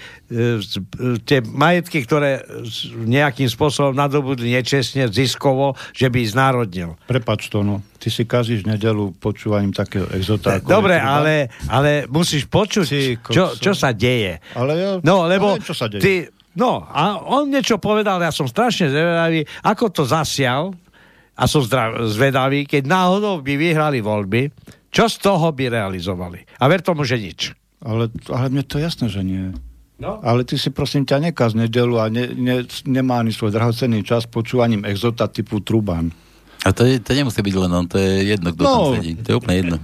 tie 1.24 1.40
majetky, 1.42 2.04
ktoré 2.04 2.44
nejakým 2.92 3.50
spôsobom 3.50 3.94
nadobudli 3.96 4.54
nečestne, 4.54 5.08
ziskovo, 5.10 5.74
že 5.96 6.12
by 6.12 6.20
znárodnil. 6.26 7.00
Prepač 7.10 7.50
to, 7.50 7.62
no. 7.62 7.82
Ty 7.98 8.08
si 8.14 8.24
kazíš 8.30 8.70
nedelu 8.70 9.16
počúvaním 9.18 9.74
takého 9.74 10.06
exota. 10.14 10.62
Dobre, 10.62 11.00
ale, 11.00 11.50
ale 11.72 12.06
musíš 12.06 12.46
počuť, 12.46 12.86
si, 12.86 13.18
čo, 13.18 13.58
čo 13.58 13.74
sa 13.74 13.96
deje. 13.96 14.38
Ale 14.54 14.72
ja, 14.78 14.92
no, 15.02 15.26
lebo 15.26 15.58
čo 15.58 15.74
sa 15.74 15.90
deje. 15.90 16.02
Ty, 16.04 16.14
no, 16.60 16.86
a 16.86 17.18
on 17.26 17.50
niečo 17.50 17.82
povedal, 17.82 18.22
ja 18.22 18.30
som 18.30 18.46
strašne 18.46 18.94
zvedavý, 18.94 19.42
ako 19.66 19.90
to 19.90 20.04
zasial, 20.06 20.76
a 21.36 21.44
som 21.52 21.68
zvedavý, 22.08 22.64
keď 22.64 22.88
náhodou 22.88 23.44
by 23.44 23.54
vyhrali 23.60 24.00
voľby, 24.00 24.48
čo 24.88 25.12
z 25.12 25.20
toho 25.20 25.52
by 25.52 25.68
realizovali. 25.68 26.40
A 26.64 26.72
ver 26.72 26.80
tomu, 26.80 27.04
že 27.04 27.20
nič. 27.20 27.52
Ale, 27.86 28.10
ale 28.34 28.46
mne 28.50 28.66
to 28.66 28.82
jasné, 28.82 29.08
že 29.14 29.22
nie. 29.22 29.54
No? 30.02 30.20
Ale 30.26 30.44
ty 30.44 30.60
si 30.60 30.74
prosím 30.74 31.08
ťa 31.08 31.32
nekaz 31.32 31.56
nedelu 31.56 31.96
a 32.02 32.12
ne, 32.12 32.28
ne, 32.36 32.68
nemá 32.84 33.24
ani 33.24 33.32
svoj 33.32 33.54
drahocenný 33.54 34.04
čas 34.04 34.28
počúvaním 34.28 34.84
exota 34.84 35.30
typu 35.32 35.64
Truban. 35.64 36.12
A 36.66 36.74
to, 36.74 36.84
je, 36.84 36.98
to 36.98 37.14
nemusí 37.14 37.40
byť 37.40 37.56
len 37.62 37.72
on, 37.72 37.86
to 37.86 38.02
je 38.02 38.36
jedno, 38.36 38.50
kto 38.52 38.64
no, 38.66 38.74
tam 38.74 38.86
sedí. 38.98 39.14
To 39.22 39.28
je 39.30 39.36
úplne 39.38 39.58
jedno. 39.62 39.78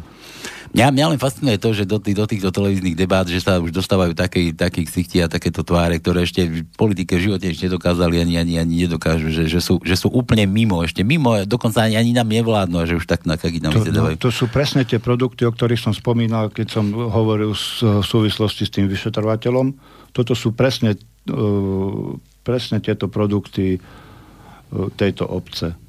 Mňa, 0.71 0.87
mňa 0.95 1.05
len 1.11 1.19
fascinuje 1.19 1.59
to, 1.59 1.75
že 1.75 1.83
do, 1.83 1.99
tých, 1.99 2.15
do 2.15 2.23
týchto 2.23 2.47
televíznych 2.47 2.95
debát, 2.95 3.27
že 3.27 3.43
sa 3.43 3.59
už 3.59 3.75
dostávajú 3.75 4.15
také, 4.15 4.55
také 4.55 4.87
ksichti 4.87 5.19
a 5.19 5.27
takéto 5.27 5.67
tváre, 5.67 5.99
ktoré 5.99 6.23
ešte 6.23 6.47
v 6.47 6.63
politike 6.79 7.19
v 7.19 7.27
živote 7.27 7.51
ešte 7.51 7.67
nedokázali 7.67 8.23
ani, 8.23 8.39
ani, 8.39 8.55
ani 8.55 8.87
nedokážu, 8.87 9.35
že, 9.35 9.51
že, 9.51 9.59
sú, 9.59 9.83
že 9.83 9.99
sú 9.99 10.07
úplne 10.07 10.47
mimo, 10.47 10.79
ešte 10.79 11.03
mimo, 11.03 11.43
dokonca 11.43 11.83
ani, 11.83 11.99
ani 11.99 12.15
nám 12.15 12.31
nevládnu 12.31 12.79
a 12.79 12.87
že 12.87 12.95
už 12.95 13.03
tak 13.03 13.27
na 13.27 13.35
kaký 13.35 13.59
nám 13.59 13.75
to, 13.75 13.91
no, 13.91 14.15
to 14.15 14.31
sú 14.31 14.47
presne 14.47 14.87
tie 14.87 15.03
produkty, 15.03 15.43
o 15.43 15.51
ktorých 15.51 15.91
som 15.91 15.91
spomínal, 15.91 16.47
keď 16.47 16.79
som 16.79 16.87
hovoril 16.87 17.51
s, 17.51 17.83
v 17.83 18.07
súvislosti 18.07 18.63
s 18.63 18.71
tým 18.71 18.87
vyšetrovateľom. 18.87 19.75
Toto 20.15 20.39
sú 20.39 20.55
presne, 20.55 20.95
uh, 20.95 22.15
presne 22.47 22.79
tieto 22.79 23.11
produkty 23.11 23.75
uh, 23.75 24.87
tejto 24.95 25.27
obce 25.27 25.80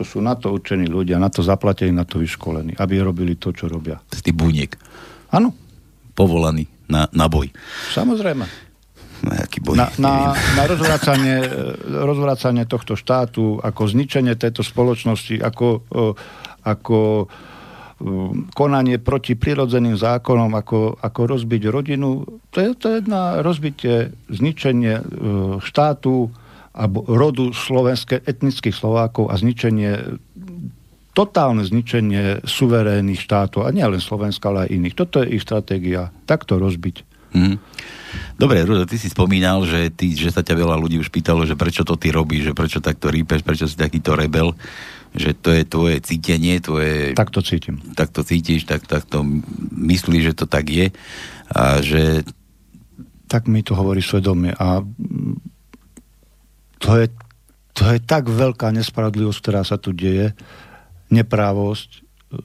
to 0.00 0.08
sú 0.08 0.24
na 0.24 0.32
to 0.32 0.48
učení 0.48 0.88
ľudia, 0.88 1.20
na 1.20 1.28
to 1.28 1.44
zaplatení, 1.44 1.92
na 1.92 2.08
to 2.08 2.16
vyškolení, 2.16 2.72
aby 2.80 3.04
robili 3.04 3.36
to, 3.36 3.52
čo 3.52 3.68
robia. 3.68 4.00
To 4.00 4.16
je 4.16 4.32
buniek. 4.32 4.72
Áno. 5.28 5.52
Povolaný 6.16 6.64
na, 6.88 7.04
na 7.12 7.28
boj. 7.28 7.52
Samozrejme. 7.92 8.48
No, 9.20 9.30
aký 9.36 9.60
alebo... 9.60 9.76
Na, 9.76 9.92
na, 10.00 10.32
na 10.32 10.64
rozvracanie, 10.64 11.36
rozvracanie 11.84 12.64
tohto 12.64 12.96
štátu, 12.96 13.60
ako 13.60 13.92
zničenie 13.92 14.40
tejto 14.40 14.64
spoločnosti, 14.64 15.36
ako, 15.44 15.84
ako 16.64 17.28
konanie 18.56 18.96
proti 18.96 19.36
prirodzeným 19.36 20.00
zákonom, 20.00 20.48
ako, 20.56 20.96
ako 20.96 21.20
rozbiť 21.36 21.68
rodinu. 21.68 22.24
To 22.24 22.56
je, 22.56 22.72
to 22.72 22.86
je 22.96 22.98
na 23.04 23.44
rozbitie, 23.44 24.16
zničenie 24.32 25.04
štátu 25.60 26.32
alebo 26.70 27.02
rodu 27.06 27.50
slovenské, 27.50 28.22
etnických 28.22 28.74
Slovákov 28.74 29.30
a 29.30 29.34
zničenie 29.34 30.20
totálne 31.10 31.66
zničenie 31.66 32.46
suverénnych 32.46 33.18
štátov, 33.18 33.66
a 33.66 33.74
nielen 33.74 33.98
Slovenska, 33.98 34.48
ale 34.50 34.70
aj 34.70 34.74
iných. 34.78 34.94
Toto 34.94 35.18
je 35.20 35.34
ich 35.34 35.42
stratégia. 35.42 36.14
Takto 36.24 36.56
rozbiť. 36.56 37.02
Mm. 37.34 37.58
Dobre, 38.34 38.62
Rudo, 38.66 38.86
ty 38.86 38.98
si 38.98 39.06
spomínal, 39.06 39.62
že, 39.62 39.90
ty, 39.94 40.14
že 40.14 40.34
sa 40.34 40.42
ťa 40.42 40.54
veľa 40.58 40.74
ľudí 40.78 40.98
už 40.98 41.14
pýtalo, 41.14 41.46
že 41.46 41.54
prečo 41.54 41.86
to 41.86 41.94
ty 41.94 42.10
robíš, 42.10 42.50
že 42.50 42.58
prečo 42.58 42.78
takto 42.82 43.06
rípeš, 43.06 43.46
prečo 43.46 43.70
si 43.70 43.78
takýto 43.78 44.18
rebel, 44.18 44.54
že 45.14 45.34
to 45.34 45.54
je 45.54 45.62
tvoje 45.66 46.02
cítenie, 46.02 46.58
tvoje... 46.58 47.14
Tak 47.14 47.30
to 47.30 47.42
cítim. 47.42 47.78
Tak 47.94 48.10
to 48.10 48.26
cítiš, 48.26 48.66
tak, 48.66 48.86
tak 48.86 49.06
to 49.06 49.22
myslíš, 49.78 50.34
že 50.34 50.34
to 50.34 50.46
tak 50.50 50.66
je 50.70 50.90
a 51.54 51.82
že... 51.82 52.26
Tak 53.30 53.46
mi 53.46 53.62
to 53.62 53.78
hovorí 53.78 54.02
svedomie 54.02 54.50
a 54.58 54.82
to 56.80 56.90
je, 56.96 57.06
to 57.76 57.84
je 57.92 57.98
tak 58.00 58.26
veľká 58.26 58.72
nespravodlivosť, 58.72 59.38
ktorá 59.38 59.62
sa 59.62 59.76
tu 59.76 59.92
deje, 59.92 60.32
neprávosť, 61.12 62.02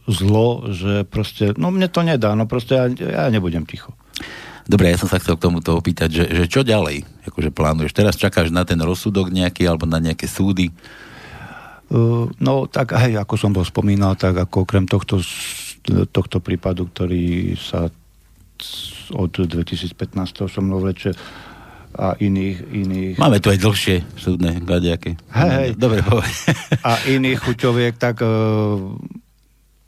zlo, 0.10 0.66
že 0.74 1.06
proste, 1.06 1.53
no 1.56 1.70
mne 1.70 1.88
to 1.88 2.02
nedá, 2.02 2.34
no 2.34 2.49
proste 2.49 2.74
ja, 2.76 2.86
ja 2.91 3.24
nebudem 3.30 3.64
ticho. 3.64 3.94
Dobre, 4.66 4.90
ja 4.90 4.98
som 4.98 5.06
sa 5.06 5.22
chcel 5.22 5.38
k 5.38 5.45
tomuto 5.45 5.78
opýtať, 5.78 6.10
že, 6.10 6.26
že 6.26 6.45
čo 6.49 6.66
ďalej 6.66 7.06
akože 7.30 7.53
plánuješ? 7.53 7.94
Teraz 7.94 8.18
čakáš 8.18 8.49
na 8.49 8.66
ten 8.66 8.82
rozsudok 8.82 9.30
nejaký 9.30 9.62
alebo 9.70 9.86
na 9.86 10.02
nejaké 10.02 10.26
súdy? 10.26 10.74
Uh, 11.86 12.26
no 12.41 12.66
tak 12.66 12.98
hej, 12.98 13.22
ako 13.22 13.38
som 13.38 13.53
bol 13.53 13.62
spomínal, 13.62 14.18
tak 14.18 14.41
ako 14.41 14.66
okrem 14.66 14.90
tohto, 14.90 15.22
tohto 16.10 16.41
prípadu, 16.41 16.90
ktorý 16.90 17.53
sa 17.53 17.94
od 19.14 19.32
2015. 19.38 19.94
som 20.49 20.66
mnou 20.66 20.82
vleče 20.82 21.14
a 21.96 22.20
iných, 22.20 22.58
iných... 22.76 23.16
Máme 23.16 23.40
tu 23.40 23.48
aj 23.48 23.60
dlhšie 23.64 23.98
súdne 24.20 24.60
gadejaké. 24.60 25.16
Hej. 25.32 25.80
Dobre, 25.80 26.04
A 26.84 27.00
iných 27.08 27.40
chuťoviek, 27.40 27.96
tak 27.96 28.20
uh, 28.20 28.76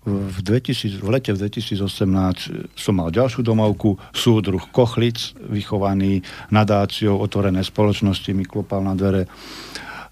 v, 0.07 0.37
2000, 0.39 1.03
v 1.03 1.09
lete 1.11 1.35
v 1.35 1.39
2018 1.43 2.79
som 2.79 2.93
mal 2.95 3.11
ďalšiu 3.11 3.43
domovku, 3.43 3.99
súdruh 4.15 4.63
Kochlic, 4.71 5.35
vychovaný 5.51 6.23
nadáciou 6.47 7.19
otvorené 7.19 7.59
spoločnosti, 7.67 8.31
mi 8.31 8.47
klopal 8.47 8.87
na 8.87 8.95
dvere. 8.95 9.27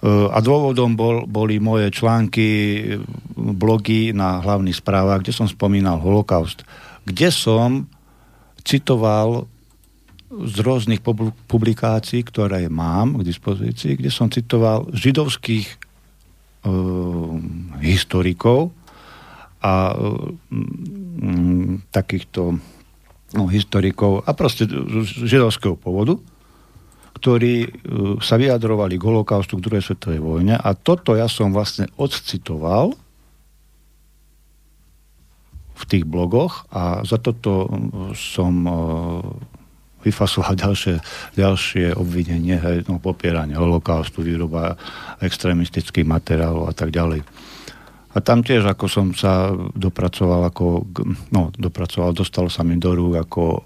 Uh, 0.04 0.28
a 0.36 0.44
dôvodom 0.44 1.00
bol, 1.00 1.24
boli 1.24 1.64
moje 1.64 1.88
články, 1.96 2.84
blogy 3.34 4.12
na 4.12 4.44
hlavných 4.44 4.84
správach, 4.84 5.24
kde 5.24 5.32
som 5.32 5.48
spomínal 5.48 6.04
holokaust, 6.04 6.68
kde 7.08 7.32
som 7.32 7.88
citoval 8.68 9.48
z 10.26 10.56
rôznych 10.66 11.06
publikácií, 11.46 12.26
ktoré 12.26 12.66
mám 12.66 13.22
k 13.22 13.28
dispozícii, 13.28 14.02
kde 14.02 14.10
som 14.10 14.26
citoval 14.28 14.90
židovských 14.90 15.68
e, 15.70 15.78
historikov 17.86 18.74
a 19.62 19.94
e, 19.94 19.96
takýchto 21.94 22.58
no, 23.38 23.44
historikov 23.54 24.26
a 24.26 24.34
proste 24.34 24.66
židovského 25.06 25.78
pôvodu, 25.78 26.18
ktorí 27.22 27.56
e, 27.64 27.70
sa 28.18 28.42
vyjadrovali 28.42 28.98
k 28.98 29.06
holokaustu, 29.06 29.62
k 29.62 29.66
druhej 29.70 29.84
svetovej 29.86 30.22
vojne. 30.26 30.58
A 30.58 30.74
toto 30.74 31.14
ja 31.14 31.30
som 31.30 31.54
vlastne 31.54 31.86
odcitoval 32.02 32.98
v 35.76 35.84
tých 35.86 36.08
blogoch 36.08 36.66
a 36.74 37.06
za 37.06 37.22
toto 37.22 37.70
som 38.18 38.54
e, 38.66 38.74
vyfasoval 40.06 40.54
ďalšie, 40.54 41.02
ďalšie 41.34 41.98
obvinenie, 41.98 42.62
hej, 42.62 42.86
no, 42.86 43.02
popieranie 43.02 43.58
holokaustu, 43.58 44.22
výroba 44.22 44.78
extrémistických 45.20 46.06
materiálov 46.06 46.70
a 46.70 46.74
tak 46.78 46.94
ďalej. 46.94 47.26
A 48.16 48.18
tam 48.24 48.46
tiež, 48.46 48.64
ako 48.64 48.86
som 48.88 49.08
sa 49.12 49.52
dopracoval, 49.76 50.48
ako, 50.48 50.88
no, 51.36 51.52
dopracoval, 51.52 52.16
dostalo 52.16 52.48
sa 52.48 52.64
mi 52.64 52.80
do 52.80 52.96
rúk 52.96 53.20
ako 53.20 53.66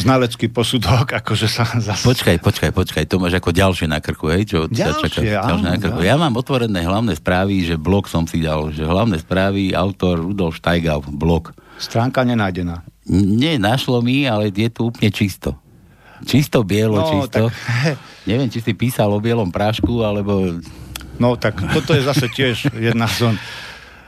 znalecký 0.00 0.50
posudok, 0.50 1.12
akože 1.20 1.46
sa 1.46 1.68
zase... 1.78 2.02
Počkaj, 2.02 2.40
počkaj, 2.40 2.70
počkaj, 2.72 3.04
to 3.06 3.20
máš 3.20 3.38
ako 3.38 3.52
ďalšie 3.54 3.86
na 3.86 4.00
krku, 4.00 4.32
hej? 4.32 4.48
Čo 4.48 4.58
ďalšie, 4.66 5.08
čaká, 5.12 5.44
áno, 5.44 5.60
ďalšie 5.60 5.68
na 5.70 5.78
krku. 5.78 6.00
Ja 6.02 6.16
mám 6.16 6.34
otvorené 6.34 6.80
hlavné 6.82 7.14
správy, 7.18 7.62
že 7.62 7.76
blog 7.78 8.10
som 8.10 8.26
si 8.26 8.42
dal, 8.42 8.72
že 8.72 8.82
hlavné 8.86 9.20
správy, 9.20 9.76
autor 9.76 10.18
Rudolf 10.24 10.58
Steigau, 10.58 11.04
blog. 11.04 11.54
Stránka 11.78 12.24
nenájdená. 12.24 12.93
Nie, 13.10 13.60
našlo 13.60 14.00
mi, 14.00 14.24
ale 14.24 14.48
je 14.48 14.68
tu 14.72 14.88
úplne 14.88 15.12
čisto. 15.12 15.52
Čisto 16.24 16.64
bielo, 16.64 17.04
no, 17.04 17.08
čisto. 17.08 17.52
Tak... 17.52 17.52
Neviem, 18.30 18.48
či 18.48 18.64
si 18.64 18.72
písal 18.72 19.12
o 19.12 19.20
bielom 19.20 19.52
prášku, 19.52 20.00
alebo... 20.00 20.56
No 21.20 21.36
tak 21.36 21.60
toto 21.60 21.92
je 21.94 22.02
zase 22.02 22.26
tiež 22.32 22.72
jedna 22.74 23.06
zón. 23.06 23.36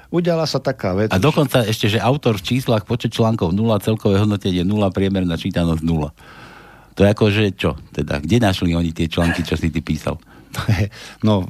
Udiala 0.09 0.49
sa 0.49 0.63
taká 0.63 0.97
vec. 0.97 1.13
A 1.13 1.21
dokonca 1.21 1.67
ešte, 1.67 1.93
že 1.93 2.01
autor 2.01 2.41
v 2.41 2.47
číslach 2.57 2.89
počet 2.89 3.13
článkov 3.13 3.53
0, 3.53 3.85
celkové 3.85 4.23
hodnotenie 4.23 4.65
0, 4.65 4.91
priemerná 4.95 5.37
čítanosť 5.37 5.83
0. 5.83 6.97
To 6.97 7.01
je 7.05 7.09
ako, 7.13 7.25
že 7.29 7.53
čo? 7.53 7.77
Teda, 7.93 8.17
kde 8.23 8.41
našli 8.41 8.73
oni 8.73 8.97
tie 8.97 9.11
články, 9.11 9.45
čo 9.45 9.59
si 9.59 9.69
ty 9.69 9.85
písal? 9.85 10.17
No, 11.27 11.45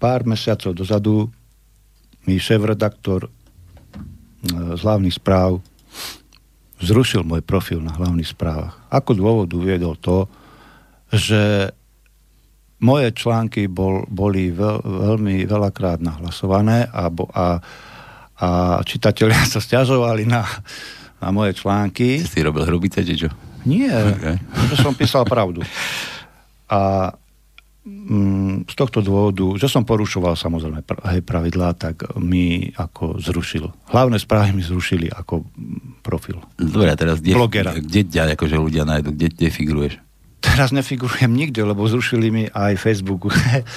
pár 0.00 0.24
mesiacov 0.24 0.72
dozadu 0.72 1.28
mi 2.24 2.40
šéf-redaktor 2.40 3.28
eh, 3.28 3.30
z 4.72 4.80
hlavných 4.80 5.12
správ 5.12 5.60
zrušil 6.78 7.26
môj 7.26 7.42
profil 7.42 7.82
na 7.82 7.94
hlavných 7.94 8.30
správach. 8.30 8.78
Ako 8.90 9.14
dôvod 9.18 9.50
uviedol 9.54 9.98
to, 9.98 10.30
že 11.10 11.72
moje 12.78 13.10
články 13.14 13.66
bol, 13.66 14.06
boli 14.06 14.54
veľ, 14.54 14.86
veľmi 14.86 15.42
veľakrát 15.50 15.98
nahlasované 15.98 16.86
a, 16.86 17.10
a, 17.10 17.46
a 18.38 18.48
čitatelia 18.86 19.42
sa 19.52 19.58
stiažovali 19.58 20.24
na, 20.26 20.46
na 21.18 21.28
moje 21.34 21.58
články. 21.58 22.22
Si 22.22 22.38
robil 22.42 22.62
hrubice, 22.66 23.02
či 23.02 23.26
čo? 23.26 23.30
Nie, 23.66 23.90
okay. 23.90 24.38
že 24.70 24.76
som 24.78 24.94
písal 24.94 25.26
pravdu. 25.26 25.66
A 26.70 27.10
z 28.68 28.74
tohto 28.76 29.00
dôvodu, 29.00 29.56
že 29.56 29.70
som 29.70 29.86
porušoval 29.86 30.36
samozrejme 30.36 30.84
aj 30.84 31.18
pravidlá, 31.24 31.72
tak 31.72 32.04
mi 32.20 32.68
ako 32.76 33.16
zrušil. 33.16 33.70
Hlavné 33.88 34.20
správy 34.20 34.52
mi 34.52 34.60
zrušili 34.60 35.08
ako 35.08 35.46
profil. 36.04 36.42
Dobre, 36.58 36.92
teraz 36.98 37.24
kde, 37.24 37.32
Blogera. 37.38 37.72
kde 37.72 38.02
ťa 38.04 38.36
akože 38.36 38.56
ľudia 38.60 38.84
nájdu, 38.84 39.14
kde, 39.16 39.26
kde 39.32 39.48
figuruješ? 39.48 39.94
Teraz 40.38 40.70
nefigurujem 40.70 41.34
nikde, 41.34 41.66
lebo 41.66 41.88
zrušili 41.90 42.30
mi 42.30 42.44
aj 42.46 42.78
Facebook. 42.78 43.26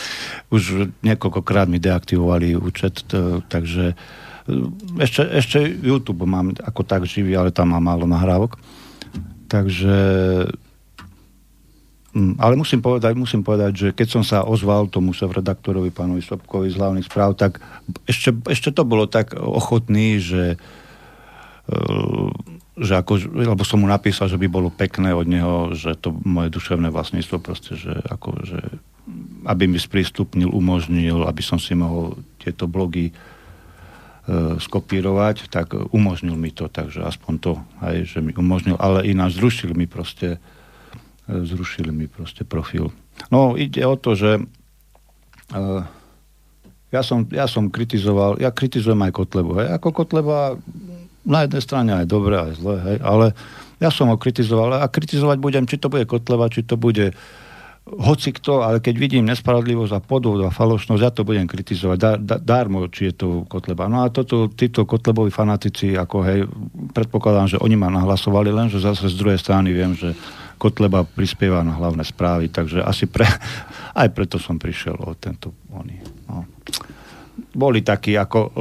Už 0.56 0.94
niekoľkokrát 1.02 1.66
mi 1.66 1.82
deaktivovali 1.82 2.54
účet, 2.54 3.02
takže 3.50 3.98
e, 4.46 4.56
ešte, 5.02 5.26
ešte 5.26 5.58
YouTube 5.66 6.30
mám 6.30 6.54
ako 6.62 6.86
tak 6.86 7.10
živý, 7.10 7.34
ale 7.34 7.50
tam 7.50 7.74
mám 7.74 7.82
málo 7.82 8.06
nahrávok. 8.06 8.62
Takže 9.50 9.96
mm, 10.54 10.71
ale 12.14 12.60
musím 12.60 12.84
povedať, 12.84 13.16
musím 13.16 13.40
povedať, 13.40 13.72
že 13.72 13.88
keď 13.96 14.08
som 14.12 14.24
sa 14.28 14.44
ozval 14.44 14.92
tomu 14.92 15.16
šéf-redaktorovi 15.16 15.96
pánovi 15.96 16.20
Sobkovi 16.20 16.68
z 16.68 16.76
hlavných 16.76 17.08
správ, 17.08 17.40
tak 17.40 17.64
ešte, 18.04 18.36
ešte 18.52 18.76
to 18.76 18.84
bolo 18.84 19.08
tak 19.08 19.32
ochotný, 19.40 20.20
že 20.20 20.60
e, 21.72 21.78
že 22.82 22.98
ako, 22.98 23.20
lebo 23.36 23.62
som 23.62 23.84
mu 23.84 23.88
napísal, 23.88 24.32
že 24.32 24.42
by 24.42 24.48
bolo 24.48 24.74
pekné 24.74 25.14
od 25.14 25.28
neho, 25.30 25.76
že 25.78 25.94
to 26.00 26.16
moje 26.24 26.50
duševné 26.50 26.90
vlastníctvo 26.90 27.38
proste, 27.38 27.78
že 27.78 27.94
ako, 28.10 28.30
že 28.48 28.60
aby 29.46 29.70
mi 29.70 29.78
sprístupnil, 29.78 30.50
umožnil, 30.50 31.28
aby 31.28 31.44
som 31.46 31.60
si 31.60 31.78
mohol 31.78 32.18
tieto 32.40 32.66
blogy 32.66 33.12
e, 33.12 33.14
skopírovať, 34.58 35.48
tak 35.48 35.78
umožnil 35.94 36.34
mi 36.36 36.50
to, 36.50 36.68
takže 36.68 37.06
aspoň 37.06 37.34
to, 37.40 37.54
aj, 37.84 37.96
že 38.08 38.20
mi 38.20 38.34
umožnil, 38.34 38.76
ale 38.80 39.08
ináč 39.08 39.38
zrušil 39.38 39.78
mi 39.78 39.86
proste 39.86 40.42
zrušili 41.32 41.92
mi 41.92 42.06
proste 42.12 42.44
profil. 42.44 42.92
No, 43.32 43.56
ide 43.56 43.86
o 43.88 43.96
to, 43.96 44.16
že 44.16 44.38
e, 44.38 45.64
ja 46.92 47.02
som, 47.02 47.24
ja 47.32 47.48
som 47.48 47.72
kritizoval, 47.72 48.44
ja 48.44 48.52
kritizujem 48.52 49.00
aj 49.00 49.12
Kotlebu, 49.16 49.52
hej, 49.64 49.68
ako 49.80 49.88
Kotleba 49.96 50.60
na 51.24 51.40
jednej 51.48 51.64
strane 51.64 51.92
aj 51.96 52.06
dobre, 52.10 52.36
aj 52.36 52.54
zle, 52.60 52.76
hej, 52.84 52.98
ale 53.00 53.32
ja 53.80 53.90
som 53.90 54.12
ho 54.12 54.18
kritizoval 54.20 54.78
a 54.78 54.86
kritizovať 54.86 55.38
budem, 55.40 55.64
či 55.66 55.80
to 55.80 55.88
bude 55.88 56.06
Kotleva, 56.06 56.52
či 56.52 56.68
to 56.68 56.76
bude 56.76 57.16
hoci 57.82 58.30
kto, 58.30 58.62
ale 58.62 58.78
keď 58.78 58.96
vidím 59.02 59.26
nespravodlivosť 59.26 59.94
a 59.98 60.00
podvod 60.06 60.46
a 60.46 60.54
falošnosť, 60.54 61.02
ja 61.02 61.12
to 61.12 61.26
budem 61.26 61.50
kritizovať 61.50 61.98
dar, 61.98 62.18
dar, 62.22 62.38
darmo, 62.38 62.86
či 62.94 63.10
je 63.10 63.14
to 63.26 63.28
Kotleba. 63.50 63.90
No 63.90 64.06
a 64.06 64.14
toto, 64.14 64.54
títo 64.54 64.86
Kotleboví 64.86 65.34
fanatici, 65.34 65.98
ako 65.98 66.18
hej, 66.22 66.46
predpokladám, 66.94 67.58
že 67.58 67.58
oni 67.58 67.74
ma 67.74 67.90
nahlasovali, 67.90 68.54
len 68.54 68.70
že 68.70 68.86
zase 68.86 69.10
z 69.10 69.18
druhej 69.18 69.42
strany 69.42 69.74
viem, 69.74 69.98
že 69.98 70.14
Kotleba 70.62 71.02
prispieva 71.02 71.66
na 71.66 71.74
hlavné 71.74 72.06
správy, 72.06 72.54
takže 72.54 72.86
asi 72.86 73.10
pre, 73.10 73.26
aj 74.02 74.08
preto 74.14 74.38
som 74.38 74.62
prišiel 74.62 74.94
o 74.94 75.18
tento... 75.18 75.58
Oni, 75.74 75.98
no. 76.30 76.46
Boli 77.58 77.82
takí, 77.82 78.14
ako 78.14 78.54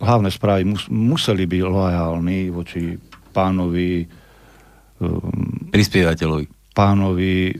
hlavné 0.00 0.32
správy 0.32 0.64
mus, 0.64 0.88
museli 0.88 1.44
byť 1.44 1.60
lojálni 1.60 2.48
voči 2.48 2.96
pánovi 3.36 4.08
um, 5.04 5.68
prispievateľovi. 5.68 6.72
Pánovi 6.72 7.52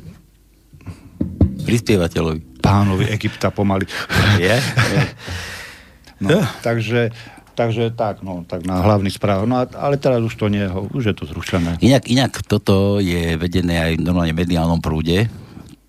prispievateľovi. 1.69 2.65
Pánovi 2.65 3.05
Egypta 3.13 3.53
pomaly. 3.53 3.85
Je? 4.41 4.57
je. 4.97 5.03
No, 6.25 6.41
takže, 6.65 7.13
takže 7.55 7.95
tak, 7.95 8.21
no, 8.21 8.43
tak 8.45 8.67
na 8.67 8.83
hlavný 8.83 9.09
správ. 9.09 9.47
No, 9.47 9.63
ale 9.63 9.97
teraz 9.97 10.21
už 10.21 10.35
to 10.35 10.51
nie, 10.51 10.67
už 10.69 11.11
je 11.11 11.15
to 11.15 11.25
zrušené. 11.25 11.79
Inak, 11.81 12.11
inak 12.11 12.33
toto 12.45 12.99
je 12.99 13.39
vedené 13.39 13.81
aj 13.81 13.93
v 13.99 14.05
normálne 14.05 14.35
mediálnom 14.35 14.83
prúde, 14.83 15.31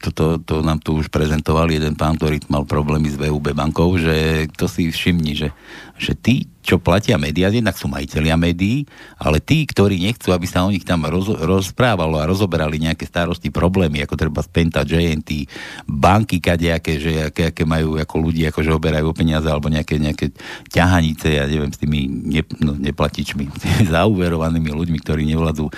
toto 0.05 0.37
to 0.37 0.61
nám 0.61 0.77
tu 0.85 1.01
už 1.01 1.09
prezentoval 1.09 1.65
jeden 1.73 1.97
pán, 1.97 2.13
ktorý 2.21 2.37
mal 2.45 2.61
problémy 2.61 3.09
s 3.09 3.17
VUB 3.17 3.57
bankou, 3.57 3.97
že 3.97 4.45
to 4.53 4.69
si 4.69 4.93
všimni, 4.93 5.33
že, 5.33 5.49
že 5.97 6.13
tí, 6.13 6.45
čo 6.65 6.81
platia 6.81 7.21
médiá, 7.21 7.53
jednak 7.53 7.77
sú 7.77 7.85
majiteľia 7.85 8.33
médií, 8.33 8.89
ale 9.21 9.37
tí, 9.37 9.69
ktorí 9.69 10.01
nechcú, 10.01 10.33
aby 10.33 10.49
sa 10.49 10.65
o 10.65 10.73
nich 10.73 10.81
tam 10.81 11.05
roz, 11.05 11.29
rozprávalo 11.29 12.17
a 12.17 12.25
rozoberali 12.25 12.81
nejaké 12.81 13.05
starosti, 13.05 13.53
problémy, 13.53 14.01
ako 14.01 14.17
treba 14.17 14.41
Spenta, 14.41 14.81
JNT, 14.81 15.45
banky 15.85 16.41
kadejaké, 16.41 16.97
že 16.97 17.29
aké, 17.29 17.53
aké 17.53 17.63
majú 17.69 18.01
ako 18.01 18.15
ľudí, 18.17 18.49
ako 18.49 18.65
že 18.65 18.73
oberajú 18.73 19.13
peniaze, 19.13 19.45
alebo 19.45 19.69
nejaké, 19.69 20.01
nejaké 20.01 20.33
ťahanice, 20.73 21.37
ja 21.37 21.45
neviem, 21.45 21.69
s 21.69 21.77
tými 21.77 22.09
ne, 22.09 22.41
no, 22.57 22.73
neplatičmi, 22.73 23.45
zauverovanými 23.93 24.73
ľuďmi, 24.73 24.97
ktorí 25.05 25.29
nevládzu 25.29 25.69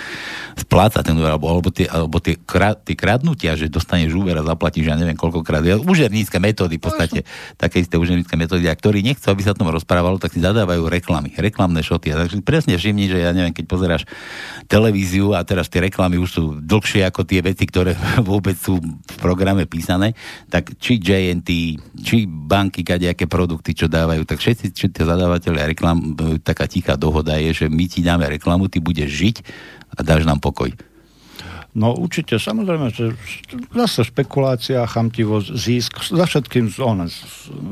splácať 0.56 1.04
ten 1.04 1.14
úver, 1.20 1.36
alebo, 1.36 1.52
alebo, 1.52 1.68
tie, 1.68 1.84
alebo 1.84 2.16
tie, 2.16 2.40
krad, 2.40 2.80
tie 2.88 2.96
kradnutia, 2.96 3.60
že 3.60 3.68
dostaneš 3.68 4.16
úver 4.16 4.40
a 4.40 4.48
zaplatíš, 4.48 4.88
ja 4.88 4.96
neviem 4.96 5.20
koľkokrát, 5.20 5.60
ja, 5.68 5.76
užernícke 5.76 6.40
metódy, 6.40 6.80
v 6.80 6.84
podstate, 6.88 7.18
také 7.60 7.84
isté 7.84 8.00
užernícke 8.00 8.32
metódy, 8.40 8.64
a 8.70 8.74
ktorí 8.74 9.04
nechcú, 9.04 9.28
aby 9.28 9.44
sa 9.44 9.52
tom 9.52 9.68
rozprávalo, 9.68 10.16
tak 10.16 10.32
si 10.32 10.40
zadávajú 10.40 10.77
dávajú 10.78 10.86
reklamy, 10.86 11.34
reklamné 11.34 11.82
šoty. 11.82 12.14
Takže 12.14 12.38
presne 12.46 12.78
všimni, 12.78 13.10
že 13.10 13.18
ja 13.26 13.34
neviem, 13.34 13.50
keď 13.50 13.66
pozeráš 13.66 14.02
televíziu 14.70 15.34
a 15.34 15.42
teraz 15.42 15.66
tie 15.66 15.82
reklamy 15.82 16.22
už 16.22 16.30
sú 16.30 16.44
dlhšie 16.62 17.02
ako 17.02 17.26
tie 17.26 17.42
veci, 17.42 17.66
ktoré 17.66 17.98
vôbec 18.30 18.54
sú 18.54 18.78
v 18.78 19.16
programe 19.18 19.66
písané, 19.66 20.14
tak 20.46 20.78
či 20.78 21.02
JNT, 21.02 21.50
či 21.98 22.30
banky, 22.30 22.86
kadejaké 22.86 23.26
produkty, 23.26 23.74
čo 23.74 23.90
dávajú, 23.90 24.22
tak 24.22 24.38
všetci, 24.38 24.66
či 24.70 24.86
tie 24.94 25.02
zadávateľe 25.02 25.74
reklam, 25.74 26.14
taká 26.46 26.70
tichá 26.70 26.94
dohoda 26.94 27.34
je, 27.42 27.50
že 27.50 27.66
my 27.66 27.84
ti 27.90 28.06
dáme 28.06 28.30
reklamu, 28.30 28.70
ty 28.70 28.78
budeš 28.78 29.10
žiť 29.10 29.36
a 29.98 30.06
dáš 30.06 30.22
nám 30.22 30.38
pokoj. 30.38 30.87
No 31.76 31.92
určite, 31.92 32.40
samozrejme, 32.40 32.88
že 32.90 33.12
zase 33.76 34.08
špekulácia, 34.08 34.88
chamtivosť, 34.88 35.48
zisk, 35.52 36.00
za 36.00 36.24
všetkým 36.24 36.72
on, 36.80 37.04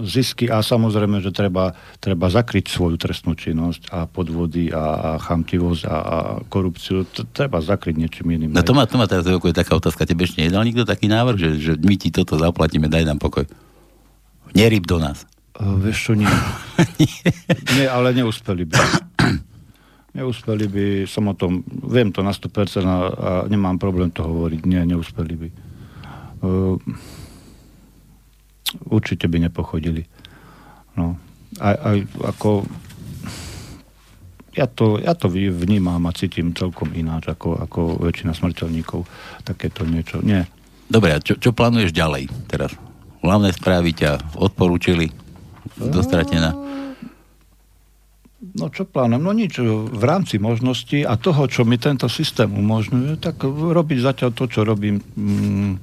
zisky 0.04 0.52
a 0.52 0.60
samozrejme, 0.60 1.24
že 1.24 1.32
treba, 1.32 1.72
treba 1.96 2.28
zakryť 2.28 2.68
svoju 2.68 3.00
trestnú 3.00 3.32
činnosť 3.32 3.88
a 3.88 4.04
podvody 4.04 4.68
a, 4.68 4.84
a 4.84 5.10
chamtivosť 5.16 5.82
a, 5.88 5.96
a 5.96 6.16
korupciu, 6.44 7.08
treba 7.32 7.64
zakryť 7.64 7.96
niečím 7.96 8.36
iným. 8.36 8.52
No 8.52 8.60
to 8.60 8.76
má, 8.76 8.84
to 8.84 9.00
má 9.00 9.08
teraz 9.08 9.24
je 9.24 9.56
taká 9.56 9.72
otázka, 9.80 10.04
tebe 10.04 10.28
ešte 10.28 10.44
nedal 10.44 10.62
nikto 10.68 10.84
taký 10.84 11.08
návrh, 11.08 11.36
že, 11.40 11.50
že 11.56 11.72
my 11.80 11.96
ti 11.96 12.12
toto 12.12 12.36
zaplatíme, 12.36 12.92
daj 12.92 13.08
nám 13.08 13.16
pokoj. 13.16 13.48
Neryb 14.52 14.84
do 14.84 15.00
nás. 15.00 15.24
Uh, 15.56 15.80
vieš 15.80 16.12
čo, 16.12 16.12
nie. 16.12 16.28
nie, 17.80 17.88
ale 17.88 18.12
neúspeli 18.12 18.68
by. 18.68 19.05
Neúspeli 20.16 20.64
by, 20.64 20.86
som 21.04 21.28
o 21.28 21.36
tom, 21.36 21.60
viem 21.68 22.08
to 22.08 22.24
na 22.24 22.32
100% 22.32 22.48
a, 22.80 22.88
a 22.88 22.96
nemám 23.52 23.76
problém 23.76 24.08
to 24.08 24.24
hovoriť. 24.24 24.64
Nie, 24.64 24.88
neúspeli 24.88 25.34
by. 25.36 25.48
Uh, 26.40 26.80
určite 28.88 29.28
by 29.28 29.44
nepochodili. 29.44 30.08
No. 30.96 31.20
Aj, 31.60 31.76
aj 31.76 31.96
ako 32.24 32.64
ja 34.56 34.64
to, 34.64 34.96
ja 34.96 35.12
to 35.12 35.28
vnímam 35.28 36.00
a 36.08 36.16
cítim 36.16 36.56
celkom 36.56 36.88
ináč 36.96 37.28
ako, 37.28 37.60
ako 37.60 37.80
väčšina 38.00 38.32
smrteľníkov. 38.32 39.04
Takéto 39.44 39.84
niečo. 39.84 40.24
Nie. 40.24 40.48
Dobre, 40.88 41.12
a 41.12 41.20
čo, 41.20 41.36
čo 41.36 41.52
plánuješ 41.52 41.92
ďalej 41.92 42.32
teraz? 42.48 42.72
Hlavné 43.20 43.52
správy 43.52 43.92
ťa 43.92 44.16
odporúčili 44.40 45.12
do 45.76 46.00
Stratená? 46.00 46.56
No 48.36 48.68
čo 48.68 48.84
plánujem? 48.84 49.22
No 49.24 49.32
nič. 49.32 49.56
V 49.64 50.04
rámci 50.04 50.36
možností 50.36 51.00
a 51.08 51.16
toho, 51.16 51.48
čo 51.48 51.64
mi 51.64 51.80
tento 51.80 52.04
systém 52.12 52.52
umožňuje, 52.52 53.16
tak 53.16 53.40
robiť 53.48 53.98
zatiaľ 54.04 54.30
to, 54.36 54.44
čo 54.44 54.60
robím. 54.60 55.00
Mm, 55.16 55.80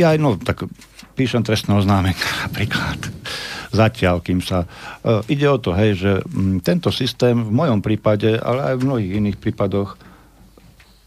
ja 0.00 0.16
aj, 0.16 0.18
no, 0.18 0.40
tak 0.40 0.64
píšem 1.12 1.44
trestné 1.44 1.76
oznámenie 1.76 2.16
napríklad. 2.48 2.98
Zatiaľ, 3.74 4.24
kým 4.24 4.40
sa... 4.40 4.64
Uh, 5.04 5.20
ide 5.28 5.44
o 5.50 5.60
to, 5.60 5.76
hej, 5.76 5.92
že 5.98 6.12
mm, 6.24 6.64
tento 6.64 6.88
systém 6.88 7.36
v 7.36 7.52
mojom 7.52 7.84
prípade, 7.84 8.32
ale 8.38 8.72
aj 8.72 8.74
v 8.80 8.86
mnohých 8.86 9.12
iných 9.20 9.36
prípadoch 9.36 10.00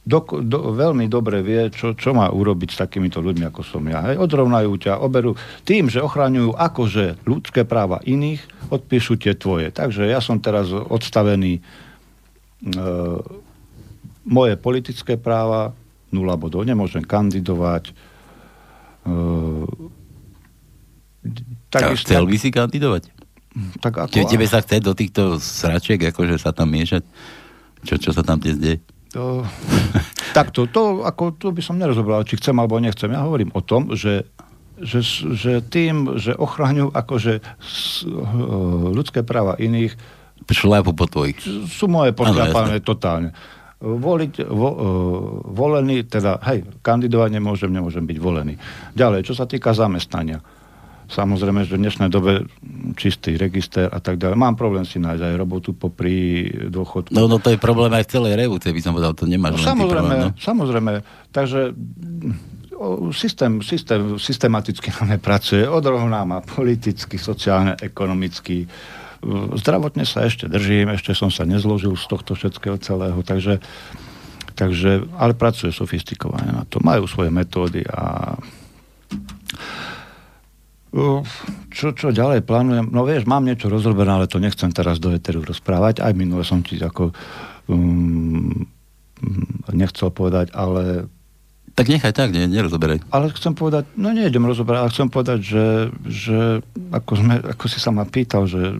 do, 0.08 0.24
do, 0.24 0.72
veľmi 0.72 1.12
dobre 1.12 1.44
vie, 1.44 1.68
čo, 1.68 1.92
čo 1.92 2.16
má 2.16 2.32
urobiť 2.32 2.70
s 2.72 2.80
takýmito 2.80 3.20
ľuďmi, 3.20 3.52
ako 3.52 3.60
som 3.60 3.84
ja. 3.84 4.08
Hej. 4.08 4.24
Odrovnajú 4.24 4.72
ťa, 4.80 5.04
oberú. 5.04 5.36
Tým, 5.68 5.92
že 5.92 6.00
ochraňujú 6.00 6.56
akože 6.56 7.28
ľudské 7.28 7.68
práva 7.68 8.00
iných, 8.08 8.40
odpíšu 8.72 9.20
tie 9.20 9.36
tvoje. 9.36 9.68
Takže 9.76 10.08
ja 10.08 10.24
som 10.24 10.40
teraz 10.40 10.72
odstavený 10.72 11.60
e, 11.60 11.62
moje 14.24 14.56
politické 14.56 15.20
práva, 15.20 15.76
nula 16.08 16.40
bodov, 16.40 16.64
nemôžem 16.64 17.04
kandidovať. 17.04 17.92
E, 17.92 19.14
tak, 21.68 22.00
chcel 22.00 22.24
by 22.24 22.38
si 22.40 22.48
kandidovať? 22.48 23.12
Tak 23.84 24.08
ako, 24.08 24.24
Tebe 24.24 24.48
sa 24.48 24.64
chce 24.64 24.80
do 24.80 24.96
týchto 24.96 25.44
sračiek, 25.44 26.00
akože 26.00 26.40
sa 26.40 26.56
tam 26.56 26.72
miešať? 26.72 27.04
Čo, 27.84 28.00
čo 28.00 28.12
sa 28.16 28.24
tam 28.24 28.40
dnes 28.40 28.56
deje? 28.56 28.80
To, 29.16 29.46
takto, 30.38 30.68
to, 30.68 31.04
ako, 31.08 31.36
to 31.38 31.54
by 31.54 31.62
som 31.64 31.80
nerozobral, 31.80 32.26
či 32.28 32.40
chcem 32.40 32.56
alebo 32.58 32.82
nechcem. 32.82 33.12
Ja 33.12 33.24
hovorím 33.24 33.54
o 33.56 33.62
tom, 33.64 33.96
že, 33.96 34.28
že, 34.80 35.04
že 35.36 35.64
tým, 35.64 36.20
že 36.20 36.36
ochraňujú 36.36 36.92
akože 36.92 37.34
ľudské 38.92 39.24
práva 39.24 39.56
iných, 39.56 39.96
šľapu 40.48 40.96
po 40.96 41.12
tvojich. 41.12 41.44
Sú 41.68 41.92
moje 41.92 42.16
pošľapané 42.16 42.80
totálne. 42.80 43.36
Voliť, 43.78 44.48
vo, 44.48 44.70
volený, 45.54 46.08
teda, 46.08 46.42
hej, 46.50 46.66
kandidovať 46.82 47.30
nemôžem, 47.30 47.70
nemôžem 47.70 48.08
byť 48.08 48.18
volený. 48.18 48.58
Ďalej, 48.98 49.28
čo 49.28 49.34
sa 49.38 49.46
týka 49.46 49.76
zamestnania 49.76 50.42
Samozrejme, 51.08 51.64
že 51.64 51.80
v 51.80 51.88
dnešnej 51.88 52.10
dobe 52.12 52.52
čistý 53.00 53.40
register 53.40 53.88
a 53.88 54.04
tak 54.04 54.20
ďalej. 54.20 54.36
Mám 54.36 54.60
problém 54.60 54.84
si 54.84 55.00
nájsť 55.00 55.24
aj 55.24 55.34
robotu 55.40 55.72
popri 55.72 56.52
dôchodku. 56.68 57.16
No, 57.16 57.32
no 57.32 57.40
to 57.40 57.56
je 57.56 57.60
problém 57.60 57.96
aj 57.96 58.04
v 58.04 58.12
celej 58.12 58.34
revolúcii, 58.36 58.76
by 58.76 58.82
som 58.84 58.92
povedal, 58.92 59.16
to 59.16 59.24
nemáš 59.24 59.64
no, 59.64 59.72
samozrejme, 59.72 59.88
problém, 59.88 60.20
no? 60.20 60.30
samozrejme. 60.36 60.92
Takže 61.32 61.60
systém, 63.12 63.62
systém 63.64 64.20
systematicky 64.20 64.92
na 65.02 65.18
pracuje, 65.18 65.64
odrovná 65.64 66.28
má 66.28 66.40
politicky, 66.44 67.18
sociálne, 67.18 67.80
ekonomicky. 67.82 68.70
Zdravotne 69.58 70.06
sa 70.06 70.30
ešte 70.30 70.46
držím, 70.46 70.94
ešte 70.94 71.18
som 71.18 71.34
sa 71.34 71.48
nezložil 71.48 71.98
z 71.98 72.06
tohto 72.06 72.38
všetkého 72.38 72.78
celého, 72.78 73.18
takže, 73.26 73.58
takže 74.54 75.10
ale 75.18 75.34
pracuje 75.34 75.74
sofistikovane 75.74 76.54
na 76.54 76.64
to. 76.70 76.78
Majú 76.84 77.10
svoje 77.10 77.34
metódy 77.34 77.82
a 77.90 78.36
čo, 81.70 81.92
čo 81.92 82.08
ďalej 82.16 82.48
plánujem? 82.48 82.90
No 82.90 83.04
vieš, 83.04 83.28
mám 83.28 83.44
niečo 83.44 83.68
rozrobené, 83.68 84.08
ale 84.08 84.32
to 84.32 84.40
nechcem 84.40 84.72
teraz 84.72 84.98
do 85.04 85.12
Eteru 85.12 85.44
rozprávať. 85.44 86.00
Aj 86.00 86.16
minule 86.16 86.48
som 86.48 86.64
ti 86.64 86.80
ako 86.80 87.12
um, 87.68 88.66
nechcel 89.76 90.10
povedať, 90.10 90.56
ale... 90.56 91.12
Tak 91.78 91.94
nechaj 91.94 92.16
tak, 92.16 92.34
ne, 92.34 92.50
nerozoberaj. 92.50 93.04
Ale 93.14 93.30
chcem 93.36 93.54
povedať, 93.54 93.86
no 94.00 94.10
nejdem 94.10 94.48
rozoberať, 94.48 94.80
ale 94.82 94.94
chcem 94.96 95.10
povedať, 95.12 95.40
že, 95.44 95.66
že 96.08 96.40
ako, 96.90 97.12
sme, 97.20 97.36
ako 97.46 97.66
si 97.70 97.78
sa 97.78 97.92
ma 97.94 98.08
pýtal, 98.08 98.50
že 98.50 98.80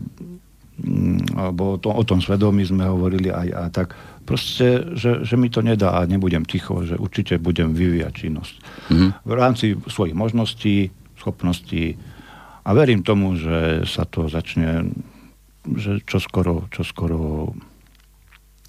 um, 0.82 1.20
alebo 1.36 1.78
to, 1.78 1.92
o 1.92 2.02
tom 2.02 2.18
svedomí 2.18 2.64
sme 2.66 2.88
hovorili 2.88 3.30
aj 3.30 3.48
a 3.54 3.62
tak, 3.70 3.94
proste, 4.28 4.84
že, 4.92 5.24
že 5.24 5.34
mi 5.40 5.48
to 5.48 5.64
nedá 5.64 5.96
a 5.96 6.04
nebudem 6.04 6.44
ticho, 6.44 6.84
že 6.84 7.00
určite 7.00 7.40
budem 7.40 7.72
vyvíjať 7.72 8.12
činnosť. 8.12 8.54
Mm-hmm. 8.92 9.10
V 9.24 9.32
rámci 9.32 9.66
svojich 9.88 10.12
možností, 10.12 10.92
schopností 11.28 12.00
a 12.64 12.72
verím 12.72 13.04
tomu, 13.04 13.36
že 13.36 13.84
sa 13.84 14.08
to 14.08 14.32
začne, 14.32 14.88
že 15.68 16.00
čoskoro, 16.08 16.72
čoskoro 16.72 17.52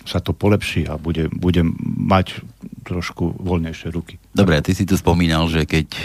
sa 0.04 0.20
to 0.20 0.36
polepší 0.36 0.88
a 0.88 0.96
bude, 1.00 1.28
budem 1.32 1.76
mať 1.84 2.44
trošku 2.88 3.40
voľnejšie 3.40 3.88
ruky. 3.92 4.16
Dobre, 4.32 4.60
a 4.60 4.64
ty 4.64 4.72
si 4.76 4.88
tu 4.88 4.96
spomínal, 4.96 5.48
že 5.52 5.64
keď 5.68 5.88
uh, 5.92 6.02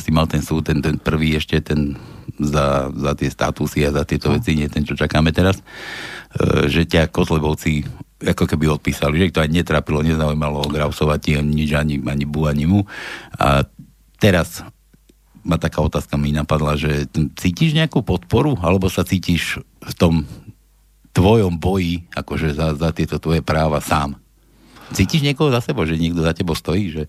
si 0.00 0.10
mal 0.12 0.28
ten 0.28 0.40
súd, 0.40 0.64
ten, 0.68 0.80
ten 0.80 0.96
prvý 0.96 1.36
ešte, 1.36 1.60
ten 1.60 1.96
za, 2.40 2.90
za 2.90 3.12
tie 3.14 3.28
statusy 3.28 3.84
a 3.86 3.94
za 3.94 4.02
tieto 4.08 4.32
no. 4.32 4.40
veci, 4.40 4.56
nie 4.56 4.66
ten, 4.66 4.82
čo 4.82 4.96
čakáme 4.96 5.30
teraz, 5.30 5.60
uh, 5.60 6.66
že 6.66 6.88
ťa 6.88 7.12
Kotlebovci 7.12 7.84
ako 8.24 8.48
keby 8.48 8.72
odpísali, 8.72 9.20
že 9.20 9.26
ich 9.28 9.34
to 9.36 9.44
aj 9.44 9.52
netrapilo, 9.52 10.00
nezaujímalo 10.00 10.64
Grausovať 10.72 11.44
nič, 11.44 11.76
ani, 11.76 12.00
ani 12.00 12.24
Bu, 12.24 12.48
ani 12.48 12.64
mu. 12.64 12.88
A 13.36 13.68
teraz 14.16 14.64
ma 15.44 15.60
taká 15.60 15.84
otázka 15.84 16.16
mi 16.16 16.32
napadla, 16.32 16.74
že 16.80 17.06
cítiš 17.36 17.76
nejakú 17.76 18.00
podporu, 18.00 18.56
alebo 18.64 18.88
sa 18.88 19.04
cítiš 19.04 19.60
v 19.84 19.92
tom 19.94 20.14
tvojom 21.14 21.60
boji, 21.60 22.08
akože 22.16 22.56
za, 22.56 22.74
za 22.74 22.90
tieto 22.90 23.20
tvoje 23.22 23.44
práva 23.44 23.78
sám? 23.78 24.18
Cítiš 24.90 25.22
niekoho 25.22 25.52
za 25.52 25.60
sebou, 25.60 25.84
že 25.84 26.00
niekto 26.00 26.24
za 26.24 26.34
tebou 26.34 26.56
stojí, 26.56 26.90
že 26.90 27.02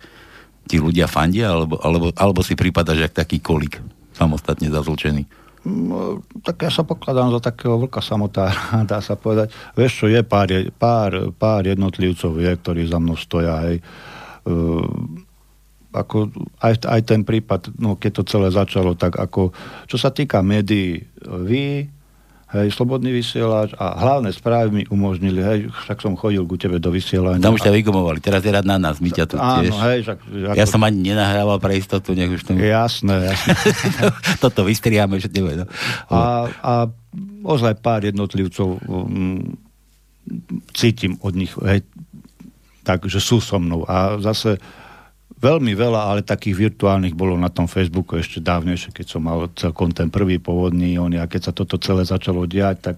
ti 0.70 0.78
ľudia 0.78 1.10
fandia, 1.10 1.56
alebo, 1.56 1.80
alebo, 1.82 2.12
alebo 2.14 2.40
si 2.44 2.54
prípadaš 2.54 3.10
jak 3.10 3.14
taký 3.26 3.42
kolik, 3.42 3.82
samostatne 4.14 4.70
zazlčený? 4.70 5.26
No, 5.66 6.22
tak 6.46 6.62
ja 6.62 6.70
sa 6.70 6.86
pokladám 6.86 7.34
za 7.34 7.42
takého 7.42 7.82
vlka 7.82 7.98
samotára, 7.98 8.54
dá 8.90 9.02
sa 9.02 9.18
povedať. 9.18 9.50
Vieš 9.74 10.06
čo, 10.06 10.06
je 10.12 10.22
pár, 10.22 10.54
pár, 10.78 11.34
pár 11.34 11.66
jednotlivcov, 11.66 12.38
je, 12.38 12.52
ktorí 12.54 12.86
za 12.86 13.02
mnou 13.02 13.18
stoja, 13.18 13.66
hej. 13.66 13.82
Uh, 14.46 14.86
ako 15.96 16.36
aj, 16.60 16.84
aj 16.84 17.02
ten 17.08 17.24
prípad, 17.24 17.80
no 17.80 17.96
keď 17.96 18.22
to 18.22 18.24
celé 18.28 18.48
začalo, 18.52 19.00
tak 19.00 19.16
ako, 19.16 19.56
čo 19.88 19.96
sa 19.96 20.12
týka 20.12 20.44
médií, 20.44 21.08
vy, 21.24 21.88
hej, 22.56 22.68
slobodný 22.72 23.12
vysielač 23.12 23.76
a 23.76 23.96
hlavné 24.00 24.32
správy 24.32 24.70
mi 24.72 24.84
umožnili, 24.88 25.42
hej, 25.42 25.60
však 25.72 26.04
som 26.04 26.14
chodil 26.20 26.44
ku 26.48 26.56
tebe 26.56 26.78
do 26.80 26.92
vysielania. 26.92 27.42
Tam 27.44 27.56
už 27.56 27.66
ťa 27.66 27.74
vygumovali, 27.74 28.20
teraz 28.24 28.44
je 28.44 28.52
rád 28.52 28.68
na 28.68 28.78
nás, 28.80 29.00
my 29.04 29.10
ťa 29.12 29.26
tu 29.26 29.36
áno, 29.40 29.64
tiež. 29.64 29.74
Hej, 29.76 30.00
však, 30.08 30.18
ako... 30.52 30.58
Ja 30.60 30.66
som 30.68 30.82
ani 30.84 31.00
nenahrával 31.12 31.58
pre 31.60 31.76
istotu, 31.80 32.16
nech 32.16 32.32
už 32.32 32.46
to... 32.48 32.52
Jasné, 32.56 33.34
jasné. 33.34 33.56
Toto 34.44 34.64
vystriame, 34.64 35.20
že 35.20 35.28
neviem. 35.32 35.64
No. 35.64 35.68
A, 36.12 36.22
a 36.64 36.74
ozaj 37.44 37.80
pár 37.82 38.06
jednotlivcov 38.06 38.80
um, 38.86 39.58
cítim 40.72 41.18
od 41.22 41.34
nich, 41.36 41.52
hej, 41.66 41.82
tak, 42.86 43.10
že 43.10 43.18
sú 43.18 43.42
so 43.42 43.58
mnou. 43.58 43.82
A 43.90 44.22
zase 44.22 44.62
veľmi 45.46 45.78
veľa, 45.78 46.02
ale 46.10 46.26
takých 46.26 46.74
virtuálnych 46.74 47.14
bolo 47.14 47.38
na 47.38 47.54
tom 47.54 47.70
Facebooku 47.70 48.18
ešte 48.18 48.42
dávnejšie, 48.42 48.90
keď 48.90 49.06
som 49.06 49.22
mal 49.22 49.46
celkom 49.54 49.94
ten 49.94 50.10
prvý 50.10 50.42
pôvodný 50.42 50.98
on 50.98 51.14
a 51.14 51.30
keď 51.30 51.42
sa 51.50 51.54
toto 51.54 51.78
celé 51.78 52.02
začalo 52.02 52.50
diať, 52.50 52.82
tak 52.82 52.98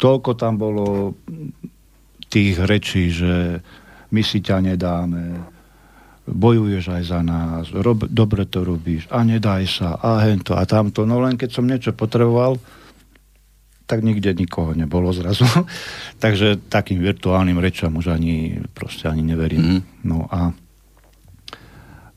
toľko 0.00 0.30
tam 0.40 0.56
bolo 0.56 1.12
tých 2.32 2.56
rečí, 2.64 3.12
že 3.12 3.60
my 4.08 4.22
si 4.24 4.40
ťa 4.40 4.72
nedáme, 4.72 5.44
bojuješ 6.24 6.84
aj 6.96 7.02
za 7.04 7.20
nás, 7.20 7.68
rob, 7.76 8.08
dobre 8.08 8.48
to 8.48 8.64
robíš 8.64 9.04
a 9.12 9.20
nedaj 9.20 9.68
sa 9.68 10.00
a 10.00 10.24
hento 10.24 10.56
a 10.56 10.64
tamto. 10.64 11.04
No 11.04 11.20
len 11.20 11.36
keď 11.36 11.50
som 11.52 11.68
niečo 11.68 11.92
potreboval, 11.92 12.56
tak 13.84 14.00
nikde 14.00 14.32
nikoho 14.32 14.72
nebolo 14.72 15.12
zrazu. 15.12 15.44
Takže 16.24 16.56
takým 16.72 17.04
virtuálnym 17.04 17.60
rečam 17.60 17.92
už 18.00 18.16
ani 18.16 18.64
proste 18.72 19.10
ani 19.10 19.20
neverím. 19.20 19.60
Mm. 19.60 19.80
No 20.08 20.24
a 20.32 20.56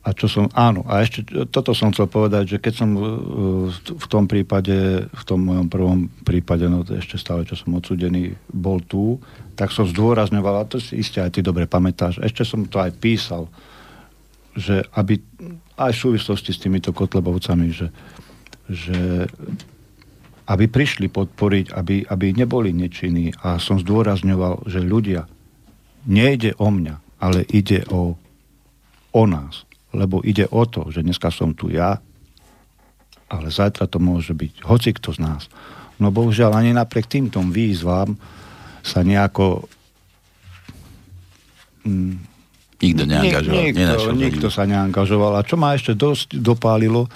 a 0.06 0.14
čo 0.14 0.30
som, 0.30 0.46
áno, 0.54 0.86
a 0.86 1.02
ešte 1.02 1.26
toto 1.50 1.74
som 1.74 1.90
chcel 1.90 2.06
povedať, 2.06 2.54
že 2.54 2.58
keď 2.62 2.74
som 2.78 2.94
uh, 2.94 3.66
v 3.74 4.06
tom 4.06 4.30
prípade, 4.30 5.02
v 5.10 5.24
tom 5.26 5.42
mojom 5.42 5.66
prvom 5.66 6.06
prípade, 6.22 6.70
no 6.70 6.86
ešte 6.86 7.18
stále, 7.18 7.42
čo 7.42 7.58
som 7.58 7.74
odsudený, 7.74 8.38
bol 8.54 8.78
tu, 8.86 9.18
tak 9.58 9.74
som 9.74 9.82
zdôrazňoval, 9.82 10.62
a 10.62 10.70
to 10.70 10.78
si 10.78 11.02
iste 11.02 11.18
aj 11.18 11.34
ty 11.34 11.40
dobre 11.42 11.66
pamätáš, 11.66 12.22
ešte 12.22 12.46
som 12.46 12.62
to 12.70 12.78
aj 12.78 12.94
písal, 13.02 13.50
že 14.54 14.86
aby 14.94 15.18
aj 15.74 15.90
v 15.90 16.02
súvislosti 16.06 16.54
s 16.54 16.62
týmito 16.62 16.94
kotlebovcami, 16.94 17.66
že, 17.74 17.90
že 18.70 19.26
aby 20.46 20.64
prišli 20.70 21.10
podporiť, 21.10 21.74
aby, 21.74 22.06
aby 22.06 22.26
neboli 22.30 22.70
nečinní. 22.70 23.34
A 23.42 23.58
som 23.58 23.82
zdôrazňoval, 23.82 24.70
že 24.70 24.80
ľudia, 24.80 25.26
nejde 26.06 26.54
o 26.62 26.70
mňa, 26.70 26.94
ale 27.18 27.42
ide 27.50 27.82
o, 27.90 28.14
o 29.12 29.24
nás 29.26 29.66
lebo 29.96 30.20
ide 30.20 30.44
o 30.52 30.62
to, 30.68 30.92
že 30.92 31.00
dneska 31.00 31.32
som 31.32 31.56
tu 31.56 31.72
ja, 31.72 31.96
ale 33.26 33.48
zajtra 33.50 33.88
to 33.90 33.98
môže 33.98 34.36
byť 34.36 34.68
hoci 34.68 34.94
kto 34.94 35.16
z 35.16 35.18
nás. 35.24 35.42
No 35.96 36.12
bohužiaľ 36.12 36.60
ani 36.60 36.76
napriek 36.76 37.08
týmto 37.08 37.40
výzvam 37.48 38.20
sa 38.84 39.02
nejako 39.02 39.66
mm, 41.82 42.14
nikto 42.84 43.02
neangažoval. 43.08 43.62
Nikto, 43.64 44.12
nikto 44.14 44.48
sa 44.52 44.68
neangažoval. 44.68 45.32
A 45.40 45.42
čo 45.42 45.56
ma 45.56 45.74
ešte 45.74 45.96
dosť 45.96 46.38
dopálilo, 46.38 47.08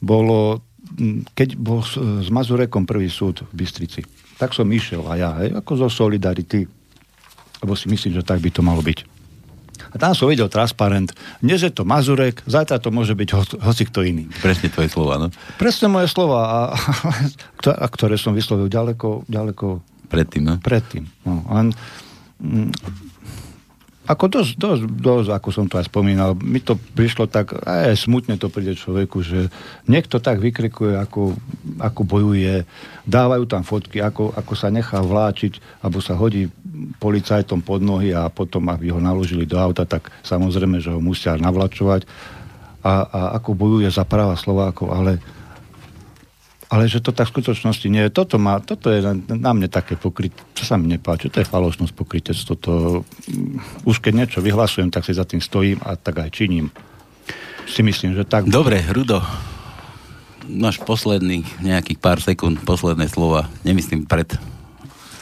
bolo, 0.00 0.64
mm, 0.96 1.36
keď 1.36 1.48
bol 1.60 1.84
s 1.84 2.28
Mazurekom 2.32 2.88
prvý 2.88 3.12
súd 3.12 3.44
v 3.52 3.62
Bystrici, 3.62 4.02
tak 4.40 4.50
som 4.56 4.66
išiel 4.66 5.06
a 5.06 5.14
ja, 5.14 5.30
hej, 5.44 5.54
ako 5.54 5.86
zo 5.86 5.88
Solidarity, 5.92 6.66
lebo 7.62 7.78
si 7.78 7.86
myslím, 7.86 8.18
že 8.18 8.26
tak 8.26 8.42
by 8.42 8.50
to 8.50 8.64
malo 8.64 8.82
byť. 8.82 9.13
A 9.94 9.96
tam 9.96 10.10
som 10.10 10.26
videl 10.26 10.50
transparent. 10.50 11.14
Dnes 11.38 11.62
je 11.62 11.70
to 11.70 11.86
Mazurek, 11.86 12.42
zajtra 12.50 12.82
to 12.82 12.90
môže 12.90 13.14
byť 13.14 13.28
ho, 13.30 13.40
hoci 13.62 13.86
kto 13.86 14.02
iný. 14.02 14.26
Presne 14.42 14.66
tvoje 14.66 14.90
slova, 14.90 15.22
no? 15.22 15.30
Presne 15.54 15.86
moje 15.86 16.10
slova, 16.10 16.42
a, 16.42 16.60
a, 17.78 17.86
ktoré 17.86 18.18
som 18.18 18.34
vyslovil 18.34 18.66
ďaleko, 18.66 19.30
ďaleko 19.30 19.78
predtým, 20.10 20.42
no? 20.50 20.54
Predtým, 20.58 21.06
no. 21.22 21.46
Len, 21.46 21.70
mm, 22.42 22.70
ako 24.04 24.24
dosť, 24.28 24.52
dosť, 24.60 24.82
dosť, 25.00 25.28
ako 25.32 25.48
som 25.48 25.64
to 25.64 25.80
aj 25.80 25.88
spomínal, 25.88 26.36
mi 26.36 26.60
to 26.60 26.76
prišlo 26.76 27.24
tak, 27.24 27.56
aj 27.64 27.96
smutne 27.96 28.36
to 28.36 28.52
príde 28.52 28.76
človeku, 28.76 29.24
že 29.24 29.48
niekto 29.88 30.20
tak 30.20 30.44
vykrikuje, 30.44 30.92
ako, 31.00 31.32
ako 31.80 32.00
bojuje, 32.04 32.68
dávajú 33.08 33.44
tam 33.48 33.64
fotky, 33.64 34.04
ako, 34.04 34.36
ako 34.36 34.52
sa 34.52 34.68
nechá 34.68 35.00
vláčiť, 35.00 35.80
alebo 35.80 36.04
sa 36.04 36.20
hodí 36.20 36.52
policajtom 37.00 37.64
pod 37.64 37.80
nohy 37.80 38.12
a 38.12 38.28
potom, 38.28 38.68
aby 38.68 38.92
ho 38.92 39.00
naložili 39.00 39.48
do 39.48 39.56
auta, 39.56 39.88
tak 39.88 40.12
samozrejme, 40.20 40.84
že 40.84 40.92
ho 40.92 41.00
musia 41.00 41.40
navlačovať. 41.40 42.04
A, 42.84 43.08
a 43.08 43.20
ako 43.40 43.56
bojuje 43.56 43.88
za 43.88 44.04
práva 44.04 44.36
Slovákov, 44.36 44.92
ale 44.92 45.16
ale 46.74 46.90
že 46.90 46.98
to 46.98 47.14
tak 47.14 47.30
v 47.30 47.38
skutočnosti 47.38 47.86
nie 47.86 48.02
je. 48.02 48.10
Toto, 48.10 48.34
má, 48.42 48.58
toto 48.58 48.90
je 48.90 48.98
na, 49.30 49.54
mne 49.54 49.70
také 49.70 49.94
pokryt, 49.94 50.34
čo 50.58 50.66
sa 50.66 50.74
mi 50.74 50.90
nepáči, 50.90 51.30
to 51.30 51.38
je 51.38 51.46
falošnosť, 51.46 51.94
pokrytectvo. 51.94 52.52
To, 52.66 52.72
mm, 53.30 53.86
už 53.86 54.02
keď 54.02 54.12
niečo 54.18 54.42
vyhlasujem, 54.42 54.90
tak 54.90 55.06
si 55.06 55.14
za 55.14 55.22
tým 55.22 55.38
stojím 55.38 55.78
a 55.86 55.94
tak 55.94 56.26
aj 56.26 56.34
činím. 56.34 56.74
Si 57.70 57.86
myslím, 57.86 58.18
že 58.18 58.26
tak... 58.26 58.50
Dobre, 58.50 58.82
Rudo, 58.90 59.22
máš 60.50 60.82
posledný 60.82 61.46
nejakých 61.62 61.98
pár 62.02 62.18
sekúnd, 62.18 62.58
posledné 62.66 63.06
slova. 63.06 63.46
Nemyslím 63.62 64.10
pred 64.10 64.34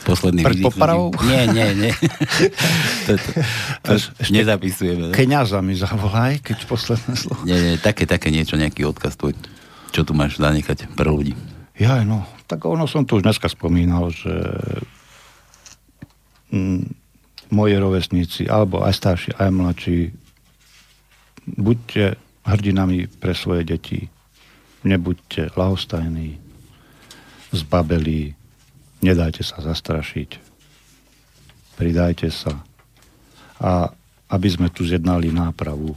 posledný 0.02 0.42
Pred 0.42 0.66
popravou? 0.66 1.14
Nie, 1.22 1.46
nie, 1.46 1.68
nie. 1.78 1.92
to, 3.06 3.12
to, 3.14 3.30
to 3.86 3.90
Ešte 3.94 4.34
nezapisujeme. 4.34 5.14
Keňaza 5.14 5.62
mi 5.62 5.78
zavolaj, 5.78 6.42
keď 6.42 6.66
posledné 6.66 7.14
slovo. 7.14 7.44
Nie, 7.46 7.60
nie, 7.60 7.74
také, 7.78 8.02
také 8.02 8.34
niečo, 8.34 8.58
nejaký 8.58 8.82
odkaz 8.82 9.14
tvoj. 9.14 9.38
Čo 9.92 10.08
tu 10.08 10.16
máš 10.16 10.40
zanechať 10.40 10.96
pre 10.96 11.12
ľudí? 11.12 11.36
Ja, 11.76 12.00
no, 12.00 12.24
tak 12.48 12.64
ono 12.64 12.88
som 12.88 13.04
tu 13.04 13.20
už 13.20 13.28
dneska 13.28 13.52
spomínal, 13.52 14.08
že 14.08 14.32
mm, 16.48 16.84
moji 17.52 17.74
rovesníci, 17.76 18.48
alebo 18.48 18.80
aj 18.80 18.92
starší, 18.96 19.30
aj 19.36 19.50
mladší, 19.52 19.98
buďte 21.44 22.16
hrdinami 22.48 23.06
pre 23.20 23.36
svoje 23.36 23.68
deti. 23.68 24.08
Nebuďte 24.82 25.54
lahostajní, 25.54 26.40
zbabelí, 27.52 28.34
nedajte 29.04 29.44
sa 29.44 29.60
zastrašiť. 29.60 30.40
Pridajte 31.76 32.32
sa. 32.32 32.64
A 33.62 33.92
aby 34.32 34.48
sme 34.48 34.72
tu 34.72 34.82
zjednali 34.88 35.28
nápravu 35.28 35.92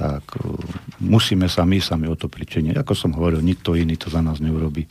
tak 0.00 0.24
uh, 0.40 0.56
musíme 1.04 1.44
sa 1.52 1.68
my 1.68 1.76
sami 1.76 2.08
o 2.08 2.16
to 2.16 2.32
pričiniť. 2.32 2.80
Ako 2.80 2.96
som 2.96 3.12
hovoril, 3.12 3.44
nikto 3.44 3.76
iný 3.76 4.00
to 4.00 4.08
za 4.08 4.24
nás 4.24 4.40
neurobi. 4.40 4.88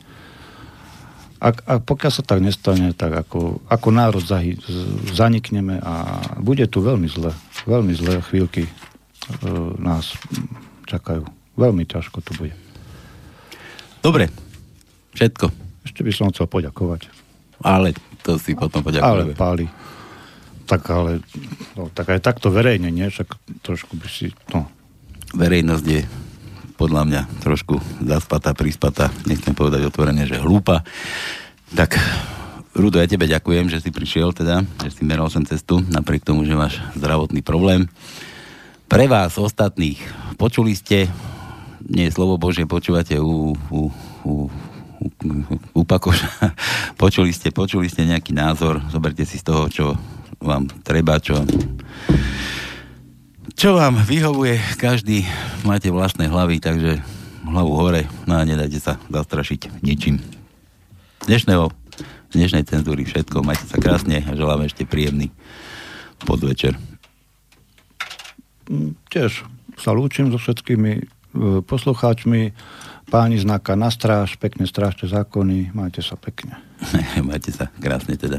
A, 1.42 1.50
a 1.50 1.74
pokiaľ 1.82 2.12
sa 2.14 2.22
tak 2.22 2.38
nestane, 2.38 2.94
tak 2.94 3.16
ako, 3.16 3.64
ako 3.66 3.88
národ 3.90 4.22
zahy, 4.22 4.60
zanikneme 5.10 5.82
a 5.82 6.20
bude 6.38 6.68
tu 6.70 6.78
veľmi 6.84 7.10
zle. 7.10 7.34
Veľmi 7.66 7.90
zlé 7.98 8.22
chvíľky 8.22 8.70
uh, 8.70 9.74
nás 9.82 10.14
čakajú. 10.86 11.26
Veľmi 11.58 11.82
ťažko 11.90 12.22
to 12.22 12.32
bude. 12.38 12.54
Dobre, 14.00 14.30
všetko. 15.18 15.50
Ešte 15.84 16.00
by 16.06 16.12
som 16.14 16.30
chcel 16.30 16.46
poďakovať. 16.46 17.10
Ale 17.60 17.92
to 18.22 18.38
si 18.38 18.54
potom 18.54 18.80
poďakujeme. 18.80 19.34
Ale 19.34 19.36
páli. 19.36 19.66
Tak 20.70 20.86
ale, 20.92 21.18
no, 21.74 21.90
tak 21.90 22.14
aj 22.14 22.22
takto 22.22 22.48
verejne, 22.48 22.94
nie? 22.94 23.10
Však 23.10 23.26
trošku 23.66 23.98
by 23.98 24.06
si, 24.06 24.30
no, 24.54 24.70
verejnosť 25.34 25.86
je 25.86 26.00
podľa 26.80 27.02
mňa 27.04 27.22
trošku 27.44 27.76
zaspatá, 28.00 28.56
prispatá, 28.56 29.12
nechcem 29.28 29.52
povedať 29.52 29.84
otvorene, 29.84 30.24
že 30.24 30.40
hlúpa, 30.40 30.80
tak 31.76 32.00
Rudo, 32.70 33.02
ja 33.02 33.10
tebe 33.10 33.26
ďakujem, 33.26 33.66
že 33.66 33.82
si 33.82 33.90
prišiel 33.90 34.30
teda, 34.30 34.62
že 34.86 34.90
si 34.94 35.02
meral 35.02 35.26
sem 35.28 35.42
cestu, 35.42 35.82
napriek 35.90 36.22
tomu, 36.22 36.46
že 36.46 36.54
máš 36.54 36.78
zdravotný 36.94 37.42
problém. 37.42 37.90
Pre 38.86 39.06
vás 39.10 39.34
ostatných, 39.36 39.98
počuli 40.38 40.78
ste, 40.78 41.10
nie 41.90 42.06
slovo 42.14 42.38
Bože, 42.38 42.64
počúvate 42.70 43.18
u, 43.18 43.58
u, 43.74 43.80
u, 44.22 44.32
u 45.74 45.80
Pakoša, 45.82 46.30
počuli 47.02 47.34
ste, 47.34 47.50
počuli 47.50 47.90
ste 47.90 48.06
nejaký 48.06 48.32
názor, 48.32 48.78
zoberte 48.88 49.26
si 49.26 49.36
z 49.36 49.44
toho, 49.44 49.66
čo 49.66 49.86
vám 50.40 50.70
treba, 50.86 51.20
čo 51.20 51.42
čo 53.54 53.74
vám 53.78 54.02
vyhovuje, 54.04 54.58
každý 54.78 55.26
máte 55.64 55.90
vlastné 55.90 56.28
hlavy, 56.28 56.60
takže 56.60 57.00
hlavu 57.46 57.72
hore, 57.74 58.02
no 58.28 58.38
a 58.38 58.46
nedajte 58.46 58.78
sa 58.78 58.94
zastrašiť 59.10 59.82
ničím. 59.82 60.20
Dnešného 61.26 61.72
dnešnej 62.30 62.64
cenzúry 62.66 63.02
všetko. 63.02 63.42
Majte 63.42 63.66
sa 63.66 63.78
krásne 63.82 64.22
a 64.22 64.32
želám 64.38 64.66
ešte 64.66 64.86
príjemný 64.86 65.34
podvečer. 66.22 66.78
Mm, 68.70 68.94
tiež 69.10 69.42
sa 69.80 69.90
lúčim 69.90 70.30
so 70.30 70.38
všetkými 70.38 70.92
e, 70.94 71.02
poslucháčmi. 71.66 72.54
Páni 73.10 73.42
znaka 73.42 73.74
na 73.74 73.90
stráž, 73.90 74.38
pekne 74.38 74.70
strážte 74.70 75.10
zákony, 75.10 75.74
majte 75.74 76.04
sa 76.06 76.14
pekne. 76.14 76.54
majte 77.28 77.50
sa 77.50 77.66
krásne 77.82 78.14
teda. 78.14 78.38